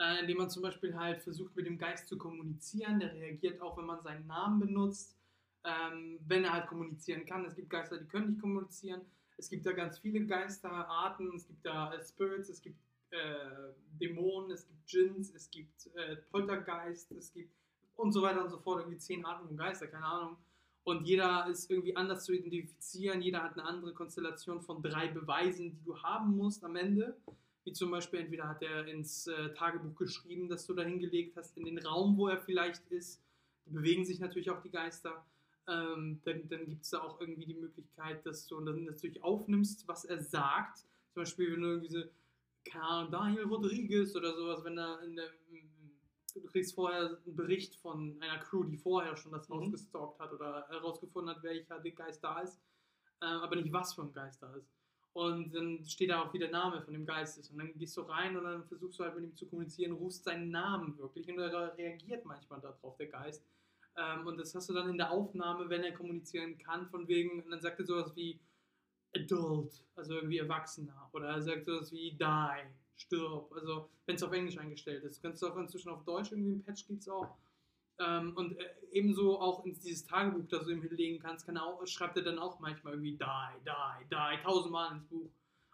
Äh, 0.00 0.20
indem 0.20 0.38
man 0.38 0.50
zum 0.50 0.62
Beispiel 0.62 0.96
halt 0.96 1.22
versucht, 1.22 1.56
mit 1.56 1.66
dem 1.66 1.76
Geist 1.76 2.06
zu 2.06 2.16
kommunizieren. 2.16 3.00
Der 3.00 3.12
reagiert 3.12 3.60
auch, 3.60 3.76
wenn 3.76 3.86
man 3.86 4.00
seinen 4.02 4.26
Namen 4.26 4.60
benutzt. 4.60 5.16
Ähm, 5.64 6.20
wenn 6.26 6.44
er 6.44 6.52
halt 6.52 6.68
kommunizieren 6.68 7.26
kann. 7.26 7.44
Es 7.44 7.56
gibt 7.56 7.68
Geister, 7.68 7.98
die 7.98 8.06
können 8.06 8.28
nicht 8.28 8.40
kommunizieren. 8.40 9.00
Es 9.36 9.48
gibt 9.48 9.66
da 9.66 9.72
ganz 9.72 9.98
viele 9.98 10.24
Geisterarten. 10.24 11.34
Es 11.34 11.46
gibt 11.46 11.66
da 11.66 11.92
äh, 11.92 12.02
Spirits, 12.02 12.48
es 12.48 12.62
gibt 12.62 12.78
äh, 13.10 13.72
Dämonen, 14.00 14.52
es 14.52 14.66
gibt 14.66 14.92
Djinns, 14.92 15.34
es 15.34 15.50
gibt 15.50 15.88
äh, 15.96 16.16
Poltergeist, 16.30 17.10
es 17.12 17.32
gibt 17.32 17.52
und 17.96 18.12
so 18.12 18.22
weiter 18.22 18.44
und 18.44 18.50
so 18.50 18.58
fort. 18.58 18.80
Irgendwie 18.80 18.98
zehn 18.98 19.24
Arten 19.24 19.48
von 19.48 19.56
Geister, 19.56 19.88
keine 19.88 20.04
Ahnung. 20.04 20.36
Und 20.84 21.06
jeder 21.06 21.46
ist 21.48 21.70
irgendwie 21.70 21.96
anders 21.96 22.24
zu 22.24 22.32
identifizieren. 22.32 23.20
Jeder 23.20 23.42
hat 23.42 23.54
eine 23.54 23.64
andere 23.64 23.92
Konstellation 23.92 24.62
von 24.62 24.80
drei 24.80 25.08
Beweisen, 25.08 25.72
die 25.72 25.84
du 25.84 26.00
haben 26.02 26.36
musst 26.36 26.64
am 26.64 26.76
Ende. 26.76 27.16
Wie 27.68 27.74
zum 27.74 27.90
Beispiel, 27.90 28.20
entweder 28.20 28.48
hat 28.48 28.62
er 28.62 28.86
ins 28.86 29.26
äh, 29.26 29.52
Tagebuch 29.52 29.94
geschrieben, 29.94 30.48
das 30.48 30.64
du 30.64 30.72
da 30.72 30.84
hingelegt 30.84 31.36
hast, 31.36 31.54
in 31.58 31.66
den 31.66 31.78
Raum, 31.78 32.16
wo 32.16 32.28
er 32.28 32.38
vielleicht 32.38 32.86
ist. 32.88 33.20
Die 33.66 33.70
bewegen 33.72 34.06
sich 34.06 34.20
natürlich 34.20 34.48
auch 34.48 34.62
die 34.62 34.70
Geister. 34.70 35.22
Ähm, 35.66 36.18
dann 36.24 36.48
dann 36.48 36.64
gibt 36.64 36.84
es 36.84 36.88
da 36.88 37.02
auch 37.02 37.20
irgendwie 37.20 37.44
die 37.44 37.60
Möglichkeit, 37.60 38.24
dass 38.24 38.46
du 38.46 38.58
dann 38.62 38.84
natürlich 38.84 39.22
aufnimmst, 39.22 39.86
was 39.86 40.06
er 40.06 40.22
sagt. 40.22 40.78
Zum 41.12 41.24
Beispiel, 41.24 41.52
wenn 41.52 41.60
du 41.60 41.68
irgendwie 41.68 41.90
so, 41.90 42.02
keine 42.64 42.84
Ahnung, 42.84 43.12
Daniel 43.12 43.44
Rodriguez 43.44 44.16
oder 44.16 44.34
sowas, 44.34 44.64
wenn 44.64 44.78
er 44.78 45.02
in 45.02 45.16
der, 45.16 45.28
du 46.32 46.46
kriegst 46.46 46.74
vorher 46.74 47.18
einen 47.22 47.36
Bericht 47.36 47.76
von 47.76 48.16
einer 48.22 48.38
Crew, 48.38 48.64
die 48.64 48.78
vorher 48.78 49.14
schon 49.14 49.32
das 49.32 49.46
Haus 49.50 49.66
mhm. 49.66 49.72
gestalkt 49.72 50.18
hat 50.18 50.32
oder 50.32 50.66
herausgefunden 50.68 51.36
hat, 51.36 51.42
welcher 51.42 51.80
Geist 51.80 52.24
da 52.24 52.40
ist, 52.40 52.58
äh, 53.20 53.26
aber 53.26 53.56
nicht 53.56 53.70
was 53.70 53.92
für 53.92 54.04
ein 54.04 54.12
Geist 54.14 54.42
da 54.42 54.54
ist. 54.54 54.77
Und 55.18 55.52
dann 55.52 55.84
steht 55.84 56.10
da 56.10 56.22
auch, 56.22 56.32
wie 56.32 56.38
der 56.38 56.52
Name 56.52 56.80
von 56.80 56.94
dem 56.94 57.04
Geist 57.04 57.38
ist. 57.38 57.50
Und 57.50 57.58
dann 57.58 57.76
gehst 57.76 57.96
du 57.96 58.02
rein 58.02 58.36
und 58.36 58.44
dann 58.44 58.64
versuchst 58.68 59.00
du 59.00 59.02
halt 59.02 59.16
mit 59.16 59.24
ihm 59.24 59.34
zu 59.34 59.46
kommunizieren, 59.46 59.90
rufst 59.90 60.22
seinen 60.22 60.52
Namen 60.52 60.96
wirklich 60.96 61.28
und 61.28 61.40
er 61.40 61.76
reagiert 61.76 62.24
manchmal 62.24 62.60
darauf, 62.60 62.96
der 62.98 63.08
Geist. 63.08 63.44
Ähm, 63.96 64.28
und 64.28 64.38
das 64.38 64.54
hast 64.54 64.68
du 64.68 64.74
dann 64.74 64.88
in 64.88 64.96
der 64.96 65.10
Aufnahme, 65.10 65.68
wenn 65.68 65.82
er 65.82 65.90
kommunizieren 65.90 66.56
kann, 66.56 66.86
von 66.86 67.08
wegen, 67.08 67.42
und 67.42 67.50
dann 67.50 67.60
sagt 67.60 67.80
er 67.80 67.86
sowas 67.86 68.14
wie 68.14 68.38
Adult, 69.12 69.84
also 69.96 70.14
irgendwie 70.14 70.38
Erwachsener. 70.38 71.10
Oder 71.12 71.30
er 71.30 71.42
sagt 71.42 71.64
sowas 71.64 71.90
wie 71.90 72.12
Die, 72.12 72.68
stirb. 72.94 73.52
Also, 73.52 73.90
wenn 74.06 74.14
es 74.14 74.22
auf 74.22 74.30
Englisch 74.30 74.56
eingestellt 74.56 75.02
ist. 75.02 75.18
Du 75.18 75.22
kannst 75.22 75.42
es 75.42 75.50
auch 75.50 75.56
inzwischen 75.56 75.88
auf 75.88 76.04
Deutsch 76.04 76.30
irgendwie, 76.30 76.52
ein 76.52 76.62
Patch 76.62 76.86
gibt 76.86 77.02
es 77.02 77.08
auch. 77.08 77.36
Ähm, 77.98 78.32
und 78.36 78.58
äh, 78.58 78.64
ebenso 78.92 79.40
auch 79.40 79.64
in 79.64 79.74
dieses 79.74 80.04
Tagebuch, 80.04 80.46
das 80.48 80.64
du 80.64 80.70
ihm 80.70 80.82
hinlegen 80.82 81.18
kannst, 81.20 81.46
kann 81.46 81.56
er 81.56 81.64
auch, 81.64 81.84
schreibt 81.86 82.16
er 82.16 82.22
dann 82.22 82.38
auch 82.38 82.60
manchmal 82.60 82.94
irgendwie 82.94 83.12
die, 83.12 83.24
die, 83.64 84.08
die, 84.10 84.42
tausendmal 84.42 84.92
ins 84.92 85.04
Buch. 85.06 85.30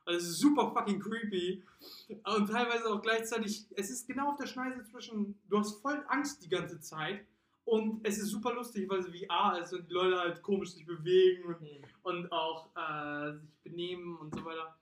Also 0.07 0.19
es 0.19 0.33
ist 0.33 0.41
super 0.41 0.73
fucking 0.73 1.01
creepy. 1.01 1.63
Und 2.09 2.51
teilweise 2.51 2.93
auch 2.93 3.01
gleichzeitig, 3.01 3.67
es 3.77 3.91
ist 3.91 4.07
genau 4.07 4.33
auf 4.33 4.37
der 4.37 4.47
Schneise 4.47 4.85
zwischen, 4.85 5.39
du 5.49 5.59
hast 5.59 5.81
voll 5.81 6.05
Angst 6.09 6.45
die 6.45 6.49
ganze 6.49 6.81
Zeit 6.81 7.27
und 7.65 8.07
es 8.07 8.19
ist 8.19 8.29
super 8.29 8.53
lustig, 8.55 8.89
weil 8.89 9.01
es 9.01 9.07
VR 9.07 9.59
ist 9.61 9.73
und 9.73 9.89
die 9.89 9.95
Leute 9.95 10.19
halt 10.19 10.43
komisch 10.43 10.73
sich 10.73 10.85
bewegen 10.85 11.45
und, 11.45 11.61
mhm. 11.61 11.85
und 12.03 12.33
auch 12.33 12.69
äh, 12.77 13.33
sich 13.39 13.59
benehmen 13.63 14.17
und 14.17 14.35
so 14.35 14.45
weiter. 14.45 14.77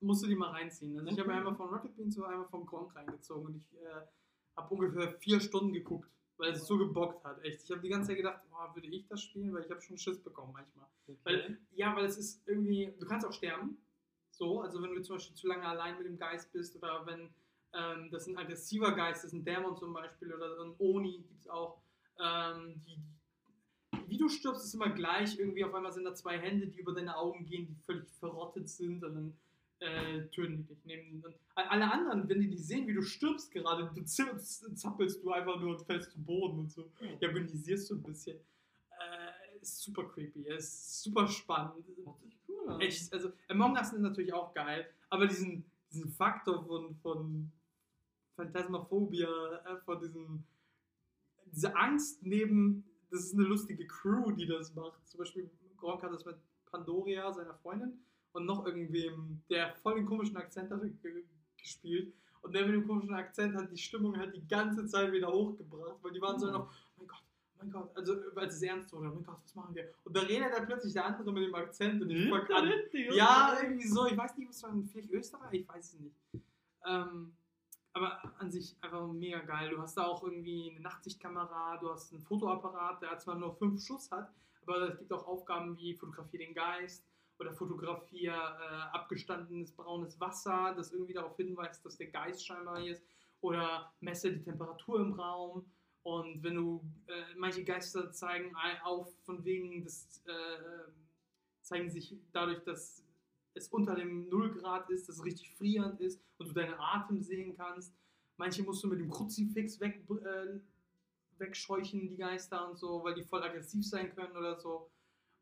Musst 0.00 0.22
du 0.22 0.28
die 0.28 0.36
mal 0.36 0.50
reinziehen. 0.50 0.98
Also 0.98 1.10
ich 1.10 1.18
habe 1.18 1.32
einmal 1.32 1.54
von 1.54 1.68
Rocket 1.68 1.96
Beans 1.96 2.16
und 2.16 2.24
einmal 2.24 2.46
von 2.48 2.64
Gronk 2.66 2.94
reingezogen 2.94 3.46
und 3.46 3.56
ich 3.56 3.78
äh, 3.78 4.06
habe 4.54 4.74
ungefähr 4.74 5.12
vier 5.18 5.40
Stunden 5.40 5.72
geguckt 5.72 6.10
weil 6.38 6.52
es 6.52 6.66
so 6.66 6.78
gebockt 6.78 7.24
hat, 7.24 7.42
echt. 7.44 7.62
Ich 7.64 7.70
habe 7.70 7.80
die 7.80 7.88
ganze 7.88 8.08
Zeit 8.08 8.18
gedacht, 8.18 8.40
boah, 8.50 8.74
würde 8.74 8.88
ich 8.88 9.06
das 9.06 9.22
spielen, 9.22 9.54
weil 9.54 9.64
ich 9.64 9.70
habe 9.70 9.80
schon 9.80 9.98
Schiss 9.98 10.22
bekommen 10.22 10.52
manchmal. 10.52 10.86
Okay. 11.06 11.18
Weil, 11.24 11.58
ja, 11.72 11.94
weil 11.96 12.04
es 12.04 12.18
ist 12.18 12.46
irgendwie, 12.46 12.92
du 12.98 13.06
kannst 13.06 13.26
auch 13.26 13.32
sterben, 13.32 13.78
so, 14.30 14.60
also 14.60 14.82
wenn 14.82 14.94
du 14.94 15.02
zum 15.02 15.16
Beispiel 15.16 15.36
zu 15.36 15.46
lange 15.46 15.64
allein 15.64 15.96
mit 15.96 16.06
dem 16.06 16.18
Geist 16.18 16.52
bist 16.52 16.76
oder 16.76 17.06
wenn 17.06 17.30
ähm, 17.72 18.10
das 18.10 18.26
ein 18.26 18.36
aggressiver 18.36 18.92
Geist 18.92 19.24
ist, 19.24 19.32
ein 19.32 19.44
Dämon 19.44 19.76
zum 19.76 19.92
Beispiel 19.92 20.32
oder 20.32 20.62
ein 20.62 20.74
Oni 20.78 21.18
gibt 21.18 21.40
es 21.40 21.48
auch, 21.48 21.80
ähm, 22.18 22.82
die 22.86 22.98
wie 24.08 24.18
du 24.18 24.28
stirbst, 24.28 24.64
ist 24.64 24.74
immer 24.74 24.90
gleich. 24.90 25.38
Irgendwie 25.38 25.64
auf 25.64 25.74
einmal 25.74 25.92
sind 25.92 26.04
da 26.04 26.14
zwei 26.14 26.38
Hände, 26.38 26.68
die 26.68 26.80
über 26.80 26.92
deine 26.92 27.16
Augen 27.16 27.44
gehen, 27.44 27.66
die 27.66 27.74
völlig 27.84 28.08
verrottet 28.18 28.68
sind 28.68 29.02
und 29.04 29.14
dann 29.14 29.38
äh, 29.80 30.26
töten 30.28 30.56
die 30.56 30.74
dich. 30.74 30.84
Nehmen, 30.84 31.22
alle 31.54 31.90
anderen, 31.90 32.28
wenn 32.28 32.40
die 32.40 32.48
dich 32.48 32.66
sehen, 32.66 32.86
wie 32.86 32.94
du 32.94 33.02
stirbst 33.02 33.50
gerade, 33.50 33.90
du 33.94 34.04
zappelst 34.04 35.22
du 35.22 35.32
einfach 35.32 35.60
nur 35.60 35.76
und 35.76 35.86
fällst 35.86 36.12
zu 36.12 36.22
Boden 36.22 36.60
und 36.60 36.70
so. 36.70 36.90
Ja, 37.20 37.28
agonisierst 37.28 37.90
du 37.90 37.96
ein 37.96 38.02
bisschen. 38.02 38.36
Äh, 38.36 39.60
ist 39.60 39.82
super 39.82 40.04
creepy, 40.04 40.48
ist 40.48 41.02
super 41.02 41.26
spannend. 41.28 41.84
Cool, 42.48 42.80
Echt, 42.80 43.12
also 43.12 43.32
Among 43.48 43.76
Us 43.76 43.92
ist 43.92 44.00
natürlich 44.00 44.32
auch 44.32 44.54
geil, 44.54 44.88
aber 45.10 45.26
diesen, 45.26 45.64
diesen 45.92 46.10
Faktor 46.10 46.64
von, 46.64 46.94
von 46.96 47.50
Phantasmaphobia, 48.36 49.28
äh, 49.64 49.76
von 49.84 50.00
diesem, 50.00 50.44
diese 51.46 51.74
Angst 51.76 52.22
neben, 52.22 52.84
das 53.10 53.24
ist 53.24 53.34
eine 53.34 53.44
lustige 53.44 53.86
Crew, 53.86 54.30
die 54.32 54.46
das 54.46 54.74
macht. 54.74 55.06
Zum 55.08 55.18
Beispiel 55.18 55.50
Gronk 55.76 56.02
hat 56.02 56.12
das 56.12 56.24
mit 56.24 56.36
Pandoria, 56.66 57.32
seiner 57.32 57.54
Freundin, 57.54 57.98
und 58.36 58.44
noch 58.44 58.66
irgendwem, 58.66 59.40
der 59.48 59.74
voll 59.76 59.94
den 59.94 60.06
komischen 60.06 60.36
Akzent 60.36 60.70
hatte, 60.70 60.90
gespielt. 61.56 62.12
Und 62.42 62.54
der 62.54 62.66
mit 62.66 62.74
dem 62.74 62.86
komischen 62.86 63.14
Akzent 63.14 63.56
hat 63.56 63.72
die 63.72 63.78
Stimmung 63.78 64.16
halt 64.16 64.36
die 64.36 64.46
ganze 64.46 64.86
Zeit 64.86 65.10
wieder 65.10 65.32
hochgebracht, 65.32 65.96
weil 66.02 66.12
die 66.12 66.20
waren 66.20 66.38
so 66.38 66.50
noch, 66.50 66.70
oh 66.70 66.98
mein 66.98 67.08
Gott, 67.08 67.22
oh 67.24 67.56
mein 67.58 67.70
Gott, 67.70 67.96
also 67.96 68.14
als 68.36 68.54
es 68.54 68.62
ernst 68.62 68.92
wurde, 68.92 69.08
oh 69.08 69.14
mein 69.14 69.24
Gott, 69.24 69.38
was 69.42 69.54
machen 69.54 69.74
wir? 69.74 69.90
Und 70.04 70.14
da 70.14 70.20
redet 70.20 70.52
dann 70.52 70.66
plötzlich 70.66 70.92
der 70.92 71.06
andere 71.06 71.32
mit 71.32 71.44
dem 71.44 71.54
Akzent 71.54 72.02
und 72.02 72.10
ich 72.10 72.28
fange 72.28 72.54
an. 72.54 72.72
Ja, 73.14 73.56
irgendwie 73.60 73.88
so, 73.88 74.06
ich 74.06 74.16
weiß 74.16 74.36
nicht, 74.36 74.50
was 74.50 74.62
war, 74.62 74.72
vielleicht 74.92 75.10
Österreich, 75.10 75.60
ich 75.60 75.68
weiß 75.68 75.94
es 75.94 76.00
nicht. 76.00 76.16
Ähm, 76.86 77.32
aber 77.94 78.34
an 78.38 78.50
sich 78.50 78.76
einfach 78.82 79.06
mega 79.08 79.40
geil. 79.40 79.70
Du 79.70 79.80
hast 79.80 79.96
da 79.96 80.04
auch 80.04 80.22
irgendwie 80.22 80.70
eine 80.70 80.80
Nachtsichtkamera, 80.80 81.78
du 81.78 81.90
hast 81.90 82.12
einen 82.12 82.20
Fotoapparat, 82.20 83.00
der 83.00 83.18
zwar 83.18 83.36
nur 83.36 83.56
fünf 83.56 83.82
Schuss 83.82 84.10
hat, 84.10 84.30
aber 84.60 84.90
es 84.90 84.98
gibt 84.98 85.10
auch 85.12 85.26
Aufgaben 85.26 85.76
wie 85.78 85.94
fotografiere 85.94 86.44
den 86.44 86.54
Geist 86.54 87.02
oder 87.38 87.52
fotografiere 87.52 88.34
äh, 88.34 88.96
abgestandenes 88.96 89.72
braunes 89.72 90.18
Wasser, 90.20 90.74
das 90.76 90.92
irgendwie 90.92 91.12
darauf 91.12 91.36
hinweist, 91.36 91.84
dass 91.84 91.96
der 91.96 92.08
Geist 92.08 92.46
scheinbar 92.46 92.80
hier 92.80 92.92
ist, 92.92 93.02
oder 93.40 93.92
messe 94.00 94.32
die 94.32 94.42
Temperatur 94.42 95.00
im 95.00 95.12
Raum. 95.12 95.64
Und 96.02 96.42
wenn 96.42 96.54
du, 96.54 96.84
äh, 97.06 97.34
manche 97.36 97.64
Geister 97.64 98.12
zeigen 98.12 98.54
auf, 98.84 99.12
von 99.24 99.44
wegen, 99.44 99.82
das 99.82 100.22
äh, 100.26 100.90
zeigen 101.62 101.90
sich 101.90 102.16
dadurch, 102.32 102.62
dass 102.62 103.04
es 103.54 103.68
unter 103.68 103.94
dem 103.94 104.28
0 104.28 104.54
Grad 104.54 104.88
ist, 104.90 105.08
dass 105.08 105.16
es 105.16 105.24
richtig 105.24 105.54
frierend 105.56 106.00
ist 106.00 106.22
und 106.38 106.48
du 106.48 106.52
deinen 106.52 106.74
Atem 106.74 107.22
sehen 107.22 107.56
kannst. 107.56 107.92
Manche 108.36 108.62
musst 108.62 108.84
du 108.84 108.88
mit 108.88 109.00
dem 109.00 109.10
Kruzifix 109.10 109.80
weg, 109.80 110.02
äh, 110.10 110.60
wegscheuchen, 111.38 112.08
die 112.08 112.16
Geister 112.16 112.68
und 112.68 112.78
so, 112.78 113.02
weil 113.02 113.14
die 113.14 113.24
voll 113.24 113.42
aggressiv 113.42 113.86
sein 113.86 114.14
können 114.14 114.36
oder 114.36 114.58
so. 114.60 114.90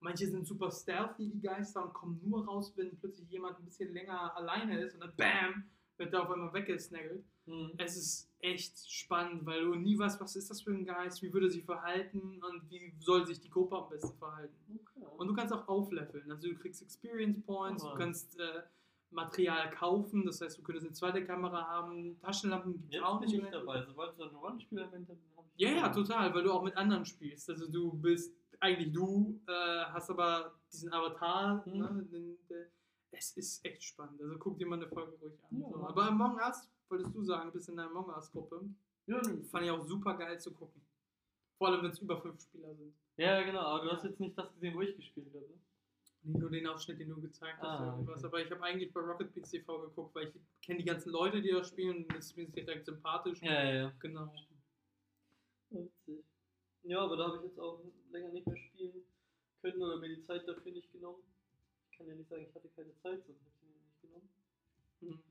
Manche 0.05 0.27
sind 0.27 0.47
super 0.47 0.71
stealthy, 0.71 1.31
die 1.31 1.41
Geister, 1.41 1.83
und 1.83 1.95
kommen 1.95 2.21
nur 2.23 2.45
raus, 2.45 2.75
wenn 2.77 2.95
plötzlich 2.99 3.27
jemand 3.31 3.59
ein 3.59 3.65
bisschen 3.65 3.95
länger 3.95 4.37
alleine 4.37 4.79
ist 4.81 4.95
und 4.95 5.01
dann 5.01 5.17
BAM! 5.17 5.65
wird 5.97 6.13
er 6.13 6.23
auf 6.23 6.31
einmal 6.31 6.53
weggesnaggelt. 6.53 7.25
Mhm. 7.47 7.73
Es 7.79 7.97
ist 7.97 8.31
echt 8.41 8.91
spannend, 8.91 9.47
weil 9.47 9.65
du 9.65 9.75
nie 9.77 9.99
weißt, 9.99 10.21
was 10.21 10.37
ist 10.37 10.51
das 10.51 10.61
für 10.61 10.73
ein 10.73 10.85
Geist, 10.85 11.23
wie 11.23 11.33
würde 11.33 11.47
er 11.47 11.51
sich 11.51 11.65
verhalten 11.65 12.43
und 12.43 12.71
wie 12.71 12.93
soll 12.99 13.27
sich 13.27 13.41
die 13.41 13.49
Gruppe 13.49 13.79
am 13.79 13.89
besten 13.89 14.15
verhalten. 14.19 14.55
Okay. 14.69 15.07
Und 15.17 15.29
du 15.29 15.35
kannst 15.35 15.55
auch 15.55 15.67
aufleveln. 15.69 16.31
Also 16.31 16.49
du 16.49 16.55
kriegst 16.57 16.83
Experience 16.83 17.41
Points, 17.47 17.83
oh. 17.83 17.91
du 17.91 17.95
kannst 17.95 18.39
äh, 18.39 18.63
Material 19.11 19.71
kaufen, 19.71 20.27
das 20.27 20.41
heißt, 20.41 20.59
du 20.59 20.63
könntest 20.63 20.87
eine 20.87 20.95
zweite 20.95 21.25
Kamera 21.25 21.67
haben, 21.67 22.21
Taschenlampen 22.21 22.75
gibt 22.75 22.95
es 22.95 23.03
auch 23.03 23.21
nicht. 23.21 23.33
nicht 23.33 23.55
dabei, 23.55 23.83
sobald 23.87 24.19
du 24.19 24.25
ein 24.25 24.35
Rollenspiel-Element 24.35 25.09
Ja, 25.57 25.71
ja, 25.71 25.89
total, 25.89 26.35
weil 26.35 26.43
du 26.43 26.53
auch 26.53 26.63
mit 26.63 26.77
anderen 26.77 27.07
spielst. 27.07 27.49
Also 27.49 27.71
du 27.71 27.93
bist 27.93 28.35
eigentlich 28.65 28.93
du, 28.93 29.41
äh, 29.47 29.85
hast 29.93 30.11
aber 30.11 30.55
diesen 30.73 30.93
Avatar, 30.93 31.63
mhm. 31.67 31.79
ne, 31.79 32.07
den, 32.11 32.39
den, 32.49 32.67
es 33.11 33.37
ist 33.37 33.65
echt 33.65 33.83
spannend. 33.85 34.21
Also 34.21 34.39
guck 34.39 34.59
dir 34.59 34.67
mal 34.67 34.77
eine 34.77 34.89
Folge 34.89 35.13
ruhig 35.21 35.39
an. 35.45 35.61
Ja, 35.61 35.69
so. 35.69 35.87
Aber 35.87 36.09
Among 36.09 36.37
Us, 36.37 36.69
wolltest 36.89 37.15
du 37.15 37.23
sagen, 37.23 37.53
bist 37.53 37.69
in 37.69 37.77
der 37.77 37.87
Among 37.87 38.09
Us-Gruppe. 38.09 38.63
Ja, 39.07 39.21
Fand 39.51 39.65
ich 39.65 39.71
auch 39.71 39.87
super 39.87 40.17
geil 40.17 40.41
zu 40.41 40.53
gucken. 40.53 40.81
Vor 41.59 41.69
allem, 41.69 41.83
wenn 41.83 41.91
es 41.91 41.99
über 41.99 42.21
fünf 42.21 42.41
Spieler 42.41 42.75
sind. 42.75 42.95
Ja, 43.17 43.43
genau, 43.43 43.61
aber 43.61 43.85
du 43.85 43.93
hast 43.93 44.05
jetzt 44.05 44.19
nicht 44.19 44.37
das 44.37 44.53
gesehen, 44.55 44.75
wo 44.75 44.81
ich 44.81 44.97
gespielt 44.97 45.33
habe. 45.33 45.47
Nee, 46.23 46.39
nur 46.39 46.51
den 46.51 46.67
Ausschnitt, 46.67 46.99
den 46.99 47.11
du 47.11 47.21
gezeigt 47.21 47.59
hast. 47.59 47.81
Ah, 47.81 47.99
okay. 47.99 48.25
Aber 48.25 48.41
ich 48.41 48.51
habe 48.51 48.63
eigentlich 48.63 48.93
bei 48.93 49.01
Rocket 49.01 49.33
Beats 49.35 49.51
TV 49.51 49.83
geguckt, 49.83 50.15
weil 50.15 50.29
ich 50.29 50.35
kenne 50.63 50.79
die 50.79 50.87
ganzen 50.87 51.11
Leute, 51.11 51.43
die 51.43 51.51
da 51.51 51.63
spielen 51.63 51.99
und 51.99 52.17
das 52.17 52.27
ist 52.27 52.37
mir 52.37 52.47
direkt 52.47 52.87
sympathisch. 52.87 53.41
Ja, 53.43 53.53
ja, 53.53 53.75
ja. 53.75 53.93
Genau. 54.01 54.33
Ja, 56.85 57.01
aber 57.01 57.17
da 57.17 57.27
habe 57.29 57.39
ich 57.39 57.45
jetzt 57.45 57.59
auch 57.59 57.81
länger 58.11 58.31
nicht 58.31 58.47
mehr 58.47 58.57
spielen 58.57 59.05
können 59.61 59.83
oder 59.83 59.97
mir 59.97 60.15
die 60.15 60.23
Zeit 60.23 60.47
dafür 60.47 60.73
nicht 60.73 60.93
genommen 60.93 61.23
kann 61.97 62.09
ja 62.09 62.15
nicht 62.15 62.29
sagen, 62.29 62.47
ich 62.49 62.55
hatte 62.55 62.69
keine 62.77 62.95
Zeit, 62.97 63.25
sonst 63.27 63.41
hätte 63.41 63.57
ich 63.61 63.69
mir 63.69 63.81
nicht 63.81 64.01
genommen. 64.03 64.29
Mhm. 65.01 65.23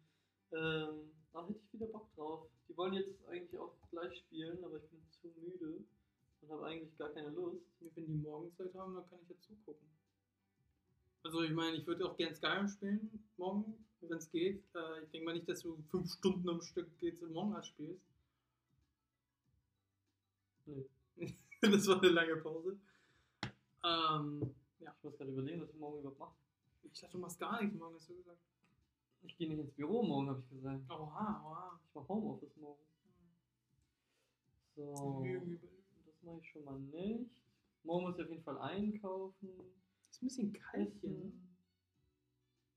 Ähm, 0.51 1.11
da 1.31 1.47
hätte 1.47 1.59
ich 1.59 1.73
wieder 1.73 1.87
Bock 1.87 2.13
drauf. 2.15 2.47
Die 2.67 2.77
wollen 2.77 2.93
jetzt 2.93 3.25
eigentlich 3.27 3.59
auch 3.59 3.73
gleich 3.91 4.17
spielen, 4.17 4.63
aber 4.63 4.77
ich 4.77 4.89
bin 4.89 5.01
zu 5.09 5.27
müde 5.39 5.83
und 6.41 6.51
habe 6.51 6.65
eigentlich 6.65 6.97
gar 6.97 7.09
keine 7.09 7.29
Lust. 7.29 7.65
Wenn 7.79 8.05
die 8.05 8.13
Morgenzeit 8.13 8.73
haben, 8.75 8.95
dann 8.95 9.09
kann 9.09 9.19
ich 9.23 9.29
ja 9.29 9.35
zugucken. 9.41 9.87
Also 11.23 11.41
ich 11.43 11.51
meine, 11.51 11.77
ich 11.77 11.87
würde 11.87 12.05
auch 12.05 12.17
gerne 12.17 12.35
Skyrim 12.35 12.67
spielen 12.67 13.23
morgen, 13.37 13.85
wenn 14.01 14.17
es 14.17 14.29
geht. 14.31 14.63
Äh, 14.75 15.03
ich 15.03 15.09
denke 15.11 15.25
mal 15.25 15.33
nicht, 15.33 15.47
dass 15.47 15.61
du 15.61 15.77
fünf 15.89 16.11
Stunden 16.11 16.49
am 16.49 16.61
Stück 16.61 16.89
jetzt 17.01 17.21
im 17.21 17.33
Morgen 17.33 17.63
spielst. 17.63 18.03
Nee. 20.65 20.85
das 21.62 21.88
war 21.88 22.02
eine 22.02 22.10
lange 22.10 22.36
Pause. 22.38 22.78
Ähm, 23.84 24.56
ja. 24.80 24.93
Ich 24.97 25.04
muss 25.04 25.17
gerade 25.17 25.32
überlegen, 25.32 25.62
was 25.62 25.69
ich 25.69 25.78
morgen 25.78 25.99
überhaupt 25.99 26.19
mache. 26.19 26.36
Ich 26.91 26.99
dachte, 26.99 27.13
du 27.13 27.19
machst 27.19 27.39
gar 27.39 27.62
nichts 27.62 27.78
morgen, 27.78 27.95
hast 27.95 28.10
du 28.10 28.15
gesagt. 28.15 28.39
Ich 29.23 29.38
gehe 29.38 29.47
nicht 29.47 29.60
ins 29.60 29.71
Büro 29.71 30.04
morgen, 30.04 30.30
habe 30.30 30.39
ich 30.39 30.49
gesagt. 30.49 30.82
Oha, 30.89 31.43
oha. 31.45 31.80
Ich 31.88 31.95
mache 31.95 32.08
Homeoffice 32.08 32.56
morgen. 32.58 32.82
So. 34.76 35.23
Das 36.06 36.23
mache 36.23 36.39
ich 36.39 36.49
schon 36.49 36.65
mal 36.65 36.80
nicht. 36.80 37.30
Morgen 37.84 38.06
muss 38.06 38.17
ich 38.17 38.23
auf 38.23 38.30
jeden 38.30 38.43
Fall 38.43 38.58
einkaufen. 38.60 39.49
Ist 40.10 40.21
ein 40.21 40.28
bisschen 40.28 40.54
kalt 40.54 40.93
hier. 41.02 41.10
Ne? 41.10 41.32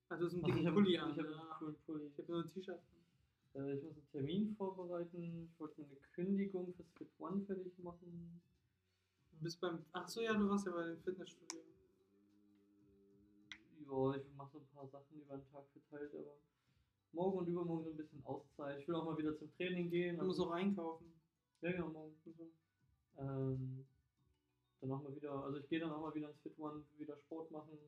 Also 0.09 0.29
so 0.29 0.39
ein 0.39 0.45
dicken 0.45 0.73
Pulli 0.73 0.99
an. 0.99 1.13
Ich 1.13 1.19
habe 1.19 1.29
einen 1.29 1.51
coolen 1.59 1.77
Pulli. 1.85 2.07
Ich 2.07 2.19
habe 2.19 2.33
nur 2.33 2.45
ein 2.45 2.51
T-Shirt. 2.53 2.81
Äh, 3.57 3.77
ich 3.77 3.83
muss 3.83 3.97
einen 3.97 4.11
Termin 4.13 4.55
vorbereiten. 4.57 5.49
Ich 5.53 5.61
wollte 5.61 5.83
eine 5.83 5.97
Kündigung 6.15 6.75
fürs 6.75 6.91
Fit 6.93 7.09
One 7.19 7.43
fertig 7.43 7.79
machen. 7.79 8.41
Du 9.33 9.39
bist 9.43 9.61
beim. 9.61 9.85
Achso, 9.93 10.21
ja, 10.21 10.35
du 10.35 10.49
warst 10.49 10.67
ja 10.67 10.73
bei 10.73 10.87
dem 10.87 11.01
Fitnessstudio 11.03 11.61
ja, 13.89 14.17
ich 14.17 14.35
mache 14.37 14.51
so 14.53 14.59
ein 14.59 14.67
paar 14.75 14.87
Sachen 14.89 15.21
über 15.21 15.37
den 15.37 15.47
Tag 15.51 15.65
verteilt, 15.73 16.15
aber 16.15 16.37
morgen 17.13 17.39
und 17.39 17.49
übermorgen 17.49 17.85
so 17.85 17.91
ein 17.91 17.97
bisschen 17.97 18.25
Auszeit. 18.25 18.81
Ich 18.81 18.89
will 18.89 18.95
auch 18.97 19.05
mal 19.05 19.19
wieder 19.19 19.37
zum 19.37 19.51
Training 19.57 19.91
gehen. 19.91 20.19
Du 20.19 20.25
musst 20.25 20.41
auch 20.41 20.51
einkaufen. 20.51 21.13
Ja, 21.61 21.73
genau, 21.73 21.89
morgen. 21.89 22.15
Ähm, 23.19 23.87
dann 24.81 24.93
auch 24.93 25.03
mal 25.03 25.15
wieder, 25.15 25.33
also 25.45 25.59
ich 25.59 25.69
gehe 25.69 25.81
dann 25.81 25.91
auch 25.91 26.03
mal 26.03 26.15
wieder 26.15 26.29
ins 26.29 26.41
Fit 26.41 26.59
One, 26.59 26.85
wieder 26.99 27.17
Sport 27.17 27.51
machen. 27.51 27.79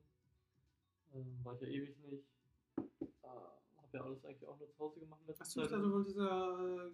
Ähm, 1.15 1.39
war 1.43 1.55
ich 1.55 1.61
ja 1.61 1.69
ewig 1.69 1.97
nicht. 1.99 2.25
Äh, 3.23 3.27
hab 3.89 3.95
ja 3.95 4.05
alles 4.05 4.25
eigentlich 4.25 4.49
auch 4.49 4.59
nur 4.59 4.71
zu 4.71 4.79
Hause 4.79 5.01
gemacht. 5.01 5.21
Achso, 5.39 5.63
ich 5.63 5.69
dachte, 5.69 5.83
du 5.83 5.93
wolltest 5.93 6.17
ja 6.17 6.87
äh, 6.87 6.91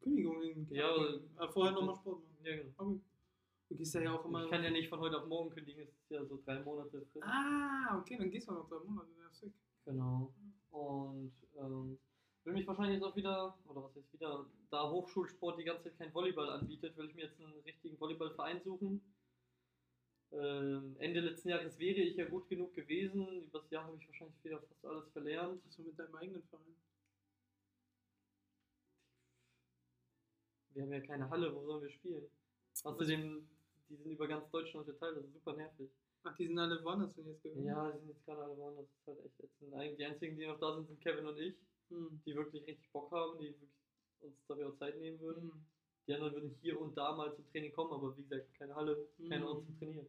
Kündigung 0.00 0.42
in 0.42 0.68
Ja, 0.70 0.94
äh, 0.94 1.48
vorher 1.48 1.72
nochmal 1.72 1.96
Sport 1.96 2.22
machen. 2.22 2.36
Ja, 2.44 2.56
genau. 2.56 2.72
Okay. 2.78 3.00
Du 3.70 3.76
gehst 3.76 3.94
ja 3.94 4.14
auch 4.14 4.24
immer. 4.26 4.44
Ich 4.44 4.50
kann 4.50 4.62
ja 4.62 4.70
nicht 4.70 4.88
von 4.88 5.00
heute 5.00 5.18
auf 5.18 5.26
morgen 5.26 5.50
kündigen, 5.50 5.82
es 5.82 5.88
ist 5.88 6.10
ja 6.10 6.24
so 6.24 6.38
drei 6.44 6.60
Monate 6.62 7.00
Frist. 7.12 7.24
Ah, 7.26 7.98
okay, 7.98 8.18
dann 8.18 8.30
gehst 8.30 8.48
du 8.48 8.52
noch 8.52 8.68
drei 8.68 8.78
Monate, 8.84 9.08
ist 9.30 9.40
sick. 9.40 9.52
Genau. 9.86 10.32
Und 10.70 11.32
ähm, 11.58 11.98
will 12.44 12.52
mich 12.52 12.66
wahrscheinlich 12.66 12.96
jetzt 12.96 13.04
auch 13.04 13.16
wieder, 13.16 13.56
oder 13.66 13.82
was 13.82 13.96
heißt 13.96 14.12
wieder, 14.12 14.46
da 14.70 14.90
Hochschulsport 14.90 15.58
die 15.58 15.64
ganze 15.64 15.84
Zeit 15.84 15.98
kein 15.98 16.14
Volleyball 16.14 16.50
anbietet, 16.50 16.96
will 16.96 17.08
ich 17.08 17.14
mir 17.14 17.24
jetzt 17.24 17.40
einen 17.40 17.58
richtigen 17.60 17.98
Volleyballverein 17.98 18.60
suchen. 18.62 19.00
Ähm, 20.36 20.96
Ende 20.98 21.20
letzten 21.20 21.48
Jahres 21.48 21.78
wäre 21.78 22.00
ich 22.00 22.16
ja 22.16 22.28
gut 22.28 22.48
genug 22.48 22.74
gewesen. 22.74 23.42
Übers 23.44 23.70
Jahr 23.70 23.84
habe 23.84 23.96
ich 23.96 24.06
wahrscheinlich 24.06 24.42
wieder 24.42 24.60
fast 24.60 24.84
alles 24.84 25.08
verlernt. 25.10 25.62
Was 25.64 25.78
mit 25.78 25.98
deinem 25.98 26.14
eigenen 26.14 26.42
Verein? 26.44 26.76
Wir 30.70 30.82
haben 30.82 30.92
ja 30.92 31.00
keine 31.00 31.30
Halle, 31.30 31.54
wo 31.54 31.64
sollen 31.64 31.82
wir 31.82 31.90
spielen? 31.90 32.26
Außerdem 32.82 33.48
die 33.88 33.96
sind 33.96 34.12
über 34.12 34.26
ganz 34.26 34.50
Deutschland 34.50 34.86
verteilt, 34.86 35.16
das 35.16 35.24
ist 35.24 35.34
super 35.34 35.54
nervig. 35.54 35.90
Ach, 36.24 36.34
die 36.36 36.46
sind 36.46 36.58
alle 36.58 36.82
woanders 36.82 37.16
wenn 37.16 37.26
jetzt 37.26 37.42
gewesen? 37.42 37.66
Ja, 37.66 37.90
die 37.92 37.98
sind 37.98 38.08
jetzt 38.08 38.24
gerade 38.24 38.42
alle 38.42 38.56
woanders. 38.56 38.86
Das 38.86 38.98
ist 39.00 39.06
halt 39.06 39.26
echt 39.26 39.40
ätzend. 39.40 39.98
Die 39.98 40.04
einzigen, 40.04 40.36
die 40.36 40.46
noch 40.46 40.58
da 40.58 40.74
sind, 40.74 40.86
sind 40.88 41.00
Kevin 41.00 41.26
und 41.26 41.38
ich, 41.38 41.54
hm. 41.90 42.20
die 42.24 42.34
wirklich 42.34 42.66
richtig 42.66 42.90
Bock 42.92 43.10
haben, 43.12 43.38
die 43.38 43.48
wirklich 43.48 43.70
uns 44.20 44.46
dafür 44.48 44.70
auch 44.70 44.76
Zeit 44.76 44.98
nehmen 44.98 45.20
würden. 45.20 45.42
Hm. 45.42 45.66
Die 46.06 46.14
anderen 46.14 46.34
würden 46.34 46.58
hier 46.60 46.80
und 46.80 46.96
da 46.96 47.14
mal 47.14 47.34
zum 47.34 47.46
Training 47.50 47.72
kommen, 47.72 47.92
aber 47.92 48.16
wie 48.16 48.22
gesagt, 48.22 48.54
keine 48.54 48.74
Halle, 48.74 49.06
hm. 49.18 49.28
kein 49.28 49.42
Ort 49.44 49.64
zum 49.64 49.78
Trainieren. 49.78 50.08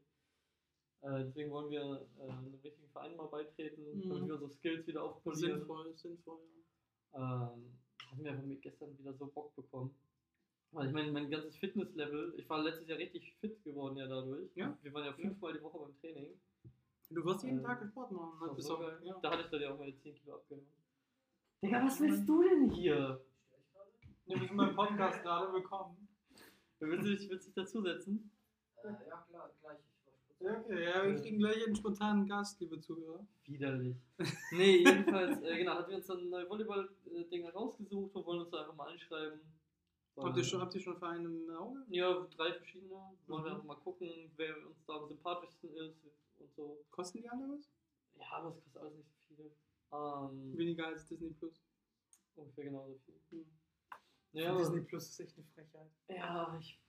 Äh, 1.01 1.23
deswegen 1.25 1.51
wollen 1.51 1.69
wir 1.69 2.05
äh, 2.19 2.29
einem 2.29 2.55
richtigen 2.63 2.89
Verein 2.89 3.15
mal 3.15 3.27
beitreten, 3.27 3.83
hm. 3.85 4.09
damit 4.09 4.27
wir 4.27 4.33
unsere 4.33 4.51
Skills 4.51 4.87
wieder 4.87 5.03
aufpolieren. 5.03 5.59
Sinnvoll, 5.59 5.93
sinnvoll, 5.95 6.39
ja. 7.13 7.51
Ähm, 7.53 7.71
haben 8.11 8.23
wir 8.23 8.31
aber 8.31 8.41
gestern 8.61 8.97
wieder 8.97 9.13
so 9.13 9.27
Bock 9.27 9.55
bekommen. 9.55 9.93
Weil 10.71 10.87
ich 10.87 10.93
meine, 10.93 11.11
mein 11.11 11.29
ganzes 11.29 11.55
Fitnesslevel, 11.57 12.33
ich 12.37 12.49
war 12.49 12.61
letztes 12.61 12.87
Jahr 12.87 12.97
richtig 12.97 13.33
fit 13.39 13.63
geworden 13.63 13.97
ja 13.97 14.07
dadurch. 14.07 14.49
Ja. 14.55 14.77
Wir 14.81 14.93
waren 14.93 15.05
ja 15.05 15.13
fünfmal 15.13 15.53
die 15.53 15.61
Woche 15.61 15.79
beim 15.79 15.95
Training. 16.01 16.37
Du 17.09 17.23
wirst 17.23 17.43
jeden 17.43 17.59
Ähm, 17.59 17.63
Tag 17.63 17.85
Sport 17.87 18.11
machen. 18.11 18.37
Das 18.41 18.49
Halt 18.49 18.63
so 18.63 18.79
geil. 18.79 18.99
ja. 19.03 19.19
Da 19.21 19.31
hatte 19.31 19.43
ich 19.43 19.49
dann 19.49 19.61
ja 19.61 19.73
auch 19.73 19.79
meine 19.79 19.95
10 19.95 20.15
Kilo 20.15 20.35
abgenommen. 20.35 20.67
Digga, 21.61 21.85
was 21.85 21.99
willst 22.01 22.27
du 22.27 22.43
denn 22.43 22.69
hier? 22.71 23.21
Ja, 24.25 24.39
wir 24.39 24.47
sind 24.47 24.57
beim 24.57 24.75
Podcast 24.75 25.21
gerade 25.21 25.53
willkommen. 25.53 26.07
Willst 26.79 27.07
du 27.07 27.15
dich, 27.15 27.29
willst 27.29 27.45
du 27.45 27.51
dich 27.51 27.55
dazusetzen? 27.55 28.31
Äh, 28.83 28.87
ja, 29.07 29.25
klar, 29.29 29.51
gleich. 29.61 29.79
Okay, 30.39 30.83
ja, 30.83 31.03
wir 31.05 31.15
kriegen 31.21 31.39
gleich 31.39 31.65
einen 31.65 31.75
spontanen 31.75 32.27
Gast, 32.27 32.59
liebe 32.59 32.79
Zuhörer. 32.79 33.25
Widerlich. 33.45 33.95
Nee, 34.51 34.77
jedenfalls, 34.77 35.41
äh, 35.41 35.57
genau, 35.57 35.75
hatten 35.75 35.89
wir 35.89 35.97
uns 35.97 36.07
dann 36.07 36.29
neue 36.29 36.47
Volleyball-Dinger 36.49 37.51
rausgesucht 37.51 38.15
und 38.15 38.25
wollen 38.25 38.41
uns 38.41 38.49
da 38.51 38.59
einfach 38.61 38.75
mal 38.75 38.91
anschreiben. 38.91 39.39
Habt 40.17 40.37
ihr, 40.37 40.43
schon, 40.43 40.61
habt 40.61 40.73
ihr 40.75 40.81
schon 40.81 40.97
Vereine 40.97 41.25
im 41.27 41.49
Auge? 41.55 41.83
Ja, 41.89 42.25
drei 42.37 42.53
verschiedene. 42.53 42.93
Wollen 43.27 43.43
wir 43.43 43.49
Mhm. 43.49 43.55
einfach 43.55 43.63
mal 43.65 43.75
gucken, 43.75 44.31
wer 44.37 44.55
uns 44.65 44.85
da 44.85 44.93
am 44.97 45.07
sympathischsten 45.07 45.75
ist 45.75 45.97
und 46.39 46.53
so. 46.55 46.85
Kosten 46.91 47.17
die 47.21 47.29
alle 47.29 47.49
was? 47.49 47.69
Ja, 48.15 48.25
aber 48.31 48.49
es 48.49 48.55
kostet 48.63 48.81
alles 48.81 48.95
nicht 48.95 49.09
so 49.27 49.35
viel. 49.35 49.51
Ähm, 49.91 50.57
Weniger 50.57 50.87
als 50.87 51.05
Disney 51.07 51.31
Plus. 51.31 51.61
ungefähr 52.35 52.63
genauso 52.65 52.97
viel. 53.05 53.15
Hm. 53.31 53.45
Ja, 54.33 54.55
Disney 54.57 54.81
Plus 54.81 55.09
ist 55.09 55.19
echt 55.19 55.37
eine 55.37 55.45
Frechheit. 55.53 55.89
ja, 56.09 56.57
ich 56.59 56.79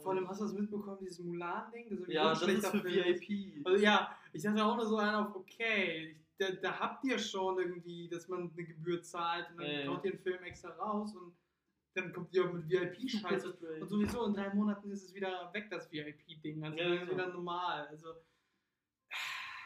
Vor 0.00 0.12
allem 0.12 0.28
hast 0.28 0.40
du 0.40 0.44
das 0.44 0.54
mitbekommen, 0.54 0.98
dieses 1.00 1.20
Mulan-Ding? 1.20 1.98
Das 2.00 2.08
ja, 2.08 2.24
das 2.30 2.38
ist 2.40 2.44
schlechter 2.44 2.70
für 2.72 2.84
VIP. 2.84 3.64
Also 3.66 3.82
ja, 3.82 4.16
ich 4.32 4.42
dachte 4.42 4.64
auch 4.64 4.76
nur 4.76 4.86
so 4.86 4.96
einen 4.96 5.14
auf, 5.14 5.34
okay, 5.36 6.16
da, 6.38 6.50
da 6.52 6.78
habt 6.78 7.04
ihr 7.04 7.18
schon 7.18 7.58
irgendwie, 7.58 8.08
dass 8.08 8.26
man 8.28 8.50
eine 8.52 8.64
Gebühr 8.64 9.02
zahlt 9.02 9.50
und 9.50 9.58
dann 9.62 9.88
haut 9.88 10.04
ihr 10.04 10.12
einen 10.12 10.20
Film 10.20 10.42
extra 10.42 10.70
raus 10.70 11.14
und 11.14 11.34
dann 11.94 12.12
kommt 12.12 12.32
ihr 12.34 12.44
auch 12.44 12.52
mit 12.52 12.68
VIP-Scheiße. 12.68 13.52
Und 13.80 13.88
sowieso 13.88 14.24
in 14.26 14.32
drei 14.34 14.54
Monaten 14.54 14.90
ist 14.92 15.02
es 15.06 15.14
wieder 15.14 15.50
weg, 15.52 15.68
das 15.70 15.90
VIP-Ding. 15.90 16.62
Also 16.62 16.76
Ja, 16.78 16.84
dann 16.84 16.92
ist 16.94 17.00
genau. 17.00 17.12
wieder 17.14 17.32
normal. 17.32 17.86
Also, 17.88 18.08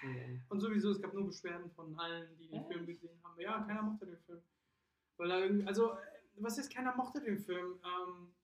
Ja. 0.03 0.09
und 0.49 0.61
sowieso, 0.61 0.91
es 0.91 1.01
gab 1.03 1.13
nur 1.13 1.27
Beschwerden 1.27 1.71
von 1.71 1.95
allen, 1.99 2.35
die 2.39 2.49
den 2.49 2.61
Echt? 2.61 2.69
Film 2.73 2.87
gesehen 2.87 3.19
haben. 3.23 3.39
Ja, 3.41 3.61
keiner 3.63 3.83
mochte 3.83 4.07
den 4.07 4.19
Film. 4.21 4.41
Weil 5.19 5.31
er 5.31 5.41
irgendwie, 5.45 5.67
also, 5.67 5.97
was 6.37 6.57
ist, 6.59 6.73
keiner 6.75 6.95
mochte 6.97 7.21
den 7.21 7.39
Film? 7.39 7.79
Ähm, 7.85 8.35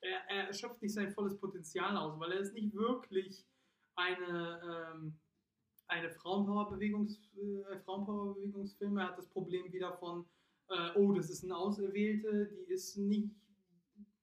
er, 0.00 0.46
er 0.46 0.52
schöpft 0.52 0.82
nicht 0.82 0.94
sein 0.94 1.12
volles 1.12 1.36
Potenzial 1.38 1.96
aus, 1.96 2.18
weil 2.18 2.32
er 2.32 2.40
ist 2.40 2.54
nicht 2.54 2.74
wirklich 2.74 3.44
eine, 3.94 4.92
ähm, 4.94 5.18
eine 5.86 6.10
Frauenpower-Bewegungs, 6.10 7.20
äh, 7.36 7.78
Frauenpower-Bewegungsfilm. 7.80 8.96
Er 8.98 9.08
hat 9.08 9.18
das 9.18 9.28
Problem 9.28 9.72
wieder 9.72 9.92
von, 9.98 10.24
äh, 10.68 10.90
oh, 10.96 11.12
das 11.12 11.30
ist 11.30 11.44
eine 11.44 11.56
Auserwählte, 11.56 12.46
die 12.46 12.72
ist 12.72 12.96
nicht 12.96 13.30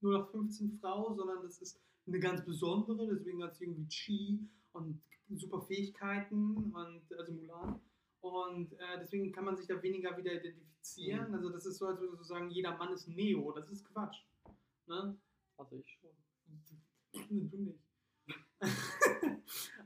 nur 0.02 0.20
noch 0.20 0.32
15 0.32 0.80
Frau, 0.80 1.14
sondern 1.14 1.44
das 1.44 1.60
ist 1.60 1.80
eine 2.08 2.20
ganz 2.20 2.44
besondere, 2.46 3.08
deswegen 3.08 3.44
hat 3.44 3.56
sie 3.56 3.66
irgendwie 3.66 3.88
Chi 3.88 4.40
und 4.72 5.02
super 5.36 5.62
Fähigkeiten 5.62 6.74
und 6.74 7.02
also 7.18 7.34
Mulan. 7.34 7.82
Und 8.22 8.74
äh, 8.74 9.00
deswegen 9.00 9.32
kann 9.32 9.46
man 9.46 9.58
sich 9.58 9.68
da 9.68 9.82
weniger 9.82 10.16
wieder 10.18 10.34
identifizieren. 10.34 11.30
Mhm. 11.30 11.36
Also 11.36 11.50
das 11.50 11.66
ist 11.66 11.78
so, 11.78 11.88
als 11.88 12.00
würdest 12.00 12.20
du 12.20 12.24
sagen, 12.24 12.50
jeder 12.50 12.78
Mann 12.78 12.94
ist 12.94 13.08
Neo. 13.08 13.52
Das 13.52 13.70
ist 13.70 13.86
Quatsch. 13.86 14.24
Ne? 14.88 15.18
Also 15.58 15.76
ich 15.76 16.00
schon. 16.00 16.12
Du 17.50 17.58
nicht. 17.58 17.80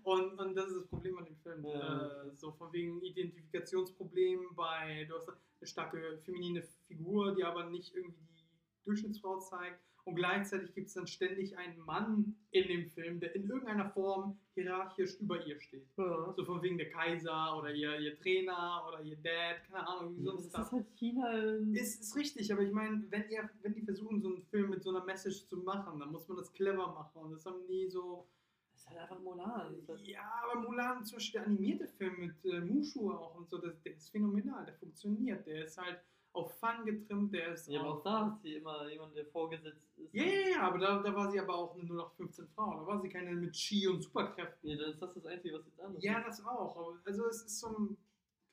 und, 0.04 0.40
und 0.40 0.56
das 0.56 0.68
ist 0.68 0.78
das 0.78 0.88
Problem 0.88 1.18
an 1.18 1.26
dem 1.26 1.38
Film. 1.38 1.66
Ja. 1.66 2.24
Äh, 2.24 2.36
so 2.36 2.52
von 2.52 2.72
wegen 2.74 3.02
Identifikationsproblem 3.02 4.56
bei, 4.56 5.06
du 5.06 5.16
hast 5.16 5.30
eine 5.30 5.68
starke 5.68 6.20
feminine 6.20 6.62
Figur, 6.88 7.36
die 7.36 7.44
aber 7.44 7.66
nicht 7.70 7.96
irgendwie 7.96 8.22
die 8.22 8.46
Durchschnittsfrau 8.84 9.40
zeigt. 9.40 9.82
Und 10.04 10.16
gleichzeitig 10.16 10.74
gibt 10.74 10.88
es 10.88 10.94
dann 10.96 11.06
ständig 11.08 11.58
einen 11.58 11.80
Mann 11.86 12.36
in 12.52 12.68
dem 12.68 12.88
Film, 12.90 13.20
der 13.20 13.36
in 13.36 13.48
irgendeiner 13.48 13.90
Form 13.92 14.38
hierarchisch 14.56 15.16
über 15.20 15.46
ihr 15.46 15.60
steht. 15.62 15.86
Ja. 15.98 16.34
So 16.36 16.44
von 16.44 16.62
wegen 16.64 16.78
der 16.78 16.90
Kaiser 16.90 17.58
oder 17.58 17.72
ihr, 17.74 18.00
ihr 18.00 18.18
Trainer 18.18 18.84
oder 18.88 19.02
ihr 19.02 19.16
Dad, 19.18 19.64
keine 19.70 19.88
Ahnung, 19.88 20.18
wie 20.18 20.24
Ja, 20.26 20.32
sonst 20.32 20.52
das 20.54 20.66
ist 20.68 20.72
halt 20.72 20.86
China. 20.96 21.32
in- 21.38 21.76
ist, 21.76 22.02
ist 22.02 22.16
richtig, 22.16 22.52
aber 22.52 22.62
ich 22.64 22.72
meine, 22.72 23.04
wenn, 23.10 23.30
ihr, 23.30 23.48
wenn 23.62 23.74
die 23.76 23.82
versuchen, 23.84 24.20
so 24.22 24.30
einen 24.30 24.42
Film 24.44 24.72
mit 24.72 24.84
so 24.84 24.90
einer 24.90 25.04
Message 25.06 25.46
zu 25.48 25.58
machen, 25.58 26.00
dann 26.00 26.12
muss 26.12 26.28
man 26.28 26.38
das 26.38 26.52
clever 26.52 26.88
machen. 26.88 27.22
Und 27.22 27.32
das 27.34 27.46
haben 27.46 27.66
die 27.68 27.88
so. 27.88 28.28
Das 28.74 28.82
ist 28.82 28.90
halt 28.90 29.00
einfach 29.00 29.20
Mulan. 29.20 29.76
Das 29.86 30.08
Ja, 30.08 30.42
aber 30.44 30.62
Mulan, 30.62 31.06
zum 31.06 31.18
Beispiel 31.18 31.40
der 31.42 31.48
animierte 31.48 31.88
Film 31.88 32.16
mit 32.20 32.44
äh, 32.46 32.60
Mushu 32.62 33.12
auch 33.12 33.36
und 33.36 33.48
so, 33.50 33.60
das, 33.60 33.80
der 33.84 33.94
ist 33.94 34.10
phänomenal, 34.10 34.66
der 34.66 34.74
funktioniert. 34.74 35.46
Der 35.46 35.66
ist 35.66 35.78
halt 35.78 36.00
auf 36.34 36.58
Fun 36.60 36.86
getrimmt, 36.86 37.34
der 37.34 37.54
ist. 37.54 37.68
Ja, 37.68 37.82
aber 37.82 37.96
auch 37.98 38.04
da 38.04 38.26
hat 38.26 38.42
sie 38.42 38.56
immer 38.56 38.88
jemanden, 38.90 39.16
der 39.16 39.26
vorgesetzt 39.28 39.98
ist. 39.98 40.14
Ja, 40.14 40.24
ja, 40.24 40.50
ja, 40.50 40.62
aber 40.62 40.78
da, 40.80 41.02
da 41.02 41.14
war 41.16 41.30
sie 41.32 41.40
aber 41.40 41.56
auch 41.56 41.74
eine 41.76 41.84
0815 41.84 42.48
Frau. 42.50 42.80
Da 42.80 42.86
war 42.88 43.02
sie 43.02 43.10
keine 43.10 43.32
mit 43.34 43.54
Chi 43.54 43.88
und 43.88 44.02
Superkräften. 44.02 44.60
Nee, 44.70 44.78
dann 44.78 44.92
ist 44.92 45.02
das 45.02 45.14
das 45.14 45.26
Einzige, 45.26 45.58
was 45.58 45.66
jetzt 45.66 45.80
anders 45.82 46.04
Ja, 46.04 46.20
ist. 46.20 46.28
das 46.40 46.46
auch. 46.46 46.96
Also 47.06 47.26
es 47.28 47.44
ist 47.44 47.60
so 47.60 47.68
ein. 47.78 47.98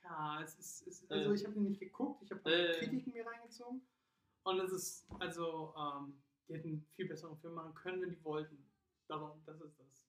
Ja, 0.03 0.43
es 0.43 0.59
ist. 0.59 0.87
Es, 0.87 1.03
ist- 1.03 1.11
also 1.13 1.31
Äh. 1.31 1.35
ich 1.35 1.45
habe 1.45 1.55
den 1.55 1.65
nicht 1.65 1.81
geguckt, 1.81 2.23
ich 2.23 2.31
habe 2.33 2.51
Äh. 2.51 2.79
Kritiken 2.79 3.13
mir 3.13 3.27
reingezogen. 3.27 3.83
Und 4.45 4.61
es 4.61 4.73
ist, 4.73 5.07
also, 5.19 5.75
ähm, 5.77 6.15
die 6.49 6.55
hätten 6.55 6.69
einen 6.69 6.87
viel 6.97 7.07
besseren 7.09 7.37
Film 7.39 7.55
machen 7.55 7.75
können, 7.75 8.01
wenn 8.03 8.11
die 8.11 8.25
wollten. 8.25 8.65
Darum, 9.07 9.43
das 9.47 9.61
ist 9.61 9.79
das. 9.79 10.05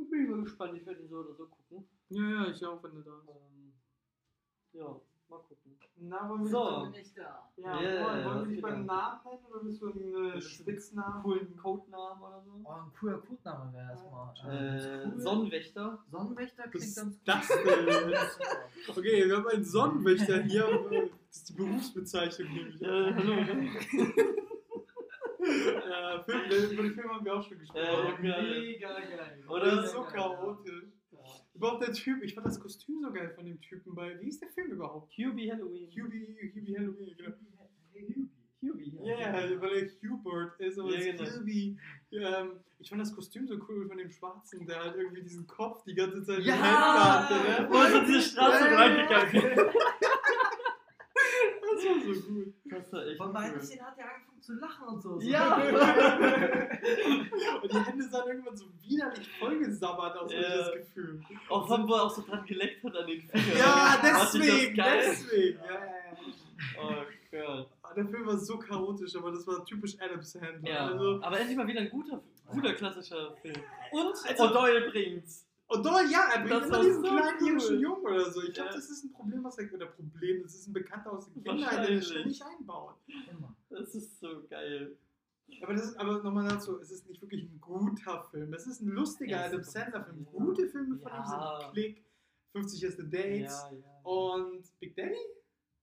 Ich 0.00 0.08
bin 0.10 0.30
mal 0.30 0.42
gespannt, 0.42 0.76
ich 0.78 0.86
werde 0.86 1.00
ihn 1.02 1.08
so 1.08 1.18
oder 1.18 1.34
so 1.34 1.46
gucken. 1.48 1.88
Ja, 2.08 2.22
ja, 2.44 2.50
ich 2.50 2.64
auch, 2.64 2.82
wenn 2.82 2.94
du 2.94 3.02
da 3.02 3.16
bist. 3.26 3.28
Ähm, 3.36 3.72
ja, 4.72 5.00
mal 5.28 5.38
gucken. 5.38 5.76
Na, 6.04 6.28
wollen 6.28 6.42
wir 6.44 6.50
So. 6.50 6.82
bin 6.82 6.90
nicht 6.92 7.16
da. 7.16 7.48
Ja, 7.56 7.80
Yeah, 7.80 8.04
wollen, 8.06 8.24
wollen 8.24 8.40
wir 8.40 8.46
dich 8.54 8.62
beim. 8.62 8.86
Namen 8.86 9.20
nennen 9.24 9.44
oder 9.50 9.60
bist 9.64 9.82
du 9.82 9.92
einen 9.92 10.32
äh, 10.36 10.40
Spitznamen? 10.40 11.22
Coolen 11.22 11.56
Codenamen 11.56 12.22
oder 12.22 12.42
so? 12.42 12.50
Oh, 12.64 12.70
ein 12.72 12.92
cooler 12.98 13.18
Codename 13.18 13.72
wäre 13.72 13.90
erstmal. 13.90 14.34
Äh, 14.50 15.06
cool. 15.06 15.20
Sonnenwächter. 15.20 15.98
Sonnenwächter 16.10 16.62
klingt 16.68 16.74
ist 16.86 16.96
ganz 16.96 17.22
das 17.24 17.50
cool. 17.50 17.86
denn? 17.86 18.96
Okay, 18.96 19.28
wir 19.28 19.36
haben 19.36 19.48
einen 19.48 19.64
Sonnenwächter 19.64 20.42
hier. 20.42 20.64
äh, 20.90 21.08
Das 21.28 21.36
ist 21.36 21.48
die 21.50 21.52
Berufsbezeichnung 21.54 22.48
nämlich. 22.52 22.82
Äh, 22.82 23.14
hallo. 23.14 23.32
Ja, 25.90 26.22
Film, 26.24 26.70
über 26.72 26.82
den 26.82 26.94
Film 26.94 27.10
haben 27.10 27.24
wir 27.24 27.34
auch 27.34 27.42
schon 27.42 27.58
gesprochen. 27.58 27.80
Äh, 27.80 28.22
Mega 28.22 28.88
geil. 29.00 29.44
Oder? 29.48 29.76
Das 29.76 29.84
ist 29.86 29.92
so 29.92 30.02
geil, 30.02 30.12
chaotisch. 30.12 30.84
Ja. 31.62 31.68
Überhaupt 31.68 31.86
der 31.86 31.94
Typ, 31.94 32.22
ich 32.24 32.34
fand 32.34 32.46
das 32.46 32.58
Kostüm 32.58 33.00
so 33.00 33.12
geil 33.12 33.30
von 33.34 33.46
dem 33.46 33.60
Typen 33.60 33.94
bei. 33.94 34.20
Wie 34.20 34.28
ist 34.28 34.40
der 34.42 34.48
Film 34.48 34.72
überhaupt? 34.72 35.12
Hubie 35.16 35.50
Halloween. 35.52 35.88
Hubie, 35.90 36.26
Hubie 36.54 36.76
Halloween, 36.76 37.14
genau. 37.16 37.36
Hubie. 38.60 38.92
Ja, 39.04 39.18
yeah, 39.18 39.60
weil 39.60 39.72
er 39.72 40.10
Hubert 40.10 40.60
ist, 40.60 40.78
aber 40.78 40.90
Ja, 40.96 41.12
genau. 41.12 41.30
Hubie. 41.38 41.76
Ähm, 42.12 42.52
ich 42.78 42.88
fand 42.88 43.00
das 43.00 43.14
Kostüm 43.14 43.46
so 43.46 43.56
cool 43.68 43.86
von 43.88 43.96
dem 43.98 44.10
Schwarzen, 44.10 44.66
der 44.66 44.80
halt 44.80 44.96
irgendwie 44.96 45.22
diesen 45.22 45.46
Kopf 45.46 45.82
die 45.84 45.94
ganze 45.94 46.22
Zeit 46.24 46.38
in 46.40 46.44
Ja! 46.46 46.54
den 46.54 46.62
Händen 46.62 47.58
hatte. 47.58 47.68
Wo 47.72 47.78
Ne? 47.78 47.84
ist 48.00 48.08
diese 48.08 48.22
Straße 48.30 48.64
reingegangen? 48.64 49.42
So 52.04 52.20
gut. 52.32 52.54
Das 52.64 52.92
war 52.92 53.06
echt 53.06 53.16
Von 53.18 53.32
beiden 53.32 53.54
cool. 53.60 53.80
Hat 53.80 53.98
er 53.98 54.04
angefangen 54.14 54.40
zu 54.40 54.52
lachen 54.54 54.88
und 54.88 55.02
so. 55.02 55.20
Ja! 55.20 55.56
Und 57.62 57.72
die 57.72 57.78
Hände 57.78 58.04
sahen 58.08 58.28
irgendwann 58.28 58.56
so 58.56 58.66
widerlich 58.82 59.28
vollgesabbert 59.38 60.16
aus, 60.18 60.32
Ja. 60.32 60.40
das 60.58 60.72
Gefühl. 60.72 61.22
Auch 61.48 61.66
von 61.68 61.88
wo 61.88 61.94
er 61.94 62.02
auch 62.04 62.10
so 62.10 62.22
dran 62.22 62.44
geleckt 62.46 62.82
hat 62.84 62.96
an 62.96 63.06
den 63.06 63.22
Fingern. 63.22 63.56
Ja, 63.58 63.98
deswegen, 64.02 64.74
deswegen. 64.76 65.58
Ja, 65.58 65.74
ja, 65.74 65.80
ja. 65.80 66.16
Oh 66.80 67.04
Gott. 67.30 67.68
Der 67.96 68.06
Film 68.06 68.26
war 68.26 68.38
so 68.38 68.58
chaotisch, 68.58 69.14
aber 69.16 69.30
das 69.32 69.46
war 69.46 69.64
typisch 69.66 69.94
Adam 70.00 70.22
Sandler. 70.22 70.68
Ja, 70.70 70.86
Also, 70.88 71.20
aber 71.22 71.38
endlich 71.38 71.56
mal 71.58 71.66
wieder 71.66 71.80
ein 71.80 71.90
guter, 71.90 72.22
guter 72.50 72.72
klassischer 72.74 73.34
Film. 73.42 73.54
Und 73.92 74.14
Also- 74.26 74.44
O'Doyle 74.44 74.90
bringt's. 74.90 75.46
Und 75.74 75.84
doch, 75.86 76.00
ja, 76.10 76.28
er 76.34 76.40
bringt 76.40 76.50
Das 76.52 76.66
immer 76.66 76.80
diesen 76.82 77.02
so 77.04 77.08
kleinen 77.10 77.36
cool. 77.40 77.48
irischen 77.48 77.80
Jungen 77.80 78.02
oder 78.04 78.30
so. 78.30 78.42
Ich 78.42 78.54
glaube, 78.54 78.70
Ja. 78.70 78.74
das 78.76 78.90
ist 78.90 79.04
ein 79.04 79.12
Problem, 79.12 79.44
was 79.44 79.58
er, 79.58 79.72
oder 79.72 79.86
Problem, 79.86 80.42
das 80.42 80.54
ist 80.54 80.66
ein 80.68 80.72
Bekannter 80.72 81.12
aus 81.12 81.32
der 81.32 81.42
Kindheit, 81.42 81.58
der 81.58 81.60
das 81.60 81.72
Wahrscheinlich. 81.88 82.06
ständig 82.06 82.44
einbaut. 82.44 82.96
Immer. 83.30 83.56
Das 83.70 83.94
ist 83.94 84.20
so 84.20 84.42
geil. 84.48 84.96
Aber, 85.62 85.74
das 85.74 85.84
ist, 85.90 85.96
aber 85.98 86.22
nochmal 86.22 86.48
dazu, 86.48 86.78
es 86.78 86.90
ist 86.90 87.06
nicht 87.08 87.20
wirklich 87.20 87.42
ein 87.42 87.60
guter 87.60 88.22
Film. 88.30 88.54
Es 88.54 88.66
ist 88.66 88.80
ein 88.80 88.88
lustiger 88.88 89.36
Ja, 89.40 89.44
Adam 89.46 89.62
Sandler-Film. 89.62 90.24
ja. 90.24 90.30
Gute 90.44 90.68
Filme 90.68 90.96
von 90.98 91.12
ihm 91.12 91.26
sind 91.26 91.72
Click, 91.72 92.04
50 92.52 92.82
Erste 92.84 93.04
Dates 93.04 93.66
Ja, 93.70 93.72
ja. 93.72 94.00
und 94.02 94.62
Big 94.80 94.96
Daddy? 94.96 95.16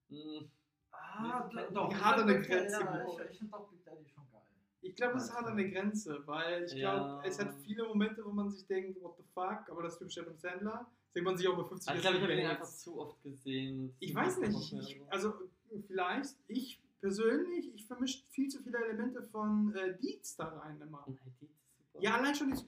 Mm, 0.09 0.45
Ah, 0.91 1.49
doch. 1.73 1.93
hart 1.93 2.19
an 2.21 2.27
der 2.27 2.37
Ja, 2.37 2.41
Grenze 2.41 2.79
ich, 2.79 3.31
ich 3.31 3.37
finde 3.37 3.51
doch 3.51 3.69
Big 3.69 3.83
Daddy 3.85 4.05
schon. 4.07 4.23
Ich 4.81 4.95
glaube, 4.95 5.17
es 5.17 5.29
an 5.31 5.57
der 5.57 5.69
Grenze, 5.69 6.21
weil 6.25 6.63
ich 6.63 6.73
Ja. 6.73 6.95
glaube, 6.97 7.27
es 7.27 7.39
hat 7.39 7.53
viele 7.65 7.85
Momente, 7.85 8.23
wo 8.25 8.31
man 8.31 8.49
sich 8.49 8.65
denkt, 8.65 9.01
what 9.01 9.15
the 9.17 9.23
fuck, 9.33 9.69
aber 9.69 9.83
das 9.83 9.97
typisch 9.97 10.17
Adam 10.17 10.37
Sandler. 10.37 10.89
Denkt 11.13 11.25
man 11.25 11.37
sich 11.37 11.47
auch 11.47 11.57
bei 11.57 11.63
50 11.63 11.89
Also 11.89 11.97
ich 11.97 12.01
glaube, 12.01 12.17
ich 12.17 12.23
habe 12.23 12.33
ihn 12.33 12.45
einfach 12.47 12.67
zu 12.67 12.99
oft 12.99 13.21
gesehen. 13.23 13.93
Ich 13.99 14.13
weiß 14.15 14.37
nicht, 14.39 14.73
ich, 14.73 15.01
also 15.09 15.33
vielleicht, 15.87 16.35
ich 16.47 16.81
persönlich, 17.01 17.73
ich 17.73 17.85
vermische 17.87 18.23
viel 18.29 18.47
zu 18.49 18.61
viele 18.61 18.77
Elemente 18.77 19.23
von 19.23 19.73
äh, 19.75 19.97
Deeds 19.97 20.35
da 20.35 20.45
rein 20.49 20.79
immer. 20.81 21.03
Nein, 21.07 21.17
die 21.23 21.29
ist 21.29 21.39
super. 21.39 21.53
Ja, 22.01 22.15
allein 22.15 22.35
schon 22.35 22.49
dieses 22.51 22.65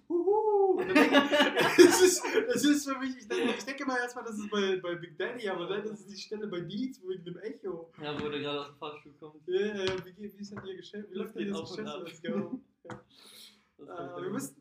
Es 1.78 2.02
ist, 2.02 2.24
Es 2.56 2.64
ist 2.66 2.90
für 2.90 2.98
mich, 3.00 3.18
ich 3.18 3.28
denke, 3.28 3.54
ich 3.58 3.64
denke 3.66 3.86
mal 3.86 3.98
erstmal, 3.98 4.26
das 4.26 4.38
ist 4.38 4.50
bei, 4.50 4.78
bei 4.82 4.96
Big 4.96 5.18
Daddy, 5.18 5.48
aber 5.50 5.68
dann 5.68 5.84
ist 5.84 5.92
es 6.02 6.08
die 6.08 6.18
Stelle 6.18 6.48
bei 6.48 6.62
Deeds 6.62 7.02
wegen 7.08 7.24
dem 7.24 7.38
Echo. 7.38 7.92
Ja, 8.02 8.20
wo 8.22 8.30
der 8.30 8.40
gerade 8.40 8.62
aus 8.62 8.68
dem 8.68 8.76
Fahrstuhl 8.78 9.14
kommt. 9.20 9.48
Ja, 9.48 9.60
ja, 9.86 10.06
wie, 10.06 10.12
geht- 10.14 10.38
wie 10.38 10.42
ist 10.42 10.52
denn 10.52 10.66
ihr 10.66 10.76
Geschäft? 10.76 11.10
Wie 11.12 11.16
läuft 11.16 11.36
denn 11.36 11.52
das 11.52 11.76
Geschäft? 11.76 12.24
go. 12.24 12.60
Ja. 12.84 13.00
Das 13.78 14.18
Äh, 14.18 14.24
wir 14.24 14.30
müssen, 14.32 14.56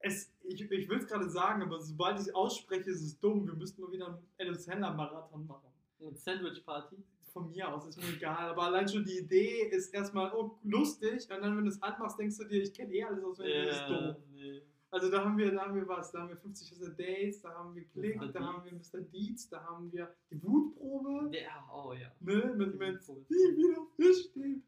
es, 0.00 0.32
ich 0.42 0.60
ich 0.70 0.88
will 0.88 0.98
es 0.98 1.06
gerade 1.06 1.28
sagen, 1.30 1.62
aber 1.62 1.80
sobald 1.80 2.16
ich 2.20 2.26
es 2.26 2.34
ausspreche, 2.34 2.90
ist 2.90 3.02
es 3.02 3.18
dumm. 3.20 3.46
Wir 3.46 3.54
müssten 3.54 3.82
mal 3.82 3.92
wieder 3.92 4.06
einen 4.08 4.18
Adam 4.38 4.54
Sandler 4.54 4.92
Marathon 4.94 5.46
machen. 5.46 5.68
Mit 6.00 6.18
Sandwich 6.18 6.64
Party. 6.64 6.96
Von 7.32 7.48
mir 7.50 7.72
aus, 7.72 7.86
ist 7.86 7.96
mir 7.98 8.14
egal. 8.14 8.50
Aber 8.50 8.64
allein 8.64 8.86
schon 8.88 9.04
die 9.04 9.18
Idee 9.18 9.68
ist 9.70 9.94
erstmal 9.94 10.32
oh, 10.34 10.58
lustig 10.64 11.22
und 11.30 11.40
dann, 11.40 11.56
wenn 11.56 11.64
du 11.64 11.70
es 11.70 11.80
anmachst, 11.82 12.18
denkst 12.18 12.36
du 12.36 12.44
dir, 12.44 12.62
ich 12.62 12.74
kenne 12.74 12.92
eh 12.92 13.04
alles 13.04 13.24
auswendig, 13.24 13.64
das 13.68 13.76
ist 13.76 13.82
Ja, 13.88 13.88
doof. 14.12 14.16
nee. 14.34 14.62
Also 14.92 15.10
da 15.10 15.24
haben 15.24 15.38
wir, 15.38 15.50
da 15.50 15.62
haben 15.62 15.74
wir 15.74 15.88
was, 15.88 16.12
da 16.12 16.20
haben 16.20 16.28
wir 16.28 16.36
50 16.36 16.76
First 16.76 16.98
Dates, 17.00 17.40
da 17.40 17.54
haben 17.54 17.74
wir 17.74 17.84
Klick, 17.88 18.20
da 18.32 18.40
haben 18.40 18.62
wir. 18.64 18.72
Mr. 18.74 19.00
Deeds, 19.00 19.48
da 19.48 19.64
haben 19.64 19.90
wir 19.90 20.14
die 20.30 20.42
Wutprobe, 20.42 21.34
Ja, 21.34 21.66
oh 21.72 21.94
ja. 21.94 22.12
ne, 22.20 22.54
mit, 22.54 22.74
Wutprobe. 22.78 23.24
wie 23.30 23.56
wieder 23.56 23.86
Fisch 23.96 24.28
steht. 24.30 24.62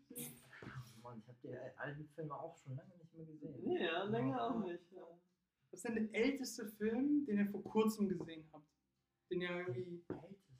Mann, 1.02 1.18
ich 1.18 1.28
habe 1.28 1.38
die 1.42 1.78
alten 1.78 2.08
Filme 2.14 2.34
auch 2.34 2.56
schon 2.56 2.74
lange 2.74 2.88
nicht 2.96 3.14
mehr 3.14 3.26
gesehen. 3.26 3.60
Nee, 3.64 3.84
ja, 3.84 4.02
länger 4.04 4.42
auch 4.42 4.64
nicht. 4.64 4.90
Ja. 4.92 5.02
Was 5.70 5.84
ist 5.84 5.84
denn 5.84 6.10
der 6.10 6.14
älteste 6.24 6.66
Film, 6.68 7.26
den 7.26 7.38
ihr 7.38 7.46
vor 7.50 7.62
kurzem 7.62 8.08
gesehen 8.08 8.48
habt? 8.50 8.64
Den 9.30 9.42
ihr 9.42 9.50
irgendwie, 9.50 10.02
Ältesten. 10.08 10.58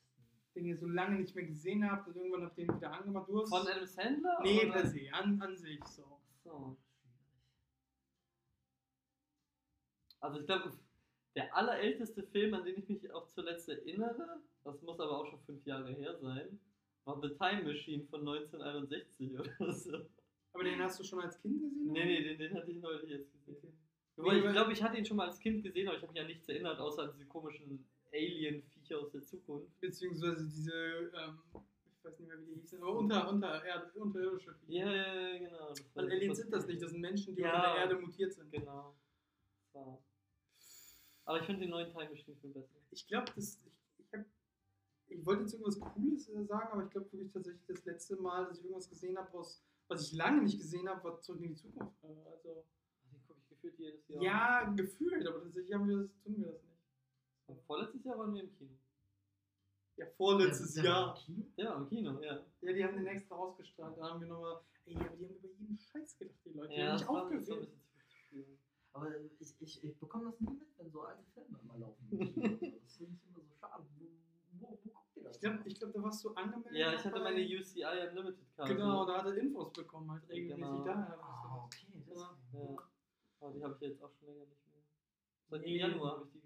den 0.55 0.67
ihr 0.67 0.77
so 0.77 0.87
lange 0.87 1.21
nicht 1.21 1.35
mehr 1.35 1.47
gesehen 1.47 1.91
habt 1.91 2.07
und 2.09 2.17
irgendwann 2.17 2.43
habt 2.45 2.59
ihr 2.59 2.65
ihn 2.65 2.77
wieder 2.77 2.93
angemacht. 2.93 3.29
Du 3.31 3.41
hast, 3.41 3.49
Von 3.49 3.67
Adam 3.67 3.87
Sandler? 3.87 4.41
nee, 4.43 4.67
per 4.71 4.87
se, 4.87 5.01
an, 5.13 5.41
an 5.41 5.57
sich 5.57 5.83
so. 5.87 6.21
So. 6.43 6.77
Also 10.25 10.41
ich 10.41 10.47
glaube, 10.47 10.73
der 11.37 11.55
allerälteste 11.55 12.23
Film, 12.23 12.55
an 12.55 12.65
den 12.65 12.79
ich 12.79 12.89
mich 12.89 13.11
auch 13.13 13.29
zuletzt 13.33 13.69
erinnere, 13.69 14.41
das 14.65 14.81
muss 14.83 14.99
aber 14.99 15.19
auch 15.21 15.27
schon 15.27 15.41
fünf 15.41 15.67
Jahre 15.67 15.93
her 15.93 16.17
sein, 16.19 16.59
war 17.05 17.21
The 17.21 17.29
Time 17.29 17.65
Machine 17.65 18.05
von 18.07 18.21
1961 18.21 19.39
oder 19.39 19.73
so. 19.73 19.99
Aber 20.55 20.65
den 20.65 20.81
hast 20.81 20.99
du 20.99 21.05
schon 21.05 21.21
als 21.21 21.39
Kind 21.43 21.61
gesehen? 21.61 21.93
Nee, 21.93 22.05
nee, 22.07 22.23
den, 22.23 22.39
den 22.39 22.55
hatte 22.55 22.71
ich 22.71 22.81
neulich 22.81 23.11
jetzt 23.11 23.31
gesehen. 23.33 23.57
Okay. 23.59 23.73
Wobei, 24.17 24.37
ich 24.39 24.53
glaube, 24.53 24.73
ich 24.73 24.83
hatte 24.83 24.97
ihn 24.97 25.05
schon 25.05 25.17
mal 25.17 25.27
als 25.27 25.39
Kind 25.41 25.63
gesehen, 25.63 25.89
aber 25.89 25.97
ich 25.97 26.03
habe 26.03 26.13
mich 26.13 26.21
an 26.23 26.29
nichts 26.29 26.49
erinnert, 26.49 26.79
außer 26.79 27.03
an 27.03 27.11
diese 27.13 27.27
komischen 27.27 27.85
Alien-Viecher 28.13 29.01
aus 29.01 29.11
der 29.11 29.23
Zukunft. 29.25 29.79
Beziehungsweise 29.81 30.45
diese, 30.49 30.73
ähm, 30.73 31.41
ich 31.99 32.05
weiß 32.05 32.19
nicht 32.21 32.29
mehr, 32.29 32.39
wie 32.41 32.47
die 32.47 32.61
hießen, 32.61 32.81
aber 32.81 32.97
unter, 32.97 33.29
unter, 33.29 33.65
Erd, 33.65 33.95
unterirdische 33.97 34.55
Viecher. 34.55 34.87
Ja, 34.87 34.93
ja, 34.95 35.29
ja, 35.33 35.39
genau. 35.39 35.75
Weil 35.95 36.11
Aliens 36.13 36.39
sind 36.39 36.53
das 36.53 36.67
nicht, 36.67 36.81
das 36.81 36.93
sind 36.93 37.01
Menschen, 37.01 37.35
die 37.35 37.43
Ja. 37.43 37.57
unter 37.57 37.73
der 37.75 37.83
Erde 37.83 37.97
mutiert 37.97 38.33
sind. 38.33 38.51
Genau. 38.53 38.95
War- 39.73 39.99
Aber 41.25 41.41
ich 41.41 41.47
finde 41.47 41.61
den 41.63 41.71
neuen 41.71 41.89
Time 41.91 42.11
Machine 42.11 42.37
Film 42.37 42.53
besser. 42.53 42.77
Ich 42.91 43.07
glaube, 43.07 43.33
das. 43.35 43.59
Ich, 43.65 44.05
ich, 44.07 44.13
hab, 44.13 44.25
ich 45.09 45.25
wollte 45.27 45.43
jetzt 45.43 45.53
irgendwas 45.55 45.81
Cooles 45.81 46.29
äh, 46.29 46.45
sagen, 46.45 46.69
aber 46.73 46.85
ich 46.85 46.91
glaube 46.91 47.11
wirklich 47.13 47.33
tatsächlich 47.33 47.65
das 47.67 47.85
letzte 47.85 48.17
Mal, 48.17 48.47
dass 48.47 48.59
ich 48.59 48.65
irgendwas 48.65 48.89
gesehen 48.91 49.17
habe, 49.19 49.33
was 49.89 50.03
ich 50.03 50.13
lange 50.13 50.43
nicht 50.43 50.59
gesehen 50.59 50.89
habe, 50.89 51.03
war 51.05 51.21
zurück 51.21 51.41
in 51.43 51.49
die 51.51 51.55
Zukunft. 51.55 52.03
Äh, 52.05 52.07
Also, 52.31 52.65
Den 53.11 53.23
gucke 53.27 53.41
ich 53.41 53.49
gefühlt 53.49 53.79
jedes 53.79 54.09
Jahr. 54.09 54.23
ja, 54.23 54.65
gefühlt, 54.77 55.27
aber 55.27 55.43
tatsächlich 55.43 55.73
haben 55.75 55.89
wir 55.89 55.99
das, 55.99 56.11
tun 56.23 56.37
wir 56.39 56.47
das 56.53 56.63
nicht. 56.63 56.75
Und 57.47 57.61
Vorletztes 57.63 58.05
Jahr 58.05 58.19
waren 58.19 58.35
wir 58.35 58.43
im 58.43 58.53
Kino. 58.57 58.71
Ja, 59.97 60.07
vorletztes 60.17 60.77
war 60.79 60.85
Jahr. 60.85 61.17
im 61.17 61.23
Kino? 61.23 61.47
Ja, 61.57 61.77
im 61.77 61.89
Kino, 61.89 62.21
ja. 62.21 62.45
Ja, 62.63 62.73
die 62.73 62.85
haben 62.85 62.97
den 62.97 63.07
extra 63.07 63.37
ausgestrahlt. 63.37 63.97
Da 63.97 64.11
haben 64.11 64.21
wir 64.21 64.29
nochmal. 64.29 64.61
Ey, 64.87 64.97
aber 64.97 65.17
die 65.17 65.25
haben 65.27 65.35
über 65.37 65.49
jeden 65.49 65.79
Scheiß 65.79 66.19
gedacht, 66.19 66.37
die 66.45 66.51
Leute. 66.51 66.73
Die 66.75 66.81
Ja, 66.81 66.87
haben 66.87 66.93
das 66.93 67.01
nicht 67.01 67.09
war, 67.09 67.31
das 67.31 67.49
war 67.49 67.57
ein 67.57 67.63
aufgeregt. 67.63 67.71
bisschen 67.71 68.09
zu 68.09 68.17
viel. 68.29 68.59
Aber 68.93 69.11
ich, 69.65 69.83
ich, 69.85 69.97
bekomme 69.99 70.27
das 70.27 70.41
nie 70.41 70.51
mit, 70.55 70.69
wenn 70.79 70.91
so 70.91 71.03
alte 71.03 71.23
Filme 71.35 71.59
immer 71.63 71.79
laufen. 71.79 72.09
Kino. 72.09 72.23
das 72.83 72.97
finde 72.97 73.15
ich 73.17 73.27
immer 73.29 73.41
so 73.41 73.51
schade. 73.61 73.85
Wo, 73.99 74.07
wo, 74.61 74.79
wo 74.83 74.91
guckt 74.91 75.17
ihr 75.17 75.23
das? 75.25 75.37
Ich 75.37 75.41
glaube, 75.41 75.63
glaub, 75.65 75.93
da 75.93 76.03
warst 76.03 76.25
du 76.25 76.31
angemeldet. 76.35 76.73
Ja, 76.79 76.93
ich 76.95 77.05
hatte 77.05 77.21
meine 77.21 77.41
UCI 77.41 77.85
Unlimited 78.11 78.57
Karte. 78.57 78.75
Genau, 78.75 79.05
da 79.07 79.19
hat 79.19 79.27
er 79.27 79.37
Infos 79.39 79.73
bekommen, 79.73 80.11
halt 80.11 80.29
regelmäßig 80.29 80.61
Genau. 80.61 80.85
daher. 80.85 81.19
Ah, 81.23 81.65
okay. 81.65 81.87
Ja. 81.93 82.01
deswegen. 82.51 82.75
Ja. 82.75 82.89
Aber 83.41 83.53
die 83.53 83.65
habe 83.65 83.75
ich 83.75 83.81
jetzt 83.81 84.03
auch 84.03 84.13
schon 84.13 84.29
länger 84.29 84.47
nicht 84.47 84.67
mehr. 84.73 84.83
Seit 85.51 85.61
Nee. 85.63 85.79
Januar 85.79 86.13
habe 86.13 86.25
ich 86.27 86.31
die. 86.33 86.44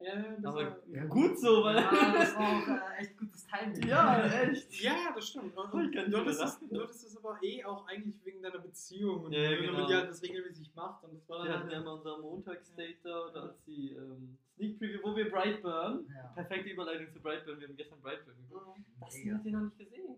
Ja, 0.00 0.34
das 0.38 0.44
Aber 0.46 0.64
war, 0.64 0.78
ja, 0.90 1.04
gut 1.04 1.38
so, 1.38 1.62
weil. 1.62 1.76
Ja, 1.76 2.12
das 2.14 2.34
war 2.34 2.48
auch 2.48 2.68
äh, 2.68 3.02
echt 3.02 3.18
gutes 3.18 3.46
Timing. 3.46 3.86
Ja, 3.86 4.24
echt. 4.24 4.80
Ja, 4.80 5.12
das 5.14 5.28
stimmt. 5.28 5.54
Und, 5.56 5.72
und 5.74 5.94
du, 5.94 6.16
hattest 6.18 7.04
es 7.04 7.16
aber 7.18 7.38
eh 7.42 7.62
auch 7.64 7.86
eigentlich 7.86 8.24
wegen 8.24 8.40
deiner 8.40 8.60
Beziehung 8.60 9.24
und 9.24 9.32
Ja, 9.32 9.42
ja, 9.42 9.56
genau. 9.56 9.72
du 9.72 9.78
mit 9.80 9.90
dir 9.90 9.96
halt 9.98 10.08
das 10.08 10.22
regelmäßig 10.22 10.74
macht. 10.74 11.04
Und 11.04 11.14
das 11.14 11.28
war 11.28 11.44
Wir 11.44 11.50
dann 11.50 11.58
hatten 11.60 11.70
ja 11.70 11.76
halt, 11.76 11.84
immer 11.84 11.94
unser 11.94 12.18
Montagsdate 12.18 12.98
da 13.02 13.26
oder 13.26 13.42
als 13.42 13.62
die 13.64 13.92
ähm, 13.92 14.38
Sneak 14.54 14.78
Preview, 14.78 15.00
wo 15.02 15.14
wir 15.14 15.30
Brightburn. 15.30 16.06
Ja. 16.14 16.28
Perfekte 16.34 16.70
Überleitung 16.70 17.12
zu 17.12 17.20
Brightburn. 17.20 17.60
Wir 17.60 17.68
haben 17.68 17.76
gestern 17.76 18.00
Brightburn 18.00 18.36
geguckt. 18.36 18.80
Das 19.00 19.14
Mega. 19.16 19.34
habt 19.34 19.44
ihr 19.44 19.52
noch 19.52 19.64
nicht 19.64 19.78
gesehen. 19.78 20.16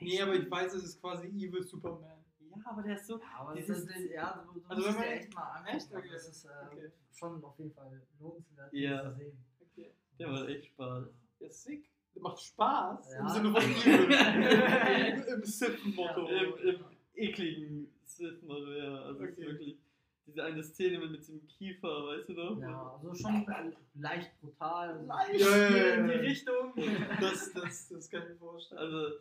Nee, 0.00 0.20
aber 0.22 0.34
ich 0.34 0.48
weiß, 0.48 0.74
es 0.74 0.84
ist 0.84 1.00
quasi 1.00 1.26
Evil 1.26 1.64
Superman. 1.64 2.25
Ja, 2.64 2.70
aber 2.70 2.82
der 2.82 2.94
ist 2.96 3.06
so. 3.06 3.20
Aber 3.38 3.54
Dieses- 3.54 3.86
das 3.86 3.96
ist, 3.96 4.10
ja, 4.10 4.44
du, 4.52 4.60
du 4.60 4.66
Also 4.68 4.82
musst 4.86 4.98
man- 4.98 5.08
echt 5.08 5.34
mal 5.34 5.42
angucken. 5.42 5.76
Echt? 5.76 5.94
Okay. 5.94 6.08
Das 6.12 6.28
ist 6.28 6.44
äh, 6.44 6.48
Okay. 6.72 6.90
schon 7.12 7.44
auf 7.44 7.58
jeden 7.58 7.72
Fall 7.72 8.02
lohnenswert, 8.20 8.72
Ja. 8.72 9.02
das 9.02 9.12
zu 9.14 9.18
sehen. 9.18 9.44
Okay. 9.60 9.92
Der 10.18 10.28
macht 10.28 10.48
echt 10.48 10.66
Spaß. 10.66 11.06
Ja, 11.40 11.50
sick. 11.50 11.90
Der 12.14 12.22
macht 12.22 12.40
Spaß. 12.40 13.12
Im 13.12 13.18
Ja. 13.26 13.28
Sinne 13.28 13.52
von. 13.52 13.62
Im 15.34 15.44
Sith-Motto. 15.44 16.26
Im, 16.28 16.68
im 16.68 16.84
ekligen 17.14 17.92
Sith-Motto, 18.04 18.72
ja. 18.72 19.02
Also 19.02 19.24
es 19.24 19.30
ist 19.30 19.38
Okay. 19.38 19.46
wirklich 19.46 19.78
diese 20.26 20.42
eine 20.44 20.62
Szene 20.64 20.98
mit, 20.98 21.10
mit 21.12 21.28
dem 21.28 21.46
Kiefer, 21.46 21.88
weißt 22.06 22.28
du 22.30 22.32
noch? 22.32 22.58
Ja, 22.60 22.92
also 22.94 23.14
schon 23.14 23.46
leicht 23.94 24.40
brutal. 24.40 24.88
also 24.94 25.06
Leicht 25.06 25.40
Ja, 25.40 25.56
ja, 25.56 25.76
ja, 25.76 25.94
in 25.94 26.06
die 26.08 26.14
ja. 26.14 26.20
Richtung. 26.20 26.72
Das, 27.20 27.52
das, 27.52 27.88
das 27.88 28.10
kann 28.10 28.22
ich 28.24 28.28
mir 28.30 28.36
vorstellen. 28.38 28.80
Also, 28.80 29.18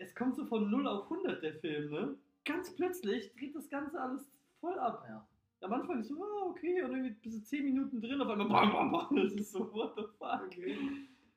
es 0.00 0.14
kommt 0.14 0.34
so 0.36 0.44
von 0.46 0.68
0 0.70 0.86
auf 0.88 1.04
100 1.04 1.42
der 1.42 1.54
Film, 1.54 1.90
ne? 1.90 2.14
Ganz 2.46 2.74
plötzlich 2.74 3.34
dreht 3.34 3.54
das 3.54 3.68
Ganze 3.68 4.00
alles 4.00 4.30
voll 4.60 4.78
ab. 4.78 5.04
Ja. 5.08 5.28
Am 5.62 5.72
Anfang 5.72 6.00
ist 6.00 6.08
so, 6.08 6.22
ah, 6.22 6.46
okay, 6.48 6.82
und 6.82 6.92
irgendwie 6.92 7.14
bis 7.14 7.34
zu 7.34 7.44
10 7.44 7.64
Minuten 7.64 8.00
drin, 8.00 8.20
auf 8.20 8.28
einmal 8.28 8.48
bam, 8.48 8.72
bam, 8.72 8.92
bam. 8.92 9.16
Das 9.16 9.32
ist 9.32 9.52
so, 9.52 9.72
what 9.72 9.94
the 9.96 10.04
fuck. 10.18 10.42
Okay. 10.46 10.76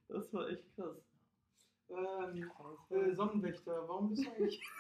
Das 0.08 0.32
war 0.34 0.50
echt 0.50 0.64
krass. 0.76 0.98
Ähm, 1.90 2.52
äh, 2.90 3.14
Sonnenwächter, 3.16 3.88
warum 3.88 4.10
bist 4.10 4.26
du 4.26 4.32
eigentlich. 4.32 4.62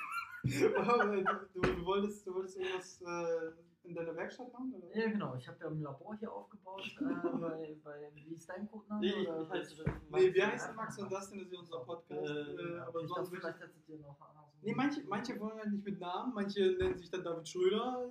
du, 0.44 1.62
du, 1.62 1.86
wolltest, 1.86 2.26
du 2.26 2.34
wolltest 2.34 2.58
irgendwas 2.58 3.02
äh, 3.02 3.52
in 3.84 3.96
deiner 3.96 4.16
Werkstatt 4.16 4.54
machen? 4.54 4.74
Oder? 4.74 4.96
Ja, 4.96 5.10
genau. 5.10 5.36
Ich 5.36 5.48
habe 5.48 5.58
ja 5.60 5.68
ein 5.68 5.82
Labor 5.82 6.16
hier 6.18 6.32
aufgebaut 6.32 6.96
äh, 7.00 7.04
bei, 7.40 7.78
bei, 7.84 8.12
wie 8.14 8.34
ist 8.34 8.48
dein 8.48 8.70
Codename? 8.70 9.02
Nee, 9.02 9.28
oder? 9.28 9.42
ich 9.42 9.50
heiße 9.50 9.84
Nee, 10.12 10.34
wir 10.34 10.48
heißen 10.48 10.76
Max 10.76 10.98
und 11.00 11.12
Dustin, 11.12 11.40
das 11.40 11.48
ist 11.48 11.54
ja 11.54 11.60
unser 11.60 11.80
Podcast. 11.80 12.30
Äh, 12.30 12.76
Äh, 12.76 12.80
aber 12.80 13.02
ich 13.02 13.10
sonst 13.10 13.32
dachte, 13.32 13.42
vielleicht 13.42 13.60
hättet 13.60 13.90
ihr 13.90 14.00
noch. 14.00 14.18
Nee, 14.62 14.74
manche, 14.76 15.02
manche 15.08 15.40
wollen 15.40 15.58
halt 15.58 15.72
nicht 15.72 15.86
mit 15.86 16.00
Namen, 16.00 16.34
manche 16.34 16.76
nennen 16.78 16.98
sich 16.98 17.10
dann 17.10 17.24
David 17.24 17.48
Schröder. 17.48 18.10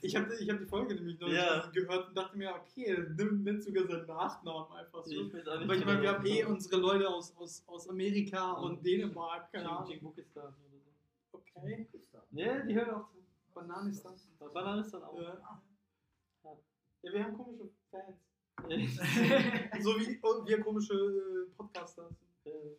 Ich 0.00 0.14
habe 0.16 0.32
ich 0.36 0.48
hab 0.50 0.58
die 0.58 0.66
Folge 0.66 0.94
nämlich 0.94 1.18
noch 1.18 1.28
Ja. 1.28 1.56
nicht 1.56 1.72
gehört 1.72 2.08
und 2.08 2.16
dachte 2.16 2.36
mir, 2.38 2.54
okay, 2.54 2.96
nimmt 3.16 3.42
nennt 3.42 3.62
sogar 3.62 3.84
seinen 3.86 4.06
Nachnamen 4.06 4.70
einfach 4.72 5.04
so. 5.04 5.10
Ich 5.10 5.32
weiß 5.34 5.48
auch 5.48 5.58
nicht 5.58 5.64
Aber 5.64 5.74
ich 5.74 5.84
meine, 5.84 6.02
wir 6.02 6.12
haben 6.12 6.26
eh 6.26 6.44
unsere 6.44 6.80
Leute 6.80 7.08
aus, 7.08 7.36
aus, 7.36 7.64
aus 7.66 7.88
Amerika 7.88 8.52
und 8.52 8.84
Dänemark, 8.86 9.50
keine 9.52 9.68
Ahnung. 9.68 9.90
Jingbukistan 9.90 10.44
oder 10.44 10.78
so. 10.78 11.38
Okay. 11.38 11.88
Nee, 12.30 12.62
die 12.66 12.74
hören 12.74 12.90
auch 12.90 13.08
zu. 13.10 13.18
Bananistan. 13.54 14.14
Bananistan 14.54 15.02
auch. 15.02 15.20
Ja. 15.20 15.38
ja, 17.02 17.12
wir 17.12 17.24
haben 17.24 17.36
komische 17.36 17.68
Fans. 17.90 18.18
So 19.82 19.98
wie 19.98 20.18
und 20.20 20.46
wir 20.48 20.60
komische 20.60 20.94
äh, 20.94 21.50
Podcaster 21.56 22.08
sind. 22.08 22.52
Äh, 22.52 22.76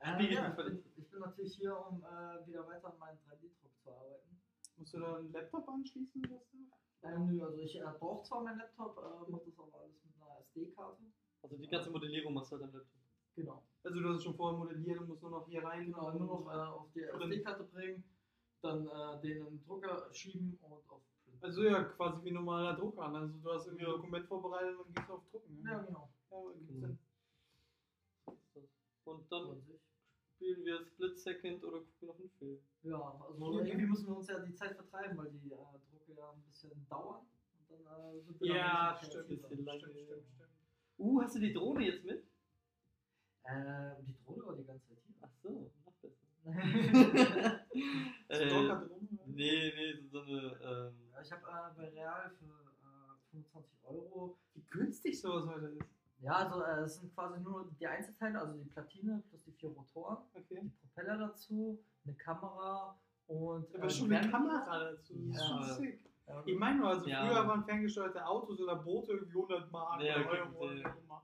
Äh, 0.00 0.14
Spiegel 0.14 0.34
ja, 0.34 0.48
ich, 0.50 0.54
bin, 0.56 0.64
Qualität. 0.64 0.92
ich 0.96 1.10
bin 1.10 1.20
natürlich 1.20 1.54
hier, 1.56 1.76
um 1.86 2.02
äh, 2.04 2.46
wieder 2.46 2.66
weiter 2.66 2.92
an 2.92 2.98
meinem 2.98 3.18
3D-Druck 3.18 3.72
zu 3.82 3.90
arbeiten. 3.90 4.40
Musst 4.76 4.94
du 4.94 5.00
da 5.00 5.16
einen 5.16 5.32
Laptop 5.32 5.68
anschließen? 5.68 6.24
Oder 6.26 6.40
so? 6.52 7.08
Äh, 7.08 7.18
nö, 7.18 7.44
also 7.44 7.58
ich 7.58 7.76
äh, 7.76 7.84
brauche 7.98 8.22
zwar 8.24 8.42
meinen 8.42 8.58
Laptop, 8.58 8.98
äh, 8.98 9.30
mache 9.30 9.44
das 9.46 9.58
aber 9.58 9.80
alles 9.80 10.04
mit 10.04 10.14
einer 10.20 10.40
SD-Karte. 10.40 11.02
Also 11.42 11.56
die 11.56 11.68
ganze 11.68 11.90
Modellierung 11.90 12.34
machst 12.34 12.52
du 12.52 12.56
halt 12.56 12.64
am 12.64 12.72
Laptop. 12.72 13.00
Genau. 13.36 13.62
Also 13.84 14.00
du 14.00 14.08
hast 14.08 14.16
es 14.16 14.24
schon 14.24 14.34
vorher 14.34 14.58
modelliert 14.58 14.98
und 15.00 15.08
musst 15.08 15.22
nur 15.22 15.30
noch 15.30 15.46
hier 15.46 15.62
rein. 15.62 15.86
Genau, 15.86 16.12
nur 16.12 16.26
noch 16.26 16.52
äh, 16.52 16.56
auf 16.56 16.90
die 16.94 17.02
SD-Karte 17.02 17.64
bringen, 17.64 18.02
dann 18.62 18.86
äh, 18.86 19.20
den 19.20 19.38
in 19.38 19.44
den 19.44 19.64
Drucker 19.64 20.08
schieben 20.12 20.58
und 20.62 20.72
auf 20.72 21.02
Print. 21.24 21.42
Also 21.42 21.62
ja, 21.62 21.84
quasi 21.84 22.24
wie 22.24 22.28
ein 22.28 22.34
normaler 22.34 22.74
Drucker. 22.74 23.02
Also 23.02 23.34
du 23.38 23.52
hast 23.52 23.66
irgendwie 23.66 23.84
ein 23.84 23.92
Dokument 23.92 24.26
vorbereitet 24.26 24.78
und 24.78 24.94
gehst 24.94 25.10
auf 25.10 25.22
Drucken. 25.30 25.62
ja, 25.64 25.82
genau. 25.82 26.10
Ja, 26.30 26.38
gibt's 26.54 26.72
Mhm. 26.72 26.98
Und 29.04 29.30
dann 29.30 29.62
spielen 30.36 30.64
wir 30.64 30.84
Split 30.84 31.18
Second 31.18 31.64
oder 31.64 31.80
gucken 31.80 32.08
noch 32.08 32.18
einen 32.18 32.30
Film. 32.38 32.58
ja, 32.82 33.20
also 33.26 33.60
Ja. 33.60 33.64
irgendwie 33.64 33.86
müssen 33.86 34.06
wir 34.08 34.16
uns 34.16 34.28
ja 34.28 34.38
die 34.40 34.54
Zeit 34.54 34.74
vertreiben, 34.76 35.16
weil 35.18 35.30
die 35.30 35.50
äh, 35.50 35.56
Drucke 35.90 36.12
ja 36.14 36.30
ein 36.30 36.42
bisschen 36.42 36.86
dauern. 36.88 37.26
Und 37.68 37.84
dann 37.86 38.16
äh, 38.16 38.20
sind 38.20 38.40
wir 38.40 38.46
Ja, 38.46 38.92
noch 38.92 39.02
ein 39.02 39.06
stimmt, 39.10 39.28
bisschen 39.28 39.44
stimmt, 39.46 39.66
lange, 39.66 39.80
stimmt, 39.80 39.98
stimmt, 40.00 40.26
stimmt. 40.34 40.50
Uh, 40.98 41.20
hast 41.22 41.34
du 41.36 41.40
die 41.40 41.52
Drohne 41.52 41.84
jetzt 41.84 42.04
mit? 42.04 42.24
kreativer. 43.42 43.98
Äh, 44.00 44.02
die 44.04 44.14
Drohne 44.24 44.46
war 44.46 44.56
die 44.56 44.64
ganze 44.64 44.86
Zeit 44.88 44.98
hier. 45.06 45.16
Ach 45.22 45.30
so, 45.42 45.72
noch 45.84 45.94
besser. 46.00 47.66
Ist 48.28 48.40
äh, 48.40 48.50
oder? 48.52 48.90
nee, 49.26 49.72
nee, 49.76 49.94
so 50.00 50.08
so 50.10 50.20
eine. 50.22 50.58
Ähm, 50.62 51.10
Ja, 51.12 51.20
ich 51.22 51.32
habe 51.32 51.42
äh, 51.46 51.76
bei 51.76 51.88
Real 51.88 52.30
für 52.30 52.44
äh, 52.46 53.30
25 53.30 53.84
Euro 53.84 54.38
Wie 54.54 54.62
günstig 54.62 55.20
sowas 55.20 55.46
heute 55.46 55.66
ist. 55.66 55.95
Ja, 56.20 56.32
also 56.32 56.62
äh, 56.62 56.80
es 56.80 56.96
sind 56.98 57.14
quasi 57.14 57.40
nur 57.40 57.70
die 57.78 57.86
Einzelteile, 57.86 58.40
also 58.40 58.54
die 58.54 58.68
Platine 58.70 59.22
plus 59.28 59.42
die 59.44 59.52
vier 59.52 59.70
Rotoren, 59.70 60.18
Okay. 60.34 60.60
die 60.62 60.68
Propeller 60.70 61.18
dazu, 61.18 61.78
eine 62.04 62.14
Kamera 62.14 62.98
und. 63.26 63.74
Aber 63.74 63.84
äh, 63.84 63.90
schon 63.90 64.12
eine 64.12 64.30
Kamera 64.30 64.78
dazu. 64.78 65.14
Das 65.28 65.36
ist 65.42 65.42
Ja. 65.42 65.46
schon 65.48 65.76
sick. 65.76 66.00
Ja, 66.26 66.42
Ich 66.44 66.58
meine 66.58 66.78
nur, 66.78 66.88
also 66.88 67.06
Ja. 67.06 67.24
früher 67.26 67.46
waren 67.46 67.64
ferngesteuerte 67.64 68.26
Autos 68.26 68.60
oder 68.60 68.76
Boote 68.76 69.12
irgendwie 69.12 69.36
100 69.36 69.70
Mark 69.70 70.00
Ja, 70.02 70.16
oder 70.16 70.26
okay, 70.26 70.40
Euro 70.40 70.58
oder 70.64 70.72
ja. 70.74 70.78
wie 70.80 70.86
auch 70.86 70.96
immer. 71.04 71.22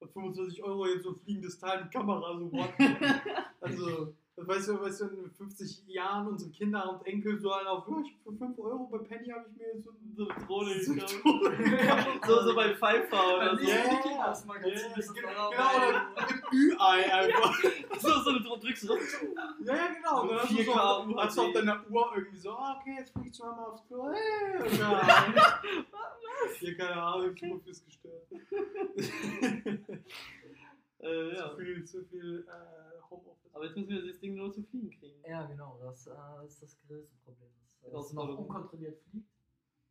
Und 0.00 0.12
25 0.12 0.62
Euro 0.62 0.86
jetzt 0.86 1.02
so 1.02 1.10
ein 1.10 1.16
fliegendes 1.20 1.58
Teil 1.58 1.82
mit 1.82 1.92
Kamera, 1.92 2.38
so 2.38 2.52
what? 2.52 2.70
also, 3.60 4.14
weißt 4.46 4.68
du, 4.68 4.80
weißt 4.80 5.00
du, 5.02 5.04
in 5.08 5.30
50 5.30 5.86
Jahren 5.88 6.26
unsere 6.28 6.50
Kinder 6.50 6.90
und 6.90 7.06
Enkel 7.06 7.38
so 7.40 7.52
einen 7.52 7.66
auf, 7.68 7.86
"Ja, 7.88 7.96
ich- 8.04 8.16
für 8.22 8.32
5 8.32 8.58
Euro 8.58 8.86
bei 8.90 8.98
Penny 8.98 9.28
habe 9.28 9.44
ich 9.50 9.56
mir 9.56 9.66
jetzt 9.74 9.84
so, 9.84 10.28
eine 10.28 10.46
Drohne 10.46 10.74
gekauft. 10.74 12.26
So, 12.26 12.42
so 12.42 12.54
beim 12.54 12.74
Pfeiffer 12.76 13.36
oder 13.36 13.56
so. 13.56 13.62
Ja, 13.64 13.76
Ja, 13.76 13.82
ja, 14.04 14.42
Magazin 14.46 14.92
ist 14.96 15.14
genau, 15.14 15.50
das 15.50 15.56
genau, 15.56 15.88
oder 15.88 16.28
im 16.30 16.58
Ü-Ei 16.58 17.12
einfach. 17.14 17.58
So, 18.00 18.08
so 18.22 18.30
eine 18.30 18.40
Drohne 18.40 18.60
drückst 18.62 18.82
du 18.84 18.86
so. 18.88 18.96
Ja, 18.96 19.74
ja, 19.76 19.86
genau. 19.94 20.22
Und 20.22 20.30
dann 20.30 20.38
hast 20.38 20.50
du, 20.50 20.54
so, 20.56 20.62
4K 20.62 21.16
hast 21.16 21.36
du 21.36 21.42
auf 21.42 21.52
deiner 21.52 21.90
Uhr 21.90 22.12
irgendwie 22.16 22.38
so, 22.38 22.50
ah, 22.52 22.78
okay, 22.80 22.94
jetzt 22.98 23.12
flieg 23.12 23.26
ich 23.26 23.34
zweimal 23.34 23.66
aufs 23.66 23.86
Klo. 23.86 24.10
Hey, 24.10 24.68
ja. 24.78 25.60
Hier, 26.58 26.76
keine 26.76 27.02
Ahnung, 27.02 27.34
ich 27.34 27.40
bin 27.40 27.60
fürs 27.60 27.84
gestört. 27.84 28.26
Äh, 31.02 31.34
ja. 31.34 31.48
Zu 31.48 31.56
viel, 31.56 31.84
zu 31.86 32.04
viel 32.04 32.46
äh, 32.46 32.89
Homeoffice. 33.10 33.54
Aber 33.54 33.64
jetzt 33.64 33.76
müssen 33.76 33.88
wir 33.90 34.06
das 34.06 34.20
Ding 34.20 34.34
nur 34.36 34.52
zum 34.52 34.64
Fliegen 34.66 34.90
kriegen. 34.90 35.22
Ja, 35.28 35.44
genau, 35.46 35.78
das 35.82 36.06
äh, 36.06 36.46
ist 36.46 36.62
das 36.62 36.76
größte 36.86 37.14
Problem. 37.24 37.50
Dass, 37.82 37.90
äh, 37.90 37.92
Das 37.92 38.06
es 38.06 38.12
noch 38.12 38.38
unkontrolliert 38.38 38.98
fliegt. 39.10 39.28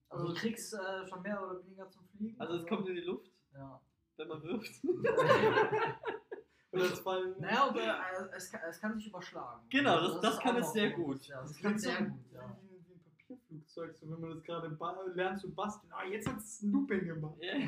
Also 0.09 0.27
du 0.27 0.33
kriegst 0.33 0.73
äh, 0.73 1.07
schon 1.07 1.21
mehr 1.21 1.43
oder 1.43 1.59
weniger 1.63 1.89
zum 1.89 2.03
Fliegen. 2.07 2.39
Also 2.39 2.55
es 2.55 2.65
kommt 2.65 2.87
in 2.89 2.95
die 2.95 3.01
Luft, 3.01 3.31
Ja. 3.53 3.79
wenn 4.17 4.27
man 4.27 4.41
wirft. 4.43 4.71
Oder 6.71 6.83
es 6.85 6.99
fallen. 6.99 7.33
naja, 7.39 7.65
und 7.67 7.77
äh, 7.77 8.35
es, 8.35 8.51
kann, 8.51 8.61
es 8.69 8.79
kann 8.79 8.93
sich 8.95 9.07
überschlagen. 9.07 9.65
Genau, 9.69 9.95
Also 9.97 10.13
das- 10.13 10.21
das 10.21 10.39
kann 10.39 10.55
es 10.57 10.71
sehr 10.71 10.91
so. 10.91 10.95
gut. 10.97 11.25
Ja, 11.27 11.41
das 11.41 11.51
Das 11.53 11.61
kann 11.61 11.79
so 11.79 11.89
sehr 11.89 12.01
gut, 12.05 12.31
ja. 12.31 12.57
wie, 12.61 12.75
ein 12.93 13.01
Papierflugzeug, 13.03 13.95
so 13.97 14.11
wenn 14.11 14.19
man 14.21 14.29
das 14.35 14.43
gerade 14.43 14.77
lernt 15.15 15.39
zu 15.41 15.51
basteln. 15.53 15.91
Ah, 15.91 16.05
jetzt 16.05 16.27
hat 16.27 16.37
es 16.37 16.61
ein 16.61 16.71
Looping 16.71 17.05
gemacht. 17.05 17.37
Ja. 17.41 17.53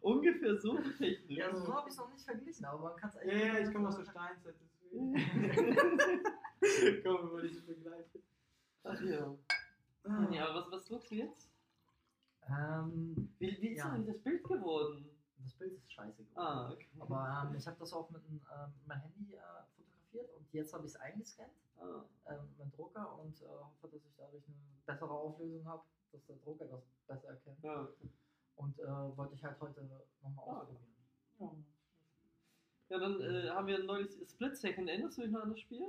Ungefähr 0.00 0.56
so 0.58 0.78
technisch. 0.98 1.38
Ja, 1.38 1.54
so 1.54 1.74
habe 1.74 1.88
ich 1.88 1.94
es 1.94 1.98
noch 1.98 2.10
nicht 2.12 2.24
verglichen, 2.24 2.64
aber 2.64 2.78
man 2.90 2.96
kann 2.96 3.10
es 3.10 3.16
Ja, 3.24 3.32
ja, 3.36 3.58
ich 3.58 3.72
komme 3.74 3.88
aus 3.88 3.96
der 3.96 4.04
Steinzeit, 4.04 4.54
deswegen. 4.82 5.14
Komm, 7.02 7.22
wir 7.26 7.30
wollen 7.32 7.46
nicht 7.46 7.64
vergleichen. 7.64 8.22
Ach 8.84 9.00
ja. 9.02 9.34
Ah. 10.04 10.28
Ja, 10.32 10.48
aber 10.48 10.60
was, 10.60 10.72
was 10.72 10.84
druckst 10.84 11.10
du 11.10 11.14
jetzt? 11.16 11.50
Ähm, 12.48 13.28
Wie, 13.38 13.58
wie 13.60 13.68
ist 13.68 13.78
Ja. 13.78 13.90
denn 13.90 14.06
das 14.06 14.18
Bild 14.20 14.42
geworden? 14.44 15.04
das 15.40 15.52
Bild 15.54 15.72
ist 15.74 15.92
scheiße 15.92 16.24
geworden. 16.24 16.46
Ah, 16.46 16.70
okay. 16.72 16.86
Aber 16.98 17.46
ähm, 17.50 17.56
ich 17.56 17.66
habe 17.66 17.76
das 17.78 17.92
auch 17.92 18.10
mit 18.10 18.22
einem, 18.24 18.40
ähm, 18.54 18.72
mein 18.86 19.00
Handy 19.00 19.34
äh, 19.34 19.38
fotografiert 19.76 20.34
und 20.34 20.46
jetzt 20.52 20.72
habe 20.74 20.84
ich 20.86 20.92
es 20.94 21.00
eingescannt, 21.00 21.52
Ah. 21.80 22.04
ähm, 22.26 22.40
mit 22.50 22.58
dem 22.58 22.72
Drucker 22.72 23.18
und 23.20 23.40
äh, 23.40 23.46
hoffe, 23.46 23.88
dass 23.92 24.04
ich 24.04 24.14
dadurch 24.16 24.42
eine 24.46 24.56
bessere 24.84 25.10
Auflösung 25.10 25.64
habe, 25.64 25.82
dass 26.12 26.24
der 26.26 26.36
Drucker 26.36 26.64
das 26.66 26.82
besser 27.06 27.28
erkennt. 27.28 27.62
Ja, 27.62 27.82
okay. 27.82 28.08
Und 28.58 28.78
äh, 28.78 29.16
wollte 29.16 29.34
ich 29.34 29.42
halt 29.44 29.58
heute 29.60 29.82
nochmal 30.22 30.44
Ah. 30.48 30.60
ausprobieren. 30.60 30.84
Ja. 31.40 31.52
ja, 32.90 32.98
dann 32.98 33.20
äh, 33.20 33.48
haben 33.50 33.66
wir 33.66 33.76
ein 33.78 33.86
neues 33.86 34.18
Split 34.30 34.56
Second. 34.56 34.88
Erinnerst 34.88 35.18
du 35.18 35.22
dich 35.22 35.30
noch 35.30 35.42
an 35.42 35.50
das 35.50 35.60
Spiel? 35.60 35.82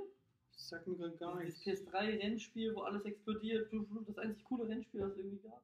Ich 0.56 0.64
sag 0.66 0.86
mir 0.86 0.96
gerade 0.96 1.16
gar 1.16 1.40
Dieses 1.40 1.64
nichts. 1.66 1.82
PS3-Rennspiel, 1.90 2.74
wo 2.74 2.82
alles 2.82 3.04
explodiert. 3.04 3.72
Das 4.06 4.18
einzig 4.18 4.44
coole 4.44 4.68
Rennspiel, 4.68 5.00
das 5.00 5.12
es 5.12 5.18
irgendwie 5.18 5.38
gab. 5.48 5.62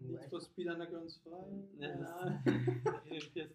Need 0.00 0.24
for 0.28 0.40
Speed 0.40 0.68
Underground 0.68 1.10
2. 1.10 1.30
Ja, 1.78 1.88
Ja. 1.88 2.42
das 2.84 3.04
PS3. 3.04 3.48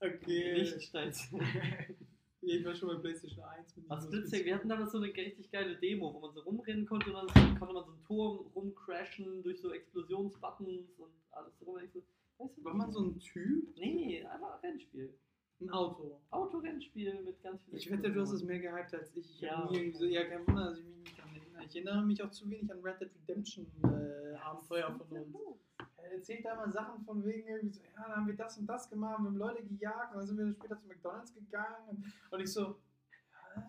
Okay. 0.00 0.52
Liechtensteins. 0.54 1.28
Ich 2.42 2.64
war 2.64 2.74
schon 2.74 2.88
bei 2.88 2.94
PlayStation 2.96 3.44
1 3.44 3.76
mit 3.76 3.88
Was. 3.88 4.04
Second, 4.08 4.44
wir 4.46 4.54
hatten 4.54 4.68
damals 4.68 4.92
so 4.92 4.98
eine 4.98 5.06
richtig 5.12 5.50
geile 5.50 5.76
Demo, 5.76 6.12
wo 6.14 6.20
man 6.20 6.32
so 6.32 6.40
rumrennen 6.40 6.86
konnte 6.86 7.08
und 7.12 7.14
dann 7.34 7.58
konnte 7.58 7.74
man 7.74 7.84
so 7.84 7.90
einen 7.92 8.02
Turm 8.02 8.46
rumcrashen 8.54 9.42
durch 9.42 9.60
so 9.60 9.72
Explosionsbuttons 9.72 10.90
und 10.98 11.10
alles 11.32 11.54
rum. 11.66 11.76
Weißt 11.76 11.94
du, 12.58 12.64
War 12.64 12.74
man 12.74 12.92
so 12.92 13.00
ein 13.00 13.18
Typ? 13.18 13.74
Nee, 13.76 14.24
einfach 14.24 14.62
Rennspiel. 14.62 15.18
Ein 15.60 15.70
Auto. 15.70 16.20
Autorennspiel 16.30 17.22
mit 17.22 17.42
ganz 17.42 17.62
vielen 17.64 17.76
Ich 17.78 17.90
wette, 17.90 18.12
du 18.12 18.20
hast 18.20 18.32
es 18.32 18.42
mehr 18.44 18.58
gehypt 18.58 18.92
als 18.92 19.16
ich. 19.16 19.30
Ich 19.36 19.40
Ja. 19.40 19.68
nie 19.70 19.90
so, 19.90 20.04
ja, 20.04 20.24
kein 20.24 20.46
Wunder, 20.46 20.66
dass 20.70 20.78
ich 20.78 20.84
mich 20.84 20.98
nicht 20.98 21.18
daran 21.18 21.34
erinnere. 21.34 21.64
Ich 21.64 21.74
erinnere 21.76 22.02
mich 22.04 22.22
auch 22.22 22.30
zu 22.30 22.50
wenig 22.50 22.70
an 22.70 22.80
Red 22.80 23.00
Dead 23.00 23.10
Redemption 23.22 23.66
äh, 23.84 24.34
Abenteuer 24.36 24.94
von 24.98 25.16
uns. 25.16 25.34
Er 26.06 26.12
erzählt 26.12 26.44
da 26.44 26.54
immer 26.54 26.70
Sachen 26.70 27.04
von 27.04 27.24
wegen 27.24 27.48
irgendwie 27.48 27.74
so, 27.74 27.82
ja, 27.82 28.02
dann 28.02 28.16
haben 28.16 28.26
wir 28.26 28.36
das 28.36 28.58
und 28.58 28.66
das 28.66 28.88
gemacht, 28.88 29.18
wir 29.20 29.26
haben 29.26 29.36
Leute 29.36 29.62
gejagt 29.64 30.12
und 30.12 30.18
dann 30.18 30.26
sind 30.26 30.38
wir 30.38 30.52
später 30.52 30.78
zu 30.78 30.86
McDonalds 30.86 31.34
gegangen 31.34 32.12
und 32.30 32.40
ich 32.40 32.52
so, 32.52 32.78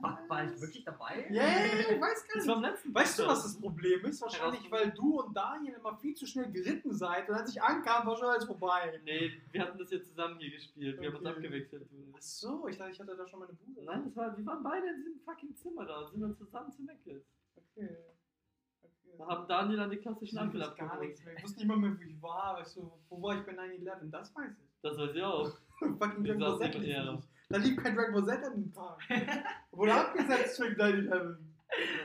War, 0.01 0.19
war 0.27 0.43
ich 0.43 0.59
wirklich 0.59 0.83
dabei? 0.83 1.25
ja, 1.29 1.43
yeah, 1.43 1.65
ich 1.65 2.01
weiß 2.01 2.27
gar 2.27 2.59
nicht. 2.59 2.93
Weißt 2.93 3.19
du, 3.19 3.25
was 3.25 3.43
das 3.43 3.57
Problem 3.57 4.03
ist? 4.05 4.21
Wahrscheinlich, 4.21 4.69
weil 4.69 4.91
du 4.91 5.21
und 5.21 5.33
Daniel 5.33 5.75
immer 5.75 5.95
viel 5.95 6.13
zu 6.13 6.25
schnell 6.25 6.51
geritten 6.51 6.93
seid 6.93 7.29
und 7.29 7.35
als 7.35 7.49
ich 7.51 7.61
ankam, 7.61 8.05
war 8.05 8.17
schon 8.17 8.27
alles 8.27 8.43
vorbei. 8.43 8.99
Nee, 9.05 9.31
wir 9.51 9.61
hatten 9.61 9.77
das 9.77 9.89
jetzt 9.91 10.09
zusammen 10.09 10.37
hier 10.39 10.51
gespielt. 10.51 10.99
Wir 10.99 11.07
haben 11.07 11.17
uns 11.17 11.25
abgewechselt. 11.25 11.87
Ach 12.13 12.21
so, 12.21 12.67
ich 12.67 12.77
dachte, 12.77 12.91
ich 12.91 12.99
hatte 12.99 13.15
da 13.15 13.25
schon 13.27 13.39
meine 13.39 13.53
Bude. 13.53 13.81
Nein, 13.85 14.03
das 14.03 14.15
war, 14.17 14.37
wir 14.37 14.45
waren 14.45 14.61
beide 14.61 14.87
in 14.89 14.97
diesem 14.97 15.19
fucking 15.21 15.55
Zimmer 15.55 15.85
da 15.85 15.99
und 16.01 16.11
sind 16.11 16.21
dann 16.21 16.35
zusammen 16.35 16.71
zu 16.73 16.81
Meckles. 16.83 17.23
Okay. 17.55 17.95
Da 19.17 19.25
haben 19.27 19.47
Daniel 19.47 19.77
dann 19.77 19.89
die 19.89 19.97
klassischen 19.97 20.35
ich 20.35 20.41
Ampel 20.41 20.61
weiß 20.61 20.75
gar 20.75 20.85
abgeholt. 20.91 21.09
nichts 21.09 21.25
mehr. 21.25 21.33
Ich 21.37 21.43
wusste 21.43 21.57
nicht 21.59 21.67
mal 21.67 21.77
mehr, 21.77 21.91
wo 21.97 22.01
ich 22.03 22.21
war. 22.21 22.55
Weißt 22.59 22.77
du, 22.77 22.91
wo 23.09 23.21
war 23.23 23.35
ich 23.35 23.45
bei 23.45 23.53
9-11? 23.53 24.11
Das 24.11 24.35
weiß 24.35 24.51
ich. 24.51 24.67
Das 24.83 24.97
weiß 24.97 25.15
ich 25.15 25.23
auch. 25.23 25.51
Fucking 25.79 26.23
Dragon 26.23 26.39
Ball 26.39 26.57
Z 26.59 26.75
ja. 26.83 27.19
Da 27.49 27.57
lief 27.57 27.77
kein 27.81 27.95
Dragon 27.95 28.13
Ball 28.13 28.25
Z 28.25 28.43
an 28.45 28.53
dem 28.53 28.71
Tag. 28.73 28.99
Wurde 29.71 29.93
abgesetzt 29.93 30.59
wegen 30.61 30.75
9-11. 30.75 31.37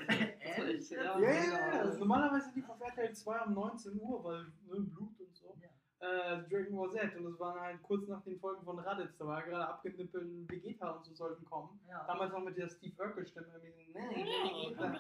Das 0.09 0.59
war 0.59 0.69
echt, 0.69 0.91
ja. 0.91 1.19
Ja, 1.21 1.33
ja, 1.33 1.45
ja. 1.45 1.81
Also 1.81 1.99
normalerweise 1.99 2.51
lief 2.55 2.69
auf 2.69 2.81
RTL 2.81 3.13
2 3.15 3.41
um 3.43 3.55
19 3.55 4.01
Uhr, 4.01 4.25
weil 4.25 4.41
ne, 4.67 4.81
Blut 4.81 5.21
und 5.21 5.37
so. 5.37 5.55
Äh, 6.01 6.43
Dragon 6.51 6.77
Ball 6.77 6.91
Z. 6.91 7.17
Und 7.17 7.25
das 7.25 7.39
waren 7.39 7.61
halt 7.61 7.83
kurz 7.83 8.09
nach 8.09 8.23
den 8.23 8.39
Folgen 8.41 8.65
von 8.65 8.79
Raditz. 8.79 9.17
Da 9.19 9.27
war 9.27 9.41
ja 9.41 9.47
gerade 9.47 9.69
abgenippelt 9.69 10.15
und 10.25 10.51
Vegeta 10.51 10.91
und 10.93 11.05
so 11.05 11.15
sollten 11.15 11.45
kommen. 11.45 11.79
Ja. 11.89 12.05
Damals 12.07 12.33
noch 12.33 12.43
mit 12.43 12.57
der 12.57 12.69
Steve 12.69 12.95
Urkel-Stimme. 13.01 13.47
irgendwie, 13.63 13.93
"Nee, 13.93 14.71
Vegeta." 14.71 14.99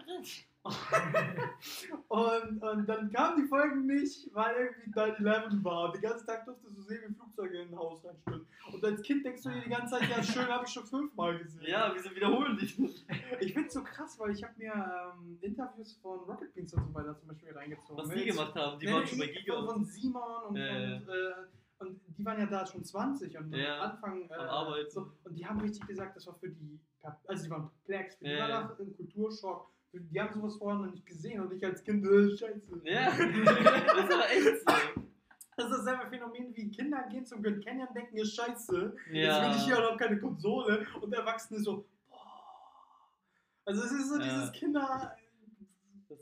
Und, 2.08 2.62
und 2.62 2.86
dann 2.86 3.10
kamen 3.10 3.42
die 3.42 3.48
Folgen 3.48 3.86
nicht, 3.86 4.28
weil 4.34 4.54
irgendwie 4.54 4.90
9-11 4.90 5.64
war. 5.64 5.92
Den 5.92 6.02
ganzen 6.02 6.26
Tag 6.26 6.44
durftest 6.44 6.76
du 6.76 6.82
sehen, 6.82 7.00
wie 7.08 7.14
Flugzeuge 7.14 7.62
in 7.62 7.68
ein 7.68 7.76
Haus 7.76 8.04
reinstürmen. 8.04 8.46
Und 8.72 8.84
als 8.84 9.02
Kind 9.02 9.24
denkst 9.24 9.42
du 9.42 9.48
dir 9.50 9.62
die 9.62 9.70
ganze 9.70 9.98
Zeit, 9.98 10.08
ja 10.08 10.22
schön, 10.22 10.46
habe 10.46 10.64
ich 10.66 10.72
schon 10.72 10.84
fünfmal 10.84 11.38
gesehen. 11.38 11.64
Ja, 11.66 11.90
wieso 11.94 12.14
wiederholen 12.14 12.56
die 12.58 12.66
das? 12.66 13.04
Ich 13.40 13.52
finde 13.52 13.68
es 13.68 13.74
so 13.74 13.82
krass, 13.82 14.18
weil 14.20 14.32
ich 14.32 14.42
habe 14.44 14.54
mir 14.56 14.72
ähm, 14.72 15.38
Interviews 15.40 15.94
von 16.02 16.20
Rocket 16.20 16.54
Beans 16.54 16.74
und 16.74 16.86
so 16.86 16.94
weiter 16.94 17.16
zum 17.18 17.28
Beispiel 17.28 17.52
reingezogen. 17.52 17.96
Was 17.96 18.14
die 18.14 18.24
gemacht 18.24 18.54
haben, 18.54 18.78
die 18.78 18.86
Nee, 18.86 18.92
waren 18.92 19.06
schon 19.06 19.18
bei 19.18 19.26
Giga. 19.26 19.54
Von, 19.54 19.66
von 19.68 19.84
Simon 19.84 20.44
und, 20.48 20.56
ja. 20.56 20.72
und, 20.74 21.08
äh, 21.08 21.32
und 21.78 22.00
die 22.16 22.24
waren 22.24 22.38
ja 22.38 22.46
da 22.46 22.66
schon 22.66 22.84
20 22.84 23.38
und 23.38 23.52
Ja, 23.54 23.80
am 23.80 23.90
Anfang 23.90 24.28
äh, 24.30 24.34
am 24.34 24.74
so, 24.90 25.12
und 25.24 25.34
die 25.34 25.46
haben 25.46 25.60
richtig 25.60 25.86
gesagt, 25.86 26.14
das 26.16 26.26
war 26.26 26.34
für 26.34 26.50
die, 26.50 26.78
also 27.26 27.44
die 27.44 27.50
waren 27.50 27.70
perplex, 27.70 28.16
für 28.16 28.24
die 28.24 28.30
Ja, 28.30 28.48
war 28.48 28.68
das 28.68 28.80
ein 28.80 28.96
Kulturschock. 28.96 29.71
Die 29.94 30.20
haben 30.20 30.32
sowas 30.32 30.56
vorher 30.56 30.80
noch 30.80 30.90
nicht 30.90 31.04
gesehen 31.04 31.40
und 31.42 31.52
ich 31.52 31.64
als 31.64 31.82
Kind, 31.84 32.04
äh, 32.04 32.36
scheiße. 32.36 32.80
Ja, 32.84 33.10
das 33.10 34.08
war 34.10 34.30
echt 34.30 34.60
so. 34.66 35.02
Das 35.54 35.70
ist 35.70 35.84
dasselbe 35.84 36.08
Phänomen 36.08 36.56
wie 36.56 36.70
Kinder 36.70 37.06
gehen 37.10 37.26
zum 37.26 37.42
Grand 37.42 37.62
Canyon 37.62 37.88
und 37.88 37.94
denken, 37.94 38.16
ist 38.16 38.34
scheiße. 38.34 38.96
Jetzt 39.12 39.26
Ja. 39.26 39.42
will 39.50 39.56
ich 39.56 39.64
hier 39.64 39.76
und 39.76 39.84
habe 39.84 39.96
keine 39.98 40.18
Konsole 40.18 40.86
und 41.00 41.12
Erwachsene 41.12 41.60
so, 41.60 41.86
boah. 42.08 42.16
Also 43.66 43.82
es 43.82 43.92
ist 43.92 44.08
so 44.08 44.18
Ja. 44.18 44.22
dieses 44.24 44.52
Kinder 44.52 45.14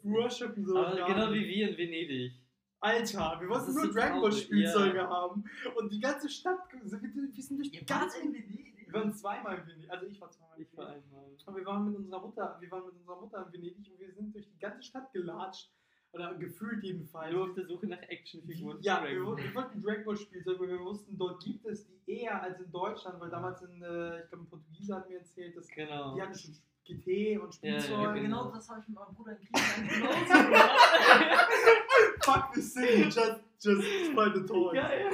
worshipen 0.03 0.64
so. 0.64 0.77
Aber 0.77 1.07
genau 1.07 1.33
wie 1.33 1.47
wir 1.47 1.71
in 1.71 1.77
Venedig. 1.77 2.33
Alter, 2.81 3.37
wir 3.41 3.49
wollten 3.49 3.68
ist 3.68 3.75
nur 3.77 3.87
so 3.87 3.93
Dragon 3.93 4.21
Ball 4.23 4.33
Spielzeuge 4.33 4.97
ja. 4.97 5.09
haben 5.09 5.45
und 5.77 5.93
die 5.93 6.01
ganze 6.01 6.29
Stadt, 6.31 6.59
wir 6.73 6.89
sind 6.89 7.59
durch 7.59 7.71
die 7.71 7.85
ganze 7.85 8.21
in 8.21 8.33
Venedig? 8.33 8.87
Wir 8.87 8.93
waren 8.95 9.14
zweimal 9.14 9.59
in 9.59 9.66
Venedig, 9.66 9.91
also 9.91 10.07
ich 10.07 10.21
war 10.21 10.31
zweimal 10.31 10.49
Ich 10.61 10.76
war 10.76 10.88
einmal. 10.88 11.24
Und 11.46 11.56
wir 11.56 11.64
waren 11.64 11.84
mit 11.86 11.96
unserer 11.96 12.20
Mutter, 12.20 12.56
wir 12.61 12.70
waren 12.70 12.84
mit 12.86 12.94
unserer 12.96 13.20
Mutter 13.20 13.46
in 13.46 13.52
Venedig 13.52 13.90
und 13.92 13.98
wir 13.98 14.12
sind 14.12 14.34
durch 14.34 14.46
die 14.50 14.58
ganze 14.58 14.82
Stadt 14.82 15.12
gelatscht. 15.12 15.70
Oder 16.12 16.34
gefühlt 16.34 16.82
jedenfalls. 16.82 17.32
Nur 17.32 17.44
auf 17.44 17.54
der 17.54 17.66
Suche 17.66 17.86
nach 17.86 18.02
Actionfiguren. 18.02 18.78
Ja, 18.82 19.00
wir, 19.04 19.11
wir 19.11 19.54
wollten 19.54 19.80
Dragon 19.80 20.04
Ball 20.04 20.16
Spielzeuge, 20.16 20.68
wir 20.68 20.80
wussten, 20.80 21.16
dort 21.16 21.40
gibt 21.42 21.64
es 21.66 21.86
die 21.86 22.00
eher 22.20 22.42
als 22.42 22.58
in 22.61 22.70
Deutschland, 22.72 23.20
weil 23.20 23.30
damals 23.30 23.62
in, 23.62 23.80
äh, 23.80 24.20
ich 24.22 24.28
glaube, 24.28 24.44
ein 24.44 24.48
Portugiese 24.48 24.96
hat 24.96 25.08
mir 25.08 25.18
erzählt, 25.18 25.56
dass 25.56 25.68
Genau. 25.68 26.14
die 26.16 26.22
hatten 26.22 26.34
schon 26.36 26.56
GT 26.84 27.38
und 27.40 27.54
Spielzeug. 27.54 27.90
Ja, 27.90 28.12
genau 28.12 28.44
genau. 28.44 28.50
das 28.52 28.68
habe 28.68 28.80
ich 28.80 28.88
mit 28.88 28.98
meinem 28.98 29.14
Bruder 29.14 29.38
in 29.38 29.38
Griechenland 29.38 29.88
genauso 30.26 30.44
gemacht. 30.48 30.70
Fuck 32.22 32.55
the 32.55 32.61
city, 32.62 33.05
just, 33.05 33.40
just 33.61 33.82
find 34.14 34.34
the 34.34 34.46
toys. 34.46 34.74
Geil. 34.74 35.11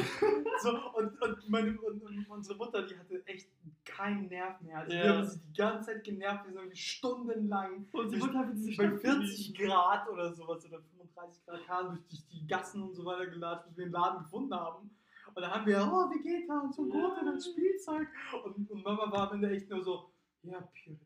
So, 0.63 0.71
und, 0.97 1.21
und, 1.23 1.49
meine, 1.49 1.79
und, 1.81 2.03
und 2.03 2.27
unsere 2.29 2.57
Mutter, 2.59 2.83
die 2.83 2.97
hatte 2.99 3.23
echt 3.27 3.49
keinen 3.85 4.29
Nerv 4.29 4.61
mehr. 4.61 4.79
Also 4.79 4.93
Ja. 4.95 5.03
wir 5.05 5.17
haben 5.17 5.25
sie 5.27 5.41
die 5.41 5.53
ganze 5.59 5.87
Zeit 5.93 6.05
genervt, 6.05 6.45
wir 6.47 6.53
sind 6.61 6.77
stundenlang 6.79 7.87
Und 7.93 8.11
sie 8.11 8.19
durch- 8.19 8.29
wurde 8.33 8.39
einfach 8.41 8.55
diese 8.55 8.77
bei 8.77 8.89
Stadt 8.89 9.01
40 9.01 9.55
Grad 9.59 10.09
oder 10.09 10.33
sowas 10.35 10.65
oder 10.67 10.81
35 10.81 11.45
Grad 11.47 11.67
kamen 11.67 11.95
durch 11.95 12.07
die, 12.09 12.39
die 12.41 12.47
Gassen 12.47 12.83
und 12.83 12.95
so 12.95 13.05
weiter 13.05 13.27
gelatscht, 13.27 13.67
bis 13.69 13.77
wir 13.79 13.85
den 13.87 13.93
Laden 13.93 14.19
gefunden 14.25 14.55
haben. 14.55 14.91
Und 15.35 15.43
dann 15.43 15.51
haben 15.51 15.67
wir, 15.67 15.79
oh, 15.81 16.09
wie 16.15 16.23
geht 16.23 16.49
das? 16.49 16.63
Und 16.63 16.75
so 16.75 16.85
gut, 16.85 17.19
und 17.21 17.27
dann 17.27 17.41
Spielzeug. 17.41 18.09
Und, 18.45 18.71
und 18.71 18.85
Mama 18.85 19.11
war 19.13 19.29
am 19.31 19.35
Ende 19.37 19.51
echt 19.55 19.69
nur 19.69 19.83
so, 19.83 20.11
ja, 20.43 20.59
Pure. 20.61 20.97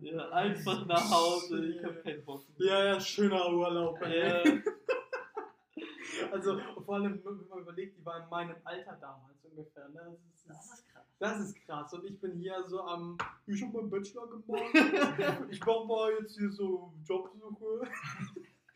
Ja, 0.00 0.28
einfach 0.30 0.84
nach 0.86 1.10
Hause. 1.10 1.64
Ich 1.66 1.82
hab 1.82 2.02
keinen 2.02 2.22
Bock. 2.24 2.44
mehr. 2.58 2.68
Ja, 2.68 2.84
ja, 2.84 3.00
schöner 3.00 3.48
Urlaub. 3.50 4.00
ey. 4.02 4.44
Ja. 4.46 4.62
Also, 6.30 6.58
vor 6.84 6.94
allem, 6.96 7.22
wenn 7.24 7.48
man 7.48 7.58
überlegt, 7.60 7.98
die 7.98 8.04
war 8.04 8.22
in 8.22 8.28
meinem 8.28 8.56
Alter 8.64 8.96
damals 9.00 9.44
ungefähr. 9.44 9.88
Ne? 9.88 10.18
Das, 10.20 10.20
ist, 10.34 10.48
Das 10.48 10.78
ist 10.78 10.88
krass. 10.88 11.06
das 11.18 11.40
ist 11.40 11.66
krass. 11.66 11.94
Und 11.94 12.04
ich 12.04 12.20
bin 12.20 12.38
hier 12.38 12.62
so 12.66 12.82
am, 12.82 13.16
ich 13.46 13.62
hab 13.62 13.72
meinen 13.72 13.90
Bachelor 13.90 14.28
gemacht. 14.28 15.48
ich 15.50 15.60
mach 15.64 15.84
mal 15.84 16.12
jetzt 16.20 16.36
hier 16.36 16.50
so 16.50 16.92
Jobsuche. 17.04 17.82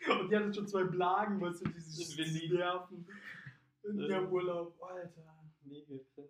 Und 0.09 0.30
die 0.30 0.37
hatte 0.37 0.55
schon 0.55 0.68
zwei 0.68 0.84
Blagen, 0.84 1.41
weißt 1.41 1.66
du, 1.66 1.70
diese 1.70 2.16
Venedig. 2.16 2.53
Nerven. 2.53 3.07
In 3.82 4.01
ihrem 4.01 4.32
Urlaub. 4.32 4.80
Alter. 4.82 5.34
Mega 5.64 5.97
krank. 6.14 6.28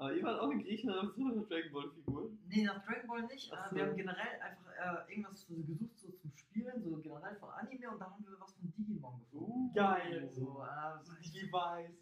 Aber 0.00 0.14
ihr 0.14 0.22
wart 0.22 0.40
auch 0.40 0.50
in 0.50 0.62
Griechenland 0.62 1.16
und 1.16 1.16
so 1.16 1.24
eine 1.38 1.46
Dragon 1.46 1.72
Ball 1.72 1.90
Figur. 1.90 2.30
Nee, 2.48 2.62
nach 2.64 2.84
Dragon 2.84 3.08
Ball 3.08 3.22
nicht. 3.26 3.52
Äh, 3.52 3.56
so. 3.68 3.76
Wir 3.76 3.86
haben 3.86 3.96
generell 3.96 4.40
einfach 4.40 5.06
äh, 5.06 5.10
irgendwas 5.12 5.40
so 5.42 5.54
gesucht 5.56 5.98
so 5.98 6.12
zum 6.12 6.32
Spielen, 6.36 6.80
so 6.84 6.96
generell 6.98 7.34
von 7.36 7.50
Anime 7.50 7.90
und 7.90 7.98
dann 8.00 8.10
haben 8.12 8.24
wir 8.24 8.38
was 8.40 8.52
von 8.54 8.72
Digimon 8.78 9.18
gefunden. 9.18 9.50
Uh, 9.50 9.72
geil. 9.74 10.28
So, 10.32 10.62
äh, 10.62 11.22
Die 11.24 11.52
weiß. 11.52 11.90
äh, 11.90 11.92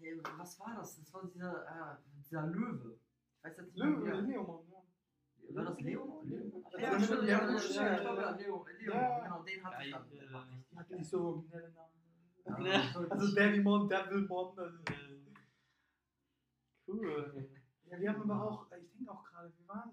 nee, 0.00 0.20
was 0.38 0.60
war 0.60 0.76
das? 0.76 0.98
Das 0.98 1.12
war 1.12 1.24
dieser, 1.26 1.52
äh, 1.66 1.96
dieser 2.16 2.46
Löwe. 2.46 2.96
Ich 3.38 3.44
weiß 3.44 3.56
jetzt 3.58 3.66
nicht 3.74 3.76
Löwe, 3.84 4.04
mehr. 4.04 4.14
Leomon, 4.22 4.64
ja. 4.70 5.54
War 5.56 5.64
das 5.64 5.80
Leo? 5.80 6.22
Leo? 6.24 6.64
Ja, 6.72 6.78
Ja, 6.92 7.00
stimmt, 7.00 7.22
ja, 7.24 7.28
ja, 7.28 7.56
ich 7.56 7.74
glaube, 7.74 8.20
ja. 8.20 8.30
ja, 8.30 8.36
Leo, 8.36 8.66
Leo, 8.78 8.92
Ja. 8.94 9.18
genau, 9.24 9.42
den 9.42 9.64
hatte 9.64 9.84
ich 9.84 9.90
dann. 9.92 10.64
Hatten 10.76 10.94
nicht 10.96 11.10
so 11.10 11.20
originelle 11.24 11.72
Namen. 11.72 11.90
Also 13.10 13.34
Devimon, 13.34 13.88
Devilmon. 13.88 14.58
Also. 14.58 14.78
Cool. 16.92 17.48
Ja, 17.86 18.00
wir 18.00 18.12
haben 18.12 18.30
aber 18.30 18.50
auch, 18.50 18.66
ich 18.80 18.90
denke 18.92 19.10
auch 19.10 19.24
gerade, 19.24 19.52
wir 19.56 19.68
waren, 19.68 19.90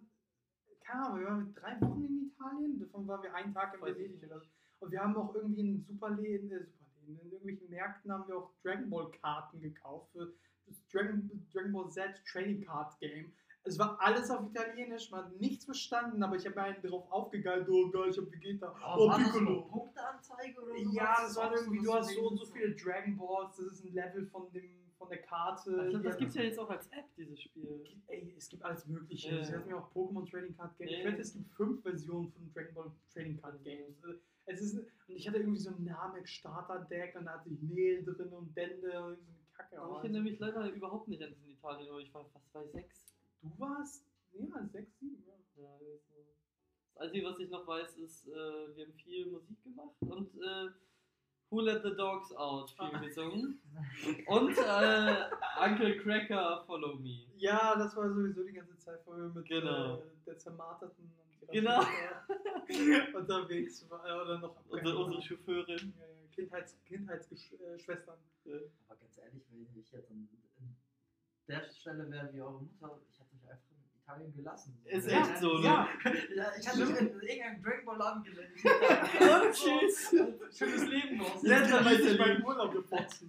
keine 0.82 1.06
Ahnung, 1.06 1.20
wir 1.20 1.28
waren 1.28 1.46
mit 1.46 1.58
drei 1.58 1.82
Wochen 1.82 2.06
in 2.06 2.32
Italien, 2.32 2.80
davon 2.80 3.08
waren 3.08 3.24
wir 3.24 3.34
einen 3.34 3.54
Tag 3.54 3.74
in 3.74 3.82
Venedig 3.82 4.12
nicht. 4.14 4.24
oder 4.26 4.40
so. 4.40 4.48
Und 4.80 4.92
wir 4.92 5.02
haben 5.02 5.16
auch 5.18 5.36
irgendwie 5.36 5.62
in 5.62 5.84
Superläden, 5.84 6.52
äh, 6.52 6.66
Superläden, 6.66 7.20
in 7.20 7.32
irgendwelchen 7.32 7.70
Märkten 7.70 8.12
haben 8.12 8.28
wir 8.28 8.38
auch 8.38 8.54
Dragon 8.64 8.90
Ball 8.90 9.12
Karten 9.12 9.60
gekauft 9.60 10.12
für 10.14 10.34
das 10.66 10.88
Dragon, 10.88 11.30
Dragon 11.52 11.72
Ball 11.72 11.90
Z 11.90 12.22
Trading 12.26 12.64
Card 12.66 12.98
Game. 13.00 13.34
Es 13.64 13.78
war 13.78 14.00
alles 14.00 14.32
auf 14.32 14.50
Italienisch, 14.50 15.12
man 15.12 15.26
hat 15.26 15.40
nichts 15.40 15.66
verstanden, 15.66 16.24
aber 16.24 16.38
ich 16.38 16.46
habe 16.46 16.62
einen 16.62 16.82
darauf 16.82 17.12
aufgegeilt, 17.12 17.68
oh 17.70 17.90
geil, 17.90 18.10
ich 18.10 18.18
hab 18.18 18.32
Vegeta, 18.32 18.74
oh 18.96 18.98
so 18.98 19.18
Piccolo. 19.18 19.62
Punkteanzeige 19.64 20.62
oder 20.62 20.78
so? 20.78 20.92
Ja, 20.92 21.16
das 21.22 21.36
war 21.36 21.54
irgendwie, 21.54 21.84
du 21.84 21.94
hast 21.94 22.16
so 22.16 22.30
und 22.30 22.38
so 22.38 22.46
viele 22.46 22.74
Dragon 22.74 23.18
Balls, 23.18 23.58
das 23.58 23.66
ist 23.74 23.84
ein 23.84 23.94
Level 23.94 24.26
von, 24.28 24.50
dem, 24.54 24.89
von 25.00 25.10
der 25.10 25.22
Karte. 25.24 25.72
Ich 25.86 25.90
glaub, 25.92 26.04
das 26.04 26.14
Ja. 26.14 26.20
gibt's 26.20 26.36
ja 26.36 26.44
jetzt 26.44 26.60
auch 26.60 26.70
als 26.70 26.86
App, 26.88 27.06
dieses 27.18 27.42
Spiel. 27.42 27.84
Ey, 28.08 28.34
es 28.38 28.50
gibt 28.50 28.64
alles 28.64 28.86
Mögliche. 28.86 29.44
Sie 29.44 29.54
hatten 29.56 29.68
mir 29.68 29.78
auch 29.78 29.92
Pokémon 29.94 30.30
Trading 30.30 30.56
Card 30.56 30.78
Game. 30.78 30.88
Ich 30.90 31.00
Ja. 31.00 31.06
wette, 31.06 31.22
es 31.22 31.34
gibt 31.34 31.50
fünf 31.54 31.82
Versionen 31.82 32.30
von 32.32 32.52
Dragon 32.54 32.74
Ball 32.76 32.92
Trading 33.12 33.42
Card 33.42 33.64
Games. 33.64 34.04
Äh, 34.04 34.14
Es 34.46 34.62
ist, 34.62 34.74
und 34.80 34.88
ich 35.16 35.28
hatte 35.28 35.38
irgendwie 35.38 35.60
so 35.60 35.70
ein 35.70 35.84
Namek 35.84 36.28
Starter 36.28 36.80
Deck 36.90 37.16
und 37.16 37.26
da 37.26 37.34
hatte 37.34 37.50
ich 37.50 37.62
Mehl 37.62 38.04
drin 38.04 38.30
und 38.34 38.52
Bände 38.56 38.88
und 39.06 39.18
so 39.22 39.30
eine 39.32 39.46
Kacke. 39.54 39.78
Aber 39.80 39.86
ich 39.90 39.96
Aber 39.96 40.04
erinnere 40.04 40.24
mich 40.24 40.40
leider 40.40 40.72
überhaupt 40.72 41.08
nicht 41.08 41.22
an 41.22 41.30
diesen 41.36 41.52
Italien, 41.52 41.88
aber 41.90 42.00
ich 42.00 42.12
war 42.14 42.26
fast 42.26 42.52
bei 42.52 42.66
sechs. 42.68 43.14
du 43.44 43.52
warst, 43.60 44.06
ja, 44.34 44.68
sechs, 44.72 44.98
sieben, 45.00 45.24
ja. 45.28 45.34
Ja, 45.64 45.70
war- 45.70 45.80
das 46.96 47.04
Einzige, 47.04 47.26
was 47.28 47.40
ich 47.40 47.50
noch 47.52 47.68
weiß, 47.68 47.96
ist, 47.98 48.28
äh, 48.28 48.76
wir 48.76 48.86
haben 48.88 48.94
viel 48.96 49.28
Musik 49.28 49.62
gemacht 49.64 49.96
und 50.02 50.36
äh, 50.42 50.70
Who 51.52 51.62
Let 51.62 51.82
the 51.84 51.96
Dogs 51.96 52.32
Out 52.36 52.72
viel 52.78 53.00
gesungen. 53.00 53.60
Und 54.28 54.58
äh, 54.58 55.16
Uncle 55.60 55.98
Cracker 55.98 56.64
Follow 56.68 56.96
Me. 56.96 57.26
Ja, 57.38 57.76
das 57.76 57.96
war 57.96 58.08
sowieso 58.14 58.44
die 58.44 58.54
ganze 58.54 58.78
Zeit, 58.78 59.00
wo 59.06 59.16
wir 59.16 59.30
mit 59.30 59.46
Genau. 59.48 59.96
äh, 59.98 60.02
der 60.26 60.38
zermarterten 60.38 61.12
und 61.42 61.52
Genau. 61.52 61.82
Unterwegs 63.18 63.90
waren. 63.90 64.06
Äh, 64.08 64.22
oder 64.22 64.38
noch 64.40 64.56
Unsere, 64.68 64.98
unsere 64.98 65.22
Chauffeurin. 65.24 65.94
Ja, 65.98 66.06
ja, 66.06 66.28
Kindheits, 66.36 66.78
Kindheitsschwestern. 66.86 68.18
Aber 68.88 69.00
ganz 69.00 69.18
ehrlich, 69.18 69.44
wenn 69.52 69.62
ich 69.64 69.92
jetzt 69.92 69.94
an 70.12 70.30
der 71.48 71.64
Stelle 71.72 72.10
wäre 72.12 72.32
wie 72.32 72.42
eure 72.42 72.62
Mutter, 72.62 73.00
ich 73.12 73.20
hätte 73.20 73.36
euch 73.36 73.50
einfach 73.50 73.72
in 73.72 73.99
Italien 74.10 74.34
gelassen. 74.34 74.78
Ist 74.86 75.08
Ja, 75.10 75.22
echt 75.22 75.40
so, 75.40 75.58
ne? 75.58 75.64
Ja, 75.66 75.90
Ja, 76.36 76.52
ich 76.60 76.68
hatte 76.68 76.80
mich 76.86 77.00
in 77.00 77.08
irgendeinem 77.22 77.62
Dragon 77.62 77.86
Ball 77.86 77.98
Laden 77.98 78.24
gelernt. 78.24 78.56
Und 79.46 79.54
tschüss. 79.54 80.16
Schönes 80.58 80.86
Leben 80.88 81.18
los. 81.20 81.44
jetzt 81.44 81.72
habe 81.72 81.94
ich 81.94 82.18
meinen. 82.20 82.44
Urlaub 82.44 82.72
geputzt. 82.74 83.26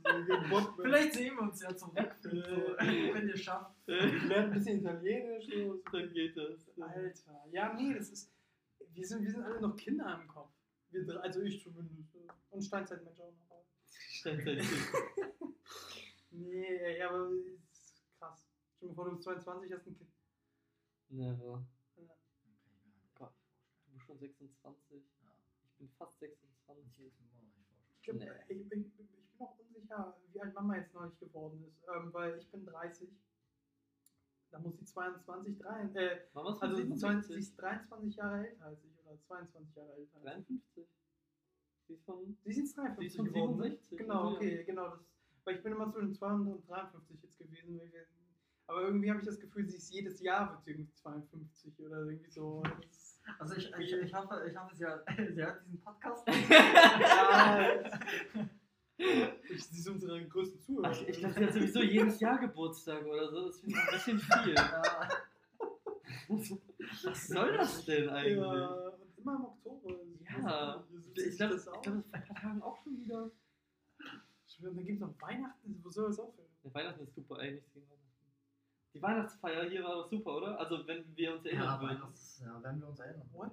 Vielleicht 0.83 1.15
sehen 1.15 1.37
wir 1.37 1.43
uns 1.43 1.61
ja 1.61 1.77
zurück, 1.77 2.15
so, 2.23 2.31
wenn 2.31 3.29
ihr 3.29 3.37
schafft. 3.37 3.77
Ich 3.91 4.23
lerne 4.23 4.45
ein 4.45 4.53
bisschen 4.53 4.81
Italienisch. 4.81 5.47
So. 5.53 5.83
Dann 5.93 6.13
geht 6.13 6.37
das. 6.37 6.71
Alter. 6.81 7.45
Ja, 7.51 7.75
nee, 7.75 7.93
das 7.95 8.11
ist. 8.11 8.33
Wir 8.93 9.07
sind, 9.07 9.23
wir 9.25 9.31
sind 9.33 9.43
alle 9.43 9.61
noch 9.61 9.77
Kinder 9.77 10.19
im 10.21 10.29
Kopf. 10.29 10.53
Wir, 10.91 11.05
also 11.23 11.43
ich 11.43 11.61
zumindest. 11.63 12.17
Und 12.51 12.63
Steinzeitmensch 12.63 13.19
auch 13.21 13.33
noch. 13.33 13.65
Steinzeit. 13.91 14.63
Nee, 16.33 16.97
ja, 16.97 17.09
aber 17.11 17.29
ist 17.33 18.05
krass. 18.17 18.49
Stell 18.77 18.89
dir 18.89 18.95
mal 18.95 18.95
vor, 18.95 19.05
du 19.07 19.11
bist 19.17 19.25
22, 19.25 19.73
hast 19.73 19.87
ein 19.89 19.97
Kind. 19.97 20.11
Never. 21.11 21.65
Gott, 23.15 23.33
du 23.87 23.93
bist 23.93 24.05
schon 24.07 24.19
26. 24.19 25.03
Ich 25.65 25.73
bin 25.79 25.89
fast 25.99 26.19
26. 26.21 27.13
Ich, 27.97 28.03
glaub, 28.03 28.17
Nee. 28.17 28.29
ich, 28.49 28.57
ich, 28.57 28.63
ich 28.63 28.69
bin 28.69 28.93
auch 29.41 29.59
unsicher, 29.59 30.17
wie 30.33 30.41
alt 30.41 30.55
Mama 30.55 30.77
jetzt 30.77 30.95
neulich 30.95 31.19
geworden 31.19 31.65
ist. 31.67 31.83
Ähm, 31.95 32.13
weil 32.13 32.39
ich 32.39 32.49
bin 32.51 32.65
30. 32.65 33.09
Da 34.51 34.59
muss 34.59 34.77
sie 34.79 34.85
22, 34.85 35.59
3, 35.59 35.83
äh, 35.95 36.21
Mama 36.35 36.51
ist 36.55 36.63
also 36.63 36.77
27. 36.77 37.01
20, 37.01 37.35
sie 37.35 37.41
ist 37.41 37.57
23 37.61 38.17
Jahre 38.17 38.49
älter 38.49 38.65
als 38.67 38.85
ich 38.85 38.99
oder 39.05 39.21
22 39.21 39.77
Jahre 39.77 39.93
älter 39.95 40.17
als 40.19 40.51
ich. 40.51 40.63
53. 40.75 40.87
Sie 41.87 41.93
ist 41.95 42.05
von. 42.05 42.37
Sie 42.45 42.51
ist 42.51 42.57
jetzt 42.57 42.69
Sie 42.71 42.75
53 42.77 43.07
ist 43.07 43.17
von 43.17 43.25
geworden. 43.27 43.57
ne? 43.59 43.63
67, 43.65 43.99
Genau, 43.99 44.15
also 44.29 44.31
ja. 44.31 44.37
okay, 44.37 44.65
genau. 44.65 44.89
Das, 44.91 45.01
weil 45.45 45.57
ich 45.57 45.63
bin 45.63 45.73
immer 45.73 45.93
zwischen 45.93 46.15
200 46.15 46.55
und 46.57 46.69
53 46.69 47.23
jetzt 47.23 47.39
gewesen. 47.39 47.79
weil 47.79 47.93
wir- 47.93 48.07
Aber 48.71 48.83
irgendwie 48.83 49.11
habe 49.11 49.19
ich 49.19 49.27
das 49.27 49.41
Gefühl, 49.41 49.69
sie 49.69 49.79
ist 49.79 49.93
jedes 49.93 50.21
Jahr 50.21 50.53
wird 50.53 50.63
sie 50.63 50.71
irgendwie 50.71 50.95
52 50.95 51.81
oder 51.81 52.05
irgendwie 52.05 52.31
so. 52.31 52.63
Also 53.41 53.57
ich, 53.57 53.73
ich, 53.81 53.93
ich 53.93 54.15
hoffe, 54.15 54.47
ich 54.49 54.57
hoffe, 54.57 54.77
sie 54.77 54.85
hört, 54.85 55.05
sie 55.35 55.43
hört 55.43 55.67
diesen 55.67 55.81
Podcast. 55.81 56.29
ja, 56.29 57.91
ich, 58.97 59.65
sie 59.65 59.79
ist 59.81 59.89
unsere 59.89 60.25
größte 60.25 60.61
Zuhörer. 60.61 60.93
Ach, 60.93 61.03
ich 61.05 61.19
glaube, 61.19 61.35
sie 61.35 61.45
hat 61.45 61.53
sowieso 61.53 61.83
jedes 61.83 62.21
Jahr 62.21 62.39
Geburtstag 62.39 63.05
oder 63.05 63.29
so. 63.29 63.47
Das 63.47 63.59
finde 63.59 63.77
ich 63.77 63.83
ein 63.83 63.93
bisschen 63.93 64.21
viel. 64.21 64.55
Ja. 64.55 65.09
Was 67.03 67.27
soll 67.27 67.57
das 67.57 67.85
denn 67.87 68.09
eigentlich? 68.09 68.37
Ja, 68.37 68.69
und 68.69 69.19
immer 69.19 69.35
im 69.35 69.45
Oktober. 69.47 69.97
Ja, 70.43 70.85
ich 71.15 71.27
ich 71.27 71.37
glaube, 71.37 71.55
das 71.55 71.65
glaub, 71.65 71.83
das 71.83 71.95
ist 71.97 72.07
vor 72.07 72.15
ein 72.15 72.25
paar 72.25 72.37
Tagen 72.37 72.63
auch 72.63 72.79
schon 72.85 73.01
wieder. 73.01 73.23
Und 73.23 74.77
dann 74.77 74.85
gibt 74.85 75.01
es 75.01 75.01
noch 75.01 75.21
Weihnachten, 75.21 75.81
wo 75.83 75.91
soll 75.91 76.07
das 76.07 76.21
aufhören? 76.21 76.47
Ja, 76.63 76.75
Weihnachten 76.75 77.03
ist 77.03 77.15
super, 77.17 77.39
gegen 77.39 77.57
Weihnachten. 77.57 78.00
Die 78.95 79.03
Weihnachtsfeier 79.03 79.65
hier 79.69 79.85
war 79.85 79.95
doch 79.97 80.09
super, 80.11 80.37
oder? 80.37 80.59
Also, 80.59 80.87
wenn 80.87 81.05
wir 81.17 81.35
uns 81.35 81.45
erinnern 81.47 81.65
Ja, 81.65 81.81
würden. 81.81 82.13
ist, 82.13 82.41
ja, 82.41 82.59
wenn 82.63 82.81
wir 82.81 82.89
uns 82.89 82.99
erinnern. 82.99 83.29
What? 83.33 83.51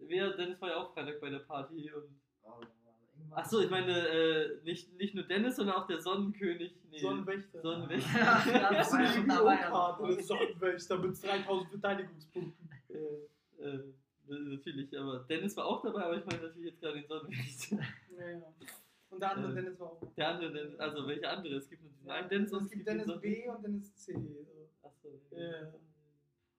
Wir, 0.00 0.36
Dennis 0.36 0.60
war 0.60 0.70
ja 0.70 0.76
auch 0.76 0.92
Freitag 0.94 1.20
bei 1.20 1.30
der 1.30 1.40
Party 1.40 1.90
und. 1.92 2.20
Achso, 2.42 3.34
Achso, 3.34 3.60
ich 3.60 3.70
meine, 3.70 4.08
äh, 4.08 4.62
nicht, 4.62 4.92
nicht 4.94 5.14
nur 5.14 5.24
Dennis, 5.24 5.56
sondern 5.56 5.76
auch 5.76 5.86
der 5.86 6.00
Sonnenkönig. 6.00 6.74
Nee, 6.90 6.98
Sonnenwächter. 6.98 7.60
Sonnenwächter. 7.60 8.18
Ja, 8.18 8.44
ja, 8.52 8.72
Das 8.74 8.88
ist 8.88 8.94
eine 8.94 10.18
ist 10.18 10.28
Sonnenwächter 10.28 10.98
mit 10.98 11.22
3000 11.22 11.70
Verteidigungspunkten. 11.70 12.70
äh, 12.88 13.62
äh, 13.64 13.92
natürlich, 14.28 14.96
aber 14.98 15.20
Dennis 15.20 15.56
war 15.56 15.64
auch 15.66 15.82
dabei, 15.82 16.04
aber 16.04 16.18
ich 16.18 16.26
meine 16.26 16.42
natürlich 16.42 16.70
jetzt 16.72 16.80
gerade 16.80 17.00
den 17.00 17.08
Sonnenkönig. 17.08 17.70
Ja, 17.70 18.28
ja. 18.30 18.42
Und 19.16 19.20
der 19.22 19.30
andere 19.34 19.52
Äh, 19.52 19.54
Dennis 19.54 19.80
war 19.80 19.92
auch. 19.92 20.14
Der 20.14 20.28
andere, 20.28 20.52
Dennis, 20.52 20.78
also 20.78 21.06
welcher 21.08 21.30
andere? 21.30 21.54
Es 21.56 21.68
gibt 21.70 21.82
nur 21.82 21.90
diesen 21.90 22.06
Ja, 22.06 22.14
einen 22.14 22.28
Dennis 22.28 22.52
und 22.52 22.64
es 22.64 22.70
gibt 22.70 22.86
Dennis 22.86 23.06
den 23.06 23.20
B 23.20 23.48
und 23.48 23.62
Dennis 23.64 23.96
C. 23.96 24.12
so. 24.12 24.68
Achso. 24.82 25.08
Ja. 25.30 25.72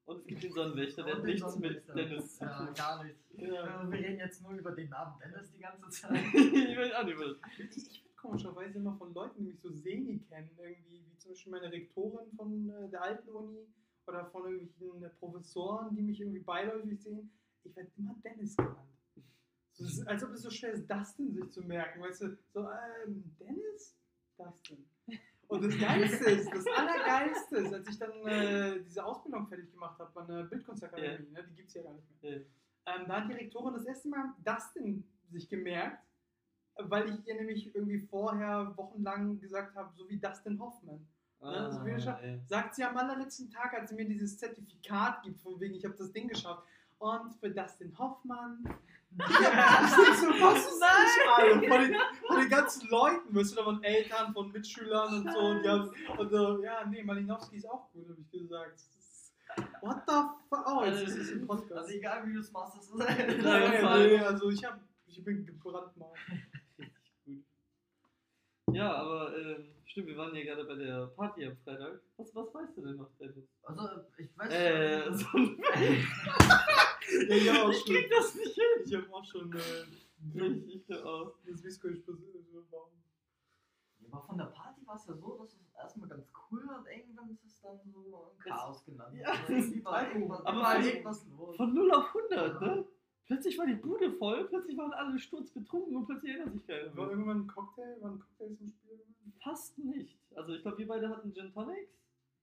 Und 0.06 0.18
es 0.22 0.26
gibt 0.26 0.42
den 0.44 0.52
Sonnenwächter, 0.54 1.04
der 1.04 1.16
hat 1.18 1.24
nichts 1.24 1.60
mit. 1.60 1.88
Dennis 1.96 2.38
zu 2.38 2.44
Ja, 2.46 2.58
tun. 2.66 2.74
gar 2.74 3.04
nichts. 3.04 3.20
Ja. 3.38 3.84
Äh, 3.84 3.92
Wir 3.92 4.00
reden 4.00 4.18
jetzt 4.20 4.42
nur 4.42 4.54
über 4.54 4.72
den 4.72 4.90
Namen 4.90 5.20
Dennis 5.20 5.52
die 5.52 5.60
ganze 5.60 5.90
Zeit. 5.90 6.12
ich 6.34 6.78
weiß 6.78 6.94
auch 6.94 7.04
nicht, 7.06 7.18
was. 7.20 7.38
Ich, 7.60 7.78
ich 7.78 8.04
werde 8.04 8.16
komischerweise 8.16 8.78
immer 8.80 8.96
von 8.98 9.14
Leuten, 9.14 9.38
die 9.38 9.52
mich 9.52 9.60
so 9.62 9.70
semi 9.70 10.18
kennen, 10.30 10.50
irgendwie, 10.58 11.06
wie 11.06 11.18
zum 11.18 11.32
Beispiel 11.32 11.52
meine 11.52 11.72
Rektorin 11.72 12.32
von 12.36 12.70
äh, 12.72 12.90
der 12.90 13.04
alten 13.04 13.30
Uni 13.30 13.68
oder 14.08 14.26
von 14.32 14.52
irgendwelchen 14.52 15.12
Professoren, 15.20 15.96
die 15.96 16.02
mich 16.02 16.20
irgendwie 16.20 16.40
beiläufig 16.40 17.00
sehen, 17.02 17.30
ich 17.64 17.76
werde 17.76 17.92
immer 17.98 18.16
Dennis 18.24 18.56
genannt. 18.56 18.78
Ist, 19.80 20.08
als 20.08 20.24
ob 20.24 20.32
es 20.32 20.42
so 20.42 20.50
schwer 20.50 20.74
ist, 20.74 20.90
Dustin 20.90 21.34
sich 21.34 21.52
zu 21.52 21.62
merken. 21.62 22.02
Weißt 22.02 22.22
du, 22.22 22.38
so, 22.54 22.68
ähm, 22.70 23.24
Dennis? 23.40 23.96
Dustin. 24.38 24.86
Und 25.48 25.64
das 25.64 25.80
Geilste 25.80 26.26
ist, 26.26 26.54
das 26.54 26.66
Allergeilste 26.76 27.58
ist, 27.58 27.74
als 27.74 27.88
ich 27.88 27.98
dann 27.98 28.12
äh, 28.28 28.84
diese 28.84 29.06
Ausbildung 29.06 29.48
fertig 29.48 29.72
gemacht 29.72 29.98
habe 30.00 30.20
an 30.20 30.28
der 30.28 30.44
Bildkunstakademie, 30.44 31.32
ne, 31.32 31.44
die 31.50 31.56
gibt 31.56 31.70
es 31.70 31.76
ja 31.76 31.84
gar 31.84 31.94
nicht 31.94 32.22
mehr. 32.22 32.32
Ja. 32.32 32.38
Ähm, 32.88 33.06
da 33.08 33.22
hat 33.22 33.30
die 33.30 33.34
Rektorin 33.34 33.74
das 33.74 33.86
erste 33.86 34.10
Mal 34.10 34.34
Dustin 34.44 35.06
sich 35.30 35.48
gemerkt, 35.48 36.04
weil 36.76 37.10
ich 37.10 37.28
ihr 37.28 37.36
nämlich 37.36 37.74
irgendwie 37.74 38.00
vorher 38.00 38.74
wochenlang 38.76 39.40
gesagt 39.40 39.76
habe, 39.76 39.94
so 39.96 40.10
wie 40.10 40.18
Dustin 40.18 40.60
Hoffman. 40.60 41.08
Ja, 41.40 41.68
das 41.68 41.84
will 41.84 41.98
ich 41.98 42.04
schon. 42.04 42.14
Ah, 42.14 42.26
ja. 42.26 42.40
Sagt 42.48 42.76
sie 42.76 42.84
am 42.84 42.98
allerletzten 42.98 43.50
Tag, 43.50 43.74
als 43.74 43.90
sie 43.90 43.96
mir 43.96 44.08
dieses 44.08 44.38
Zertifikat 44.38 45.24
gibt, 45.24 45.40
von 45.40 45.60
wegen, 45.60 45.76
ich 45.76 45.86
habe 45.86 45.96
das 45.96 46.12
Ding 46.12 46.28
geschafft. 46.28 46.64
Und 46.98 47.36
für 47.36 47.52
Dustin 47.52 47.98
Hoffmann. 47.98 48.64
Ich 49.20 49.96
denk 49.96 50.16
so, 50.16 50.28
was 50.42 50.60
ist 50.60 50.80
das 50.80 51.38
alle? 51.38 51.54
Von 51.68 51.82
den, 51.82 51.96
von 52.28 52.40
den 52.40 52.50
ganzen 52.50 52.88
Leuten, 52.90 53.36
weißt 53.36 53.52
du, 53.52 53.56
da 53.56 53.66
waren 53.66 53.84
Eltern 53.84 54.34
von 54.34 54.52
Mitschülern 54.52 55.14
und 55.14 55.32
so. 55.32 55.40
Und, 55.40 55.64
die 55.64 55.70
haben, 55.70 55.92
und 56.18 56.30
so, 56.30 56.64
ja, 56.64 56.86
nee, 56.86 57.04
Malinowski 57.04 57.58
ist 57.58 57.70
auch 57.70 57.92
gut, 57.92 58.08
habe 58.10 58.22
ich 58.22 58.32
gesagt. 58.32 58.82
What 59.82 60.04
the 60.08 60.14
fuck? 60.50 60.66
Oh, 60.68 60.84
jetzt 60.84 61.02
ist 61.04 61.16
es 61.16 61.32
im 61.32 61.48
Podcast. 61.48 61.82
Also 61.82 61.94
egal 61.94 62.28
wie 62.28 62.34
du 62.34 62.40
es 62.40 62.52
machst, 62.52 62.78
das 62.78 62.90
ist 62.90 63.44
ja, 63.44 63.68
nee, 63.70 63.80
voll. 63.80 64.26
also 64.26 64.50
ich, 64.50 64.64
hab, 64.64 64.80
ich 65.08 65.24
bin. 65.24 65.38
Richtig 65.38 65.60
gut. 65.60 65.74
Ja, 68.72 68.94
aber 68.96 69.36
ähm, 69.38 69.70
stimmt, 69.86 70.08
wir 70.08 70.18
waren 70.18 70.36
ja 70.36 70.44
gerade 70.44 70.66
bei 70.66 70.76
der 70.76 71.08
Party 71.08 71.46
am 71.46 71.56
Freitag. 71.58 72.02
Was, 72.18 72.36
was 72.36 72.54
weißt 72.54 72.78
du 72.78 72.82
denn 72.82 72.98
noch, 72.98 73.10
Dennis? 73.20 73.46
Also, 73.64 73.82
ich 74.18 74.38
weiß 74.38 74.52
Äh, 74.54 75.14
so, 75.14 75.28
Ja, 77.30 77.36
ja, 77.38 77.64
auch 77.64 77.70
ich 77.72 77.78
schon. 77.78 77.96
krieg 77.96 78.10
das 78.12 78.36
nicht 78.36 78.54
hin. 78.56 78.64
Ich 78.86 78.94
habe 78.96 79.14
auch 79.14 79.24
schon 79.24 79.54
äh, 79.54 80.40
Richtig 80.40 80.92
aus. 81.04 81.34
das 81.50 81.64
Visco 81.64 81.88
war. 81.88 82.90
Aber 84.12 84.22
von 84.24 84.38
der 84.38 84.46
Party 84.46 84.86
war 84.86 84.96
es 84.96 85.08
ja 85.08 85.16
so, 85.16 85.38
dass 85.38 85.54
es 85.54 85.74
erstmal 85.74 86.10
ganz 86.10 86.28
cool 86.52 86.62
und 86.64 86.88
irgendwann 86.88 87.30
ist 87.30 87.44
es 87.46 87.62
dann 87.62 87.80
so 87.86 88.34
ein 88.38 88.40
Chaos 88.40 88.84
gelandet. 88.86 89.22
Ja, 89.22 89.32
Also 89.32 89.54
war 89.86 90.08
irgendwas, 90.12 90.46
aber 90.46 90.58
überall 90.60 90.82
von- 90.82 90.90
irgendwas 90.92 91.26
los. 91.38 91.56
Von 91.58 91.74
0 91.74 91.92
auf 91.92 92.06
100, 92.16 92.62
ne? 92.62 92.86
Plötzlich 93.28 93.58
war 93.58 93.66
die 93.66 93.76
Bude 93.76 94.12
voll, 94.14 94.46
plötzlich 94.48 94.78
waren 94.78 94.94
alle 94.94 95.20
sturzbetrunken 95.20 95.96
und 95.98 96.06
plötzlich 96.06 96.32
erinnert 96.32 96.54
sich 96.54 96.66
keiner 96.66 96.96
War 96.96 97.06
mehr. 97.06 97.12
irgendwann 97.12 97.42
ein 97.42 97.48
Cocktail? 97.48 97.98
Waren 98.02 98.20
Cocktails 98.20 98.62
im 98.62 98.68
Spiel? 98.72 99.00
Fast 99.44 99.78
nicht. 99.78 100.18
Also 100.36 100.54
ich 100.54 100.62
glaube, 100.62 100.78
wir 100.78 100.88
beide 100.88 101.10
hatten 101.10 101.34
Gin 101.34 101.52
Tonics. 101.54 101.92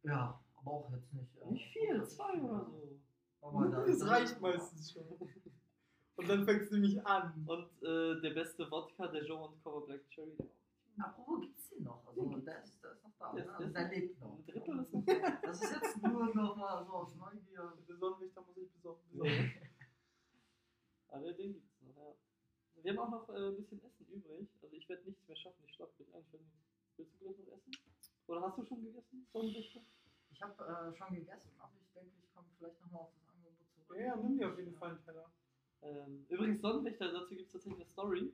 Ja, 0.02 0.38
aber 0.56 0.70
auch 0.70 0.90
jetzt 0.92 1.12
nicht. 1.14 1.36
äh, 1.40 1.50
Nicht 1.50 1.72
viel, 1.72 2.04
zwei 2.06 2.34
oder 2.42 2.64
so. 2.66 2.98
Aber 3.40 3.66
da- 3.68 3.84
Das 3.86 3.98
da- 3.98 4.06
reicht 4.06 4.40
meistens 4.40 4.92
schon. 4.92 5.04
Und 6.16 6.28
dann 6.28 6.44
fängst 6.44 6.70
du 6.70 6.74
nämlich 6.76 7.04
an. 7.06 7.44
Und 7.46 7.66
äh, 7.82 8.20
der 8.20 8.30
beste 8.34 8.70
Wodka, 8.70 9.06
der 9.08 9.24
Joe 9.24 9.48
und 9.48 9.62
Cover 9.64 9.86
Black 9.86 10.08
Cherry. 10.10 10.36
Apropos 10.98 11.40
gibt's 11.40 11.68
den 11.70 11.82
noch? 11.82 12.06
Also 12.06 12.28
Den 12.28 12.44
der 12.44 12.62
ist, 12.62 12.80
der 12.84 12.92
ist 12.92 13.02
noch 13.02 13.10
da. 13.18 13.32
Der 13.32 13.44
ne? 13.46 13.50
ist- 13.50 13.58
Also 13.58 13.72
der 13.72 13.88
lebt 13.88 14.20
noch. 14.20 14.36
Ein 14.38 14.44
Drittel 14.46 14.78
ist 14.80 14.92
noch 14.92 15.04
Das 15.42 15.62
ist 15.62 15.72
jetzt 15.82 16.02
nur 16.02 16.34
noch 16.34 16.56
mal 16.56 16.84
so 16.84 16.92
aus 16.92 17.14
Neugier. 17.16 17.72
Der 17.88 17.96
Sonnenwächter 17.96 18.42
muss 18.42 18.56
ich 18.58 18.70
besorgen. 18.70 19.00
Nee. 19.12 19.50
Aber 21.14 21.32
den 21.32 21.52
gibt's 21.54 21.80
noch, 21.82 21.96
ja. 21.96 22.14
Wir 22.82 22.90
haben 22.92 22.98
auch 22.98 23.10
noch 23.10 23.28
äh, 23.34 23.48
ein 23.48 23.56
bisschen 23.56 23.80
Essen 23.84 24.06
übrig. 24.12 24.48
Also 24.62 24.74
ich 24.76 24.88
werde 24.88 25.04
nichts 25.04 25.26
mehr 25.28 25.36
schaffen, 25.36 25.62
ich 25.66 25.74
schlafe 25.74 25.92
mich 25.98 26.12
ein. 26.14 26.24
Willst 26.96 27.14
du 27.14 27.18
gleich 27.24 27.38
noch 27.38 27.54
essen? 27.56 27.72
Oder 28.26 28.40
hast 28.42 28.58
du 28.58 28.64
schon 28.66 28.82
gegessen? 28.84 29.26
Ich 30.32 30.42
habe 30.42 30.64
äh, 30.64 30.96
schon 30.96 31.14
gegessen, 31.14 31.50
aber 31.58 31.72
ich 31.80 31.92
denke, 31.94 32.10
ich 32.20 32.34
komme 32.34 32.48
vielleicht 32.58 32.80
nochmal 32.80 33.02
auf 33.02 33.12
das 33.14 33.28
Angebot 33.32 33.54
zurück. 33.74 33.98
Ja, 33.98 34.06
ja, 34.06 34.16
nimm 34.16 34.36
dir 34.38 34.48
auf 34.50 34.58
jeden 34.58 34.74
Fall 34.74 34.90
einen 34.90 35.04
Teller. 35.04 35.30
Ähm, 35.82 36.26
übrigens, 36.28 36.60
Sonnenwächter, 36.60 37.12
dazu 37.12 37.28
gibt 37.34 37.46
es 37.46 37.52
tatsächlich 37.52 37.80
eine 37.82 37.90
Story. 37.92 38.32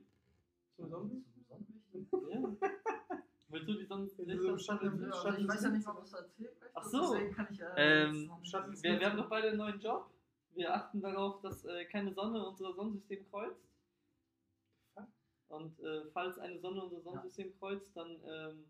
Zum 0.75 0.89
Sonnenwächter? 0.89 1.57
Zum 1.91 2.05
Sonnenwächter? 2.09 2.67
Ja. 2.71 3.23
Willst 3.49 3.67
du 3.67 3.73
die 3.73 3.85
Sonnenwächter? 3.85 4.59
Schatten- 4.59 5.03
Also, 5.03 5.21
Schatten 5.27 5.41
ich 5.43 5.47
weiß 5.49 5.63
ja 5.63 5.69
nicht 5.69 5.85
mal, 5.85 5.95
was 5.97 6.09
du 6.11 6.17
erzählt 6.17 6.59
möchtest, 6.59 6.71
Ach 6.77 6.83
so. 6.85 7.13
deswegen 7.13 7.35
kann 7.35 7.47
ich 7.51 7.59
äh, 7.61 7.65
Ähm, 8.05 8.31
Schatten 8.43 8.83
Wir, 8.83 8.99
wir 8.99 9.09
haben 9.09 9.17
doch 9.17 9.29
beide 9.29 9.49
einen 9.49 9.57
neuen 9.57 9.79
Job. 9.79 10.09
Wir 10.53 10.73
achten 10.73 11.01
darauf, 11.01 11.41
dass 11.41 11.65
äh, 11.65 11.85
keine 11.85 12.13
Sonne 12.13 12.45
unser 12.45 12.73
Sonnensystem 12.73 13.25
kreuzt. 13.29 13.61
Und 15.47 15.79
äh, 15.81 16.05
falls 16.13 16.39
eine 16.39 16.59
Sonne 16.59 16.83
unser 16.83 17.01
Sonnensystem 17.01 17.53
kreuzt, 17.59 17.95
dann 17.95 18.09
ähm, 18.25 18.65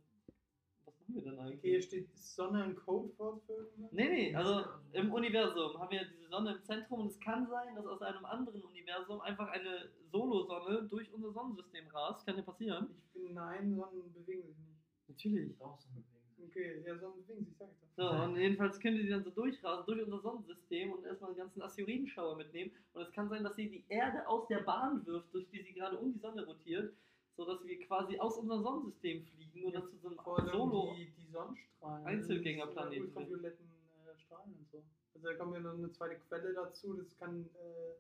was 0.86 1.00
machen 1.00 1.16
wir 1.16 1.22
dann 1.22 1.40
eigentlich? 1.40 1.60
Okay, 1.60 1.70
hier 1.70 1.82
steht 1.82 2.18
Sonne 2.18 2.64
ein 2.64 2.76
Codewort 2.76 3.44
für 3.46 3.54
irgendwas? 3.54 3.92
Nee, 3.92 4.10
nee, 4.10 4.36
also 4.36 4.66
im 4.94 5.14
Universum 5.14 5.80
haben 5.80 5.92
wir 5.92 6.06
diese 6.06 6.28
Sonne 6.30 6.56
im 6.56 6.64
Zentrum 6.64 7.02
und 7.02 7.08
es 7.08 7.20
kann 7.20 7.48
sein, 7.48 7.76
dass 7.76 7.86
aus 7.86 8.02
einem 8.02 8.26
anderen 8.26 8.64
Universum 8.64 9.22
einfach 9.22 9.50
eine 9.50 9.92
Solosonne 10.12 10.88
durch 10.90 11.14
unser 11.14 11.32
Sonnensystem 11.32 11.88
rast. 11.90 12.26
Kann 12.26 12.38
ja 12.38 12.44
passieren. 12.44 12.96
Ich 12.98 13.14
bin 13.14 13.34
nein, 13.34 13.76
Sonnen 13.76 14.12
bewegen 14.14 14.48
sich 14.48 14.58
nicht. 14.58 14.82
Natürlich. 15.08 15.52
Ist 15.52 15.62
auch 15.62 15.78
so 15.80 15.88
eine 15.90 16.02
Bewegung. 16.02 16.21
Okay, 16.48 16.84
ja, 16.86 16.98
Sonnen 16.98 17.22
bewegen 17.22 17.46
sich, 17.46 17.56
sag 17.58 17.70
ich 17.72 17.80
doch. 17.96 18.18
So, 18.18 18.24
und 18.24 18.36
jedenfalls 18.38 18.80
können 18.80 18.98
die 18.98 19.10
dann 19.10 19.24
so 19.24 19.30
durchrasen 19.30 19.86
durch 19.86 20.04
unser 20.04 20.20
Sonnensystem 20.20 20.92
und 20.92 21.06
erstmal 21.06 21.32
den 21.32 21.38
ganzen 21.38 21.62
Asteroidenschauer 21.62 22.36
mitnehmen. 22.38 22.72
Und 22.94 23.02
es 23.04 23.12
kann 23.12 23.30
sein, 23.30 23.44
dass 23.44 23.56
sie 23.56 23.70
die 23.70 23.86
Erde 23.90 24.28
aus 24.28 24.48
der 24.48 24.60
Bahn 24.60 25.06
wirft, 25.06 25.34
durch 25.34 25.48
die 25.50 25.62
sie 25.62 25.74
gerade 25.74 25.98
um 25.98 26.14
die 26.14 26.20
Sonne 26.20 26.46
rotiert, 26.46 26.94
sodass 27.38 27.64
wir 27.66 27.80
quasi 27.86 28.18
aus 28.20 28.38
unserem 28.38 28.64
Sonnensystem 28.64 29.24
fliegen 29.24 29.66
und 29.66 29.74
Ja, 29.74 29.82
zu 29.86 29.98
so 29.98 30.08
einem 30.10 30.50
Solo. 30.50 30.94
die, 30.98 31.12
die 31.12 31.28
Sonnenstrahlen. 31.32 32.06
Einzelgängerplaneten. 32.06 33.06
Ultravioletten 33.08 33.66
äh, 33.66 34.20
Strahlen 34.20 34.56
und 34.58 34.70
so. 34.72 34.84
Also 35.14 35.28
da 35.28 35.34
kommt 35.36 35.54
ja 35.54 35.60
noch 35.60 35.74
eine 35.74 35.92
zweite 35.92 36.20
Quelle 36.28 36.54
dazu. 36.54 36.94
Das 36.94 37.18
kann 37.18 37.46
äh, 37.56 37.94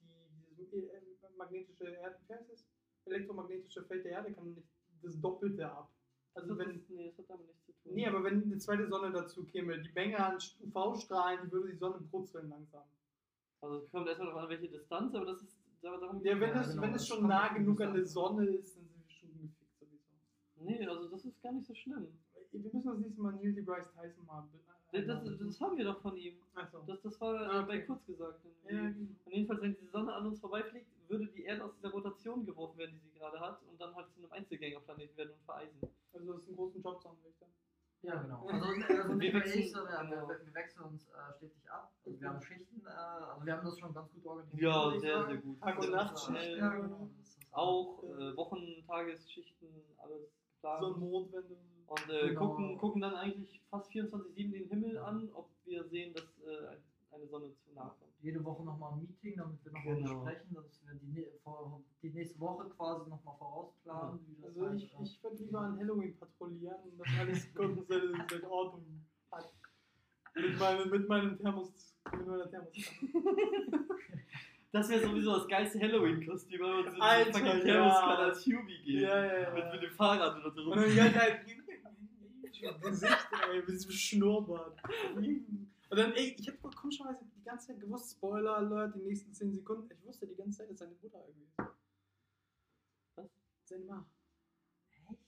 die, 0.00 0.54
dieses 0.56 0.88
äh, 0.88 1.00
magnetische 1.36 1.84
wie 1.86 2.04
heißt 2.04 2.50
das? 2.50 2.64
elektromagnetische 3.06 3.84
Feld 3.84 4.04
der 4.04 4.12
Erde 4.12 4.32
kann 4.32 4.52
nicht 4.54 4.66
das 5.02 5.20
Doppelte 5.20 5.70
ab. 5.70 5.90
Also 6.36 6.54
das 6.54 6.58
wenn, 6.66 6.76
ist, 6.76 6.90
nee, 6.90 7.06
das 7.08 7.18
hat 7.18 7.30
damit 7.30 7.46
nichts 7.46 7.64
zu 7.66 7.72
tun. 7.72 7.94
nee, 7.94 8.06
aber 8.06 8.22
wenn 8.24 8.42
eine 8.42 8.58
zweite 8.58 8.86
Sonne 8.88 9.10
dazu 9.10 9.44
käme, 9.44 9.78
die 9.80 9.90
Menge 9.94 10.18
an 10.24 10.36
UV-Strahlen, 10.60 11.40
die 11.46 11.52
würde 11.52 11.70
die 11.70 11.76
Sonne 11.76 11.98
brutzeln 12.10 12.48
langsam. 12.50 12.82
Also 13.62 13.78
es 13.78 13.90
kommt 13.90 14.06
erstmal 14.06 14.32
noch 14.32 14.40
an, 14.42 14.48
welche 14.48 14.68
Distanz, 14.68 15.14
aber 15.14 15.26
das 15.26 15.42
ist. 15.42 15.58
da- 15.82 15.96
Darum 15.96 16.22
Ja, 16.24 16.38
wenn, 16.38 16.50
Ja, 16.50 16.60
es, 16.60 16.70
genau, 16.70 16.82
wenn 16.82 16.94
es 16.94 17.06
schon 17.08 17.26
nah 17.26 17.48
die 17.48 17.54
genug 17.60 17.80
an 17.80 17.94
der. 17.94 18.06
Sonne 18.06 18.44
ist, 18.46 18.76
dann 18.76 18.84
sind 18.84 19.08
wir 19.08 19.14
schon 19.14 19.30
gefickt 19.40 19.78
sowieso. 19.78 20.14
Nee, 20.56 20.86
also 20.86 21.08
das 21.08 21.24
ist 21.24 21.42
gar 21.42 21.52
nicht 21.52 21.66
so 21.66 21.74
schlimm. 21.74 22.06
Wir 22.52 22.60
müssen 22.60 22.84
das 22.84 22.98
nächste 22.98 23.20
Mal 23.22 23.32
Neil 23.34 23.52
deGrasse 23.54 23.90
Tyson 23.94 24.26
mal 24.26 24.42
be- 24.52 24.58
Das, 24.92 25.06
das, 25.06 25.38
das 25.38 25.60
haben 25.60 25.76
wir 25.76 25.84
doch 25.84 26.00
von 26.00 26.16
ihm. 26.16 26.34
Achso. 26.54 26.82
Das, 26.86 27.00
das 27.02 27.20
war 27.20 27.34
äh, 27.34 27.46
Ah, 27.46 27.62
bei 27.62 27.76
okay. 27.78 27.86
kurz 27.86 28.06
gesagt. 28.06 28.40
Ja, 28.64 28.70
genau. 28.70 28.86
Und 29.24 29.32
jedenfalls, 29.32 29.60
wenn 29.62 29.74
diese 29.74 29.90
Sonne 29.90 30.12
an 30.14 30.26
uns 30.26 30.38
vorbeifliegt, 30.40 30.86
würde 31.08 31.26
die 31.28 31.44
Erde 31.44 31.64
aus 31.64 31.74
dieser 31.76 31.90
Rotation 31.90 32.44
geworfen 32.46 32.78
werden, 32.78 33.00
die 33.02 33.08
sie 33.10 33.18
gerade 33.18 33.38
hat, 33.40 33.60
und 33.62 33.80
dann 33.80 33.94
halt 33.94 34.10
zu 34.12 34.18
einem 34.20 34.32
Einzelgängerplaneten 34.32 35.16
werden 35.16 35.32
und 35.32 35.44
vereisen. 35.44 35.80
Also 36.12 36.32
das 36.32 36.42
ist 36.42 36.48
ein 36.48 36.56
großen 36.56 36.82
Job, 36.82 37.02
Sonnenwächter. 37.02 37.46
Ja, 38.02 38.22
genau. 38.22 38.46
Also, 38.46 38.66
also 38.66 39.20
Wir 39.20 39.32
wechseln- 39.34 39.68
so, 39.68 39.80
wir, 39.80 39.98
genau. 40.10 40.28
wir, 40.28 40.46
wir 40.46 40.54
wechseln 40.54 40.84
uns 40.84 41.08
äh, 41.08 41.36
stetig 41.38 41.70
ab. 41.70 41.92
Also 42.04 42.20
wir 42.20 42.28
haben 42.28 42.42
Schichten, 42.42 42.86
äh, 42.86 42.88
also 42.90 43.46
wir 43.46 43.52
haben 43.56 43.64
das 43.64 43.78
schon 43.78 43.94
ganz 43.94 44.12
gut 44.12 44.26
organisiert. 44.26 44.62
Ja, 44.62 44.92
ich 44.94 45.00
sehr, 45.00 45.16
sagen. 45.18 45.28
sehr 45.32 45.40
gut. 45.42 45.60
Tag- 45.60 45.78
und 45.80 45.90
Nachtschicht. 45.90 46.36
äh, 46.38 46.58
Ja, 46.58 46.68
genau. 46.76 47.08
Ist 47.20 47.38
Auch 47.52 48.02
äh, 48.04 48.36
Wochen, 48.36 48.84
Tagesschichten, 48.86 49.68
alles 49.98 50.22
geplant. 50.54 50.80
So 50.82 50.94
ein 50.94 51.00
Mondwende. 51.00 51.56
Und 51.86 52.10
äh, 52.10 52.28
Genau. 52.28 52.40
gucken, 52.48 52.78
gucken 52.78 53.00
dann 53.00 53.14
eigentlich 53.14 53.60
fast 53.70 53.90
24-7 53.90 54.34
den 54.52 54.68
Himmel 54.68 54.98
an, 54.98 55.28
ob 55.32 55.48
wir 55.64 55.84
sehen, 55.88 56.12
dass 56.14 56.24
äh, 56.44 56.76
eine 57.14 57.26
Sonne 57.28 57.52
zu 57.64 57.72
nahe 57.74 57.90
kommt. 57.98 58.05
Jede 58.26 58.44
Woche 58.44 58.64
nochmal 58.64 58.92
ein 58.94 59.00
Meeting, 59.00 59.36
damit 59.36 59.64
wir 59.64 59.72
nochmal 59.72 59.94
Genau. 59.96 60.24
besprechen, 60.24 60.54
dass 60.54 60.80
wir 60.84 60.94
die, 61.00 61.12
ne- 61.20 61.26
vor, 61.44 61.80
die 62.02 62.10
nächste 62.10 62.40
Woche 62.40 62.68
quasi 62.70 63.08
nochmal 63.08 63.34
vorausplanen. 63.38 64.18
Wie 64.26 64.34
das 64.42 64.48
Also 64.50 64.66
halt, 64.66 64.82
ich, 64.82 64.92
äh, 64.92 65.02
ich 65.04 65.22
würde 65.22 65.36
lieber 65.36 65.60
an 65.60 65.78
Halloween 65.78 66.16
patrouillieren 66.18 66.76
und 66.84 66.98
das 66.98 67.08
alles 67.20 67.54
kurz 67.54 67.88
seine, 67.88 68.26
seine 68.30 68.50
Ordnung 68.50 68.84
hat. 69.30 69.52
Mit 70.34 70.58
meinem, 70.58 70.90
mit 70.90 71.08
meinem 71.08 71.38
Thermos, 71.38 71.72
mit 72.12 72.26
meiner 72.26 72.50
Thermoskanne. 72.50 73.12
Das 74.72 74.88
wäre 74.90 75.00
sowieso 75.00 75.36
das 75.38 75.48
geilste 75.48 75.80
Halloween-Kostüm, 75.80 76.60
wenn 76.60 76.84
man 76.84 76.94
so 76.96 77.00
Alter, 77.00 77.32
fucking 77.32 77.46
ja. 77.46 77.60
Thermoskanne 77.60 78.18
als 78.18 78.44
Hubie 78.44 78.82
geht. 78.84 79.00
Ja, 79.02 79.24
ja, 79.24 79.38
ja. 79.42 79.54
Mit, 79.54 79.72
mit 79.72 79.82
dem 79.84 79.90
Fahrrad 79.96 80.36
oder 80.36 80.50
so. 80.50 80.70
Und 80.70 80.76
dann 80.76 81.14
Zeit 81.14 81.46
Gesicht, 82.82 83.28
ey, 83.48 83.58
mit 83.60 83.68
diesem 83.68 83.90
Schnurrbart. 83.92 84.76
Und 85.88 85.98
dann, 85.98 86.12
ey, 86.14 86.34
ich 86.38 86.48
hab 86.48 86.60
komischerweise 86.74 87.24
die 87.36 87.44
ganze 87.44 87.68
Zeit 87.68 87.80
gewusst, 87.80 88.10
Spoiler 88.16 88.56
Alert, 88.56 88.94
die 88.96 89.00
nächsten 89.02 89.32
10 89.32 89.52
Sekunden, 89.52 89.88
ich 89.92 90.04
wusste 90.04 90.26
die 90.26 90.34
ganze 90.34 90.58
Zeit, 90.58 90.70
dass 90.70 90.78
seine 90.78 90.94
Mutter 91.00 91.24
irgendwie 91.26 91.46
ist. 91.46 91.68
Was? 93.16 93.30
Seine 93.64 93.84
Ma. 93.84 94.06
Echt? 95.10 95.20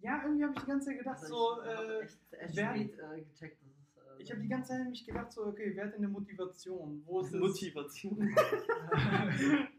Ja, 0.00 0.22
irgendwie 0.22 0.44
habe 0.44 0.54
ich 0.56 0.60
die 0.62 0.66
ganze 0.66 0.86
Zeit 0.88 0.98
gedacht, 0.98 1.18
Also 1.22 1.34
so, 1.34 1.62
ich 1.62 1.68
hab 1.68 1.84
äh, 1.84 2.00
echt 2.00 2.56
wer- 2.56 2.74
spät 2.76 2.98
äh, 2.98 3.22
gecheckt, 3.24 3.62
dass 3.62 3.68
es. 3.70 3.96
Äh, 4.18 4.22
ich 4.22 4.30
habe 4.30 4.40
die 4.40 4.48
ganze 4.48 4.68
Zeit 4.70 4.80
nämlich 4.82 5.04
gedacht, 5.06 5.32
so, 5.32 5.44
okay, 5.46 5.72
wer 5.74 5.84
hat 5.84 5.92
denn 5.92 5.98
eine 6.04 6.08
Motivation? 6.08 7.02
Wo 7.04 7.20
ist 7.20 7.32
das? 7.34 7.40
Motivation. 7.40 8.18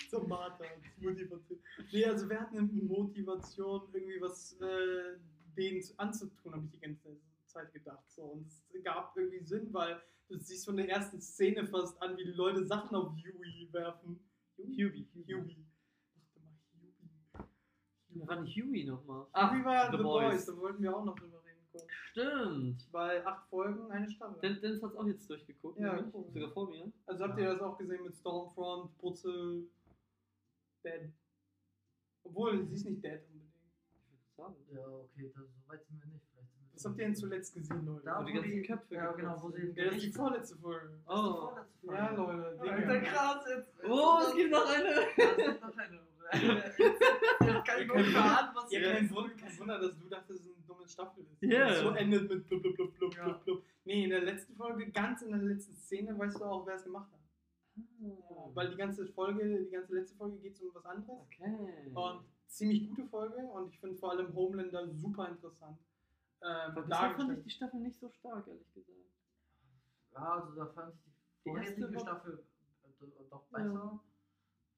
Zum 0.09 0.29
Martha, 0.29 0.65
Motivation. 0.97 1.59
Nee, 1.91 2.05
also 2.05 2.29
wir 2.29 2.39
hatten 2.39 2.57
eine 2.59 2.67
Motivation, 2.67 3.81
irgendwie 3.91 4.21
was 4.21 4.53
äh, 4.61 5.17
denen 5.57 5.83
anzutun, 5.97 6.53
habe 6.53 6.65
ich 6.65 6.71
die 6.71 6.79
ganze 6.79 7.03
Zeit 7.03 7.17
Zeit 7.47 7.73
gedacht. 7.73 8.03
So. 8.11 8.23
Und 8.23 8.45
es 8.45 8.61
gab 8.83 9.15
irgendwie 9.17 9.43
Sinn, 9.43 9.73
weil 9.73 9.99
du 10.29 10.37
siehst 10.39 10.65
von 10.65 10.77
der 10.77 10.89
ersten 10.89 11.21
Szene 11.21 11.65
fast 11.67 12.01
an, 12.01 12.17
wie 12.17 12.25
die 12.25 12.31
Leute 12.31 12.65
Sachen 12.65 12.95
auf 12.95 13.11
Huey 13.13 13.67
werfen. 13.71 14.19
Huey. 14.57 15.07
Huey. 15.15 15.65
Dachte 16.15 16.39
mal, 16.41 16.53
Huey. 16.73 16.93
Wer 18.09 18.27
war 18.27 18.35
denn 18.37 18.45
Huey 18.45 18.83
nochmal? 18.85 19.25
Huey 19.33 19.63
war 19.65 19.91
The 19.91 19.97
The, 19.97 20.03
Boys. 20.03 20.31
Boys. 20.31 20.45
da 20.45 20.57
wollten 20.57 20.83
wir 20.83 20.95
auch 20.97 21.05
noch 21.05 21.15
drüber 21.15 21.43
reden. 21.45 21.61
kurz. 21.71 21.85
Stimmt. 22.11 22.87
Weil 22.91 23.25
acht 23.25 23.47
Folgen, 23.49 23.91
eine 23.91 24.09
Staffel. 24.09 24.39
Den, 24.41 24.61
Dennis 24.61 24.81
hat's 24.81 24.95
auch 24.95 25.05
jetzt 25.07 25.29
durchgeguckt. 25.29 25.79
Ja, 25.79 26.03
cool. 26.13 26.25
Sogar 26.33 26.51
vor 26.51 26.69
mir. 26.69 26.91
also 27.05 27.23
habt 27.23 27.39
ihr 27.39 27.45
das 27.53 27.61
auch 27.61 27.77
gesehen 27.77 28.03
mit 28.03 28.15
Stormfront, 28.15 28.97
Putzel, 28.97 29.69
Dead? 30.83 31.11
Obwohl, 32.23 32.65
sie 32.65 32.73
ist 32.73 32.85
nicht 32.85 33.03
dead 33.03 33.21
unbedingt. 33.31 33.53
Ich 33.93 34.11
würde 34.11 34.25
sagen. 34.35 34.55
Ja, 34.71 34.85
okay, 34.87 35.31
da, 35.33 35.41
so 35.41 35.67
weit 35.69 35.85
sind 35.85 35.99
wir 36.01 36.07
nicht. 36.07 36.25
Vielleicht 36.31 36.49
sind 36.51 36.61
wir 36.65 36.73
Was 36.73 36.76
habt 36.87 36.99
ihr 36.99 37.05
denn 37.05 37.15
zuletzt 37.15 37.53
gesehen, 37.53 37.85
Leute? 37.85 38.05
Da, 38.05 38.21
Wo 38.21 38.25
die 38.25 38.33
ganzen 38.33 38.63
Köpfe 38.63 38.95
Ja, 38.95 39.11
genau, 39.11 39.41
wo 39.41 39.49
sie 39.51 39.73
ja, 39.75 39.85
das 39.85 39.95
ist 39.95 40.03
die 40.05 40.11
vorletzte 40.11 40.55
Folge. 40.57 40.89
Oh. 41.07 41.49
Ja, 41.83 42.11
Leute. 42.11 42.57
Digga. 42.61 42.71
Alter, 42.73 42.99
krass 43.01 43.45
jetzt. 43.49 43.73
Oh, 43.87 44.19
es 44.27 44.35
gibt 44.35 44.51
noch 44.51 44.65
eine. 44.67 44.89
Es 44.89 45.35
gibt 45.37 45.61
noch 45.61 45.77
eine. 45.77 45.99
Kann 46.29 46.41
ich 46.41 47.47
Ja, 47.47 47.85
nur 47.85 47.95
kein 47.95 48.05
verraten, 48.05 48.55
was 48.55 48.71
Ja, 48.71 48.79
jetzt 48.79 48.93
kein 48.93 49.09
Wunder, 49.11 49.29
kein 49.35 49.59
Wunder, 49.59 49.79
dass 49.79 49.97
du 49.97 50.07
dachtest, 50.09 50.39
es 50.41 50.45
ist 50.47 50.55
eine 50.57 50.65
dumme 50.67 50.87
Staffel 50.87 51.23
ist. 51.23 51.43
Und 51.43 51.75
So 51.83 51.89
endet 51.95 52.29
mit 52.29 52.47
blub, 52.47 52.61
blub, 52.61 52.75
blub, 52.75 52.97
blub, 52.97 53.15
Ja. 53.15 53.23
blub, 53.23 53.43
blub. 53.45 53.63
Nee, 53.85 54.03
in 54.03 54.09
der 54.09 54.21
letzten 54.21 54.55
Folge, 54.55 54.91
ganz 54.91 55.21
in 55.21 55.31
der 55.31 55.41
letzten 55.41 55.75
Szene, 55.77 56.17
weißt 56.17 56.39
du 56.39 56.43
auch, 56.43 56.65
wer 56.65 56.75
es 56.75 56.83
gemacht 56.83 57.09
hat. 57.11 57.19
Ah. 58.03 58.49
Weil 58.53 58.69
die 58.71 58.75
ganze 58.75 59.05
Folge, 59.07 59.63
die 59.65 59.69
ganze 59.71 59.93
letzte 59.95 60.17
Folge 60.17 60.37
geht 60.37 60.59
um 60.61 60.73
was 60.73 60.85
anderes. 60.85 61.17
Okay. 61.21 61.91
Und 61.93 62.21
ziemlich 62.47 62.89
gute 62.89 63.05
Folge 63.05 63.37
und 63.37 63.69
ich 63.69 63.79
finde 63.79 63.95
vor 63.97 64.11
allem 64.11 64.33
Homelander 64.33 64.87
super 64.89 65.29
interessant. 65.29 65.77
Ähm, 66.41 66.71
Aber 66.71 66.81
bisher 66.83 67.15
fand 67.15 67.37
ich 67.37 67.43
die 67.43 67.49
Staffel 67.49 67.79
nicht 67.79 67.99
so 67.99 68.09
stark, 68.09 68.47
ehrlich 68.47 68.73
gesagt. 68.73 68.97
Ja, 70.13 70.33
also 70.41 70.55
da 70.55 70.65
fand 70.67 70.93
ich 70.93 70.99
die 71.03 71.49
vorherige 71.49 71.99
Staffel 71.99 72.43
äh, 72.83 72.89
do- 72.99 73.25
doch 73.29 73.45
Ja. 73.51 73.57
besser. 73.57 73.99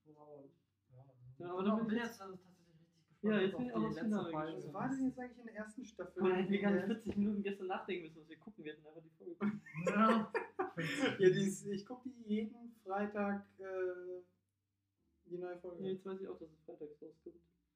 Wow. 0.06 0.44
Ja, 0.90 1.46
Ja, 1.46 1.52
aber 1.52 1.60
aber 1.60 1.64
da 1.64 1.78
ich 1.82 1.88
bin 1.88 1.98
ich- 1.98 2.04
jetzt 2.04 2.22
also 2.22 2.36
tatsächlich 2.36 2.68
richtig 2.70 3.08
gespannt. 3.08 3.22
Ja, 3.22 3.40
jetzt 3.42 3.58
bin 3.58 3.66
ich 3.66 3.72
die 3.72 3.74
auch 3.78 3.84
aufs 3.86 3.96
letzte 3.96 4.10
Finale. 4.10 4.58
Was 4.58 4.74
war 4.74 4.90
denn 4.90 5.06
jetzt 5.06 5.20
eigentlich 5.20 5.38
in 5.40 5.46
der 5.46 5.56
ersten 5.56 5.86
Staffel? 5.86 6.24
Man 6.24 6.36
hätten 6.36 6.52
wir 6.52 6.62
gar 6.62 6.72
nicht 6.72 6.82
Ja, 6.82 6.88
40 6.88 7.18
Minuten 7.18 7.44
gestern 7.44 7.68
nachdenken 7.68 8.04
müssen, 8.06 8.22
was 8.22 8.30
wir 8.30 8.38
gucken. 8.38 8.64
Wir 8.64 8.74
hätten 8.74 8.88
einfach 8.88 9.02
die 9.02 9.10
Folge. 9.10 9.62
Ja. 9.86 10.32
Ja, 11.20 11.30
die 11.30 11.48
ist, 11.48 11.66
ich 11.68 11.86
gucke 11.86 12.10
die 12.10 12.24
jeden 12.36 12.74
Freitag 12.86 13.46
äh, 13.60 14.22
die 15.26 15.38
neue 15.38 15.58
Folge. 15.60 15.84
Nee, 15.84 15.92
jetzt 15.92 16.06
weiß 16.06 16.22
ich 16.22 16.28
auch, 16.28 16.40
dass 16.40 16.50
es 16.50 16.60
freitags 16.66 17.02
rauskommt. 17.02 17.36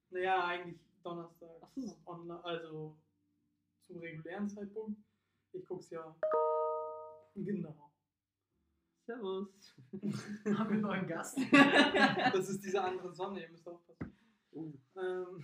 Naja, 0.09 0.45
eigentlich 0.45 0.79
Donnerstag. 1.03 1.49
Ach 1.61 1.69
so. 1.75 1.97
Online, 2.05 2.43
also 2.45 2.95
zum 3.85 3.97
regulären 3.99 4.49
Zeitpunkt. 4.49 4.99
Ich 5.51 5.65
guck's 5.65 5.89
ja. 5.89 6.15
Genau. 7.35 7.91
Servus. 9.05 9.75
Haben 9.91 10.13
wir 10.45 10.55
einen 10.55 10.81
neuen 10.81 11.07
Gast? 11.07 11.37
Das 11.51 12.49
ist 12.49 12.63
diese 12.63 12.81
andere 12.81 13.13
Sonne, 13.13 13.41
ihr 13.41 13.49
müsst 13.49 13.67
aufpassen. 13.67 14.15
Uh. 14.53 14.73
Ähm, 14.95 15.43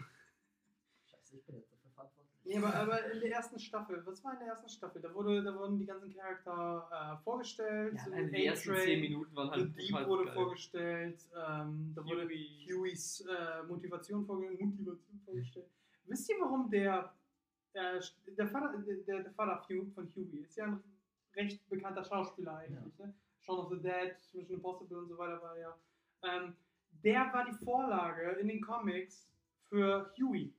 Scheiße, 1.03 1.37
ich 1.37 1.45
bin 1.45 1.55
jetzt 1.55 1.71
dafür 1.71 1.91
verantwortlich. 1.91 2.39
nee, 2.45 2.57
aber, 2.57 2.73
aber 2.73 3.11
in 3.11 3.19
der 3.19 3.31
ersten 3.31 3.59
Staffel, 3.59 4.01
was 4.05 4.23
war 4.23 4.33
in 4.33 4.39
der 4.39 4.49
ersten 4.49 4.69
Staffel? 4.69 5.01
Da, 5.01 5.13
wurde, 5.13 5.43
da 5.43 5.53
wurden 5.57 5.77
die 5.77 5.85
ganzen 5.85 6.13
Charakter 6.13 7.17
äh, 7.19 7.23
vorgestellt. 7.23 7.95
Ja, 7.95 8.05
so 8.05 8.11
allein 8.11 8.31
die 8.31 8.45
ersten 8.45 8.75
10 8.75 9.01
Minuten 9.01 9.35
waren 9.35 9.47
The 9.47 9.59
halt 9.59 9.77
Deep 9.77 9.89
total 9.89 10.07
wurde 10.07 10.25
geil. 10.25 10.33
vorgestellt. 10.35 11.29
Ähm, 11.35 11.93
da 11.95 12.05
wurde 12.05 12.25
Huey. 12.25 12.67
Hueys 12.71 13.21
äh, 13.21 13.63
Motivation, 13.67 14.25
vorge 14.25 14.51
Motivation 14.51 15.19
vorgestellt. 15.25 15.69
Wisst 16.05 16.29
ihr, 16.29 16.37
warum 16.39 16.69
der, 16.69 17.13
der 17.73 18.47
Vater, 18.47 18.77
der, 18.79 19.23
der 19.23 19.31
Vater 19.31 19.63
von 19.93 20.11
Huey 20.15 20.41
ist 20.41 20.57
ja 20.57 20.65
ein 20.65 20.83
recht 21.35 21.67
bekannter 21.69 22.03
Schauspieler 22.03 22.57
eigentlich, 22.57 22.97
ne? 22.97 23.13
Shaun 23.41 23.59
of 23.59 23.69
the 23.69 23.79
Dead, 23.79 24.15
Mission 24.33 24.55
Impossible 24.55 24.97
und 24.97 25.07
so 25.07 25.17
weiter 25.17 25.41
war 25.41 25.57
ja. 25.57 25.75
Ähm, 26.23 26.55
der 27.03 27.31
war 27.33 27.45
die 27.45 27.53
Vorlage 27.63 28.37
in 28.39 28.47
den 28.47 28.61
Comics 28.61 29.27
für 29.69 30.11
Huey. 30.19 30.53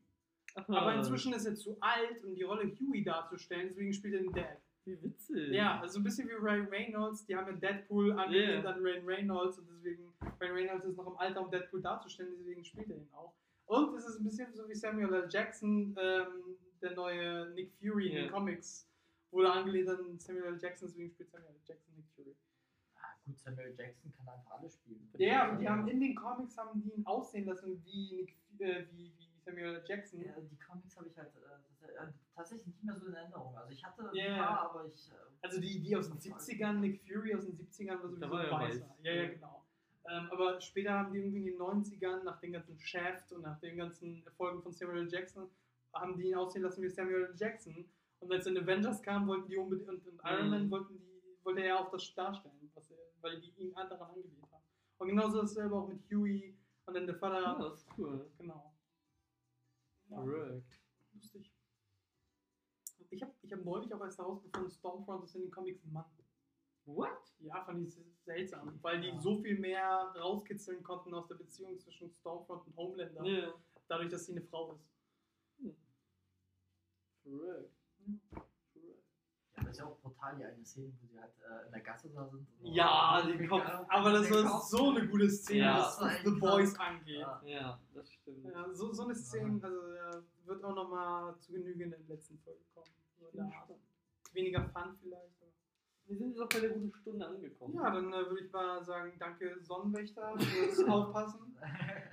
Aber 0.54 0.94
inzwischen 0.94 1.32
ist 1.32 1.46
er 1.46 1.54
zu 1.54 1.76
alt, 1.80 2.24
um 2.24 2.34
die 2.34 2.42
Rolle 2.42 2.64
Huey 2.64 3.04
darzustellen, 3.04 3.68
deswegen 3.68 3.92
spielt 3.92 4.14
er 4.14 4.20
den 4.20 4.32
Dad. 4.32 4.58
Wie 4.84 5.00
witzig. 5.02 5.50
Ja, 5.50 5.80
also 5.80 6.00
ein 6.00 6.04
bisschen 6.04 6.28
wie 6.28 6.32
Ray 6.32 6.60
Reynolds, 6.60 7.26
die 7.26 7.36
haben 7.36 7.46
ja 7.46 7.52
Deadpool 7.52 8.12
angelehnt 8.12 8.64
Yeah. 8.64 8.72
an 8.72 8.82
Ray 8.82 8.98
Reynolds 9.04 9.58
und 9.58 9.68
deswegen, 9.68 10.12
Ray 10.40 10.50
Reynolds 10.50 10.84
ist 10.86 10.96
noch 10.96 11.06
im 11.06 11.16
Alter, 11.18 11.42
um 11.42 11.50
Deadpool 11.50 11.82
darzustellen, 11.82 12.32
deswegen 12.38 12.64
spielt 12.64 12.88
er 12.90 12.96
ihn 12.96 13.08
auch. 13.12 13.34
Und 13.66 13.94
es 13.94 14.06
ist 14.06 14.18
ein 14.18 14.24
bisschen 14.24 14.52
so 14.54 14.68
wie 14.68 14.74
Samuel 14.74 15.12
L. 15.12 15.28
Jackson, 15.30 15.94
ähm, 16.00 16.56
der 16.80 16.92
neue 16.94 17.50
Nick 17.50 17.72
Fury 17.80 18.08
in 18.08 18.16
Ja. 18.16 18.22
den 18.22 18.30
Comics, 18.32 18.88
wurde 19.30 19.52
angelehnt 19.52 19.88
an 19.88 20.18
Samuel 20.18 20.54
L. 20.54 20.58
Jackson, 20.60 20.88
deswegen 20.88 21.10
spielt 21.10 21.30
Samuel 21.30 21.50
L. 21.54 21.60
Jackson 21.64 21.94
Nick 21.94 22.06
Fury. 22.14 22.36
Ah, 22.96 23.14
gut, 23.24 23.38
Samuel 23.38 23.74
Jackson 23.76 24.12
kann 24.12 24.28
einfach 24.28 24.50
alle 24.58 24.68
spielen. 24.70 25.08
Ja, 25.18 25.48
aber 25.48 25.56
die 25.58 25.68
haben 25.68 25.86
in 25.88 26.00
den 26.00 26.14
Comics 26.14 26.56
haben 26.58 26.82
die 26.82 26.90
ihn 26.92 27.06
aussehen 27.06 27.46
lassen 27.46 27.82
wie, 27.84 28.12
Nick, 28.14 28.36
äh, 28.60 28.84
wie, 28.92 29.12
wie 29.18 29.30
Samuel 29.44 29.76
L. 29.76 29.84
Jackson. 29.86 30.20
Ja, 30.22 30.32
die 30.40 30.58
Comics 30.58 30.96
habe 30.96 31.08
ich 31.08 31.16
halt 31.16 31.30
äh, 31.36 31.86
äh, 31.86 32.08
tatsächlich 32.34 32.66
nicht 32.66 32.82
mehr 32.84 32.96
so 32.96 33.06
in 33.06 33.14
Erinnerung. 33.14 33.56
Also 33.56 33.70
ich 33.72 33.84
hatte 33.84 34.10
Ja, 34.12 34.24
ein 34.24 34.36
ja. 34.36 34.46
paar, 34.46 34.70
aber 34.70 34.86
ich. 34.86 35.10
Äh, 35.10 35.14
Also 35.42 35.60
die, 35.60 35.80
die 35.80 35.96
aus 35.96 36.08
den 36.10 36.18
70ern, 36.18 36.74
Nick 36.80 37.00
Fury 37.06 37.34
aus 37.34 37.46
den 37.46 37.56
70ern 37.56 38.00
war 38.02 38.08
sowieso 38.08 38.30
war 38.30 38.44
er 38.44 38.50
weißer. 38.52 38.80
weiß. 38.88 38.94
Ja, 39.02 39.12
ja, 39.12 39.22
Ja. 39.22 39.28
genau. 39.30 39.56
Ähm, 40.08 40.28
aber 40.32 40.60
später 40.60 40.92
haben 40.94 41.12
die 41.12 41.18
irgendwie 41.20 41.38
in 41.38 41.44
den 41.44 41.58
90ern, 41.58 42.22
nach 42.24 42.40
den 42.40 42.52
ganzen 42.52 42.78
Shaft 42.80 43.32
und 43.32 43.42
nach 43.42 43.58
den 43.60 43.76
ganzen 43.76 44.24
Erfolgen 44.26 44.60
von 44.62 44.72
Samuel 44.72 45.02
L. 45.04 45.08
Jackson, 45.12 45.48
haben 45.94 46.16
die 46.16 46.28
ihn 46.28 46.34
aussehen 46.36 46.62
lassen 46.62 46.82
wie 46.82 46.88
Samuel. 46.88 47.32
Jackson. 47.36 47.88
Und 48.20 48.32
als 48.32 48.44
dann 48.44 48.56
Avengers 48.58 49.02
kamen, 49.02 49.26
wollten 49.28 49.48
die 49.48 49.56
unbedingt, 49.56 49.88
und, 49.88 50.06
und 50.06 50.20
Iron 50.24 50.44
Mhm. 50.46 50.50
Man 50.50 50.70
wollten 50.70 50.98
die, 50.98 51.38
wollte 51.42 51.62
er 51.62 51.80
auch 51.80 51.90
das 51.90 52.12
darstellen, 52.14 52.70
was 52.74 52.90
er, 52.90 52.98
weil 53.20 53.40
die 53.40 53.50
ihn 53.56 53.72
daran 53.74 54.00
angelehnt 54.10 54.42
haben. 54.50 54.62
Und 54.98 55.08
genauso 55.08 55.40
dasselbe 55.40 55.74
auch 55.74 55.88
mit 55.88 56.02
Huey 56.10 56.54
und 56.86 56.94
dann 56.94 57.06
der 57.06 57.16
Vater. 57.16 57.40
Ja, 57.40 57.54
das 57.58 57.78
ist 57.78 57.88
cool. 57.96 58.30
Genau. 58.38 58.74
Ja. 60.08 60.16
Correct. 60.16 60.66
Lustig. 61.14 61.50
Ich 63.12 63.22
habe 63.22 63.32
ich 63.42 63.52
hab 63.52 63.64
neulich 63.64 63.92
auch 63.94 64.00
erst 64.02 64.18
herausgefunden, 64.18 64.70
Stormfront 64.70 65.24
ist 65.24 65.34
in 65.34 65.42
den 65.42 65.50
Comics 65.50 65.82
ein 65.84 65.92
Mann. 65.92 66.04
What? 66.84 67.32
Ja, 67.38 67.64
fand 67.64 67.86
ich 67.86 67.94
seltsam, 68.24 68.78
weil 68.82 69.00
die 69.00 69.08
Ja. 69.08 69.20
so 69.20 69.36
viel 69.40 69.58
mehr 69.58 70.12
rauskitzeln 70.16 70.82
konnten 70.82 71.14
aus 71.14 71.26
der 71.28 71.36
Beziehung 71.36 71.78
zwischen 71.78 72.10
Stormfront 72.10 72.66
und 72.66 72.76
Homelander, 72.76 73.24
Ja. 73.24 73.54
dadurch, 73.88 74.08
dass 74.10 74.26
sie 74.26 74.32
eine 74.32 74.42
Frau 74.42 74.72
ist. 74.74 74.86
Correct. 77.30 77.70
Correct. 78.74 79.02
ja, 79.56 79.62
das 79.62 79.70
ist 79.72 79.78
ja 79.78 79.84
auch 79.86 79.98
brutal, 80.00 80.36
die 80.36 80.44
eine 80.44 80.64
Szene, 80.64 80.92
wo 81.00 81.06
sie 81.06 81.20
halt 81.20 81.32
äh, 81.38 81.66
in 81.66 81.72
der 81.72 81.80
Gasse 81.80 82.08
da 82.10 82.26
sind. 82.28 82.46
und- 82.60 82.66
Ja, 82.74 83.22
den 83.26 83.48
Kopf. 83.48 83.62
Aber 83.88 84.12
das 84.12 84.30
war 84.30 84.44
Kopf. 84.50 84.64
so 84.64 84.90
eine 84.90 85.06
gute 85.08 85.28
Szene, 85.30 85.60
Ja. 85.60 85.78
was, 85.78 86.22
The 86.24 86.30
Boys 86.30 86.78
angeht. 86.78 87.18
Ja. 87.20 87.40
Ja, 87.44 87.80
das 87.94 88.12
stimmt. 88.12 88.44
Ja, 88.44 88.72
so, 88.74 88.92
so 88.92 89.04
eine 89.04 89.14
Szene 89.14 89.58
also, 89.62 89.94
ja, 89.94 90.22
wird 90.44 90.64
auch 90.64 90.74
nochmal 90.74 91.36
zu 91.38 91.52
Genüge 91.52 91.84
in 91.84 91.90
der 91.90 92.00
letzten 92.08 92.38
Folge 92.38 92.60
kommen. 92.74 92.86
So. 93.18 93.78
Weniger 94.32 94.64
Fun 94.70 94.96
vielleicht. 95.02 95.34
Aber. 95.40 95.50
Wir 96.06 96.16
sind 96.16 96.30
jetzt 96.30 96.40
auch 96.40 96.48
bei 96.48 96.60
der 96.60 96.70
guten 96.70 96.92
Stunde 96.94 97.26
angekommen. 97.26 97.74
Ja, 97.74 97.90
dann 97.90 98.12
äh, 98.12 98.16
würde 98.28 98.44
ich 98.44 98.50
mal 98.52 98.82
sagen, 98.84 99.12
danke 99.18 99.60
Sonnenwächter 99.62 100.36
fürs 100.38 100.82
Aufpassen. 100.88 101.56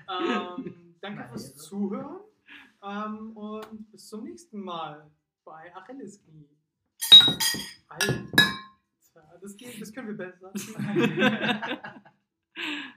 Ähm, 0.09 0.95
danke 1.01 1.28
fürs. 1.30 1.55
Zuhören 1.55 2.20
ähm, 2.84 3.36
und 3.36 3.91
bis 3.91 4.07
zum 4.07 4.23
nächsten 4.23 4.59
Mal 4.59 5.09
bei 5.43 5.75
Achillesknie. 5.75 6.49
Alter, 7.88 8.25
das, 9.41 9.55
geht, 9.55 9.82
das 9.82 9.93
können 9.93 10.17
wir 10.17 10.17
besser. 10.17 10.51